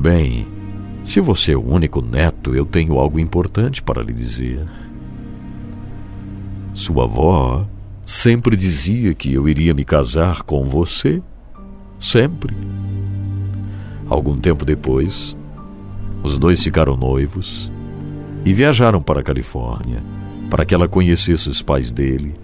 Bem, 0.00 0.46
se 1.02 1.20
você 1.20 1.52
é 1.52 1.56
o 1.56 1.66
único 1.66 2.02
neto, 2.02 2.54
eu 2.54 2.64
tenho 2.64 2.98
algo 2.98 3.18
importante 3.18 3.82
para 3.82 4.02
lhe 4.02 4.12
dizer. 4.12 4.66
Sua 6.72 7.04
avó 7.04 7.66
sempre 8.04 8.56
dizia 8.56 9.14
que 9.14 9.32
eu 9.32 9.48
iria 9.48 9.74
me 9.74 9.84
casar 9.84 10.42
com 10.42 10.62
você. 10.62 11.22
Sempre. 11.98 12.54
Algum 14.10 14.36
tempo 14.36 14.64
depois, 14.64 15.36
os 16.22 16.36
dois 16.36 16.62
ficaram 16.62 16.96
noivos 16.96 17.70
e 18.44 18.52
viajaram 18.52 19.00
para 19.00 19.20
a 19.20 19.22
Califórnia 19.22 20.02
para 20.50 20.64
que 20.64 20.74
ela 20.74 20.88
conhecesse 20.88 21.48
os 21.48 21.62
pais 21.62 21.92
dele, 21.92 22.34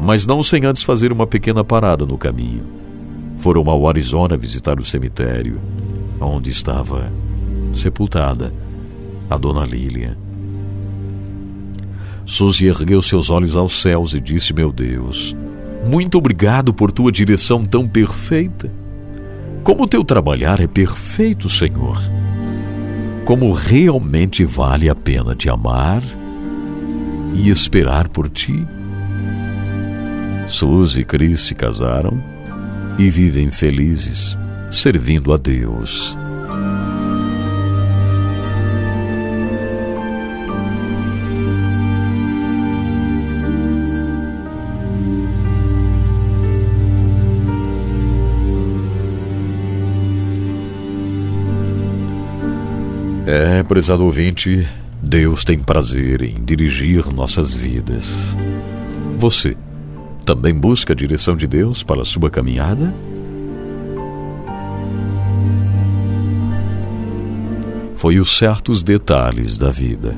mas 0.00 0.26
não 0.26 0.42
sem 0.44 0.64
antes 0.64 0.84
fazer 0.84 1.12
uma 1.12 1.26
pequena 1.26 1.64
parada 1.64 2.06
no 2.06 2.16
caminho. 2.16 2.64
Foram 3.38 3.68
ao 3.68 3.88
Arizona 3.88 4.36
visitar 4.36 4.78
o 4.78 4.84
cemitério, 4.84 5.60
onde 6.20 6.50
estava 6.50 7.12
sepultada 7.74 8.54
a 9.28 9.36
dona 9.36 9.64
Lilian. 9.64 10.16
Suzy 12.24 12.66
ergueu 12.66 13.02
seus 13.02 13.28
olhos 13.28 13.56
aos 13.56 13.82
céus 13.82 14.14
e 14.14 14.20
disse: 14.20 14.54
Meu 14.54 14.70
Deus, 14.70 15.34
muito 15.84 16.16
obrigado 16.16 16.72
por 16.72 16.92
tua 16.92 17.10
direção 17.10 17.64
tão 17.64 17.88
perfeita. 17.88 18.70
Como 19.62 19.86
teu 19.86 20.02
trabalhar 20.04 20.58
é 20.60 20.66
perfeito, 20.66 21.48
Senhor. 21.48 21.96
Como 23.24 23.52
realmente 23.52 24.44
vale 24.44 24.88
a 24.88 24.94
pena 24.94 25.36
te 25.36 25.48
amar 25.48 26.02
e 27.32 27.48
esperar 27.48 28.08
por 28.08 28.28
ti. 28.28 28.66
Suzy 30.48 31.02
e 31.02 31.04
Chris 31.04 31.42
se 31.42 31.54
casaram 31.54 32.20
e 32.98 33.08
vivem 33.08 33.50
felizes, 33.50 34.36
servindo 34.68 35.32
a 35.32 35.36
Deus. 35.36 36.18
É, 53.44 53.60
prezado 53.60 54.04
ouvinte, 54.04 54.68
Deus 55.02 55.44
tem 55.44 55.58
prazer 55.58 56.22
em 56.22 56.34
dirigir 56.44 57.12
nossas 57.12 57.52
vidas. 57.52 58.36
Você 59.16 59.56
também 60.24 60.54
busca 60.54 60.92
a 60.92 60.96
direção 60.96 61.36
de 61.36 61.48
Deus 61.48 61.82
para 61.82 62.02
a 62.02 62.04
sua 62.04 62.30
caminhada? 62.30 62.94
Foi 67.96 68.20
os 68.20 68.38
certos 68.38 68.84
detalhes 68.84 69.58
da 69.58 69.70
vida. 69.70 70.14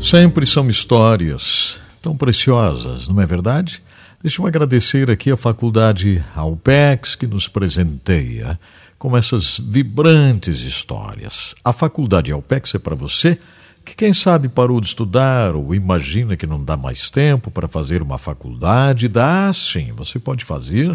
Sempre 0.00 0.46
são 0.46 0.70
histórias 0.70 1.80
tão 2.00 2.16
preciosas, 2.16 3.08
não 3.08 3.20
é 3.20 3.26
verdade? 3.26 3.82
Deixa 4.22 4.40
eu 4.40 4.46
agradecer 4.46 5.10
aqui 5.10 5.32
a 5.32 5.36
Faculdade 5.36 6.24
Alpex 6.36 7.16
que 7.16 7.26
nos 7.26 7.48
presenteia 7.48 8.56
com 8.98 9.16
essas 9.16 9.58
vibrantes 9.58 10.62
histórias. 10.62 11.54
A 11.64 11.72
faculdade 11.72 12.32
Alpex 12.32 12.74
é 12.74 12.78
para 12.78 12.96
você 12.96 13.38
que, 13.84 13.94
quem 13.94 14.12
sabe, 14.12 14.48
parou 14.48 14.80
de 14.80 14.88
estudar 14.88 15.54
ou 15.54 15.74
imagina 15.74 16.36
que 16.36 16.46
não 16.46 16.62
dá 16.62 16.76
mais 16.76 17.08
tempo 17.08 17.50
para 17.50 17.68
fazer 17.68 18.02
uma 18.02 18.18
faculdade. 18.18 19.08
Dá 19.08 19.50
sim, 19.52 19.92
você 19.96 20.18
pode 20.18 20.44
fazer 20.44 20.94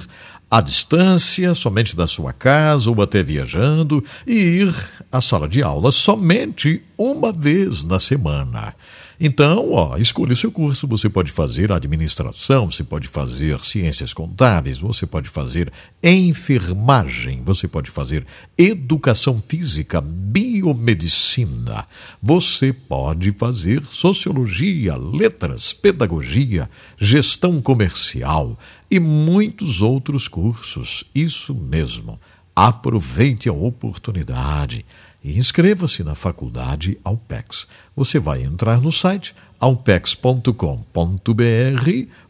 à 0.52 0.62
distância, 0.62 1.54
somente 1.56 1.96
da 1.96 2.06
sua 2.06 2.32
casa 2.32 2.92
ou 2.92 3.02
até 3.02 3.24
viajando, 3.24 4.04
e 4.28 4.36
ir 4.36 4.76
à 5.12 5.20
sala 5.20 5.48
de 5.48 5.64
aula 5.64 5.92
somente 5.92 6.84
uma 6.96 7.32
vez 7.32 7.84
na 7.84 7.98
semana. 7.98 8.76
Então, 9.20 9.72
ó, 9.72 9.98
escolha 9.98 10.34
o 10.34 10.36
seu 10.36 10.52
curso. 10.52 10.88
Você 10.88 11.08
pode 11.08 11.32
fazer 11.32 11.72
administração, 11.72 12.72
você 12.72 12.84
pode 12.84 13.08
fazer 13.08 13.60
ciências 13.60 14.14
contábeis, 14.14 14.80
você 14.80 15.06
pode 15.06 15.30
fazer 15.30 15.72
enfermagem, 16.02 17.42
você 17.44 17.68
pode 17.68 17.92
fazer 17.92 18.26
educação 18.58 19.40
física, 19.40 20.02
biomedicina, 20.02 21.86
você 22.22 22.74
pode 22.74 23.32
fazer 23.32 23.84
sociologia, 23.84 24.96
letras, 24.96 25.74
pedagogia, 25.74 26.70
gestão 26.98 27.62
comercial 27.62 28.58
e 28.90 29.00
muitos 29.00 29.82
outros 29.82 30.28
cursos. 30.28 31.04
Isso 31.14 31.54
mesmo. 31.54 32.20
Aproveite 32.56 33.50
a 33.50 33.54
oportunidade 33.54 34.86
e 35.24 35.38
inscreva-se 35.38 36.04
na 36.04 36.16
faculdade 36.16 36.98
Alpex. 37.04 37.66
Você 37.96 38.20
vai 38.20 38.44
entrar 38.44 38.82
no 38.82 38.92
site 38.92 39.34
alpex.com.br 39.60 40.54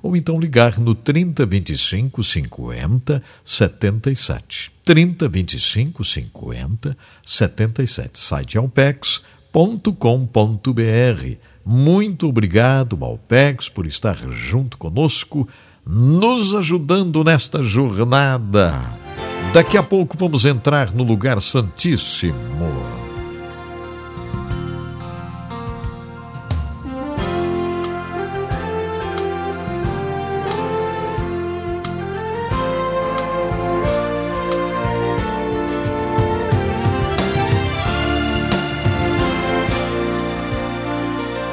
ou 0.04 0.16
então 0.16 0.40
ligar 0.40 0.80
no 0.80 0.94
3025 0.94 2.24
50 2.24 3.24
77. 3.44 4.72
3025 4.84 6.06
50 6.06 6.98
77. 7.24 8.20
Site 8.20 8.58
alpex.com.br. 8.58 9.24
Muito 11.66 12.28
obrigado, 12.28 13.04
Alpex, 13.04 13.70
por 13.70 13.88
estar 13.88 14.18
junto 14.30 14.78
conosco, 14.78 15.48
nos 15.88 16.54
ajudando 16.54 17.24
nesta 17.24 17.64
jornada. 17.64 19.03
Daqui 19.54 19.78
a 19.78 19.84
pouco 19.84 20.18
vamos 20.18 20.46
entrar 20.46 20.92
no 20.92 21.04
lugar 21.04 21.40
santíssimo. 21.40 22.34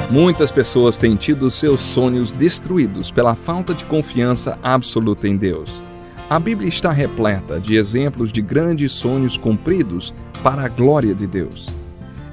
Muitas 0.09 0.51
pessoas 0.51 0.97
têm 0.97 1.15
tido 1.15 1.51
seus 1.51 1.81
sonhos 1.81 2.31
destruídos 2.31 3.11
pela 3.11 3.35
falta 3.35 3.75
de 3.75 3.85
confiança 3.85 4.57
absoluta 4.63 5.27
em 5.27 5.37
Deus. 5.37 5.90
A 6.31 6.39
Bíblia 6.39 6.69
está 6.69 6.93
repleta 6.93 7.59
de 7.59 7.75
exemplos 7.75 8.31
de 8.31 8.41
grandes 8.41 8.93
sonhos 8.93 9.35
cumpridos 9.35 10.13
para 10.41 10.61
a 10.61 10.69
glória 10.69 11.13
de 11.13 11.27
Deus. 11.27 11.67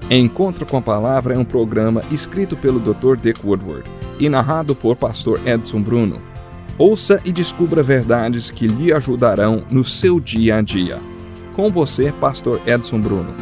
Encontro 0.08 0.64
com 0.64 0.76
a 0.76 0.80
Palavra 0.80 1.34
é 1.34 1.36
um 1.36 1.44
programa 1.44 2.04
escrito 2.08 2.56
pelo 2.56 2.78
Dr. 2.78 3.16
Dick 3.20 3.44
Woodward 3.44 3.90
e 4.20 4.28
narrado 4.28 4.72
por 4.72 4.94
Pastor 4.94 5.40
Edson 5.44 5.82
Bruno. 5.82 6.22
Ouça 6.78 7.20
e 7.24 7.32
descubra 7.32 7.82
verdades 7.82 8.52
que 8.52 8.68
lhe 8.68 8.92
ajudarão 8.92 9.64
no 9.68 9.82
seu 9.82 10.20
dia 10.20 10.58
a 10.58 10.62
dia. 10.62 11.00
Com 11.56 11.68
você, 11.68 12.12
Pastor 12.12 12.60
Edson 12.68 13.00
Bruno. 13.00 13.34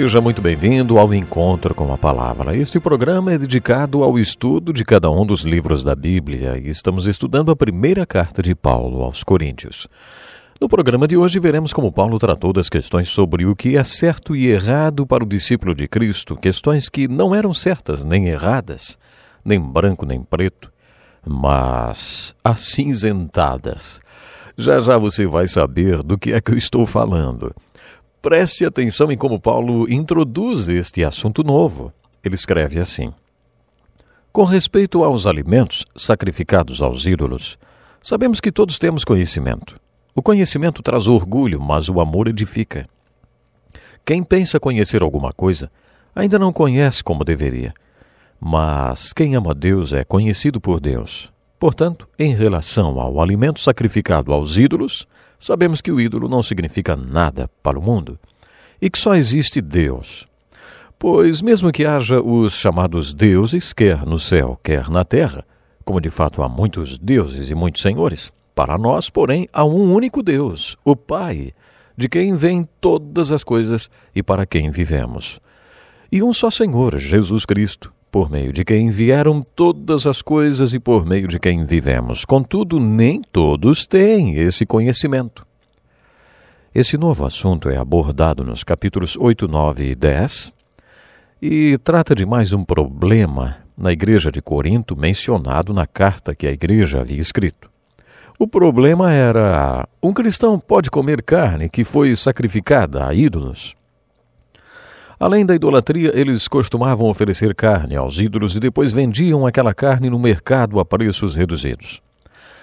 Seja 0.00 0.20
muito 0.20 0.40
bem-vindo 0.40 0.96
ao 0.96 1.12
Encontro 1.12 1.74
com 1.74 1.92
a 1.92 1.98
Palavra. 1.98 2.56
Este 2.56 2.78
programa 2.78 3.32
é 3.32 3.36
dedicado 3.36 4.04
ao 4.04 4.16
estudo 4.16 4.72
de 4.72 4.84
cada 4.84 5.10
um 5.10 5.26
dos 5.26 5.42
livros 5.42 5.82
da 5.82 5.92
Bíblia 5.96 6.56
e 6.56 6.68
estamos 6.68 7.08
estudando 7.08 7.50
a 7.50 7.56
primeira 7.56 8.06
carta 8.06 8.40
de 8.40 8.54
Paulo 8.54 9.02
aos 9.02 9.24
Coríntios. 9.24 9.88
No 10.60 10.68
programa 10.68 11.08
de 11.08 11.16
hoje 11.16 11.40
veremos 11.40 11.72
como 11.72 11.90
Paulo 11.90 12.16
tratou 12.16 12.52
das 12.52 12.68
questões 12.68 13.08
sobre 13.08 13.44
o 13.44 13.56
que 13.56 13.76
é 13.76 13.82
certo 13.82 14.36
e 14.36 14.46
errado 14.46 15.04
para 15.04 15.24
o 15.24 15.28
discípulo 15.28 15.74
de 15.74 15.88
Cristo, 15.88 16.36
questões 16.36 16.88
que 16.88 17.08
não 17.08 17.34
eram 17.34 17.52
certas 17.52 18.04
nem 18.04 18.28
erradas, 18.28 18.96
nem 19.44 19.58
branco 19.60 20.06
nem 20.06 20.22
preto, 20.22 20.70
mas 21.26 22.36
acinzentadas. 22.44 24.00
Já 24.56 24.80
já 24.80 24.96
você 24.96 25.26
vai 25.26 25.48
saber 25.48 26.04
do 26.04 26.16
que 26.16 26.32
é 26.32 26.40
que 26.40 26.52
eu 26.52 26.56
estou 26.56 26.86
falando. 26.86 27.52
Preste 28.20 28.64
atenção 28.64 29.12
em 29.12 29.16
como 29.16 29.38
Paulo 29.38 29.88
introduz 29.88 30.68
este 30.68 31.04
assunto 31.04 31.44
novo. 31.44 31.92
Ele 32.22 32.34
escreve 32.34 32.80
assim: 32.80 33.12
Com 34.32 34.42
respeito 34.44 35.04
aos 35.04 35.24
alimentos 35.26 35.84
sacrificados 35.94 36.82
aos 36.82 37.06
ídolos, 37.06 37.56
sabemos 38.02 38.40
que 38.40 38.50
todos 38.50 38.76
temos 38.76 39.04
conhecimento. 39.04 39.80
O 40.16 40.22
conhecimento 40.22 40.82
traz 40.82 41.06
orgulho, 41.06 41.60
mas 41.60 41.88
o 41.88 42.00
amor 42.00 42.26
edifica. 42.26 42.88
Quem 44.04 44.24
pensa 44.24 44.58
conhecer 44.58 45.00
alguma 45.00 45.32
coisa 45.32 45.70
ainda 46.12 46.40
não 46.40 46.52
conhece 46.52 47.04
como 47.04 47.22
deveria. 47.22 47.72
Mas 48.40 49.12
quem 49.12 49.36
ama 49.36 49.54
Deus 49.54 49.92
é 49.92 50.02
conhecido 50.02 50.60
por 50.60 50.80
Deus. 50.80 51.32
Portanto, 51.58 52.08
em 52.18 52.34
relação 52.34 53.00
ao 53.00 53.20
alimento 53.20 53.60
sacrificado 53.60 54.32
aos 54.32 54.56
ídolos, 54.56 55.06
sabemos 55.38 55.80
que 55.80 55.92
o 55.92 56.00
ídolo 56.00 56.28
não 56.28 56.42
significa 56.42 56.96
nada 56.96 57.50
para 57.62 57.78
o 57.78 57.82
mundo 57.82 58.18
e 58.80 58.88
que 58.90 58.98
só 58.98 59.14
existe 59.14 59.60
Deus. 59.60 60.26
Pois, 60.98 61.40
mesmo 61.40 61.70
que 61.70 61.84
haja 61.84 62.20
os 62.20 62.54
chamados 62.54 63.14
deuses, 63.14 63.72
quer 63.72 64.04
no 64.04 64.18
céu, 64.18 64.58
quer 64.62 64.88
na 64.88 65.04
terra, 65.04 65.44
como 65.84 66.00
de 66.00 66.10
fato 66.10 66.42
há 66.42 66.48
muitos 66.48 66.98
deuses 66.98 67.50
e 67.50 67.54
muitos 67.54 67.82
senhores, 67.82 68.32
para 68.54 68.76
nós, 68.76 69.08
porém, 69.08 69.48
há 69.52 69.64
um 69.64 69.92
único 69.92 70.22
Deus, 70.22 70.76
o 70.84 70.96
Pai, 70.96 71.52
de 71.96 72.08
quem 72.08 72.34
vêm 72.34 72.68
todas 72.80 73.30
as 73.30 73.44
coisas 73.44 73.88
e 74.14 74.22
para 74.22 74.44
quem 74.44 74.70
vivemos. 74.70 75.40
E 76.10 76.22
um 76.22 76.32
só 76.32 76.50
Senhor, 76.50 76.98
Jesus 76.98 77.44
Cristo, 77.44 77.92
por 78.10 78.30
meio 78.30 78.52
de 78.52 78.64
quem 78.64 78.90
vieram 78.90 79.42
todas 79.54 80.06
as 80.06 80.22
coisas 80.22 80.72
e 80.72 80.78
por 80.78 81.04
meio 81.04 81.28
de 81.28 81.38
quem 81.38 81.64
vivemos. 81.64 82.24
Contudo, 82.24 82.80
nem 82.80 83.20
todos 83.20 83.86
têm 83.86 84.36
esse 84.36 84.64
conhecimento. 84.64 85.46
Esse 86.74 86.96
novo 86.96 87.24
assunto 87.24 87.68
é 87.68 87.76
abordado 87.76 88.44
nos 88.44 88.62
capítulos 88.62 89.16
8, 89.16 89.48
9 89.48 89.90
e 89.90 89.94
10 89.94 90.52
e 91.40 91.78
trata 91.78 92.14
de 92.14 92.26
mais 92.26 92.52
um 92.52 92.64
problema 92.64 93.56
na 93.76 93.92
igreja 93.92 94.30
de 94.30 94.42
Corinto 94.42 94.96
mencionado 94.96 95.72
na 95.72 95.86
carta 95.86 96.34
que 96.34 96.46
a 96.46 96.52
igreja 96.52 97.00
havia 97.00 97.20
escrito. 97.20 97.70
O 98.38 98.46
problema 98.46 99.12
era: 99.12 99.88
um 100.02 100.12
cristão 100.12 100.58
pode 100.58 100.90
comer 100.90 101.22
carne 101.22 101.68
que 101.68 101.84
foi 101.84 102.14
sacrificada 102.14 103.06
a 103.06 103.14
ídolos? 103.14 103.77
Além 105.20 105.44
da 105.44 105.52
idolatria, 105.52 106.12
eles 106.14 106.46
costumavam 106.46 107.08
oferecer 107.08 107.52
carne 107.52 107.96
aos 107.96 108.18
ídolos 108.18 108.54
e 108.54 108.60
depois 108.60 108.92
vendiam 108.92 109.44
aquela 109.44 109.74
carne 109.74 110.08
no 110.08 110.18
mercado 110.18 110.78
a 110.78 110.84
preços 110.84 111.34
reduzidos. 111.34 112.00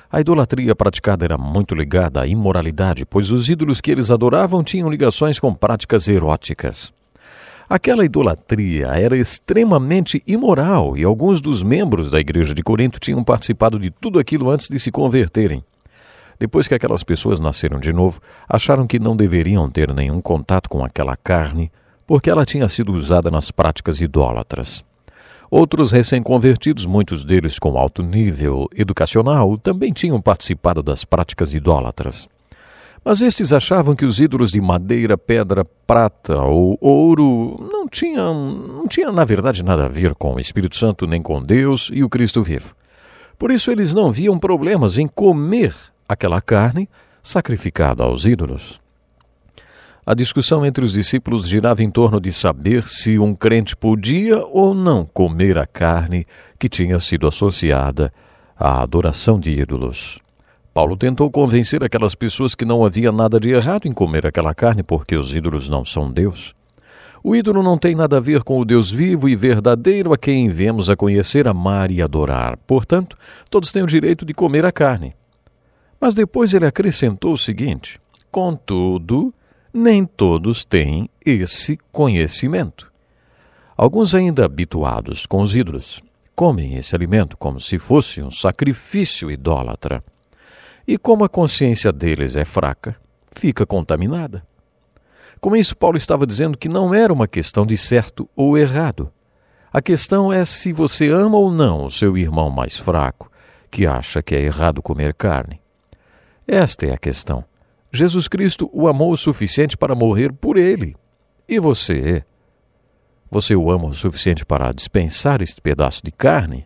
A 0.09 0.21
idolatria 0.21 0.73
praticada 0.73 1.25
era 1.25 1.37
muito 1.37 1.75
ligada 1.75 2.21
à 2.21 2.27
imoralidade, 2.27 3.05
pois 3.05 3.29
os 3.29 3.49
ídolos 3.49 3.81
que 3.81 3.91
eles 3.91 4.09
adoravam 4.09 4.63
tinham 4.63 4.89
ligações 4.89 5.37
com 5.37 5.53
práticas 5.53 6.07
eróticas. 6.07 6.93
Aquela 7.67 8.05
idolatria 8.05 8.87
era 8.87 9.17
extremamente 9.17 10.23
imoral 10.25 10.95
e 10.95 11.03
alguns 11.03 11.41
dos 11.41 11.61
membros 11.61 12.11
da 12.11 12.21
igreja 12.21 12.53
de 12.53 12.63
Corinto 12.63 13.01
tinham 13.01 13.21
participado 13.21 13.77
de 13.77 13.89
tudo 13.89 14.17
aquilo 14.17 14.49
antes 14.49 14.69
de 14.69 14.79
se 14.79 14.91
converterem. 14.91 15.61
Depois 16.39 16.69
que 16.69 16.75
aquelas 16.75 17.03
pessoas 17.03 17.41
nasceram 17.41 17.81
de 17.81 17.91
novo, 17.91 18.21
acharam 18.47 18.87
que 18.87 18.97
não 18.97 19.13
deveriam 19.13 19.69
ter 19.69 19.93
nenhum 19.93 20.21
contato 20.21 20.69
com 20.69 20.85
aquela 20.85 21.17
carne, 21.17 21.69
porque 22.07 22.29
ela 22.29 22.45
tinha 22.45 22.67
sido 22.69 22.93
usada 22.93 23.31
nas 23.31 23.51
práticas 23.51 24.01
idólatras. 24.01 24.83
Outros 25.49 25.91
recém-convertidos, 25.91 26.85
muitos 26.85 27.23
deles 27.23 27.59
com 27.59 27.77
alto 27.77 28.01
nível 28.03 28.67
educacional, 28.75 29.57
também 29.57 29.93
tinham 29.93 30.21
participado 30.21 30.81
das 30.81 31.05
práticas 31.05 31.53
idólatras. 31.53 32.27
Mas 33.03 33.21
estes 33.21 33.53
achavam 33.53 33.95
que 33.95 34.03
os 34.03 34.19
ídolos 34.19 34.51
de 34.51 34.59
madeira, 34.59 35.15
pedra, 35.15 35.63
prata 35.85 36.41
ou 36.41 36.75
ouro 36.81 37.69
não 37.71 37.87
tinham, 37.87 38.33
não 38.33 38.87
tinham, 38.87 39.11
na 39.11 39.23
verdade, 39.23 39.63
nada 39.63 39.85
a 39.85 39.87
ver 39.87 40.15
com 40.15 40.33
o 40.33 40.39
Espírito 40.39 40.75
Santo, 40.75 41.05
nem 41.05 41.21
com 41.21 41.41
Deus 41.41 41.91
e 41.93 42.03
o 42.03 42.09
Cristo 42.09 42.41
vivo. 42.41 42.75
Por 43.37 43.51
isso, 43.51 43.69
eles 43.69 43.93
não 43.93 44.11
viam 44.11 44.39
problemas 44.39 44.97
em 44.97 45.07
comer 45.07 45.75
aquela 46.09 46.41
carne 46.41 46.89
sacrificada 47.21 48.03
aos 48.03 48.25
ídolos. 48.25 48.81
A 50.07 50.13
discussão 50.13 50.63
entre 50.63 50.85
os 50.85 50.93
discípulos 50.93 51.47
girava 51.47 51.81
em 51.81 51.89
torno 51.89 52.21
de 52.21 52.31
saber 52.31 52.83
se 52.83 53.17
um 53.17 53.33
crente 53.33 53.75
podia 53.75 54.37
ou 54.37 54.75
não 54.75 55.03
comer 55.03 55.57
a 55.57 55.65
carne 55.65 56.27
que 56.59 56.69
tinha 56.69 56.99
sido 56.99 57.25
associada 57.25 58.13
à 58.55 58.83
adoração 58.83 59.39
de 59.39 59.49
ídolos. 59.49 60.19
Paulo 60.71 60.95
tentou 60.95 61.31
convencer 61.31 61.83
aquelas 61.83 62.13
pessoas 62.13 62.53
que 62.53 62.65
não 62.65 62.85
havia 62.85 63.11
nada 63.11 63.39
de 63.39 63.49
errado 63.49 63.87
em 63.87 63.91
comer 63.91 64.27
aquela 64.27 64.53
carne 64.53 64.83
porque 64.83 65.15
os 65.15 65.35
ídolos 65.35 65.69
não 65.69 65.83
são 65.83 66.11
Deus. 66.11 66.53
O 67.23 67.35
ídolo 67.35 67.63
não 67.63 67.75
tem 67.75 67.95
nada 67.95 68.17
a 68.17 68.19
ver 68.19 68.43
com 68.43 68.59
o 68.59 68.65
Deus 68.65 68.91
vivo 68.91 69.27
e 69.27 69.35
verdadeiro 69.35 70.13
a 70.13 70.17
quem 70.19 70.49
vemos 70.49 70.87
a 70.87 70.95
conhecer, 70.95 71.47
amar 71.47 71.89
e 71.89 71.99
adorar. 71.99 72.57
Portanto, 72.67 73.17
todos 73.49 73.71
têm 73.71 73.81
o 73.81 73.87
direito 73.87 74.23
de 74.23 74.35
comer 74.35 74.65
a 74.65 74.71
carne. 74.71 75.15
Mas 75.99 76.13
depois 76.13 76.53
ele 76.53 76.67
acrescentou 76.67 77.33
o 77.33 77.37
seguinte: 77.37 77.99
Contudo, 78.29 79.33
nem 79.77 80.05
todos 80.05 80.63
têm 80.63 81.09
esse 81.25 81.77
conhecimento. 81.91 82.89
Alguns, 83.75 84.15
ainda 84.15 84.45
habituados 84.45 85.25
com 85.25 85.41
os 85.41 85.53
ídolos, 85.53 86.01
comem 86.33 86.77
esse 86.77 86.95
alimento 86.95 87.35
como 87.35 87.59
se 87.59 87.77
fosse 87.77 88.21
um 88.21 88.31
sacrifício 88.31 89.29
idólatra. 89.29 90.01
E 90.87 90.97
como 90.97 91.25
a 91.25 91.29
consciência 91.29 91.91
deles 91.91 92.37
é 92.37 92.45
fraca, 92.45 92.95
fica 93.35 93.65
contaminada. 93.65 94.47
Com 95.41 95.53
isso, 95.57 95.75
Paulo 95.75 95.97
estava 95.97 96.25
dizendo 96.25 96.57
que 96.57 96.69
não 96.69 96.93
era 96.93 97.11
uma 97.11 97.27
questão 97.27 97.65
de 97.65 97.75
certo 97.75 98.29
ou 98.33 98.57
errado. 98.57 99.11
A 99.73 99.81
questão 99.81 100.31
é 100.31 100.45
se 100.45 100.71
você 100.71 101.09
ama 101.09 101.35
ou 101.35 101.51
não 101.51 101.83
o 101.83 101.91
seu 101.91 102.17
irmão 102.17 102.49
mais 102.49 102.77
fraco, 102.77 103.29
que 103.69 103.85
acha 103.85 104.23
que 104.23 104.35
é 104.35 104.41
errado 104.41 104.81
comer 104.81 105.13
carne. 105.13 105.59
Esta 106.47 106.85
é 106.85 106.93
a 106.93 106.97
questão. 106.97 107.43
Jesus 107.95 108.27
Cristo 108.27 108.69
o 108.73 108.87
amou 108.87 109.11
o 109.11 109.17
suficiente 109.17 109.77
para 109.77 109.95
morrer 109.95 110.33
por 110.33 110.57
ele. 110.57 110.95
E 111.47 111.59
você? 111.59 112.23
Você 113.31 113.55
o 113.55 113.71
ama 113.71 113.87
o 113.87 113.93
suficiente 113.93 114.45
para 114.45 114.71
dispensar 114.71 115.41
este 115.41 115.61
pedaço 115.61 116.01
de 116.03 116.11
carne? 116.11 116.65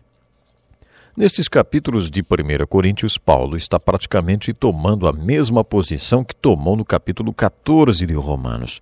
Nestes 1.16 1.48
capítulos 1.48 2.10
de 2.10 2.20
1 2.22 2.66
Coríntios, 2.66 3.18
Paulo 3.18 3.56
está 3.56 3.78
praticamente 3.78 4.52
tomando 4.52 5.06
a 5.06 5.12
mesma 5.12 5.62
posição 5.62 6.24
que 6.24 6.34
tomou 6.34 6.76
no 6.76 6.84
capítulo 6.84 7.32
14 7.32 8.06
de 8.06 8.14
Romanos, 8.14 8.80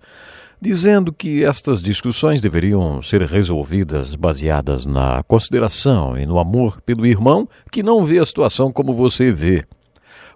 dizendo 0.61 1.11
que 1.11 1.43
estas 1.43 1.81
discussões 1.81 2.41
deveriam 2.41 3.01
ser 3.01 3.23
resolvidas 3.23 4.15
baseadas 4.15 4.85
na 4.85 5.23
consideração 5.23 6.17
e 6.17 6.25
no 6.25 6.39
amor 6.39 6.81
pelo 6.81 7.05
irmão 7.05 7.47
que 7.71 7.83
não 7.83 8.05
vê 8.05 8.19
a 8.19 8.25
situação 8.25 8.71
como 8.71 8.93
você 8.93 9.31
vê. 9.31 9.65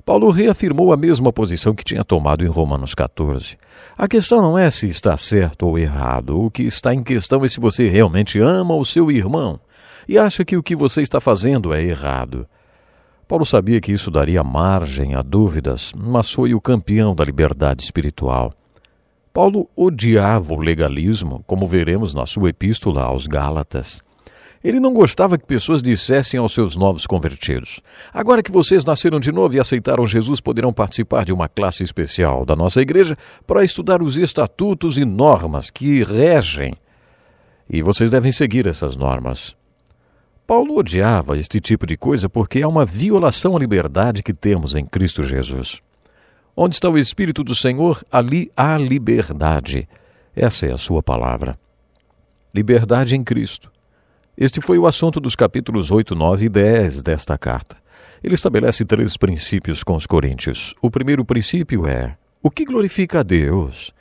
Paulo 0.06 0.30
reafirmou 0.32 0.92
a 0.92 0.98
mesma 0.98 1.32
posição 1.32 1.74
que 1.74 1.84
tinha 1.84 2.04
tomado 2.04 2.44
em 2.44 2.50
Romanos 2.50 2.94
14. 2.94 3.58
A 3.98 4.08
questão 4.08 4.42
não 4.42 4.58
é 4.58 4.70
se 4.70 4.88
está 4.88 5.16
certo 5.16 5.66
ou 5.66 5.80
errado, 5.80 6.42
o 6.42 6.52
que 6.52 6.64
está 6.64 6.94
em 6.94 7.02
questão 7.02 7.46
é 7.46 7.48
se 7.48 7.60
você 7.60 7.88
realmente 7.88 8.38
ama 8.40 8.76
o 8.76 8.84
seu 8.84 9.10
irmão 9.10 9.60
e 10.08 10.18
acha 10.18 10.44
que 10.44 10.58
o 10.58 10.64
que 10.64 10.76
você 10.76 11.02
está 11.02 11.22
fazendo 11.22 11.74
é 11.74 11.82
errado. 11.82 12.46
Paulo 13.28 13.46
sabia 13.46 13.80
que 13.80 13.92
isso 13.92 14.12
daria 14.12 14.44
margem 14.44 15.16
a 15.16 15.22
dúvidas, 15.22 15.94
mas 15.96 16.32
foi 16.32 16.54
o 16.54 16.62
campeão 16.62 17.16
da 17.16 17.24
liberdade 17.24 17.84
espiritual. 17.84 18.54
Paulo 19.34 19.70
odiava 19.76 20.54
o 20.54 20.60
legalismo, 20.60 21.44
como 21.48 21.66
veremos 21.66 22.14
na 22.14 22.26
sua 22.26 22.50
epístola 22.50 23.04
aos 23.04 23.26
Gálatas. 23.26 24.04
Ele 24.64 24.80
não 24.80 24.94
gostava 24.94 25.38
que 25.38 25.46
pessoas 25.46 25.84
dissessem 25.84 26.40
aos 26.40 26.54
seus 26.54 26.76
novos 26.76 27.06
convertidos: 27.06 27.82
Agora 28.14 28.42
que 28.42 28.52
vocês 28.52 28.86
nasceram 28.86 29.20
de 29.20 29.32
novo 29.32 29.56
e 29.56 29.60
aceitaram 29.60 30.06
Jesus, 30.06 30.40
poderão 30.40 30.72
participar 30.72 31.26
de 31.26 31.34
uma 31.34 31.50
classe 31.50 31.84
especial 31.84 32.46
da 32.46 32.56
nossa 32.56 32.82
igreja 32.82 33.18
para 33.46 33.64
estudar 33.64 34.02
os 34.02 34.18
estatutos 34.18 34.98
e 34.98 35.04
normas 35.04 35.70
que 35.70 36.02
regem. 36.04 36.76
E 37.70 37.82
vocês 37.82 38.10
devem 38.10 38.32
seguir 38.32 38.66
essas 38.66 38.96
normas. 38.96 39.56
Paulo 40.48 40.78
odiava 40.78 41.38
este 41.38 41.60
tipo 41.60 41.86
de 41.86 41.98
coisa 41.98 42.30
porque 42.30 42.60
é 42.60 42.68
uma 42.68 42.86
violação 42.86 43.56
à 43.58 43.60
liberdade 43.60 44.24
que 44.24 44.34
temos 44.34 44.76
em 44.76 44.86
Cristo 44.86 45.24
Jesus. 45.24 45.82
Onde 46.56 46.76
está 46.76 46.90
o 46.90 46.98
Espírito 46.98 47.44
do 47.44 47.56
Senhor, 47.56 48.04
ali 48.12 48.52
há 48.56 48.78
liberdade. 48.78 49.88
Essa 50.36 50.68
é 50.68 50.72
a 50.72 50.78
sua 50.78 51.02
palavra. 51.02 51.58
Liberdade 52.54 53.16
em 53.16 53.24
Cristo. 53.24 53.73
Este 54.36 54.60
foi 54.62 54.80
o 54.80 54.88
assunto 54.88 55.20
dos 55.20 55.36
capítulos 55.36 55.92
8, 55.92 56.16
9 56.16 56.48
e 56.48 56.50
10 56.50 57.04
desta 57.04 57.38
carta. 57.38 57.78
Ele 58.24 58.34
estabelece 58.34 58.84
três 58.84 59.16
princípios 59.16 59.84
com 59.84 59.96
os 59.96 60.08
coríntios. 60.08 60.74
O 60.82 60.90
primeiro 60.90 61.24
princípio 61.24 61.86
é: 61.86 62.18
o 62.42 62.50
que 62.50 62.66
glorifica 62.66 63.20
a 63.20 63.24
Deus? 63.24 63.94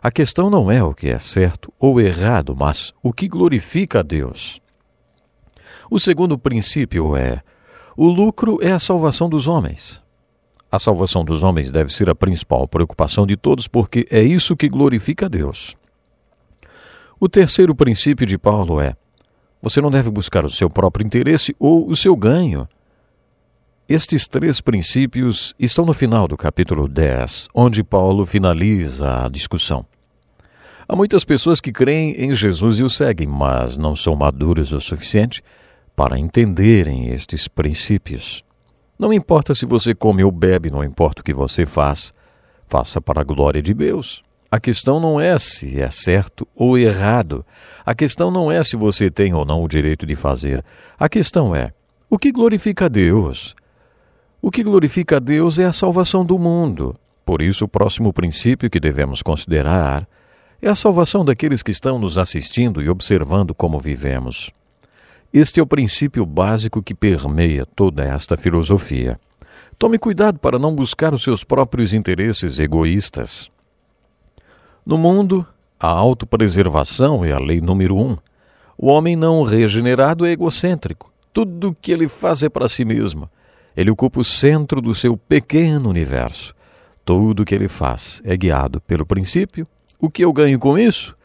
A 0.00 0.10
questão 0.10 0.48
não 0.48 0.70
é 0.70 0.84
o 0.84 0.94
que 0.94 1.08
é 1.08 1.18
certo 1.18 1.72
ou 1.80 2.00
errado, 2.00 2.54
mas 2.56 2.94
o 3.02 3.12
que 3.12 3.26
glorifica 3.26 4.00
a 4.00 4.02
Deus. 4.02 4.60
O 5.90 5.98
segundo 5.98 6.38
princípio 6.38 7.16
é: 7.16 7.42
o 7.96 8.06
lucro 8.06 8.58
é 8.62 8.70
a 8.70 8.78
salvação 8.78 9.28
dos 9.28 9.48
homens. 9.48 10.00
A 10.70 10.78
salvação 10.78 11.24
dos 11.24 11.42
homens 11.42 11.72
deve 11.72 11.92
ser 11.92 12.08
a 12.08 12.14
principal 12.14 12.68
preocupação 12.68 13.26
de 13.26 13.36
todos, 13.36 13.66
porque 13.66 14.06
é 14.10 14.22
isso 14.22 14.56
que 14.56 14.68
glorifica 14.68 15.26
a 15.26 15.28
Deus. 15.28 15.76
O 17.18 17.28
terceiro 17.28 17.74
princípio 17.74 18.26
de 18.26 18.38
Paulo 18.38 18.80
é: 18.80 18.94
você 19.66 19.80
não 19.80 19.90
deve 19.90 20.08
buscar 20.10 20.44
o 20.44 20.48
seu 20.48 20.70
próprio 20.70 21.04
interesse 21.04 21.52
ou 21.58 21.90
o 21.90 21.96
seu 21.96 22.14
ganho. 22.14 22.68
Estes 23.88 24.28
três 24.28 24.60
princípios 24.60 25.56
estão 25.58 25.84
no 25.84 25.92
final 25.92 26.28
do 26.28 26.36
capítulo 26.36 26.86
10, 26.86 27.48
onde 27.52 27.82
Paulo 27.82 28.24
finaliza 28.24 29.24
a 29.24 29.28
discussão. 29.28 29.84
Há 30.88 30.94
muitas 30.94 31.24
pessoas 31.24 31.60
que 31.60 31.72
creem 31.72 32.12
em 32.12 32.32
Jesus 32.32 32.78
e 32.78 32.84
o 32.84 32.88
seguem, 32.88 33.26
mas 33.26 33.76
não 33.76 33.96
são 33.96 34.14
maduras 34.14 34.70
o 34.70 34.80
suficiente 34.80 35.42
para 35.96 36.16
entenderem 36.16 37.08
estes 37.08 37.48
princípios. 37.48 38.44
Não 38.96 39.12
importa 39.12 39.52
se 39.52 39.66
você 39.66 39.96
come 39.96 40.22
ou 40.22 40.30
bebe, 40.30 40.70
não 40.70 40.84
importa 40.84 41.22
o 41.22 41.24
que 41.24 41.34
você 41.34 41.66
faz, 41.66 42.14
faça 42.68 43.00
para 43.00 43.20
a 43.20 43.24
glória 43.24 43.60
de 43.60 43.74
Deus. 43.74 44.22
A 44.56 44.58
questão 44.58 44.98
não 44.98 45.20
é 45.20 45.38
se 45.38 45.78
é 45.78 45.90
certo 45.90 46.48
ou 46.54 46.78
errado. 46.78 47.44
A 47.84 47.94
questão 47.94 48.30
não 48.30 48.50
é 48.50 48.64
se 48.64 48.74
você 48.74 49.10
tem 49.10 49.34
ou 49.34 49.44
não 49.44 49.62
o 49.62 49.68
direito 49.68 50.06
de 50.06 50.16
fazer. 50.16 50.64
A 50.98 51.10
questão 51.10 51.54
é: 51.54 51.74
o 52.08 52.16
que 52.16 52.32
glorifica 52.32 52.86
a 52.86 52.88
Deus? 52.88 53.54
O 54.40 54.50
que 54.50 54.62
glorifica 54.62 55.18
a 55.18 55.18
Deus 55.18 55.58
é 55.58 55.66
a 55.66 55.74
salvação 55.74 56.24
do 56.24 56.38
mundo. 56.38 56.98
Por 57.22 57.42
isso, 57.42 57.66
o 57.66 57.68
próximo 57.68 58.14
princípio 58.14 58.70
que 58.70 58.80
devemos 58.80 59.20
considerar 59.20 60.08
é 60.62 60.70
a 60.70 60.74
salvação 60.74 61.22
daqueles 61.22 61.62
que 61.62 61.70
estão 61.70 61.98
nos 61.98 62.16
assistindo 62.16 62.80
e 62.80 62.88
observando 62.88 63.54
como 63.54 63.78
vivemos. 63.78 64.50
Este 65.34 65.60
é 65.60 65.62
o 65.62 65.66
princípio 65.66 66.24
básico 66.24 66.82
que 66.82 66.94
permeia 66.94 67.66
toda 67.66 68.02
esta 68.02 68.38
filosofia. 68.38 69.20
Tome 69.78 69.98
cuidado 69.98 70.38
para 70.38 70.58
não 70.58 70.74
buscar 70.74 71.12
os 71.12 71.22
seus 71.22 71.44
próprios 71.44 71.92
interesses 71.92 72.58
egoístas. 72.58 73.54
No 74.86 74.96
mundo, 74.96 75.44
a 75.80 75.88
autopreservação 75.88 77.24
é 77.24 77.32
a 77.32 77.40
lei 77.40 77.60
número 77.60 77.96
um. 77.96 78.16
O 78.78 78.86
homem 78.86 79.16
não 79.16 79.42
regenerado 79.42 80.24
é 80.24 80.30
egocêntrico. 80.30 81.12
Tudo 81.32 81.70
o 81.70 81.74
que 81.74 81.90
ele 81.90 82.06
faz 82.06 82.44
é 82.44 82.48
para 82.48 82.68
si 82.68 82.84
mesmo. 82.84 83.28
Ele 83.76 83.90
ocupa 83.90 84.20
o 84.20 84.24
centro 84.24 84.80
do 84.80 84.94
seu 84.94 85.16
pequeno 85.16 85.90
universo. 85.90 86.54
Tudo 87.04 87.42
o 87.42 87.44
que 87.44 87.52
ele 87.52 87.66
faz 87.66 88.22
é 88.24 88.36
guiado 88.36 88.80
pelo 88.80 89.04
princípio: 89.04 89.66
o 89.98 90.08
que 90.08 90.24
eu 90.24 90.32
ganho 90.32 90.56
com 90.56 90.78
isso? 90.78 91.16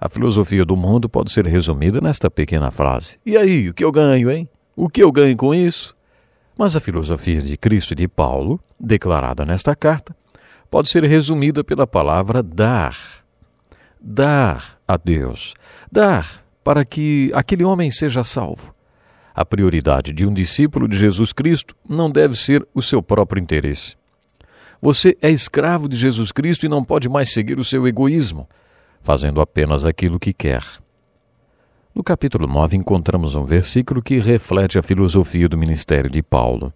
A 0.00 0.08
filosofia 0.08 0.64
do 0.64 0.76
mundo 0.76 1.08
pode 1.08 1.30
ser 1.30 1.46
resumida 1.46 2.00
nesta 2.00 2.28
pequena 2.28 2.72
frase: 2.72 3.16
E 3.24 3.36
aí, 3.36 3.68
o 3.68 3.74
que 3.74 3.84
eu 3.84 3.92
ganho, 3.92 4.28
hein? 4.28 4.48
O 4.74 4.88
que 4.88 5.04
eu 5.04 5.12
ganho 5.12 5.36
com 5.36 5.54
isso? 5.54 5.94
Mas 6.58 6.74
a 6.74 6.80
filosofia 6.80 7.40
de 7.40 7.56
Cristo 7.56 7.92
e 7.92 7.94
de 7.94 8.08
Paulo, 8.08 8.58
declarada 8.78 9.46
nesta 9.46 9.76
carta, 9.76 10.16
pode 10.70 10.88
ser 10.88 11.04
resumida 11.04 11.64
pela 11.64 11.86
palavra 11.86 12.42
dar. 12.42 12.96
Dar 14.00 14.78
a 14.86 14.96
Deus. 14.96 15.54
Dar 15.90 16.44
para 16.62 16.84
que 16.84 17.30
aquele 17.34 17.64
homem 17.64 17.90
seja 17.90 18.22
salvo. 18.22 18.74
A 19.34 19.44
prioridade 19.44 20.12
de 20.12 20.26
um 20.26 20.32
discípulo 20.32 20.88
de 20.88 20.98
Jesus 20.98 21.32
Cristo 21.32 21.74
não 21.88 22.10
deve 22.10 22.34
ser 22.34 22.66
o 22.74 22.82
seu 22.82 23.02
próprio 23.02 23.40
interesse. 23.40 23.96
Você 24.80 25.16
é 25.22 25.30
escravo 25.30 25.88
de 25.88 25.96
Jesus 25.96 26.30
Cristo 26.30 26.66
e 26.66 26.68
não 26.68 26.84
pode 26.84 27.08
mais 27.08 27.32
seguir 27.32 27.58
o 27.58 27.64
seu 27.64 27.86
egoísmo, 27.86 28.48
fazendo 29.00 29.40
apenas 29.40 29.84
aquilo 29.84 30.20
que 30.20 30.32
quer. 30.32 30.62
No 31.94 32.04
capítulo 32.04 32.46
9 32.46 32.76
encontramos 32.76 33.34
um 33.34 33.44
versículo 33.44 34.02
que 34.02 34.20
reflete 34.20 34.78
a 34.78 34.82
filosofia 34.82 35.48
do 35.48 35.58
ministério 35.58 36.10
de 36.10 36.22
Paulo. 36.22 36.72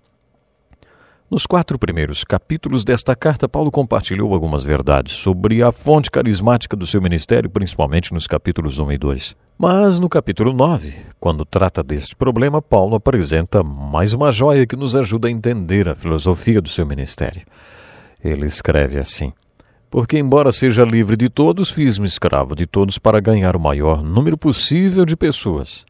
Nos 1.32 1.46
quatro 1.46 1.78
primeiros 1.78 2.24
capítulos 2.24 2.84
desta 2.84 3.16
carta, 3.16 3.48
Paulo 3.48 3.70
compartilhou 3.70 4.34
algumas 4.34 4.64
verdades 4.64 5.14
sobre 5.14 5.62
a 5.62 5.72
fonte 5.72 6.10
carismática 6.10 6.76
do 6.76 6.86
seu 6.86 7.00
ministério, 7.00 7.48
principalmente 7.48 8.12
nos 8.12 8.26
capítulos 8.26 8.78
1 8.78 8.92
e 8.92 8.98
2. 8.98 9.36
Mas 9.56 9.98
no 9.98 10.10
capítulo 10.10 10.52
9, 10.52 10.94
quando 11.18 11.46
trata 11.46 11.82
deste 11.82 12.14
problema, 12.14 12.60
Paulo 12.60 12.96
apresenta 12.96 13.62
mais 13.62 14.12
uma 14.12 14.30
joia 14.30 14.66
que 14.66 14.76
nos 14.76 14.94
ajuda 14.94 15.26
a 15.26 15.30
entender 15.30 15.88
a 15.88 15.94
filosofia 15.94 16.60
do 16.60 16.68
seu 16.68 16.84
ministério. 16.84 17.46
Ele 18.22 18.44
escreve 18.44 18.98
assim: 18.98 19.32
Porque, 19.90 20.18
embora 20.18 20.52
seja 20.52 20.84
livre 20.84 21.16
de 21.16 21.30
todos, 21.30 21.70
fiz-me 21.70 22.06
escravo 22.06 22.54
de 22.54 22.66
todos 22.66 22.98
para 22.98 23.20
ganhar 23.20 23.56
o 23.56 23.60
maior 23.60 24.02
número 24.02 24.36
possível 24.36 25.06
de 25.06 25.16
pessoas. 25.16 25.86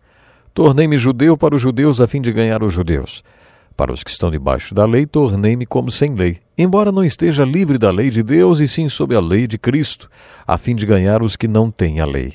Tornei-me 0.55 0.99
judeu 0.99 1.37
para 1.37 1.57
os 1.57 1.61
judeus 1.61 2.01
a 2.01 2.07
fim 2.07 2.21
de 2.21 2.31
ganhar 2.31 2.63
os 2.63 2.73
judeus 2.73 3.25
para 3.73 3.93
os 3.93 4.03
que 4.03 4.11
estão 4.11 4.31
debaixo 4.31 4.75
da 4.75 4.85
lei, 4.85 5.07
tornei-me 5.07 5.67
como 5.67 5.91
sem 5.91 6.15
lei, 6.15 6.39
embora 6.57 6.93
não 6.93 7.05
esteja 7.05 7.45
livre 7.45 7.79
da 7.79 7.91
lei 7.91 8.11
de 8.11 8.23
Deus 8.23 8.61
e 8.61 8.69
sim 8.69 8.89
sob 8.89 9.15
a 9.15 9.21
lei 9.21 9.47
de 9.47 9.59
Cristo, 9.59 10.09
a 10.47 10.57
fim 10.57 10.77
de 10.77 10.87
ganhar 10.87 11.23
os 11.23 11.37
que 11.37 11.49
não 11.49 11.71
têm 11.71 12.01
a 12.01 12.05
lei. 12.05 12.35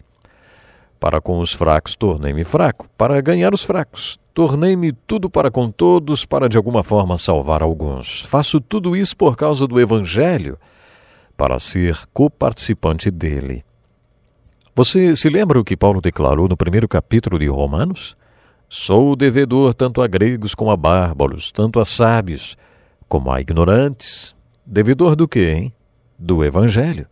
Para 0.99 1.22
com 1.22 1.39
os 1.39 1.53
fracos, 1.53 1.95
tornei-me 1.95 2.43
fraco, 2.43 2.89
para 2.97 3.22
ganhar 3.22 3.53
os 3.53 3.64
fracos. 3.64 4.19
Tornei-me 4.34 4.91
tudo 4.91 5.30
para 5.30 5.49
com 5.49 5.72
todos, 5.72 6.26
para 6.26 6.49
de 6.49 6.57
alguma 6.57 6.84
forma 6.84 7.18
salvar 7.18 7.64
alguns. 7.64 8.22
Faço 8.26 8.59
tudo 8.59 8.95
isso 8.95 9.15
por 9.15 9.35
causa 9.35 9.68
do 9.68 9.80
Evangelho, 9.80 10.57
para 11.35 11.59
ser 11.59 11.97
coparticipante 12.14 13.09
dele. 13.11 13.64
Você 14.76 15.15
se 15.15 15.30
lembra 15.30 15.59
o 15.59 15.64
que 15.64 15.76
Paulo 15.76 16.01
declarou 16.01 16.47
no 16.47 16.55
primeiro 16.55 16.88
capítulo 16.88 17.39
de 17.39 17.47
Romanos? 17.47 18.15
Sou 18.69 19.15
devedor 19.15 19.73
tanto 19.73 20.02
a 20.02 20.07
gregos 20.07 20.53
como 20.53 20.72
a 20.72 20.77
bárbaros, 20.77 21.52
tanto 21.52 21.80
a 21.80 21.85
sábios 21.85 22.57
como 23.07 23.31
a 23.31 23.39
ignorantes. 23.39 24.35
Devedor 24.65 25.15
do 25.15 25.27
quê, 25.27 25.53
hein? 25.56 25.73
Do 26.19 26.44
Evangelho. 26.44 27.07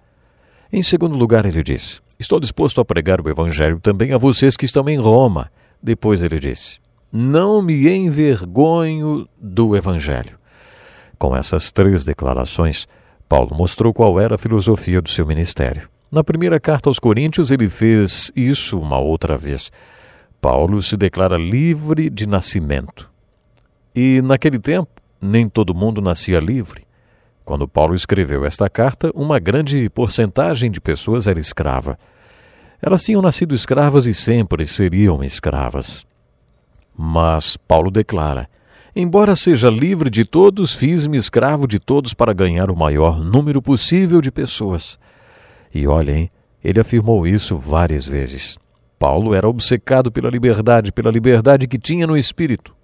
Em 0.71 0.83
segundo 0.83 1.15
lugar, 1.15 1.45
ele 1.45 1.63
disse: 1.63 2.01
Estou 2.19 2.39
disposto 2.39 2.81
a 2.81 2.85
pregar 2.85 3.21
o 3.21 3.29
Evangelho 3.29 3.79
também 3.79 4.11
a 4.11 4.17
vocês 4.17 4.57
que 4.57 4.65
estão 4.65 4.89
em 4.89 4.97
Roma. 4.97 5.49
Depois 5.81 6.21
ele 6.21 6.39
disse: 6.39 6.79
não 7.17 7.61
me 7.61 7.87
envergonho 7.87 9.25
do 9.39 9.73
Evangelho. 9.73 10.37
Com 11.17 11.33
essas 11.33 11.71
três 11.71 12.03
declarações, 12.03 12.89
Paulo 13.29 13.55
mostrou 13.55 13.93
qual 13.93 14.19
era 14.19 14.35
a 14.35 14.37
filosofia 14.37 15.01
do 15.01 15.07
seu 15.07 15.25
ministério. 15.25 15.87
Na 16.11 16.25
primeira 16.25 16.59
carta 16.59 16.89
aos 16.89 16.99
Coríntios, 16.99 17.51
ele 17.51 17.69
fez 17.69 18.33
isso 18.35 18.77
uma 18.77 18.99
outra 18.99 19.37
vez. 19.37 19.71
Paulo 20.45 20.79
se 20.79 20.95
declara 20.95 21.39
livre 21.39 22.07
de 22.07 22.27
nascimento. 22.27 23.09
E 23.95 24.21
naquele 24.21 24.59
tempo, 24.59 25.01
nem 25.19 25.49
todo 25.49 25.73
mundo 25.73 26.03
nascia 26.03 26.39
livre. 26.39 26.85
Quando 27.43 27.67
Paulo 27.67 27.95
escreveu 27.95 28.45
esta 28.45 28.69
carta, 28.69 29.11
uma 29.15 29.39
grande 29.39 29.89
porcentagem 29.89 30.69
de 30.69 30.79
pessoas 30.79 31.25
era 31.25 31.39
escrava. 31.39 31.97
Elas 32.79 33.03
tinham 33.03 33.23
nascido 33.23 33.55
escravas 33.55 34.05
e 34.05 34.13
sempre 34.13 34.67
seriam 34.67 35.23
escravas. 35.23 36.05
Mas 36.95 37.57
Paulo 37.57 37.89
declara: 37.89 38.47
Embora 38.95 39.35
seja 39.35 39.67
livre 39.67 40.11
de 40.11 40.25
todos, 40.25 40.75
fiz-me 40.75 41.17
escravo 41.17 41.67
de 41.67 41.79
todos 41.79 42.13
para 42.13 42.33
ganhar 42.33 42.69
o 42.69 42.77
maior 42.77 43.19
número 43.19 43.63
possível 43.63 44.21
de 44.21 44.29
pessoas. 44.29 44.99
E 45.73 45.87
olhem, 45.87 46.29
ele 46.63 46.79
afirmou 46.79 47.25
isso 47.25 47.57
várias 47.57 48.05
vezes. 48.05 48.63
Paulo 48.97 49.33
era 49.33 49.47
obcecado 49.47 50.11
pela 50.11 50.29
liberdade, 50.29 50.91
pela 50.91 51.11
liberdade 51.11 51.67
que 51.67 51.77
tinha 51.77 52.07
no 52.07 52.17
espírito. 52.17 52.75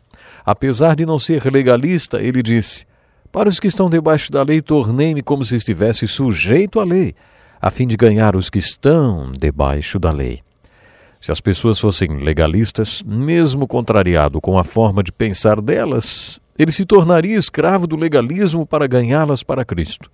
Apesar 0.45 0.95
de 0.95 1.05
não 1.05 1.19
ser 1.19 1.45
legalista, 1.51 2.21
ele 2.21 2.41
disse: 2.41 2.85
Para 3.31 3.49
os 3.49 3.59
que 3.59 3.67
estão 3.67 3.89
debaixo 3.89 4.31
da 4.31 4.43
lei, 4.43 4.61
tornei-me 4.61 5.21
como 5.21 5.43
se 5.43 5.55
estivesse 5.55 6.07
sujeito 6.07 6.79
à 6.79 6.83
lei, 6.83 7.13
a 7.61 7.69
fim 7.69 7.87
de 7.87 7.95
ganhar 7.95 8.35
os 8.35 8.49
que 8.49 8.59
estão 8.59 9.31
debaixo 9.37 9.99
da 9.99 10.11
lei. 10.11 10.39
Se 11.19 11.31
as 11.31 11.39
pessoas 11.39 11.79
fossem 11.79 12.17
legalistas, 12.17 13.03
mesmo 13.05 13.67
contrariado 13.67 14.41
com 14.41 14.57
a 14.57 14.63
forma 14.63 15.03
de 15.03 15.11
pensar 15.11 15.61
delas, 15.61 16.41
ele 16.57 16.71
se 16.71 16.83
tornaria 16.83 17.37
escravo 17.37 17.85
do 17.85 17.95
legalismo 17.95 18.65
para 18.65 18.87
ganhá-las 18.87 19.43
para 19.43 19.63
Cristo. 19.63 20.09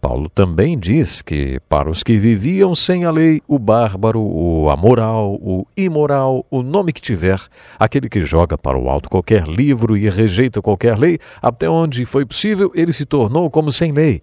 Paulo 0.00 0.28
também 0.28 0.78
diz 0.78 1.22
que, 1.22 1.58
para 1.68 1.90
os 1.90 2.02
que 2.02 2.16
viviam 2.16 2.74
sem 2.74 3.04
a 3.04 3.10
lei, 3.10 3.42
o 3.48 3.58
bárbaro, 3.58 4.20
o 4.20 4.70
amoral, 4.70 5.34
o 5.34 5.66
imoral, 5.76 6.46
o 6.50 6.62
nome 6.62 6.92
que 6.92 7.00
tiver, 7.00 7.40
aquele 7.78 8.08
que 8.08 8.20
joga 8.20 8.56
para 8.56 8.78
o 8.78 8.88
alto 8.88 9.08
qualquer 9.08 9.46
livro 9.48 9.96
e 9.96 10.08
rejeita 10.08 10.62
qualquer 10.62 10.98
lei, 10.98 11.18
até 11.40 11.68
onde 11.68 12.04
foi 12.04 12.24
possível, 12.24 12.70
ele 12.74 12.92
se 12.92 13.04
tornou 13.04 13.50
como 13.50 13.72
sem 13.72 13.92
lei. 13.92 14.22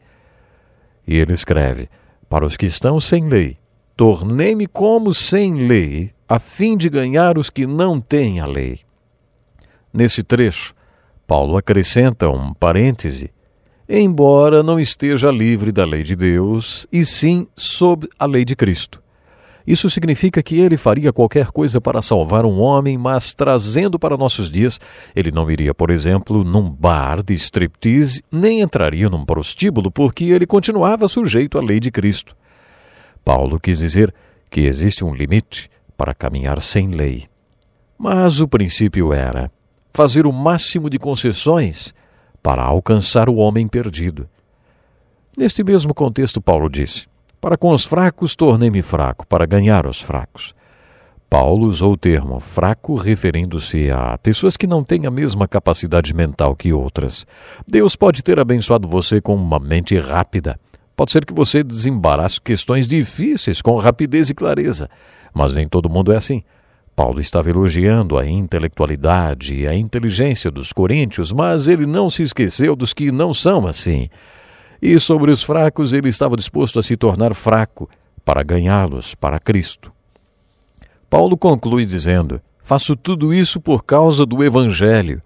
E 1.08 1.18
ele 1.18 1.34
escreve: 1.34 1.90
Para 2.30 2.46
os 2.46 2.56
que 2.56 2.66
estão 2.66 3.00
sem 3.00 3.28
lei, 3.28 3.58
tornei-me 3.98 4.68
como 4.68 5.14
sem 5.14 5.68
lei, 5.68 6.12
a 6.30 6.40
fim 6.40 6.78
de 6.78 6.90
ganhar 6.90 7.38
os 7.38 7.50
que 7.50 7.66
não 7.66 8.00
têm 8.00 8.40
a 8.40 8.46
lei. 8.46 8.80
Nesse 9.92 10.24
trecho, 10.24 10.74
Paulo 11.28 11.58
acrescenta 11.58 12.30
um 12.30 12.54
parêntese 12.54 13.32
embora 13.88 14.64
não 14.64 14.80
esteja 14.80 15.32
livre 15.32 15.72
da 15.72 15.86
lei 15.86 16.04
de 16.04 16.16
Deus, 16.16 16.88
e 16.92 17.06
sim 17.06 17.48
sob 17.56 18.08
a 18.18 18.26
lei 18.26 18.46
de 18.46 18.56
Cristo. 18.56 19.02
Isso 19.66 19.90
significa 19.90 20.44
que 20.44 20.60
ele 20.60 20.76
faria 20.76 21.14
qualquer 21.14 21.48
coisa 21.48 21.80
para 21.80 22.02
salvar 22.02 22.46
um 22.46 22.60
homem, 22.60 22.98
mas 22.98 23.34
trazendo 23.34 23.98
para 23.98 24.18
nossos 24.18 24.52
dias, 24.52 24.80
ele 25.16 25.32
não 25.32 25.50
iria, 25.50 25.74
por 25.74 25.90
exemplo, 25.90 26.44
num 26.44 26.70
bar 26.70 27.24
de 27.24 27.34
striptease, 27.34 28.22
nem 28.30 28.60
entraria 28.60 29.10
num 29.10 29.24
prostíbulo, 29.26 29.90
porque 29.90 30.26
ele 30.26 30.46
continuava 30.46 31.08
sujeito 31.08 31.58
à 31.58 31.62
lei 31.62 31.80
de 31.80 31.92
Cristo. 31.92 32.36
Paulo 33.24 33.58
quis 33.58 33.80
dizer 33.80 34.14
que 34.50 34.62
existe 34.62 35.06
um 35.06 35.16
limite 35.16 35.70
para 35.98 36.14
caminhar 36.14 36.62
sem 36.62 36.90
lei. 36.90 37.26
Mas 37.98 38.42
o 38.42 38.48
princípio 38.48 39.14
era 39.14 39.50
fazer 39.94 40.26
o 40.26 40.34
máximo 40.34 40.90
de 40.90 41.00
concessões 41.00 41.94
para 42.44 42.62
alcançar 42.62 43.30
o 43.30 43.38
homem 43.38 43.68
perdido. 43.68 44.28
Neste 45.36 45.64
mesmo 45.64 45.94
contexto, 45.94 46.42
Paulo 46.42 46.70
disse: 46.70 47.08
Para 47.40 47.58
com 47.58 47.70
os 47.70 47.86
fracos 47.86 48.36
tornei-me 48.36 48.82
fraco, 48.82 49.26
para 49.26 49.46
ganhar 49.46 49.88
os 49.88 50.02
fracos. 50.02 50.54
Paulo 51.30 51.66
usou 51.66 51.94
o 51.94 51.98
termo 51.98 52.40
fraco 52.40 52.94
referindo-se 52.94 53.90
a 53.90 54.20
pessoas 54.20 54.56
que 54.56 54.68
não 54.68 54.84
têm 54.84 55.08
a 55.08 55.10
mesma 55.10 55.48
capacidade 55.48 56.14
mental 56.14 56.56
que 56.56 56.72
outras. 56.72 57.26
Deus 57.68 57.96
pode 57.96 58.22
ter 58.22 58.40
abençoado 58.40 58.88
você 58.88 59.20
com 59.20 59.34
uma 59.34 59.58
mente 59.58 59.98
rápida. 59.98 60.60
Pode 60.96 61.12
ser 61.12 61.26
que 61.26 61.34
você 61.34 61.64
desembarace 61.64 62.40
questões 62.40 62.88
difíceis 62.88 63.64
com 63.64 63.76
rapidez 63.78 64.30
e 64.30 64.36
clareza, 64.36 64.88
mas 65.34 65.56
nem 65.56 65.68
todo 65.68 65.90
mundo 65.90 66.14
é 66.14 66.18
assim. 66.18 66.44
Paulo 66.96 67.20
estava 67.20 67.50
elogiando 67.50 68.18
a 68.18 68.28
intelectualidade 68.28 69.56
e 69.56 69.68
a 69.68 69.76
inteligência 69.76 70.52
dos 70.52 70.72
coríntios, 70.72 71.32
mas 71.32 71.68
ele 71.68 71.86
não 71.86 72.10
se 72.10 72.22
esqueceu 72.22 72.76
dos 72.76 72.94
que 72.94 73.12
não 73.12 73.34
são 73.34 73.66
assim. 73.66 74.10
E 74.82 75.00
sobre 75.00 75.32
os 75.32 75.42
fracos, 75.42 75.92
ele 75.92 76.10
estava 76.10 76.36
disposto 76.36 76.78
a 76.78 76.84
se 76.84 76.96
tornar 76.96 77.34
fraco 77.34 77.90
para 78.24 78.44
ganhá-los 78.44 79.16
para 79.16 79.40
Cristo. 79.40 79.92
Paulo 81.10 81.36
conclui 81.36 81.86
dizendo: 81.86 82.42
Faço 82.62 82.96
tudo 82.96 83.34
isso 83.34 83.60
por 83.60 83.84
causa 83.84 84.26
do 84.26 84.44
Evangelho, 84.44 85.22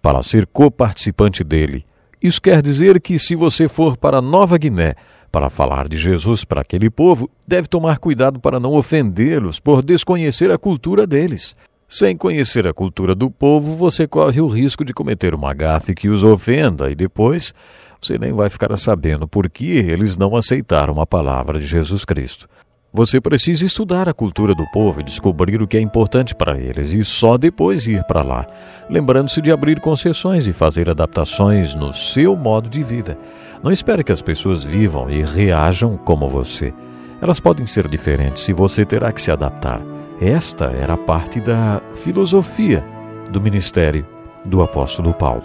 para 0.00 0.22
ser 0.22 0.46
coparticipante 0.46 1.42
dele. 1.42 1.84
Isso 2.22 2.40
quer 2.40 2.62
dizer 2.62 3.00
que, 3.00 3.18
se 3.18 3.34
você 3.34 3.66
for 3.66 3.96
para 3.96 4.20
Nova 4.20 4.58
Guiné 4.58 4.94
para 5.30 5.48
falar 5.48 5.88
de 5.88 5.96
Jesus 5.96 6.44
para 6.44 6.60
aquele 6.60 6.90
povo, 6.90 7.30
deve 7.46 7.68
tomar 7.68 7.98
cuidado 7.98 8.40
para 8.40 8.58
não 8.58 8.74
ofendê-los 8.74 9.60
por 9.60 9.82
desconhecer 9.82 10.50
a 10.50 10.58
cultura 10.58 11.06
deles. 11.06 11.56
Sem 11.88 12.16
conhecer 12.16 12.66
a 12.66 12.72
cultura 12.72 13.14
do 13.14 13.30
povo, 13.30 13.74
você 13.74 14.06
corre 14.06 14.40
o 14.40 14.46
risco 14.46 14.84
de 14.84 14.94
cometer 14.94 15.34
uma 15.34 15.52
gafe 15.52 15.94
que 15.94 16.08
os 16.08 16.22
ofenda 16.22 16.90
e 16.90 16.94
depois 16.94 17.52
você 18.00 18.16
nem 18.16 18.32
vai 18.32 18.48
ficar 18.48 18.74
sabendo 18.76 19.28
por 19.28 19.50
que 19.50 19.78
eles 19.78 20.16
não 20.16 20.36
aceitaram 20.36 21.00
a 21.00 21.06
palavra 21.06 21.58
de 21.58 21.66
Jesus 21.66 22.04
Cristo. 22.04 22.48
Você 22.92 23.20
precisa 23.20 23.64
estudar 23.64 24.08
a 24.08 24.14
cultura 24.14 24.52
do 24.52 24.66
povo 24.72 25.00
e 25.00 25.04
descobrir 25.04 25.62
o 25.62 25.66
que 25.66 25.76
é 25.76 25.80
importante 25.80 26.34
para 26.34 26.58
eles 26.58 26.92
e 26.92 27.04
só 27.04 27.38
depois 27.38 27.86
ir 27.86 28.02
para 28.04 28.22
lá, 28.22 28.46
lembrando-se 28.88 29.40
de 29.40 29.52
abrir 29.52 29.78
concessões 29.78 30.48
e 30.48 30.52
fazer 30.52 30.90
adaptações 30.90 31.76
no 31.76 31.92
seu 31.92 32.34
modo 32.34 32.68
de 32.68 32.82
vida. 32.82 33.16
Não 33.62 33.70
espere 33.70 34.02
que 34.02 34.12
as 34.12 34.22
pessoas 34.22 34.64
vivam 34.64 35.10
e 35.10 35.22
reajam 35.22 35.96
como 35.96 36.28
você. 36.28 36.72
Elas 37.20 37.38
podem 37.38 37.66
ser 37.66 37.86
diferentes 37.88 38.48
e 38.48 38.52
você 38.52 38.84
terá 38.84 39.12
que 39.12 39.20
se 39.20 39.30
adaptar. 39.30 39.82
Esta 40.20 40.66
era 40.66 40.96
parte 40.96 41.40
da 41.40 41.80
filosofia 41.94 42.84
do 43.30 43.40
ministério 43.40 44.06
do 44.44 44.62
apóstolo 44.62 45.12
Paulo. 45.12 45.42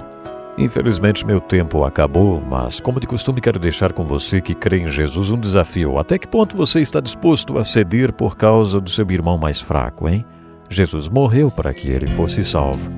Infelizmente, 0.58 1.26
meu 1.26 1.42
tempo 1.42 1.84
acabou, 1.84 2.42
mas, 2.42 2.80
como 2.80 3.00
de 3.00 3.08
costume, 3.08 3.42
quero 3.42 3.60
deixar 3.60 3.92
com 3.92 4.06
você 4.06 4.40
que 4.40 4.56
crê 4.56 4.80
em 4.80 4.88
Jesus 4.88 5.30
um 5.30 5.40
desafio. 5.40 6.00
Até 6.00 6.18
que 6.18 6.28
ponto 6.28 6.56
você 6.56 6.80
está 6.80 7.02
disposto 7.02 7.58
a 7.58 7.66
ceder 7.66 8.14
por 8.14 8.38
causa 8.38 8.80
do 8.80 8.90
seu 8.90 9.10
irmão 9.12 9.38
mais 9.38 9.60
fraco, 9.60 10.08
hein? 10.08 10.26
Jesus 10.70 11.10
morreu 11.10 11.52
para 11.52 11.74
que 11.74 11.90
ele 11.90 12.08
fosse 12.08 12.44
salvo. 12.44 12.90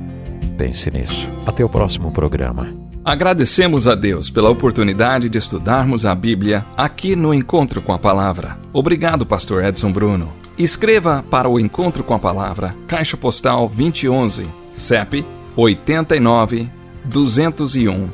Pense 0.56 0.92
nisso. 0.92 1.28
Até 1.48 1.66
o 1.66 1.70
próximo 1.70 2.12
programa. 2.12 2.87
Agradecemos 3.08 3.88
a 3.88 3.96
Deus 3.96 4.30
pela 4.30 4.50
oportunidade 4.50 5.30
de 5.30 5.38
estudarmos 5.38 6.06
a 6.06 6.14
Bíblia 6.14 6.66
aqui 6.76 7.16
no 7.16 7.34
Encontro 7.34 7.82
com 7.82 7.94
a 7.94 7.98
Palavra. 7.98 8.60
Obrigado, 8.74 9.26
Pastor 9.26 9.64
Edson 9.64 9.94
Bruno. 9.94 10.34
Escreva 10.58 11.24
para 11.32 11.48
o 11.48 11.58
Encontro 11.58 12.04
com 12.04 12.14
a 12.14 12.20
Palavra, 12.20 12.76
Caixa 12.86 13.16
Postal 13.16 13.70
2011, 13.70 14.46
CEP 14.76 15.26
89 15.56 16.70
201 17.06 18.10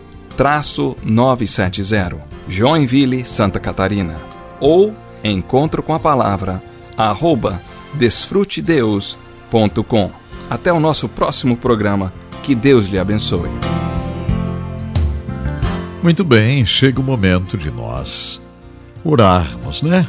970, 1.03 2.17
Joinville, 2.47 3.25
Santa 3.25 3.59
Catarina. 3.59 4.21
Ou 4.59 4.93
encontro 5.23 5.81
com 5.81 5.95
a 5.95 5.99
palavra 5.99 6.61
arroba 6.95 7.59
desfrutedeus.com. 7.95 10.11
Até 10.51 10.71
o 10.71 10.79
nosso 10.79 11.09
próximo 11.09 11.57
programa. 11.57 12.13
Que 12.43 12.53
Deus 12.53 12.85
lhe 12.85 12.99
abençoe. 12.99 13.49
Muito 16.03 16.25
bem, 16.25 16.65
chega 16.65 16.99
o 16.99 17.03
momento 17.03 17.57
de 17.57 17.71
nós 17.71 18.41
orarmos, 19.05 19.81
né? 19.81 20.05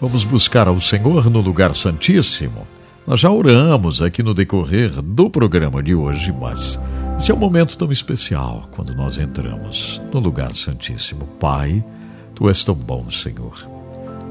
Vamos 0.00 0.24
buscar 0.24 0.68
ao 0.68 0.80
Senhor 0.80 1.28
no 1.28 1.40
lugar 1.40 1.74
santíssimo. 1.74 2.64
Nós 3.04 3.18
já 3.18 3.28
oramos 3.28 4.00
aqui 4.00 4.22
no 4.22 4.32
decorrer 4.32 5.02
do 5.02 5.28
programa 5.28 5.82
de 5.82 5.96
hoje, 5.96 6.32
mas 6.32 6.78
esse 7.18 7.32
é 7.32 7.34
um 7.34 7.38
momento 7.38 7.76
tão 7.76 7.90
especial 7.90 8.68
quando 8.70 8.94
nós 8.94 9.18
entramos 9.18 10.00
no 10.12 10.20
lugar 10.20 10.54
santíssimo. 10.54 11.26
Pai, 11.40 11.84
tu 12.36 12.48
és 12.48 12.62
tão 12.62 12.76
bom, 12.76 13.10
Senhor. 13.10 13.68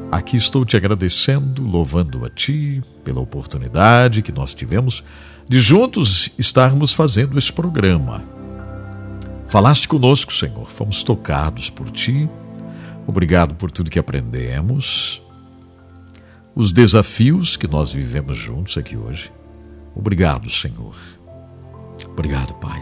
Aqui 0.10 0.38
estou 0.38 0.64
te 0.64 0.78
agradecendo, 0.78 1.62
louvando 1.62 2.26
a 2.26 2.30
ti 2.30 2.82
pela 3.04 3.20
oportunidade 3.20 4.22
que 4.22 4.32
nós 4.32 4.56
tivemos 4.56 5.04
de 5.50 5.60
juntos 5.60 6.30
estarmos 6.40 6.94
fazendo 6.94 7.38
esse 7.38 7.52
programa. 7.52 8.33
Falaste 9.54 9.88
conosco, 9.88 10.34
Senhor, 10.34 10.66
fomos 10.66 11.04
tocados 11.04 11.70
por 11.70 11.92
ti. 11.92 12.28
Obrigado 13.06 13.54
por 13.54 13.70
tudo 13.70 13.92
que 13.92 14.00
aprendemos, 14.00 15.22
os 16.56 16.72
desafios 16.72 17.56
que 17.56 17.68
nós 17.68 17.94
vivemos 17.94 18.36
juntos 18.36 18.80
aqui 18.80 18.98
hoje. 18.98 19.32
Obrigado, 19.96 20.50
Senhor. 20.50 20.96
Obrigado, 22.10 22.56
Pai. 22.56 22.82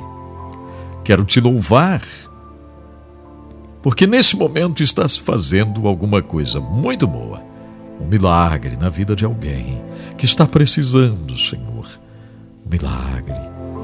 Quero 1.04 1.26
te 1.26 1.42
louvar, 1.42 2.02
porque 3.84 4.08
nesse 4.08 4.38
momento 4.38 4.82
estás 4.82 5.18
fazendo 5.18 5.90
alguma 5.90 6.22
coisa 6.22 6.62
muito 6.62 7.06
boa, 7.06 7.44
um 8.00 8.08
milagre 8.08 8.78
na 8.78 8.88
vida 8.88 9.14
de 9.14 9.26
alguém 9.26 9.82
que 10.18 10.24
está 10.24 10.48
precisando, 10.48 11.38
Senhor. 11.38 11.86
Um 12.66 12.70
milagre, 12.70 13.36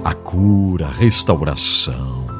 a 0.05 0.13
cura, 0.13 0.87
a 0.87 0.91
restauração. 0.91 2.36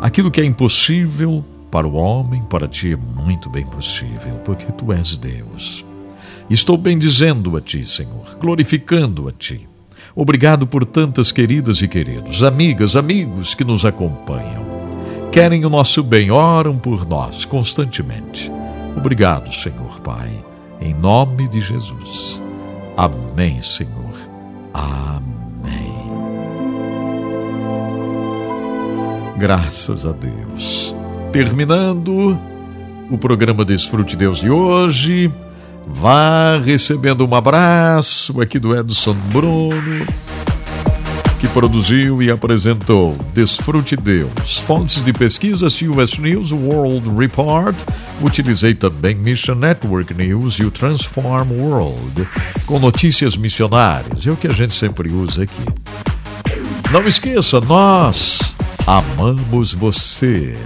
Aquilo 0.00 0.30
que 0.30 0.40
é 0.40 0.44
impossível 0.44 1.44
para 1.70 1.86
o 1.86 1.94
homem, 1.94 2.42
para 2.42 2.66
ti 2.66 2.92
é 2.92 2.96
muito 2.96 3.50
bem 3.50 3.66
possível, 3.66 4.34
porque 4.44 4.72
tu 4.72 4.92
és 4.92 5.16
Deus. 5.16 5.84
Estou 6.48 6.76
bendizendo 6.76 7.56
a 7.56 7.60
ti, 7.60 7.84
Senhor, 7.84 8.36
glorificando 8.40 9.28
a 9.28 9.32
ti. 9.32 9.68
Obrigado 10.16 10.66
por 10.66 10.84
tantas 10.84 11.30
queridas 11.30 11.80
e 11.82 11.86
queridos, 11.86 12.42
amigas, 12.42 12.96
amigos 12.96 13.54
que 13.54 13.62
nos 13.62 13.84
acompanham. 13.84 14.64
Querem 15.30 15.64
o 15.64 15.70
nosso 15.70 16.02
bem, 16.02 16.30
oram 16.30 16.76
por 16.76 17.06
nós 17.06 17.44
constantemente. 17.44 18.50
Obrigado, 18.96 19.52
Senhor 19.52 20.00
Pai, 20.00 20.30
em 20.80 20.92
nome 20.92 21.46
de 21.48 21.60
Jesus. 21.60 22.42
Amém, 22.96 23.60
Senhor. 23.62 24.14
Amém. 24.74 25.39
Graças 29.40 30.04
a 30.04 30.12
Deus. 30.12 30.94
Terminando 31.32 32.38
o 33.10 33.16
programa 33.16 33.64
Desfrute 33.64 34.14
Deus 34.14 34.40
de 34.40 34.50
hoje. 34.50 35.32
Vá 35.86 36.58
recebendo 36.62 37.26
um 37.26 37.34
abraço 37.34 38.38
aqui 38.38 38.58
do 38.58 38.78
Edson 38.78 39.14
Bruno, 39.32 40.06
que 41.40 41.48
produziu 41.48 42.22
e 42.22 42.30
apresentou 42.30 43.16
Desfrute 43.32 43.96
Deus. 43.96 44.58
Fontes 44.58 45.02
de 45.02 45.10
pesquisas 45.10 45.80
US 45.80 46.18
News, 46.18 46.52
World 46.52 47.08
Report. 47.16 47.74
Utilizei 48.20 48.74
também 48.74 49.14
Mission 49.14 49.54
Network 49.54 50.12
News 50.12 50.56
e 50.56 50.64
o 50.64 50.70
Transform 50.70 51.50
World, 51.52 52.28
com 52.66 52.78
notícias 52.78 53.38
missionárias. 53.38 54.26
É 54.26 54.30
o 54.30 54.36
que 54.36 54.48
a 54.48 54.52
gente 54.52 54.74
sempre 54.74 55.08
usa 55.08 55.44
aqui. 55.44 56.09
Não 56.92 57.02
esqueça, 57.02 57.60
nós 57.60 58.56
amamos 58.84 59.72
você. 59.72 60.58